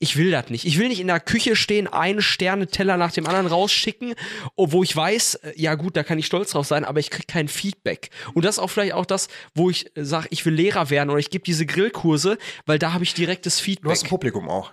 ich 0.00 0.16
will 0.16 0.30
das 0.30 0.48
nicht. 0.50 0.64
Ich 0.64 0.78
will 0.78 0.88
nicht 0.88 1.00
in 1.00 1.08
der 1.08 1.18
Küche 1.18 1.56
stehen, 1.56 1.88
einen 1.88 2.22
Sterne-Teller 2.22 2.96
nach 2.96 3.10
dem 3.12 3.26
anderen 3.26 3.48
rausschicken, 3.48 4.14
wo 4.56 4.82
ich 4.82 4.94
weiß, 4.94 5.34
äh, 5.36 5.52
ja 5.56 5.74
gut, 5.74 5.96
da 5.96 6.04
kann 6.04 6.18
ich 6.18 6.26
stolz 6.26 6.50
drauf 6.52 6.66
sein, 6.66 6.84
aber 6.84 7.00
ich 7.00 7.10
krieg 7.10 7.26
kein 7.26 7.48
Feedback. 7.48 8.10
Und 8.34 8.44
das 8.44 8.56
ist 8.56 8.58
auch 8.60 8.68
vielleicht 8.68 8.92
auch 8.92 9.06
das, 9.06 9.28
wo 9.54 9.70
ich 9.70 9.90
sage, 9.96 10.28
ich 10.30 10.44
will 10.46 10.54
Lehrer 10.54 10.90
werden 10.90 11.10
oder 11.10 11.18
ich 11.18 11.30
gebe 11.30 11.44
diese 11.44 11.66
Grillkurse, 11.66 12.38
weil 12.66 12.78
da 12.78 12.92
habe 12.92 13.04
ich 13.04 13.14
direktes 13.14 13.58
Du 13.58 13.64
Feedback. 13.64 13.90
hast 13.90 14.04
ein 14.04 14.08
Publikum 14.08 14.48
auch. 14.48 14.72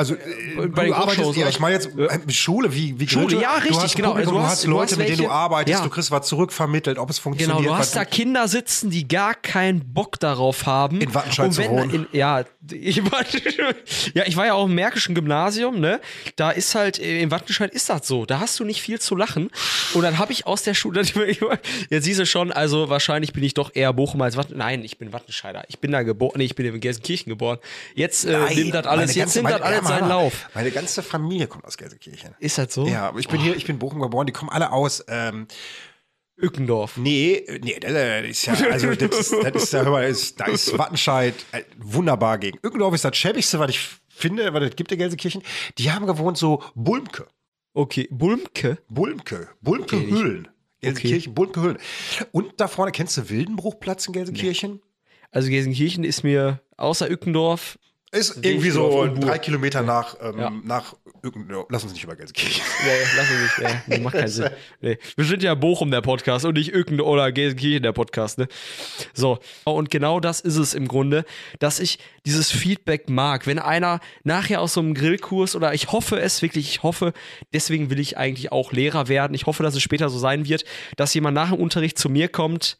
Also, 0.00 0.14
äh, 0.14 0.66
bei 0.68 0.84
den 0.84 0.92
du 0.92 0.96
arbeitest, 0.96 1.36
ja, 1.36 1.46
ich 1.50 1.60
meine 1.60 1.74
jetzt 1.74 1.90
äh, 1.98 2.32
Schule, 2.32 2.72
wie, 2.74 2.98
wie 2.98 3.06
Schule, 3.06 3.38
ja, 3.38 3.56
richtig, 3.56 3.72
du 3.76 3.82
hast 3.82 3.96
genau. 3.96 4.08
Publikum, 4.12 4.32
Du 4.32 4.38
du 4.38 4.42
hast- 4.44 4.52
hast 4.52 4.64
du 4.64 4.70
Leute, 4.70 4.92
hast 4.92 4.96
mit 4.98 5.08
denen 5.08 5.16
du 5.18 5.22
welche- 5.24 5.34
arbeitest, 5.34 5.78
ja. 5.78 5.84
du 5.84 5.90
kriegst 5.90 6.10
was 6.10 6.26
zurückvermittelt, 6.26 6.96
ob 6.96 7.10
es 7.10 7.16
Genau, 7.18 7.22
funktioniert. 7.36 7.66
du 7.66 7.74
hast 7.76 7.94
da 7.96 8.06
Kinder 8.06 8.48
sitzen, 8.48 8.88
die 8.88 9.06
gar 9.06 9.34
keinen 9.34 9.92
Bock 9.92 10.18
darauf 10.18 10.64
haben. 10.64 11.02
In 11.02 11.14
Wattenscheid 11.14 11.52
zu 11.52 11.68
wohnen. 11.68 11.90
In, 11.90 12.06
ja, 12.12 12.44
ich 12.72 13.02
war, 13.12 13.22
ja, 14.14 14.24
ich 14.26 14.36
war 14.38 14.46
ja 14.46 14.54
auch 14.54 14.64
im 14.64 14.74
Märkischen 14.74 15.14
Gymnasium, 15.14 15.80
ne? 15.80 16.00
Da 16.36 16.50
ist 16.50 16.74
halt, 16.74 16.98
äh, 16.98 17.20
in 17.20 17.30
Wattenscheid 17.30 17.70
ist 17.70 17.90
das 17.90 18.06
so. 18.06 18.24
Da 18.24 18.40
hast 18.40 18.58
du 18.58 18.64
nicht 18.64 18.80
viel 18.80 19.00
zu 19.00 19.14
lachen. 19.16 19.50
Und 19.92 20.00
dann 20.02 20.16
habe 20.18 20.32
ich 20.32 20.46
aus 20.46 20.62
der 20.62 20.72
Schule, 20.72 21.02
jetzt 21.90 22.04
siehst 22.04 22.20
du 22.20 22.24
schon, 22.24 22.52
also 22.52 22.88
wahrscheinlich 22.88 23.34
bin 23.34 23.42
ich 23.44 23.52
doch 23.52 23.70
eher 23.74 23.92
Bochum 23.92 24.22
als 24.22 24.38
Watten. 24.38 24.56
Nein, 24.56 24.82
ich 24.82 24.96
bin 24.96 25.12
Wattenscheider. 25.12 25.64
Ich 25.68 25.78
bin 25.78 25.92
da 25.92 26.02
geboren, 26.04 26.34
nee, 26.38 26.44
ich 26.44 26.54
bin 26.54 26.64
in 26.64 26.80
Gelsenkirchen 26.80 27.28
geboren. 27.28 27.58
Jetzt 27.94 28.24
äh, 28.24 28.32
Nein, 28.32 28.54
nimmt 28.56 28.74
das 28.74 28.86
alles, 28.86 29.14
jetzt 29.14 29.34
nimmt 29.36 29.50
das 29.50 29.60
alles 29.60 29.89
seinen 29.90 30.08
Lauf. 30.08 30.48
Meine 30.54 30.70
ganze 30.70 31.02
Familie 31.02 31.46
kommt 31.46 31.64
aus 31.64 31.76
Gelsenkirchen. 31.76 32.34
Ist 32.38 32.58
das 32.58 32.72
so? 32.74 32.86
Ja, 32.86 33.08
aber 33.08 33.18
ich 33.20 33.28
bin 33.28 33.40
hier, 33.40 33.56
ich 33.56 33.64
bin 33.66 33.76
in 33.76 33.78
Bochum 33.78 34.00
geboren, 34.00 34.26
die 34.26 34.32
kommen 34.32 34.50
alle 34.50 34.72
aus, 34.72 35.04
ähm, 35.08 35.46
Ückendorf. 36.42 36.96
nee, 36.96 37.44
nee, 37.62 37.78
das 37.80 38.24
ist 38.26 38.46
ja, 38.46 38.54
also, 38.70 38.94
das, 38.94 39.18
ist- 39.18 39.34
das 39.44 39.62
ist 39.64 39.72
ja, 39.74 39.82
hör 39.82 39.90
mal, 39.90 40.08
das 40.08 40.20
ist, 40.22 40.40
da 40.40 40.46
ist 40.46 40.78
Wattenscheid 40.78 41.34
äh, 41.52 41.62
wunderbar 41.78 42.38
gegen. 42.38 42.58
Irgenddorf 42.62 42.94
ist 42.94 43.04
das 43.04 43.14
schäbigste, 43.16 43.58
was 43.58 43.70
ich 43.70 43.80
finde, 44.08 44.52
weil 44.54 44.60
das 44.66 44.74
gibt 44.74 44.90
in 44.90 44.98
Gelsenkirchen. 44.98 45.42
Die 45.76 45.92
haben 45.92 46.06
gewohnt 46.06 46.38
so 46.38 46.62
Bulmke. 46.74 47.26
Okay, 47.74 48.08
Bulmke. 48.10 48.78
Bulmke. 48.88 49.48
Bulmke 49.60 49.96
Okay. 49.96 50.10
Höhlen. 50.10 50.48
Gelsenkirchen, 50.80 51.34
Bulmke 51.34 51.60
Höhlen. 51.60 51.78
Und 52.32 52.58
da 52.58 52.68
vorne, 52.68 52.90
kennst 52.92 53.18
du 53.18 53.28
Wildenbruchplatz 53.28 54.06
in 54.06 54.14
Gelsenkirchen? 54.14 54.80
Also 55.30 55.50
Gelsenkirchen 55.50 56.04
ist 56.04 56.24
mir 56.24 56.60
außer 56.78 57.10
Ückendorf 57.10 57.78
Ist 58.12 58.34
Sehe 58.34 58.42
irgendwie 58.52 58.70
so 58.70 59.06
drei 59.20 59.38
Kilometer 59.38 59.82
nach, 59.82 60.16
ähm, 60.20 60.38
Ja. 60.38 60.50
nach 60.64 60.94
Irgend- 61.22 61.52
Lass 61.68 61.82
uns 61.84 61.92
nicht 61.92 62.02
über 62.02 62.16
Gelsenkirchen. 62.16 62.62
Nee, 62.82 62.90
lass 63.14 63.26
uns 63.30 63.58
nicht. 63.58 63.88
Nee, 63.88 63.98
macht 63.98 64.14
keinen 64.14 64.28
Sinn. 64.28 64.48
Nee. 64.80 64.96
Wir 65.16 65.24
sind 65.26 65.42
ja 65.42 65.54
Bochum 65.54 65.90
der 65.90 66.00
Podcast 66.00 66.46
und 66.46 66.54
nicht 66.54 66.72
Öken 66.72 66.98
oder 66.98 67.30
Gelsenkirchen 67.30 67.82
der 67.82 67.92
Podcast, 67.92 68.38
ne? 68.38 68.48
So. 69.12 69.38
Und 69.64 69.90
genau 69.90 70.18
das 70.18 70.40
ist 70.40 70.56
es 70.56 70.72
im 70.72 70.88
Grunde, 70.88 71.26
dass 71.58 71.78
ich 71.78 71.98
dieses 72.24 72.50
Feedback 72.50 73.10
mag. 73.10 73.46
Wenn 73.46 73.58
einer 73.58 74.00
nachher 74.24 74.62
aus 74.62 74.72
so 74.72 74.80
einem 74.80 74.94
Grillkurs 74.94 75.54
oder 75.54 75.74
ich 75.74 75.92
hoffe 75.92 76.18
es 76.18 76.40
wirklich, 76.40 76.70
ich 76.70 76.82
hoffe, 76.82 77.12
deswegen 77.52 77.90
will 77.90 78.00
ich 78.00 78.16
eigentlich 78.16 78.50
auch 78.50 78.72
Lehrer 78.72 79.08
werden. 79.08 79.34
Ich 79.34 79.44
hoffe, 79.44 79.62
dass 79.62 79.74
es 79.76 79.82
später 79.82 80.08
so 80.08 80.18
sein 80.18 80.48
wird, 80.48 80.64
dass 80.96 81.12
jemand 81.12 81.34
nach 81.34 81.50
dem 81.50 81.60
Unterricht 81.60 81.98
zu 81.98 82.08
mir 82.08 82.28
kommt, 82.28 82.78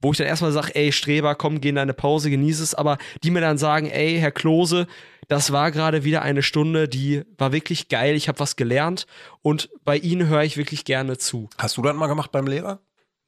wo 0.00 0.12
ich 0.12 0.18
dann 0.18 0.26
erstmal 0.26 0.52
sage, 0.52 0.74
ey, 0.74 0.92
Streber, 0.92 1.34
komm, 1.34 1.60
geh 1.60 1.70
in 1.70 1.74
deine 1.76 1.94
Pause, 1.94 2.30
genieße 2.30 2.62
es, 2.62 2.74
aber 2.74 2.98
die 3.22 3.30
mir 3.30 3.40
dann 3.40 3.58
sagen, 3.58 3.88
ey, 3.90 4.18
Herr 4.18 4.30
Klose, 4.32 4.86
das 5.28 5.52
war 5.52 5.70
gerade 5.70 6.04
wieder 6.04 6.22
eine 6.22 6.42
Stunde, 6.42 6.88
die 6.88 7.22
war 7.38 7.52
wirklich 7.52 7.88
geil, 7.88 8.14
ich 8.14 8.28
habe 8.28 8.38
was 8.38 8.56
gelernt 8.56 9.06
und 9.42 9.70
bei 9.84 9.96
Ihnen 9.96 10.28
höre 10.28 10.44
ich 10.44 10.56
wirklich 10.56 10.84
gerne 10.84 11.18
zu. 11.18 11.48
Hast 11.58 11.76
du 11.76 11.82
das 11.82 11.94
mal 11.96 12.06
gemacht 12.06 12.30
beim 12.30 12.46
Lehrer? 12.46 12.80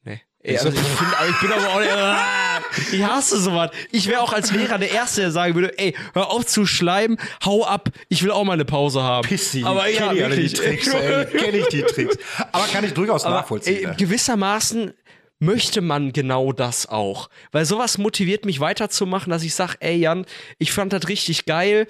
Nee. 0.04 0.20
Ey, 0.40 0.56
also 0.56 0.68
ich, 0.68 0.78
find, 0.78 1.10
ich 1.30 1.40
bin 1.40 1.52
aber 1.52 1.68
auch 1.68 1.80
nicht, 1.80 2.92
ich 2.92 3.02
hasse 3.04 3.40
sowas. 3.40 3.70
Ich 3.90 4.06
wäre 4.06 4.20
auch 4.20 4.32
als 4.32 4.52
Lehrer 4.52 4.78
der 4.78 4.92
Erste, 4.92 5.22
der 5.22 5.30
sagen 5.32 5.56
würde, 5.56 5.76
ey, 5.78 5.96
hör 6.14 6.30
auf 6.30 6.46
zu 6.46 6.64
schleimen, 6.66 7.18
hau 7.44 7.64
ab, 7.64 7.88
ich 8.08 8.22
will 8.22 8.30
auch 8.30 8.44
mal 8.44 8.52
eine 8.52 8.64
Pause 8.64 9.02
haben. 9.02 9.26
Pissi, 9.26 9.64
aber 9.64 9.88
ja, 9.88 10.06
kenn 10.08 10.16
ich 10.16 10.24
alle 10.24 10.36
die. 10.36 10.48
Tricks, 10.52 10.86
ey, 10.86 11.26
kenn 11.26 11.54
ich 11.56 11.66
die 11.68 11.82
Tricks. 11.82 12.16
Aber 12.52 12.66
kann 12.66 12.84
ich 12.84 12.94
durchaus 12.94 13.24
Aber, 13.24 13.36
nachvollziehen. 13.36 13.76
ey, 13.78 13.86
ne? 13.86 13.96
gewissermaßen 13.98 14.92
möchte 15.39 15.80
man 15.80 16.12
genau 16.12 16.53
das 16.53 16.86
auch. 16.86 17.30
Weil 17.53 17.64
sowas 17.64 17.99
motiviert 17.99 18.45
mich 18.45 18.61
weiterzumachen, 18.61 19.30
dass 19.30 19.43
ich 19.43 19.55
sage, 19.55 19.76
ey 19.80 19.97
Jan, 19.97 20.26
ich 20.59 20.72
fand 20.72 20.93
das 20.93 21.09
richtig 21.09 21.45
geil. 21.45 21.86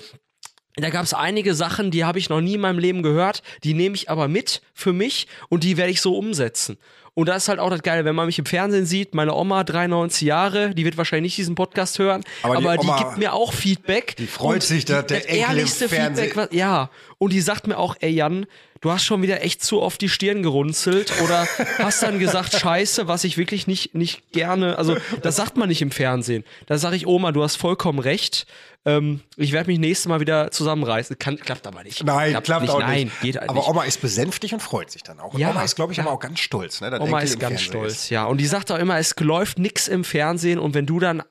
Da 0.77 0.91
gab 0.91 1.05
es 1.05 1.15
einige 1.15 1.55
Sachen, 1.55 1.91
die 1.91 2.05
habe 2.05 2.19
ich 2.19 2.29
noch 2.29 2.41
nie 2.41 2.55
in 2.55 2.61
meinem 2.61 2.79
Leben 2.79 3.03
gehört, 3.03 3.43
die 3.65 3.75
nehme 3.75 3.97
ich 3.97 4.11
aber 4.11 4.29
mit 4.29 4.63
für 4.75 4.93
mich 4.93 5.27
und 5.49 5.65
die 5.65 5.77
werde 5.77 5.91
ich 5.91 6.01
so 6.01 6.17
umsetzen. 6.17 6.79
Und 7.19 7.29
das 7.29 7.43
ist 7.43 7.49
halt 7.49 7.59
auch 7.59 7.71
das 7.71 7.83
Geile, 7.83 8.05
wenn 8.05 8.14
man 8.14 8.27
mich 8.27 8.39
im 8.39 8.45
Fernsehen 8.47 8.87
sieht, 8.87 9.12
meine 9.12 9.35
Oma, 9.35 9.64
93 9.64 10.21
Jahre, 10.23 10.73
die 10.73 10.85
wird 10.85 10.97
wahrscheinlich 10.97 11.33
nicht 11.33 11.39
diesen 11.39 11.57
Podcast 11.57 11.99
hören, 11.99 12.23
Aber 12.45 12.59
aber 12.59 12.77
die 12.77 12.83
die, 12.83 12.87
Oma, 12.87 12.99
gibt 12.99 13.19
mir 13.19 13.33
auch 13.33 13.53
Feedback. 13.53 14.14
die 14.14 14.29
freut 14.29 14.62
sich, 14.62 14.85
dass 14.85 15.05
der 15.07 15.19
das 15.19 15.27
Enkel 15.27 15.35
im 15.43 15.49
ehrlichste 15.51 15.89
Fernsehen- 15.89 16.27
Feedback, 16.27 16.51
was, 16.51 16.57
ja. 16.57 16.91
Und 17.19 17.33
die 17.33 17.41
sagt 17.41 17.66
mir 17.66 17.77
auch, 17.77 17.97
ey 17.99 18.11
Jan, 18.11 18.47
du 18.83 18.93
hast 18.93 19.05
schon 19.05 19.21
wieder 19.21 19.43
echt 19.43 19.64
zu 19.64 19.83
oft 19.83 20.01
die 20.01 20.09
Stirn 20.09 20.45
gerunzelt 20.45 21.12
oder 21.25 21.49
hast 21.79 22.05
dann 22.05 22.21
gesagt, 22.21 22.53
scheiße, 22.57 23.09
was 23.09 23.25
ich 23.25 23.37
wirklich 23.37 23.66
nicht, 23.66 23.97
nicht 23.97 24.31
gerne, 24.31 24.79
also 24.79 24.97
das 25.21 25.35
sagt 25.35 25.57
man 25.57 25.69
nicht 25.69 25.83
im 25.83 25.91
Fernsehen. 25.91 26.45
Da 26.66 26.79
sage 26.79 26.95
ich, 26.95 27.09
Oma, 27.09 27.33
du 27.33 27.43
hast 27.43 27.57
vollkommen 27.57 27.99
recht. 27.99 28.47
Ähm, 28.85 29.20
ich 29.37 29.53
werde 29.53 29.70
mich 29.70 29.79
nächstes 29.79 30.09
Mal 30.09 30.20
wieder 30.20 30.51
zusammenreißen. 30.51 31.18
Kann, 31.18 31.37
klappt 31.37 31.66
aber 31.66 31.83
nicht. 31.83 32.05
Nein, 32.05 32.41
klappt, 32.43 32.62
nicht. 32.62 32.70
auch 32.70 32.81
Nein, 32.81 33.05
nicht. 33.05 33.20
geht 33.20 33.37
halt 33.37 33.51
aber 33.51 33.59
nicht. 33.59 33.68
Oma 33.68 33.85
ist 33.85 34.01
besänftigt 34.01 34.55
und 34.55 34.61
freut 34.61 34.91
sich 34.91 35.03
dann 35.03 35.20
auch. 35.20 35.35
Und 35.35 35.41
Ja, 35.41 35.51
Oma 35.51 35.62
ist, 35.62 35.76
glaube 35.76 35.93
ich, 35.93 35.99
ja. 35.99 36.05
aber 36.05 36.12
auch 36.12 36.20
ganz 36.20 36.39
stolz. 36.41 36.81
Ne, 36.81 36.99
Oma 37.01 37.20
ist 37.20 37.39
ganz 37.39 37.55
Fernsehen 37.55 37.70
stolz, 37.70 37.93
ist. 37.93 38.11
ja. 38.11 38.24
Und 38.24 38.39
die 38.39 38.47
sagt 38.47 38.70
auch 38.70 38.79
immer, 38.79 38.99
es 38.99 39.14
läuft 39.18 39.59
nix 39.59 39.89
im 39.89 40.05
Fernsehen 40.05 40.59
und 40.59 40.74
wenn 40.74 40.87
du 40.87 41.01
dann 41.01 41.22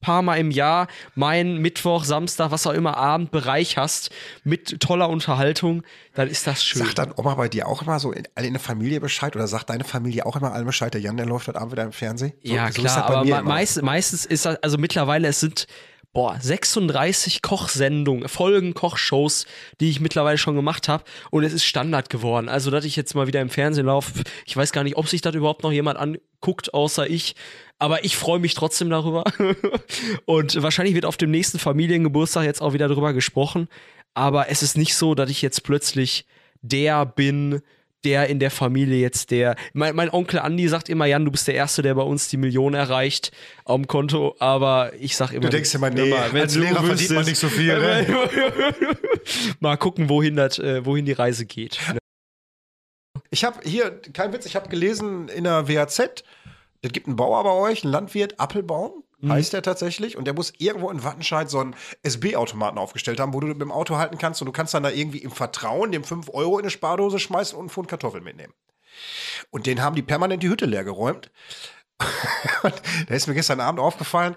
paar 0.00 0.22
Mal 0.22 0.36
im 0.36 0.50
Jahr 0.50 0.86
meinen 1.14 1.58
Mittwoch, 1.58 2.04
Samstag, 2.04 2.50
was 2.50 2.66
auch 2.66 2.72
immer 2.72 2.96
Abend 2.96 3.30
bereicherst 3.30 4.10
mit 4.44 4.80
toller 4.80 5.08
Unterhaltung, 5.08 5.82
dann 6.14 6.28
ist 6.28 6.46
das 6.46 6.64
schön. 6.64 6.84
Sagt 6.84 6.98
dann 6.98 7.12
Oma 7.16 7.34
bei 7.34 7.48
dir 7.48 7.66
auch 7.66 7.82
immer 7.82 7.98
so 7.98 8.12
in, 8.12 8.24
in 8.36 8.52
der 8.52 8.60
Familie 8.60 9.00
Bescheid 9.00 9.34
oder 9.34 9.48
sagt 9.48 9.70
deine 9.70 9.84
Familie 9.84 10.26
auch 10.26 10.36
immer 10.36 10.52
allen 10.52 10.66
Bescheid, 10.66 10.94
der 10.94 11.00
Jan, 11.00 11.16
der 11.16 11.26
läuft 11.26 11.48
heute 11.48 11.58
Abend 11.58 11.72
wieder 11.72 11.82
im 11.82 11.92
Fernsehen? 11.92 12.32
So, 12.44 12.54
ja, 12.54 12.70
so 12.70 12.82
klar, 12.82 13.04
aber 13.04 13.42
meist, 13.42 13.82
meistens 13.82 14.26
ist 14.26 14.44
das, 14.44 14.62
also 14.62 14.78
mittlerweile, 14.78 15.28
es 15.28 15.40
sind 15.40 15.66
boah, 16.16 16.38
36 16.40 17.42
Kochsendungen, 17.42 18.26
Folgen, 18.26 18.72
Kochshows, 18.72 19.44
die 19.80 19.90
ich 19.90 20.00
mittlerweile 20.00 20.38
schon 20.38 20.56
gemacht 20.56 20.88
habe 20.88 21.04
und 21.30 21.44
es 21.44 21.52
ist 21.52 21.66
Standard 21.66 22.08
geworden. 22.08 22.48
Also, 22.48 22.70
dass 22.70 22.86
ich 22.86 22.96
jetzt 22.96 23.14
mal 23.14 23.26
wieder 23.26 23.42
im 23.42 23.50
Fernsehen 23.50 23.84
laufe, 23.84 24.22
ich 24.46 24.56
weiß 24.56 24.72
gar 24.72 24.82
nicht, 24.82 24.96
ob 24.96 25.08
sich 25.08 25.20
das 25.20 25.34
überhaupt 25.34 25.62
noch 25.62 25.72
jemand 25.72 25.98
anguckt, 25.98 26.72
außer 26.72 27.06
ich. 27.06 27.36
Aber 27.78 28.02
ich 28.02 28.16
freue 28.16 28.38
mich 28.38 28.54
trotzdem 28.54 28.88
darüber. 28.88 29.24
und 30.24 30.62
wahrscheinlich 30.62 30.94
wird 30.94 31.04
auf 31.04 31.18
dem 31.18 31.30
nächsten 31.30 31.58
Familiengeburtstag 31.58 32.44
jetzt 32.44 32.62
auch 32.62 32.72
wieder 32.72 32.88
drüber 32.88 33.12
gesprochen. 33.12 33.68
Aber 34.14 34.48
es 34.48 34.62
ist 34.62 34.78
nicht 34.78 34.94
so, 34.94 35.14
dass 35.14 35.28
ich 35.28 35.42
jetzt 35.42 35.64
plötzlich 35.64 36.24
der 36.62 37.04
bin, 37.04 37.60
der 38.04 38.28
in 38.28 38.38
der 38.38 38.50
Familie 38.50 38.98
jetzt 38.98 39.30
der. 39.30 39.56
Mein, 39.72 39.96
mein 39.96 40.10
Onkel 40.10 40.38
Andi 40.38 40.68
sagt 40.68 40.88
immer, 40.88 41.06
Jan, 41.06 41.24
du 41.24 41.30
bist 41.30 41.48
der 41.48 41.54
Erste, 41.54 41.82
der 41.82 41.94
bei 41.94 42.02
uns 42.02 42.28
die 42.28 42.36
Million 42.36 42.74
erreicht 42.74 43.32
am 43.64 43.86
Konto, 43.86 44.36
aber 44.38 44.92
ich 45.00 45.16
sag 45.16 45.32
immer. 45.32 45.40
Du 45.40 45.48
denkst 45.50 45.74
immer, 45.74 45.90
nee, 45.90 46.08
immer, 46.08 46.32
wenn 46.32 46.42
als 46.42 46.54
du 46.54 46.60
Lehrer 46.60 46.74
verdient 46.76 46.92
wüsstest- 47.00 47.14
man 47.14 47.24
nicht 47.24 47.38
so 47.38 47.48
viel. 47.48 47.78
Ne? 47.78 48.06
Mal 49.60 49.76
gucken, 49.76 50.08
wohin, 50.08 50.36
das, 50.36 50.58
äh, 50.58 50.84
wohin 50.84 51.04
die 51.04 51.12
Reise 51.12 51.46
geht. 51.46 51.78
Ich 53.30 53.44
habe 53.44 53.58
hier, 53.68 54.00
kein 54.12 54.32
Witz, 54.32 54.46
ich 54.46 54.54
habe 54.56 54.68
gelesen 54.68 55.28
in 55.28 55.44
der 55.44 55.68
WAZ, 55.68 55.98
es 56.82 56.92
gibt 56.92 57.06
einen 57.08 57.16
Bauer 57.16 57.42
bei 57.42 57.50
euch, 57.50 57.82
einen 57.82 57.92
Landwirt, 57.92 58.38
Appelbaum, 58.38 59.02
Mhm. 59.26 59.32
heißt 59.32 59.52
der 59.52 59.62
tatsächlich, 59.62 60.16
und 60.16 60.24
der 60.26 60.34
muss 60.34 60.52
irgendwo 60.58 60.90
in 60.90 61.04
Wattenscheid 61.04 61.48
so 61.50 61.60
einen 61.60 61.74
SB-Automaten 62.02 62.78
aufgestellt 62.78 63.20
haben, 63.20 63.32
wo 63.34 63.40
du 63.40 63.46
mit 63.48 63.60
dem 63.60 63.72
Auto 63.72 63.96
halten 63.96 64.18
kannst 64.18 64.40
und 64.42 64.46
du 64.46 64.52
kannst 64.52 64.74
dann 64.74 64.82
da 64.82 64.90
irgendwie 64.90 65.18
im 65.18 65.30
Vertrauen 65.30 65.92
dem 65.92 66.04
5 66.04 66.30
Euro 66.32 66.58
in 66.58 66.64
eine 66.64 66.70
Spardose 66.70 67.18
schmeißen 67.18 67.56
und 67.56 67.62
einen 67.64 67.70
Pfund 67.70 67.88
Kartoffeln 67.88 68.24
mitnehmen. 68.24 68.54
Und 69.50 69.66
den 69.66 69.82
haben 69.82 69.94
die 69.94 70.02
permanent 70.02 70.42
die 70.42 70.48
Hütte 70.48 70.66
leer 70.66 70.84
geräumt. 70.84 71.30
Und 72.62 72.74
da 73.08 73.14
ist 73.14 73.26
mir 73.26 73.34
gestern 73.34 73.60
Abend 73.60 73.80
aufgefallen, 73.80 74.34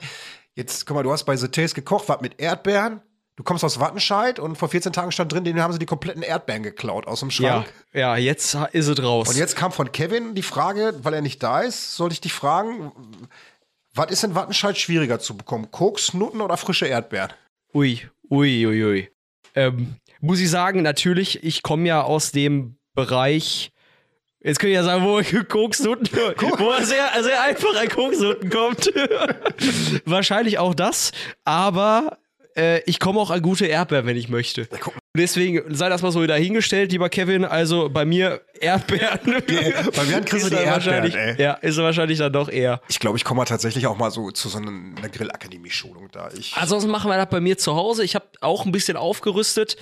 jetzt, 0.55 0.85
guck 0.85 0.95
mal, 0.95 1.03
du 1.03 1.11
hast 1.11 1.25
bei 1.25 1.35
The 1.35 1.47
Taste 1.49 1.75
gekocht, 1.75 2.07
was 2.09 2.21
mit 2.21 2.39
Erdbeeren. 2.39 3.01
Du 3.35 3.43
kommst 3.43 3.63
aus 3.63 3.79
Wattenscheid 3.79 4.37
und 4.37 4.57
vor 4.57 4.67
14 4.67 4.91
Tagen 4.91 5.13
stand 5.13 5.31
drin, 5.31 5.45
denen 5.45 5.61
haben 5.61 5.71
sie 5.71 5.79
die 5.79 5.85
kompletten 5.85 6.23
Erdbeeren 6.23 6.61
geklaut 6.63 7.07
aus 7.07 7.21
dem 7.21 7.29
Ja, 7.29 7.63
Schrank. 7.63 7.73
ja, 7.93 8.17
jetzt 8.17 8.57
ist 8.73 8.87
es 8.87 9.01
raus. 9.01 9.29
Und 9.29 9.37
jetzt 9.37 9.55
kam 9.55 9.71
von 9.71 9.93
Kevin 9.93 10.35
die 10.35 10.43
Frage, 10.43 10.99
weil 11.03 11.13
er 11.13 11.21
nicht 11.21 11.41
da 11.41 11.61
ist, 11.61 11.95
sollte 11.95 12.13
ich 12.13 12.19
dich 12.21 12.33
fragen, 12.33 12.91
Was 13.95 14.11
ist 14.11 14.23
in 14.23 14.35
Wattenscheid 14.35 14.77
schwieriger 14.77 15.19
zu 15.19 15.35
bekommen? 15.35 15.71
Koks, 15.71 16.13
Nutten 16.13 16.41
oder 16.41 16.57
frische 16.57 16.87
Erdbeeren? 16.87 17.33
Ui, 17.73 18.01
ui, 18.29 18.65
ui, 18.67 18.83
ui. 18.83 19.09
Ähm, 19.55 19.95
muss 20.21 20.39
ich 20.39 20.49
sagen, 20.49 20.81
natürlich, 20.81 21.43
ich 21.43 21.63
komme 21.63 21.87
ja 21.87 22.03
aus 22.03 22.31
dem 22.31 22.77
Bereich. 22.93 23.71
Jetzt 24.41 24.59
könnt 24.59 24.69
ihr 24.69 24.75
ja 24.75 24.83
sagen, 24.83 25.03
wo 25.03 25.21
Koksnutten, 25.47 26.07
wo 26.13 26.69
er 26.71 26.85
sehr, 26.85 27.09
sehr 27.21 27.43
einfach 27.43 27.75
an 27.79 27.89
Koksnutten 27.89 28.49
kommt. 28.49 28.85
Wahrscheinlich 30.05 30.59
auch 30.59 30.73
das, 30.73 31.11
aber 31.43 32.17
äh, 32.55 32.81
ich 32.85 32.99
komme 32.99 33.19
auch 33.19 33.31
an 33.31 33.41
gute 33.41 33.65
Erdbeeren, 33.65 34.05
wenn 34.05 34.17
ich 34.17 34.29
möchte. 34.29 34.67
Deswegen 35.17 35.75
sei 35.75 35.89
das 35.89 36.01
mal 36.01 36.11
so 36.11 36.25
dahingestellt, 36.25 36.91
lieber 36.91 37.09
Kevin. 37.09 37.45
Also 37.45 37.89
bei 37.89 38.05
mir 38.05 38.41
Erdbeeren. 38.61 39.19
bei 39.95 40.03
mir 40.05 40.21
kriegst 40.21 40.45
du 40.45 40.49
die 40.49 40.55
Ist 40.55 40.61
er 40.61 40.63
Erdbeeren, 40.63 40.73
wahrscheinlich- 40.73 41.15
ey. 41.15 41.41
Ja, 41.41 41.53
ist 41.53 41.77
er 41.77 41.83
wahrscheinlich 41.83 42.17
dann 42.19 42.33
doch 42.33 42.49
eher. 42.49 42.81
Ich 42.89 42.99
glaube, 42.99 43.17
ich 43.17 43.23
komme 43.23 43.39
mal 43.39 43.45
tatsächlich 43.45 43.87
auch 43.87 43.97
mal 43.97 44.11
so 44.11 44.31
zu 44.31 44.49
so 44.49 44.57
einer 44.57 45.09
Grillakademie-Schulung 45.09 46.09
da. 46.11 46.29
Ich, 46.37 46.55
Ansonsten 46.55 46.89
machen 46.89 47.09
wir 47.09 47.17
das 47.17 47.29
bei 47.29 47.39
mir 47.39 47.57
zu 47.57 47.75
Hause. 47.75 48.03
Ich 48.03 48.15
habe 48.15 48.25
auch 48.41 48.65
ein 48.65 48.71
bisschen 48.71 48.97
aufgerüstet. 48.97 49.77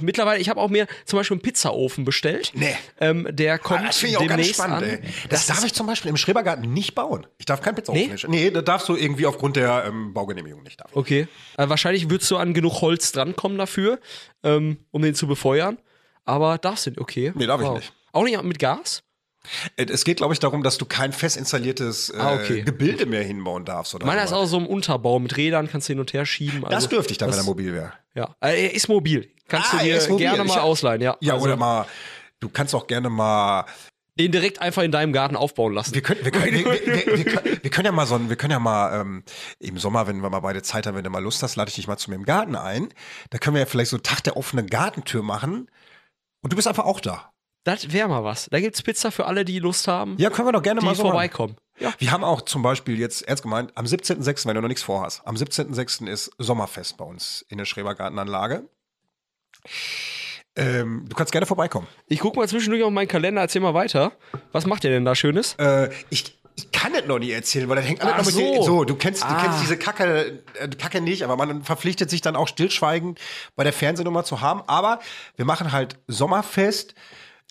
Mittlerweile, 0.00 0.40
ich 0.40 0.48
habe 0.48 0.60
auch 0.60 0.68
mir 0.68 0.86
zum 1.04 1.18
Beispiel 1.18 1.36
einen 1.36 1.42
Pizzaofen 1.42 2.04
bestellt. 2.04 2.52
Nee. 2.54 2.74
Ähm, 3.00 3.26
der 3.30 3.54
Ah, 3.54 3.58
kommt 3.58 3.84
das 3.88 3.96
finde 3.98 4.12
ich 4.16 4.18
auch 4.18 4.26
ganz 4.26 4.48
spannend, 4.48 4.76
an. 4.78 4.84
ey. 4.84 5.00
Das, 5.28 5.46
darf 5.46 5.58
ist- 5.58 5.64
ich 5.64 5.74
zum 5.74 5.86
Beispiel 5.86 6.08
im 6.10 6.16
Schrebergarten 6.16 6.72
nicht 6.72 6.94
bauen. 6.94 7.26
Ich 7.38 7.46
darf 7.46 7.60
kein 7.60 7.74
Pizzaofen 7.74 8.02
Nee? 8.06 8.12
nicht. 8.12 8.28
Nee, 8.28 8.50
da 8.50 8.62
darfst 8.62 8.88
du 8.88 8.96
irgendwie 8.96 9.26
aufgrund 9.26 9.56
der 9.56 9.84
ähm, 9.86 10.12
Baugenehmigung 10.14 10.62
nicht. 10.62 10.80
Darf. 10.80 10.90
Okay. 10.94 11.28
Äh, 11.58 11.68
wahrscheinlich 11.68 12.08
würdest 12.10 12.30
du 12.30 12.36
an 12.36 12.54
genug 12.54 12.80
Holz 12.80 13.12
drankommen 13.12 13.58
dafür, 13.58 13.98
ähm, 14.42 14.78
um 14.90 15.02
den 15.02 15.14
zu 15.14 15.26
befeuern. 15.26 15.78
Aber 16.24 16.56
darfst 16.58 16.86
du 16.86 16.92
okay. 16.98 17.32
Nee, 17.34 17.46
darf 17.46 17.60
ich 17.60 17.68
nicht. 17.68 17.92
Auch 18.12 18.24
nicht 18.24 18.42
mit 18.42 18.58
Gas? 18.58 19.02
Äh, 19.76 19.86
Es 19.86 20.04
geht, 20.04 20.18
glaube 20.18 20.32
ich, 20.34 20.38
darum, 20.40 20.62
dass 20.62 20.78
du 20.78 20.84
kein 20.86 21.12
fest 21.12 21.36
installierst 21.36 22.14
äh, 22.14 22.18
Ah, 22.18 22.34
okay. 22.34 22.62
Gebilde 22.62 23.06
mehr 23.06 23.24
hinbauen 23.24 23.64
darfst. 23.64 23.94
Oder 23.94 24.06
Meiner 24.06 24.22
ist 24.24 24.32
auch 24.32 24.46
so 24.46 24.56
im 24.58 24.66
Unterbau 24.66 25.18
mit 25.18 25.36
Rädern, 25.36 25.68
kannst 25.70 25.88
du 25.88 25.92
hin 25.94 26.00
und 26.00 26.12
her 26.12 26.24
schieben. 26.26 26.60
Das 26.62 26.74
also, 26.74 26.88
dürfte 26.88 27.12
ich 27.12 27.18
dann, 27.18 27.28
wenn 27.30 27.36
das- 27.36 27.44
er 27.44 27.48
mobil 27.48 27.72
wäre. 27.74 27.92
Ja, 28.14 28.36
äh, 28.40 28.66
er 28.66 28.74
ist 28.74 28.88
mobil. 28.88 29.30
Kannst 29.48 29.74
Ah, 29.74 29.78
du 29.78 29.84
dir 29.84 29.98
gerne 30.16 30.42
Ich 30.42 30.48
mal 30.48 30.56
hab- 30.56 30.62
ausleihen, 30.62 31.02
ja. 31.02 31.16
Ja, 31.20 31.34
Also, 31.34 31.44
oder 31.46 31.56
mal, 31.56 31.86
du 32.40 32.48
kannst 32.48 32.74
auch 32.74 32.86
gerne 32.86 33.10
mal 33.10 33.64
Den 34.18 34.30
direkt 34.30 34.60
einfach 34.60 34.82
in 34.82 34.92
deinem 34.92 35.12
Garten 35.12 35.34
aufbauen 35.36 35.72
lassen. 35.72 35.94
Wir 35.94 36.02
können, 36.02 36.22
wir, 36.24 36.30
können, 36.30 36.52
wir, 36.52 36.64
wir, 36.64 37.06
wir, 37.06 37.62
wir, 37.64 37.70
können, 37.70 37.86
ja 37.86 37.92
mal 37.92 38.06
so 38.06 38.28
wir 38.28 38.36
können 38.36 38.50
ja 38.52 38.58
mal 38.60 39.00
ähm, 39.00 39.24
im 39.58 39.78
Sommer, 39.78 40.06
wenn 40.06 40.20
wir 40.20 40.28
mal 40.30 40.40
beide 40.40 40.62
Zeit 40.62 40.86
haben, 40.86 40.94
wenn 40.96 41.04
du 41.04 41.10
mal 41.10 41.22
Lust 41.22 41.42
hast, 41.42 41.56
lade 41.56 41.70
ich 41.70 41.74
dich 41.74 41.88
mal 41.88 41.96
zu 41.96 42.10
mir 42.10 42.16
im 42.16 42.24
Garten 42.24 42.54
ein. 42.54 42.92
Da 43.30 43.38
können 43.38 43.54
wir 43.56 43.60
ja 43.60 43.66
vielleicht 43.66 43.90
so 43.90 43.96
einen 43.96 44.02
Tag 44.04 44.22
der 44.24 44.36
offenen 44.36 44.66
Gartentür 44.68 45.22
machen. 45.22 45.68
Und 46.42 46.52
du 46.52 46.56
bist 46.56 46.68
einfach 46.68 46.84
auch 46.84 47.00
da. 47.00 47.31
Das 47.64 47.92
wäre 47.92 48.08
mal 48.08 48.24
was. 48.24 48.48
Da 48.50 48.58
gibt's 48.60 48.82
Pizza 48.82 49.10
für 49.12 49.26
alle, 49.26 49.44
die 49.44 49.58
Lust 49.60 49.86
haben, 49.88 50.16
Ja, 50.18 50.30
können 50.30 50.48
wir 50.48 50.52
doch 50.52 50.62
gerne 50.62 50.80
mal 50.80 50.94
so 50.94 51.02
vorbeikommen. 51.02 51.56
Ja. 51.78 51.92
Wir 51.98 52.10
haben 52.12 52.24
auch 52.24 52.42
zum 52.42 52.62
Beispiel 52.62 52.98
jetzt, 52.98 53.22
ernst 53.22 53.42
gemeint, 53.44 53.72
am 53.76 53.84
17.06., 53.86 54.46
wenn 54.46 54.54
du 54.56 54.60
noch 54.60 54.68
nichts 54.68 54.82
vorhast, 54.82 55.22
am 55.24 55.36
17.06. 55.36 56.08
ist 56.08 56.30
Sommerfest 56.38 56.96
bei 56.96 57.04
uns 57.04 57.44
in 57.48 57.58
der 57.58 57.64
Schrebergartenanlage. 57.64 58.68
Ähm, 60.54 61.06
du 61.08 61.16
kannst 61.16 61.32
gerne 61.32 61.46
vorbeikommen. 61.46 61.86
Ich 62.08 62.20
guck 62.20 62.36
mal 62.36 62.46
zwischendurch 62.48 62.82
auf 62.82 62.90
meinen 62.90 63.08
Kalender, 63.08 63.40
erzähl 63.40 63.62
mal 63.62 63.74
weiter. 63.74 64.12
Was 64.52 64.66
macht 64.66 64.84
ihr 64.84 64.90
denn 64.90 65.04
da 65.04 65.14
Schönes? 65.14 65.54
Äh, 65.54 65.90
ich, 66.10 66.38
ich 66.56 66.70
kann 66.72 66.92
das 66.92 67.06
noch 67.06 67.18
nicht 67.18 67.30
erzählen, 67.30 67.68
weil 67.70 67.76
das 67.76 67.86
hängt 67.86 68.02
alles 68.02 68.16
noch 68.18 68.24
mit 68.26 68.34
so. 68.34 68.40
dir. 68.54 68.62
So, 68.62 68.84
du 68.84 68.94
kennst, 68.96 69.22
du 69.22 69.28
Ah. 69.28 69.40
kennst 69.42 69.62
diese 69.62 69.78
Kacke, 69.78 70.42
äh, 70.58 70.68
Kacke 70.68 71.00
nicht, 71.00 71.22
aber 71.22 71.36
man 71.36 71.62
verpflichtet 71.62 72.10
sich 72.10 72.20
dann 72.20 72.36
auch 72.36 72.48
stillschweigend 72.48 73.18
bei 73.56 73.64
der 73.64 73.72
Fernsehnummer 73.72 74.24
zu 74.24 74.42
haben. 74.42 74.62
Aber 74.66 75.00
wir 75.36 75.46
machen 75.46 75.72
halt 75.72 75.98
Sommerfest. 76.06 76.94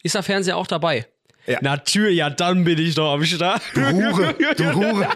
Ist 0.03 0.15
der 0.15 0.23
Fernseher 0.23 0.57
auch 0.57 0.67
dabei? 0.67 1.05
Ja. 1.47 1.57
Natürlich, 1.61 2.17
ja, 2.17 2.29
dann 2.29 2.63
bin 2.63 2.77
ich 2.79 2.95
doch 2.95 3.13
am 3.13 3.23
Start. 3.25 3.61
Du 3.73 3.81
Hure, 3.81 4.35
du 4.57 4.73
Hure. 4.75 5.07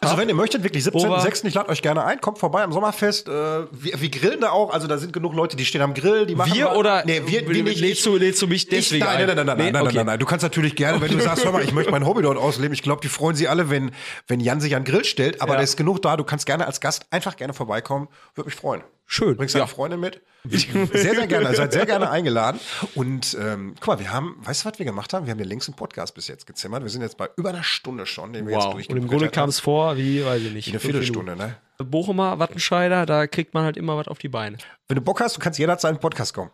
Also 0.00 0.16
wenn 0.16 0.28
ihr 0.28 0.34
möchtet, 0.36 0.62
wirklich 0.62 0.86
Ober- 0.94 1.18
17.06. 1.24 1.46
Ich 1.48 1.54
lade 1.54 1.68
euch 1.70 1.82
gerne 1.82 2.04
ein, 2.04 2.20
kommt 2.20 2.38
vorbei 2.38 2.62
am 2.62 2.70
Sommerfest. 2.72 3.26
Äh, 3.28 3.32
wir, 3.32 4.00
wir 4.00 4.08
grillen 4.10 4.40
da 4.40 4.50
auch, 4.50 4.72
also 4.72 4.86
da 4.86 4.96
sind 4.96 5.12
genug 5.12 5.34
Leute, 5.34 5.56
die 5.56 5.64
stehen 5.64 5.82
am 5.82 5.92
Grill, 5.92 6.24
die 6.24 6.36
machen 6.36 6.54
Wir 6.54 6.66
was. 6.66 6.76
oder 6.76 7.04
Nee, 7.04 7.22
wir, 7.26 7.48
wir 7.48 7.62
nicht. 7.64 7.80
lädst, 7.80 8.06
du, 8.06 8.16
lädst 8.16 8.40
du 8.40 8.46
mich 8.46 8.62
Ich, 8.62 8.68
deswegen 8.68 9.04
nein, 9.04 9.18
ein? 9.18 9.26
nein, 9.26 9.36
nein, 9.36 9.46
nein, 9.46 9.56
Nee? 9.56 9.62
nein, 9.64 9.72
nein, 9.72 9.82
Okay. 9.82 9.96
nein, 9.96 10.06
nein. 10.06 10.18
Du 10.20 10.26
kannst 10.26 10.44
natürlich 10.44 10.76
gerne, 10.76 11.00
wenn 11.00 11.10
du 11.10 11.18
sagst, 11.24 11.44
hör 11.44 11.50
mal, 11.50 11.62
ich 11.64 11.72
möchte 11.72 11.90
mein 11.90 12.06
Hobby 12.06 12.22
dort 12.22 12.38
ausleben. 12.38 12.72
Ich 12.74 12.82
glaube, 12.82 13.00
die 13.02 13.08
freuen 13.08 13.34
sich 13.34 13.50
alle, 13.50 13.70
wenn, 13.70 13.90
wenn 14.28 14.38
Jan 14.38 14.60
sich 14.60 14.76
an 14.76 14.84
den 14.84 14.92
Grill 14.92 15.04
stellt. 15.04 15.42
Aber 15.42 15.52
Ja. 15.54 15.56
da 15.58 15.62
ist 15.64 15.76
genug 15.76 16.00
da. 16.02 16.16
Du 16.16 16.22
kannst 16.22 16.46
gerne 16.46 16.66
als 16.68 16.80
Gast 16.80 17.06
einfach 17.10 17.36
gerne 17.36 17.52
vorbeikommen. 17.52 18.06
Würde 18.36 18.46
mich 18.48 18.54
freuen. 18.56 18.82
Schön. 19.10 19.36
Bringst 19.38 19.54
deine 19.54 19.62
Ja. 19.62 19.66
Freunde 19.66 19.96
mit? 19.96 20.20
Sehr, 20.44 21.14
sehr 21.14 21.26
gerne. 21.26 21.54
Seid 21.56 21.72
sehr 21.72 21.86
gerne 21.86 22.10
eingeladen. 22.10 22.60
Und 22.94 23.36
ähm, 23.40 23.74
guck 23.80 23.86
mal, 23.86 23.98
wir 23.98 24.12
haben, 24.12 24.36
weißt 24.40 24.64
du, 24.64 24.68
was 24.70 24.78
wir 24.78 24.84
gemacht 24.84 25.14
haben? 25.14 25.24
Wir 25.24 25.30
haben 25.30 25.38
den 25.38 25.48
längsten 25.48 25.72
Podcast 25.72 26.14
bis 26.14 26.28
jetzt 26.28 26.46
gezimmert. 26.46 26.82
Wir 26.82 26.90
sind 26.90 27.00
jetzt 27.00 27.16
bei 27.16 27.30
über 27.36 27.48
einer 27.48 27.64
Stunde 27.64 28.04
schon, 28.04 28.34
den 28.34 28.46
wir 28.46 28.52
jetzt 28.54 28.66
Wow. 28.66 28.74
Und 28.74 28.96
im 28.98 29.08
Grunde 29.08 29.30
kam 29.30 29.48
es 29.48 29.60
vor, 29.60 29.96
wie, 29.96 30.22
weiß 30.22 30.42
ich 30.42 30.52
nicht. 30.52 30.66
Wie 30.66 30.72
eine 30.72 30.80
Viertelstunde, 30.80 31.36
ne? 31.36 31.56
Bochumer, 31.78 32.38
Wattenscheider, 32.38 33.06
da 33.06 33.26
kriegt 33.26 33.54
man 33.54 33.64
halt 33.64 33.78
immer 33.78 33.96
was 33.96 34.08
auf 34.08 34.18
die 34.18 34.28
Beine. 34.28 34.58
Wenn 34.88 34.96
du 34.96 35.00
Bock 35.00 35.20
hast, 35.22 35.36
du 35.36 35.40
kannst 35.40 35.58
jederzeit 35.58 35.92
in 35.92 35.96
den 35.96 36.00
Podcast 36.02 36.34
kommen. 36.34 36.50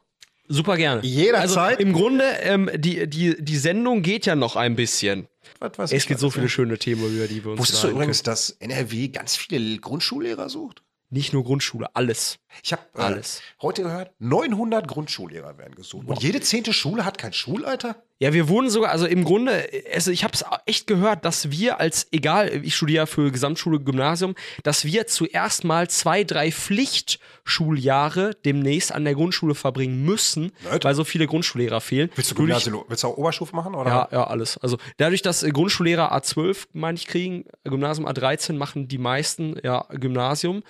Super 0.46 0.76
gerne. 0.76 1.02
Jederzeit. 1.02 1.78
Also 1.78 1.80
im 1.80 1.92
Grunde, 1.92 2.24
ähm, 2.42 2.70
die, 2.76 3.09
die, 3.09 3.42
die 3.42 3.57
Sendung 3.57 4.02
geht 4.02 4.26
ja 4.26 4.36
noch 4.36 4.55
ein 4.55 4.76
bisschen. 4.76 5.26
Was 5.59 5.76
weiß 5.76 5.90
Es 5.92 6.02
ich 6.02 6.07
gibt 6.07 6.18
was, 6.18 6.20
so 6.20 6.26
ne? 6.28 6.32
viele 6.32 6.48
schöne 6.48 6.78
Themen, 6.78 7.02
über 7.16 7.26
die 7.26 7.42
wir 7.44 7.50
uns 7.52 7.61
Wusstest 7.61 7.82
du 7.82 7.88
übrigens, 7.88 8.22
dass 8.22 8.50
NRW 8.50 9.09
ganz 9.09 9.34
viele 9.34 9.78
Grundschullehrer 9.80 10.48
sucht? 10.48 10.82
Nicht 11.14 11.32
nur 11.32 11.44
Grundschule, 11.44 11.94
alles. 11.94 12.40
Ich 12.64 12.72
habe 12.72 12.82
äh, 12.96 13.02
Alles. 13.02 13.40
heute 13.62 13.84
gehört, 13.84 14.10
900 14.18 14.88
Grundschullehrer 14.88 15.58
werden 15.58 15.76
gesucht. 15.76 16.08
Und 16.08 16.20
jede 16.24 16.40
zehnte 16.40 16.72
Schule 16.72 17.04
hat 17.04 17.18
keinen 17.18 17.32
Schulleiter? 17.32 18.02
Ja, 18.18 18.32
wir 18.32 18.48
wurden 18.48 18.68
sogar, 18.68 18.90
also 18.90 19.06
im 19.06 19.24
Grunde, 19.24 19.68
also 19.92 20.10
ich 20.10 20.24
habe 20.24 20.34
es 20.34 20.44
echt 20.66 20.88
gehört, 20.88 21.24
dass 21.24 21.52
wir 21.52 21.78
als, 21.78 22.08
egal, 22.10 22.64
ich 22.64 22.74
studiere 22.74 23.06
für 23.06 23.30
Gesamtschule, 23.30 23.78
Gymnasium, 23.78 24.34
dass 24.64 24.84
wir 24.84 25.06
zuerst 25.06 25.62
mal 25.62 25.88
zwei, 25.88 26.24
drei 26.24 26.50
Pflichtschuljahre 26.50 28.34
demnächst 28.44 28.92
an 28.92 29.04
der 29.04 29.14
Grundschule 29.14 29.54
verbringen 29.54 30.04
müssen, 30.04 30.50
Nett. 30.70 30.84
weil 30.84 30.94
so 30.96 31.04
viele 31.04 31.28
Grundschullehrer 31.28 31.80
fehlen. 31.80 32.10
Willst 32.16 32.32
du 32.32 32.34
Gymnasium, 32.34 32.84
willst 32.88 33.04
du 33.04 33.08
auch 33.08 33.16
Oberstufe 33.16 33.54
machen? 33.54 33.74
Oder? 33.76 33.90
Ja, 33.90 34.08
ja, 34.10 34.26
alles. 34.26 34.58
Also 34.58 34.78
dadurch, 34.96 35.22
dass 35.22 35.44
äh, 35.44 35.50
Grundschullehrer 35.50 36.12
A12, 36.16 36.66
meine 36.72 36.96
ich, 36.96 37.06
kriegen, 37.06 37.44
Gymnasium 37.62 38.08
A13 38.08 38.54
machen 38.54 38.88
die 38.88 38.98
meisten 38.98 39.56
ja 39.62 39.86
Gymnasium. 39.90 40.62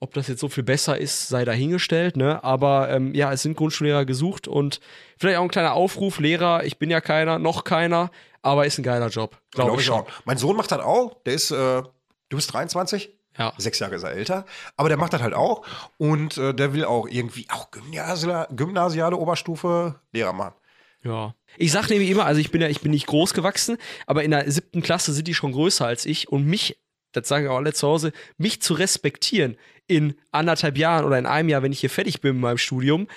Ob 0.00 0.14
das 0.14 0.28
jetzt 0.28 0.40
so 0.40 0.48
viel 0.48 0.62
besser 0.62 0.96
ist, 0.98 1.28
sei 1.28 1.44
dahingestellt, 1.44 2.16
ne? 2.16 2.42
Aber 2.44 2.88
ähm, 2.90 3.14
ja, 3.14 3.32
es 3.32 3.42
sind 3.42 3.56
Grundschullehrer 3.56 4.04
gesucht 4.04 4.46
und 4.46 4.80
vielleicht 5.18 5.38
auch 5.38 5.42
ein 5.42 5.48
kleiner 5.48 5.72
Aufruf, 5.72 6.20
Lehrer, 6.20 6.64
ich 6.64 6.78
bin 6.78 6.88
ja 6.88 7.00
keiner, 7.00 7.38
noch 7.40 7.64
keiner, 7.64 8.10
aber 8.42 8.66
ist 8.66 8.78
ein 8.78 8.84
geiler 8.84 9.08
Job. 9.08 9.40
Glaube 9.50 9.70
Glaub 9.70 9.80
ich 9.80 9.90
auch. 9.90 10.06
Mein 10.24 10.38
Sohn 10.38 10.56
macht 10.56 10.70
das 10.70 10.80
auch. 10.80 11.20
Der 11.24 11.34
ist, 11.34 11.50
äh, 11.50 11.82
du 12.28 12.36
bist 12.36 12.52
23? 12.52 13.10
Ja. 13.38 13.52
Sechs 13.56 13.78
Jahre 13.78 13.94
ist 13.94 14.02
er 14.02 14.12
älter. 14.12 14.44
Aber 14.76 14.88
der 14.88 14.98
macht 14.98 15.12
das 15.12 15.22
halt 15.22 15.34
auch. 15.34 15.64
Und 15.96 16.38
äh, 16.38 16.52
der 16.54 16.72
will 16.72 16.84
auch 16.84 17.06
irgendwie 17.08 17.46
auch 17.50 17.70
gymnasiale, 17.70 18.48
gymnasiale 18.54 19.16
Oberstufe 19.16 19.96
Lehrer 20.12 20.32
machen. 20.32 20.54
Ja. 21.04 21.34
Ich 21.56 21.70
sag 21.70 21.88
nämlich 21.88 22.10
immer, 22.10 22.24
also 22.24 22.40
ich 22.40 22.50
bin 22.50 22.60
ja, 22.60 22.68
ich 22.68 22.80
bin 22.80 22.90
nicht 22.90 23.06
groß 23.06 23.34
gewachsen, 23.34 23.78
aber 24.06 24.24
in 24.24 24.32
der 24.32 24.50
siebten 24.50 24.82
Klasse 24.82 25.12
sind 25.12 25.28
die 25.28 25.34
schon 25.34 25.52
größer 25.52 25.86
als 25.86 26.04
ich 26.04 26.28
und 26.28 26.44
mich, 26.46 26.78
das 27.20 27.28
sagen 27.28 27.48
auch 27.48 27.56
alle 27.56 27.72
zu 27.72 27.86
Hause, 27.86 28.12
mich 28.36 28.62
zu 28.62 28.74
respektieren 28.74 29.56
in 29.86 30.14
anderthalb 30.32 30.76
Jahren 30.76 31.04
oder 31.04 31.18
in 31.18 31.26
einem 31.26 31.48
Jahr, 31.48 31.62
wenn 31.62 31.72
ich 31.72 31.80
hier 31.80 31.90
fertig 31.90 32.20
bin 32.20 32.34
mit 32.34 32.42
meinem 32.42 32.58
Studium, 32.58 33.08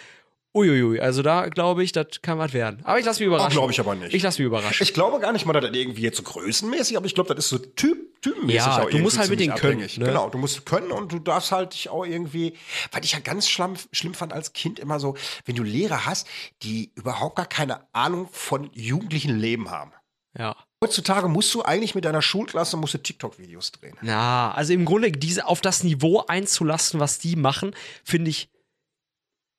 uiuiui, 0.53 0.99
also 0.99 1.21
da 1.21 1.47
glaube 1.47 1.83
ich, 1.83 1.91
das 1.91 2.21
kann 2.21 2.37
was 2.37 2.53
werden. 2.53 2.81
Aber 2.83 2.99
ich 2.99 3.05
lasse 3.05 3.21
mich 3.21 3.27
überraschen. 3.27 3.51
glaub 3.51 3.69
ich 3.69 3.79
aber 3.79 3.95
nicht. 3.95 4.13
Ich 4.13 4.23
lasse 4.23 4.41
mich 4.41 4.47
überraschen. 4.47 4.83
Ich 4.83 4.93
glaube 4.93 5.19
gar 5.19 5.31
nicht 5.31 5.45
mal, 5.45 5.53
dass 5.53 5.63
das 5.63 5.73
irgendwie 5.73 6.01
jetzt 6.01 6.17
so 6.17 6.23
größenmäßig, 6.23 6.97
aber 6.97 7.05
ich 7.05 7.15
glaube, 7.15 7.33
das 7.33 7.45
ist 7.45 7.49
so 7.49 7.57
typ, 7.57 8.21
typenmäßig 8.21 8.57
Ja, 8.57 8.85
du 8.85 8.97
musst 8.99 9.17
halt 9.17 9.29
mit 9.29 9.39
denen 9.39 9.55
können, 9.55 9.79
ne? 9.79 9.87
Genau, 10.05 10.29
du 10.29 10.37
musst 10.37 10.65
können 10.65 10.91
und 10.91 11.11
du 11.11 11.19
darfst 11.19 11.51
halt 11.51 11.73
dich 11.73 11.89
auch 11.89 12.05
irgendwie, 12.05 12.57
weil 12.91 13.03
ich 13.03 13.13
ja 13.13 13.19
ganz 13.19 13.47
schlimm, 13.47 13.75
schlimm 13.91 14.13
fand 14.13 14.33
als 14.33 14.53
Kind 14.53 14.79
immer 14.79 14.99
so, 14.99 15.15
wenn 15.45 15.55
du 15.55 15.63
Lehrer 15.63 16.05
hast, 16.05 16.27
die 16.63 16.91
überhaupt 16.95 17.37
gar 17.37 17.45
keine 17.45 17.87
Ahnung 17.93 18.27
von 18.31 18.69
jugendlichen 18.73 19.39
Leben 19.39 19.71
haben. 19.71 19.93
ja. 20.37 20.55
Heutzutage 20.83 21.27
musst 21.27 21.53
du 21.53 21.61
eigentlich 21.61 21.93
mit 21.93 22.05
deiner 22.05 22.23
Schulklasse 22.23 22.75
musst 22.75 22.95
du 22.95 22.97
TikTok-Videos 22.97 23.71
drehen. 23.71 23.95
Na, 24.01 24.51
also 24.51 24.73
im 24.73 24.85
Grunde 24.85 25.11
diese 25.11 25.45
auf 25.45 25.61
das 25.61 25.83
Niveau 25.83 26.23
einzulassen, 26.27 26.99
was 26.99 27.19
die 27.19 27.35
machen, 27.35 27.75
finde 28.03 28.31
ich 28.31 28.49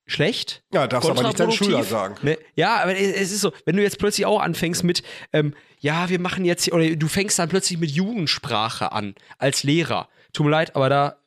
schlecht. 0.07 0.65
Ja, 0.73 0.89
darfst 0.89 1.09
aber 1.09 1.23
nicht 1.23 1.39
deinen 1.39 1.53
Schüler 1.53 1.85
sagen. 1.85 2.17
Ne? 2.23 2.39
Ja, 2.57 2.83
aber 2.83 2.97
es 2.97 3.31
ist 3.31 3.41
so, 3.41 3.53
wenn 3.65 3.77
du 3.77 3.83
jetzt 3.83 3.99
plötzlich 3.99 4.27
auch 4.27 4.41
anfängst 4.41 4.83
mit, 4.83 5.05
ähm, 5.33 5.55
ja, 5.79 6.09
wir 6.09 6.19
machen 6.19 6.45
jetzt, 6.45 6.71
oder 6.73 6.97
du 6.97 7.07
fängst 7.07 7.39
dann 7.39 7.49
plötzlich 7.49 7.79
mit 7.79 7.91
Jugendsprache 7.91 8.91
an, 8.91 9.15
als 9.39 9.63
Lehrer. 9.63 10.09
Tut 10.33 10.47
mir 10.47 10.51
leid, 10.51 10.75
aber 10.75 10.89
da 10.89 11.22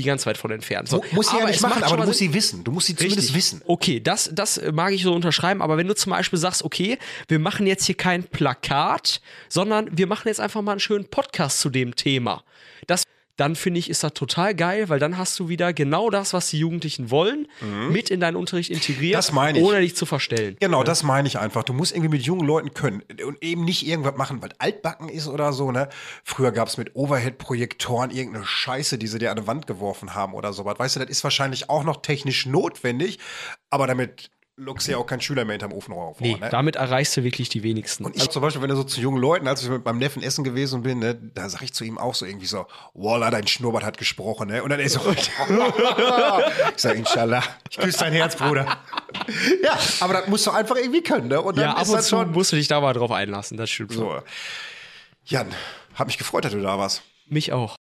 ich 0.00 0.06
ganz 0.06 0.24
weit 0.26 0.36
von 0.38 0.50
entfernt. 0.50 0.88
So, 0.88 0.98
Mu- 0.98 1.02
Muss 1.12 1.28
sie 1.28 1.34
ja 1.36 1.40
aber 1.42 1.48
nicht 1.48 1.56
es 1.56 1.62
machen, 1.62 1.82
aber 1.82 1.96
du 1.98 2.04
musst 2.06 2.18
sie 2.18 2.32
wissen. 2.32 2.64
Du 2.64 2.72
musst 2.72 2.86
sie 2.86 2.96
zumindest 2.96 3.34
wissen. 3.34 3.62
Okay, 3.66 4.00
das, 4.00 4.30
das 4.32 4.60
mag 4.72 4.92
ich 4.92 5.02
so 5.02 5.12
unterschreiben, 5.14 5.60
aber 5.62 5.76
wenn 5.76 5.86
du 5.86 5.94
zum 5.94 6.10
Beispiel 6.10 6.38
sagst, 6.38 6.62
okay, 6.64 6.98
wir 7.28 7.38
machen 7.38 7.66
jetzt 7.66 7.84
hier 7.84 7.96
kein 7.96 8.24
Plakat, 8.24 9.20
sondern 9.48 9.88
wir 9.96 10.06
machen 10.06 10.28
jetzt 10.28 10.40
einfach 10.40 10.62
mal 10.62 10.72
einen 10.72 10.80
schönen 10.80 11.06
Podcast 11.08 11.60
zu 11.60 11.68
dem 11.70 11.94
Thema. 11.94 12.42
Das, 12.86 13.04
dann 13.42 13.56
finde 13.56 13.78
ich, 13.80 13.90
ist 13.90 14.02
das 14.04 14.14
total 14.14 14.54
geil, 14.54 14.88
weil 14.88 14.98
dann 14.98 15.18
hast 15.18 15.38
du 15.38 15.48
wieder 15.48 15.72
genau 15.72 16.08
das, 16.08 16.32
was 16.32 16.48
die 16.48 16.58
Jugendlichen 16.58 17.10
wollen, 17.10 17.48
mit 17.90 18.08
in 18.10 18.20
deinen 18.20 18.36
Unterricht 18.36 18.70
integriert, 18.70 19.12
Mhm. 19.12 19.16
Das 19.16 19.32
meine 19.32 19.58
ich. 19.58 19.64
ohne 19.64 19.80
dich 19.80 19.96
zu 19.96 20.06
verstellen. 20.06 20.56
Genau, 20.60 20.82
das 20.84 21.02
meine 21.02 21.26
ich 21.28 21.38
einfach. 21.38 21.64
Du 21.64 21.72
musst 21.72 21.92
irgendwie 21.92 22.10
mit 22.16 22.22
jungen 22.22 22.46
Leuten 22.46 22.72
können 22.72 23.02
und 23.26 23.42
eben 23.42 23.64
nicht 23.64 23.86
irgendwas 23.86 24.16
machen, 24.16 24.40
weil 24.42 24.50
altbacken 24.58 25.08
ist 25.08 25.26
oder 25.28 25.52
so, 25.52 25.72
ne? 25.72 25.88
Früher 26.24 26.52
gab 26.52 26.68
es 26.68 26.76
mit 26.76 26.94
Overhead-Projektoren 26.94 28.10
irgendeine 28.10 28.46
Scheiße, 28.46 28.96
die 28.96 29.06
sie 29.08 29.18
dir 29.18 29.30
an 29.30 29.36
die 29.38 29.46
Wand 29.46 29.66
geworfen 29.66 30.14
haben 30.14 30.34
oder 30.34 30.52
sowas. 30.52 30.78
Weißt 30.78 30.96
du, 30.96 31.00
das 31.00 31.10
ist 31.10 31.24
wahrscheinlich 31.24 31.68
auch 31.68 31.84
noch 31.84 32.00
technisch 32.02 32.46
notwendig, 32.46 33.18
aber 33.70 33.86
damit 33.86 34.30
lockst 34.56 34.86
ja 34.88 34.98
auch 34.98 35.06
kein 35.06 35.20
Schüler 35.20 35.44
mehr 35.44 35.54
hinterm 35.54 35.72
Ofenrohr 35.72 36.14
vor, 36.14 36.26
Nee, 36.26 36.36
ne? 36.38 36.48
damit 36.50 36.76
erreichst 36.76 37.16
du 37.16 37.24
wirklich 37.24 37.48
die 37.48 37.62
wenigsten. 37.62 38.04
Und 38.04 38.16
ich 38.16 38.28
zum 38.28 38.42
Beispiel, 38.42 38.60
wenn 38.60 38.68
du 38.68 38.76
so 38.76 38.84
zu 38.84 39.00
jungen 39.00 39.20
Leuten, 39.20 39.48
als 39.48 39.62
ich 39.62 39.68
mit 39.68 39.84
meinem 39.84 39.98
Neffen 39.98 40.22
essen 40.22 40.44
gewesen 40.44 40.82
bin, 40.82 40.98
ne, 40.98 41.14
da 41.14 41.48
sag 41.48 41.62
ich 41.62 41.72
zu 41.72 41.84
ihm 41.84 41.96
auch 41.98 42.14
so 42.14 42.26
irgendwie 42.26 42.46
so, 42.46 42.66
Walla, 42.94 43.30
dein 43.30 43.46
Schnurrbart 43.46 43.84
hat 43.84 43.96
gesprochen, 43.96 44.48
ne? 44.48 44.62
Und 44.62 44.70
dann 44.70 44.80
ist 44.80 44.92
so, 44.92 45.10
ich 45.10 45.30
sag, 46.76 46.96
Inshallah, 46.96 47.42
ich 47.70 47.78
küsse 47.78 48.00
dein 48.00 48.12
Herz, 48.12 48.36
Bruder. 48.36 48.64
ja, 49.62 49.78
aber 50.00 50.14
das 50.14 50.28
musst 50.28 50.46
du 50.46 50.50
einfach 50.50 50.76
irgendwie 50.76 51.02
können, 51.02 51.28
ne? 51.28 51.40
Und 51.40 51.56
dann 51.56 51.64
ja, 51.64 51.72
ab 51.74 51.82
ist 51.82 51.88
und 51.88 51.96
das 51.96 52.04
zu 52.06 52.16
schon 52.16 52.32
musst 52.32 52.52
du 52.52 52.56
dich 52.56 52.68
da 52.68 52.80
mal 52.80 52.92
drauf 52.92 53.10
einlassen, 53.10 53.56
das 53.56 53.70
stimmt 53.70 53.92
so. 53.92 54.20
Jan, 55.24 55.48
hab 55.94 56.08
mich 56.08 56.18
gefreut, 56.18 56.44
dass 56.44 56.52
du 56.52 56.60
da 56.60 56.78
warst. 56.78 57.02
Mich 57.26 57.52
auch. 57.52 57.76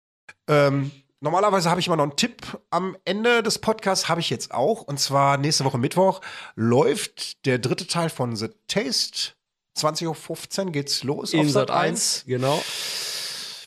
Ähm, 0.48 0.92
normalerweise 1.22 1.70
habe 1.70 1.80
ich 1.80 1.88
immer 1.88 1.96
noch 1.98 2.04
einen 2.04 2.16
Tipp 2.16 2.42
am 2.70 2.98
Ende 3.06 3.44
des 3.44 3.60
Podcasts, 3.60 4.10
habe 4.10 4.22
ich 4.22 4.30
jetzt 4.30 4.54
auch. 4.54 4.82
Und 4.82 5.00
zwar 5.00 5.38
nächste 5.38 5.66
Woche 5.66 5.78
Mittwoch 5.78 6.22
läuft 6.56 7.46
der 7.46 7.60
dritte 7.60 7.88
Teil 7.88 8.10
von 8.10 8.36
The 8.36 8.50
Taste. 8.68 9.32
20.15 9.78 10.66
Uhr 10.66 10.72
geht's 10.72 11.04
los 11.04 11.34
In 11.34 11.42
auf 11.42 11.50
Sat 11.50 11.68
Sat 11.70 11.72
1. 11.72 11.90
1, 11.90 12.24
genau. 12.28 12.62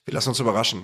Wir 0.04 0.14
lassen 0.14 0.30
uns 0.30 0.40
überraschen. 0.40 0.82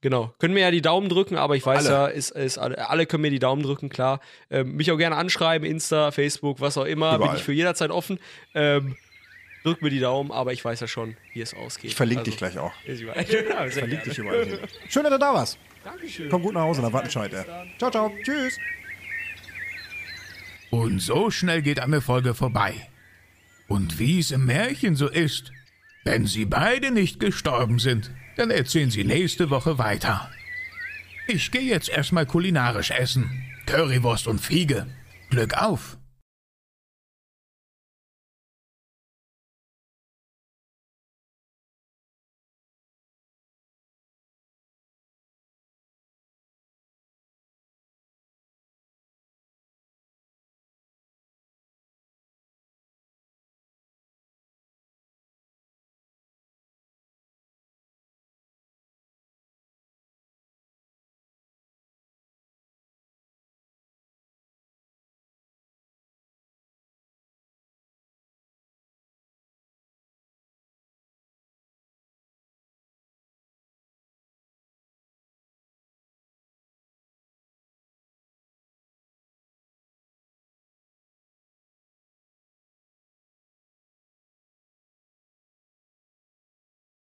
Genau. 0.00 0.34
Können 0.38 0.52
mir 0.52 0.60
ja 0.60 0.70
die 0.70 0.82
Daumen 0.82 1.08
drücken, 1.08 1.36
aber 1.36 1.56
ich 1.56 1.64
weiß 1.64 1.86
Alle. 1.86 1.88
ja, 1.88 2.06
ist, 2.08 2.30
ist 2.32 2.58
alle, 2.58 2.90
alle 2.90 3.06
können 3.06 3.22
mir 3.22 3.30
die 3.30 3.38
Daumen 3.38 3.62
drücken, 3.62 3.88
klar. 3.88 4.20
Ähm, 4.50 4.76
mich 4.76 4.90
auch 4.92 4.98
gerne 4.98 5.16
anschreiben, 5.16 5.66
Insta, 5.66 6.10
Facebook, 6.10 6.60
was 6.60 6.76
auch 6.76 6.84
immer. 6.84 7.14
Überall. 7.14 7.30
Bin 7.30 7.38
ich 7.38 7.42
für 7.44 7.52
jederzeit 7.54 7.90
offen. 7.90 8.18
Ähm, 8.54 8.96
drückt 9.62 9.80
mir 9.80 9.88
die 9.88 10.00
Daumen, 10.00 10.30
aber 10.30 10.52
ich 10.52 10.62
weiß 10.62 10.80
ja 10.80 10.88
schon, 10.88 11.16
wie 11.32 11.40
es 11.40 11.54
ausgeht. 11.54 11.90
Ich 11.92 11.96
verlinke 11.96 12.20
Also, 12.20 12.30
dich 12.32 12.38
gleich 12.38 12.58
auch. 12.58 12.72
Sehr 12.86 13.14
Verlinke 13.72 14.10
dich 14.10 14.18
überall 14.18 14.44
hin. 14.44 14.58
Schön, 14.90 15.04
dass 15.04 15.12
du 15.12 15.18
da 15.18 15.32
warst. 15.32 15.58
Dankeschön. 15.84 16.28
Komm 16.30 16.42
gut 16.42 16.54
nach 16.54 16.62
Hause 16.62 16.82
nach 16.82 16.92
Wattenscheid. 16.92 17.30
Ciao, 17.78 17.90
ciao. 17.90 18.12
Tschüss. 18.22 18.58
Und 20.70 21.00
so 21.00 21.30
schnell 21.30 21.62
geht 21.62 21.78
eine 21.78 22.00
Folge 22.00 22.34
vorbei. 22.34 22.74
Und 23.68 23.98
wie 23.98 24.18
es 24.18 24.30
im 24.30 24.46
Märchen 24.46 24.96
so 24.96 25.08
ist, 25.08 25.52
wenn 26.04 26.26
sie 26.26 26.44
beide 26.44 26.90
nicht 26.90 27.20
gestorben 27.20 27.78
sind, 27.78 28.10
dann 28.36 28.50
erzählen 28.50 28.90
sie 28.90 29.04
nächste 29.04 29.50
Woche 29.50 29.78
weiter. 29.78 30.30
Ich 31.26 31.50
gehe 31.50 31.62
jetzt 31.62 31.88
erstmal 31.88 32.26
kulinarisch 32.26 32.90
essen. 32.90 33.30
Currywurst 33.66 34.26
und 34.26 34.40
Fiege. 34.40 34.86
Glück 35.30 35.54
auf! 35.54 35.96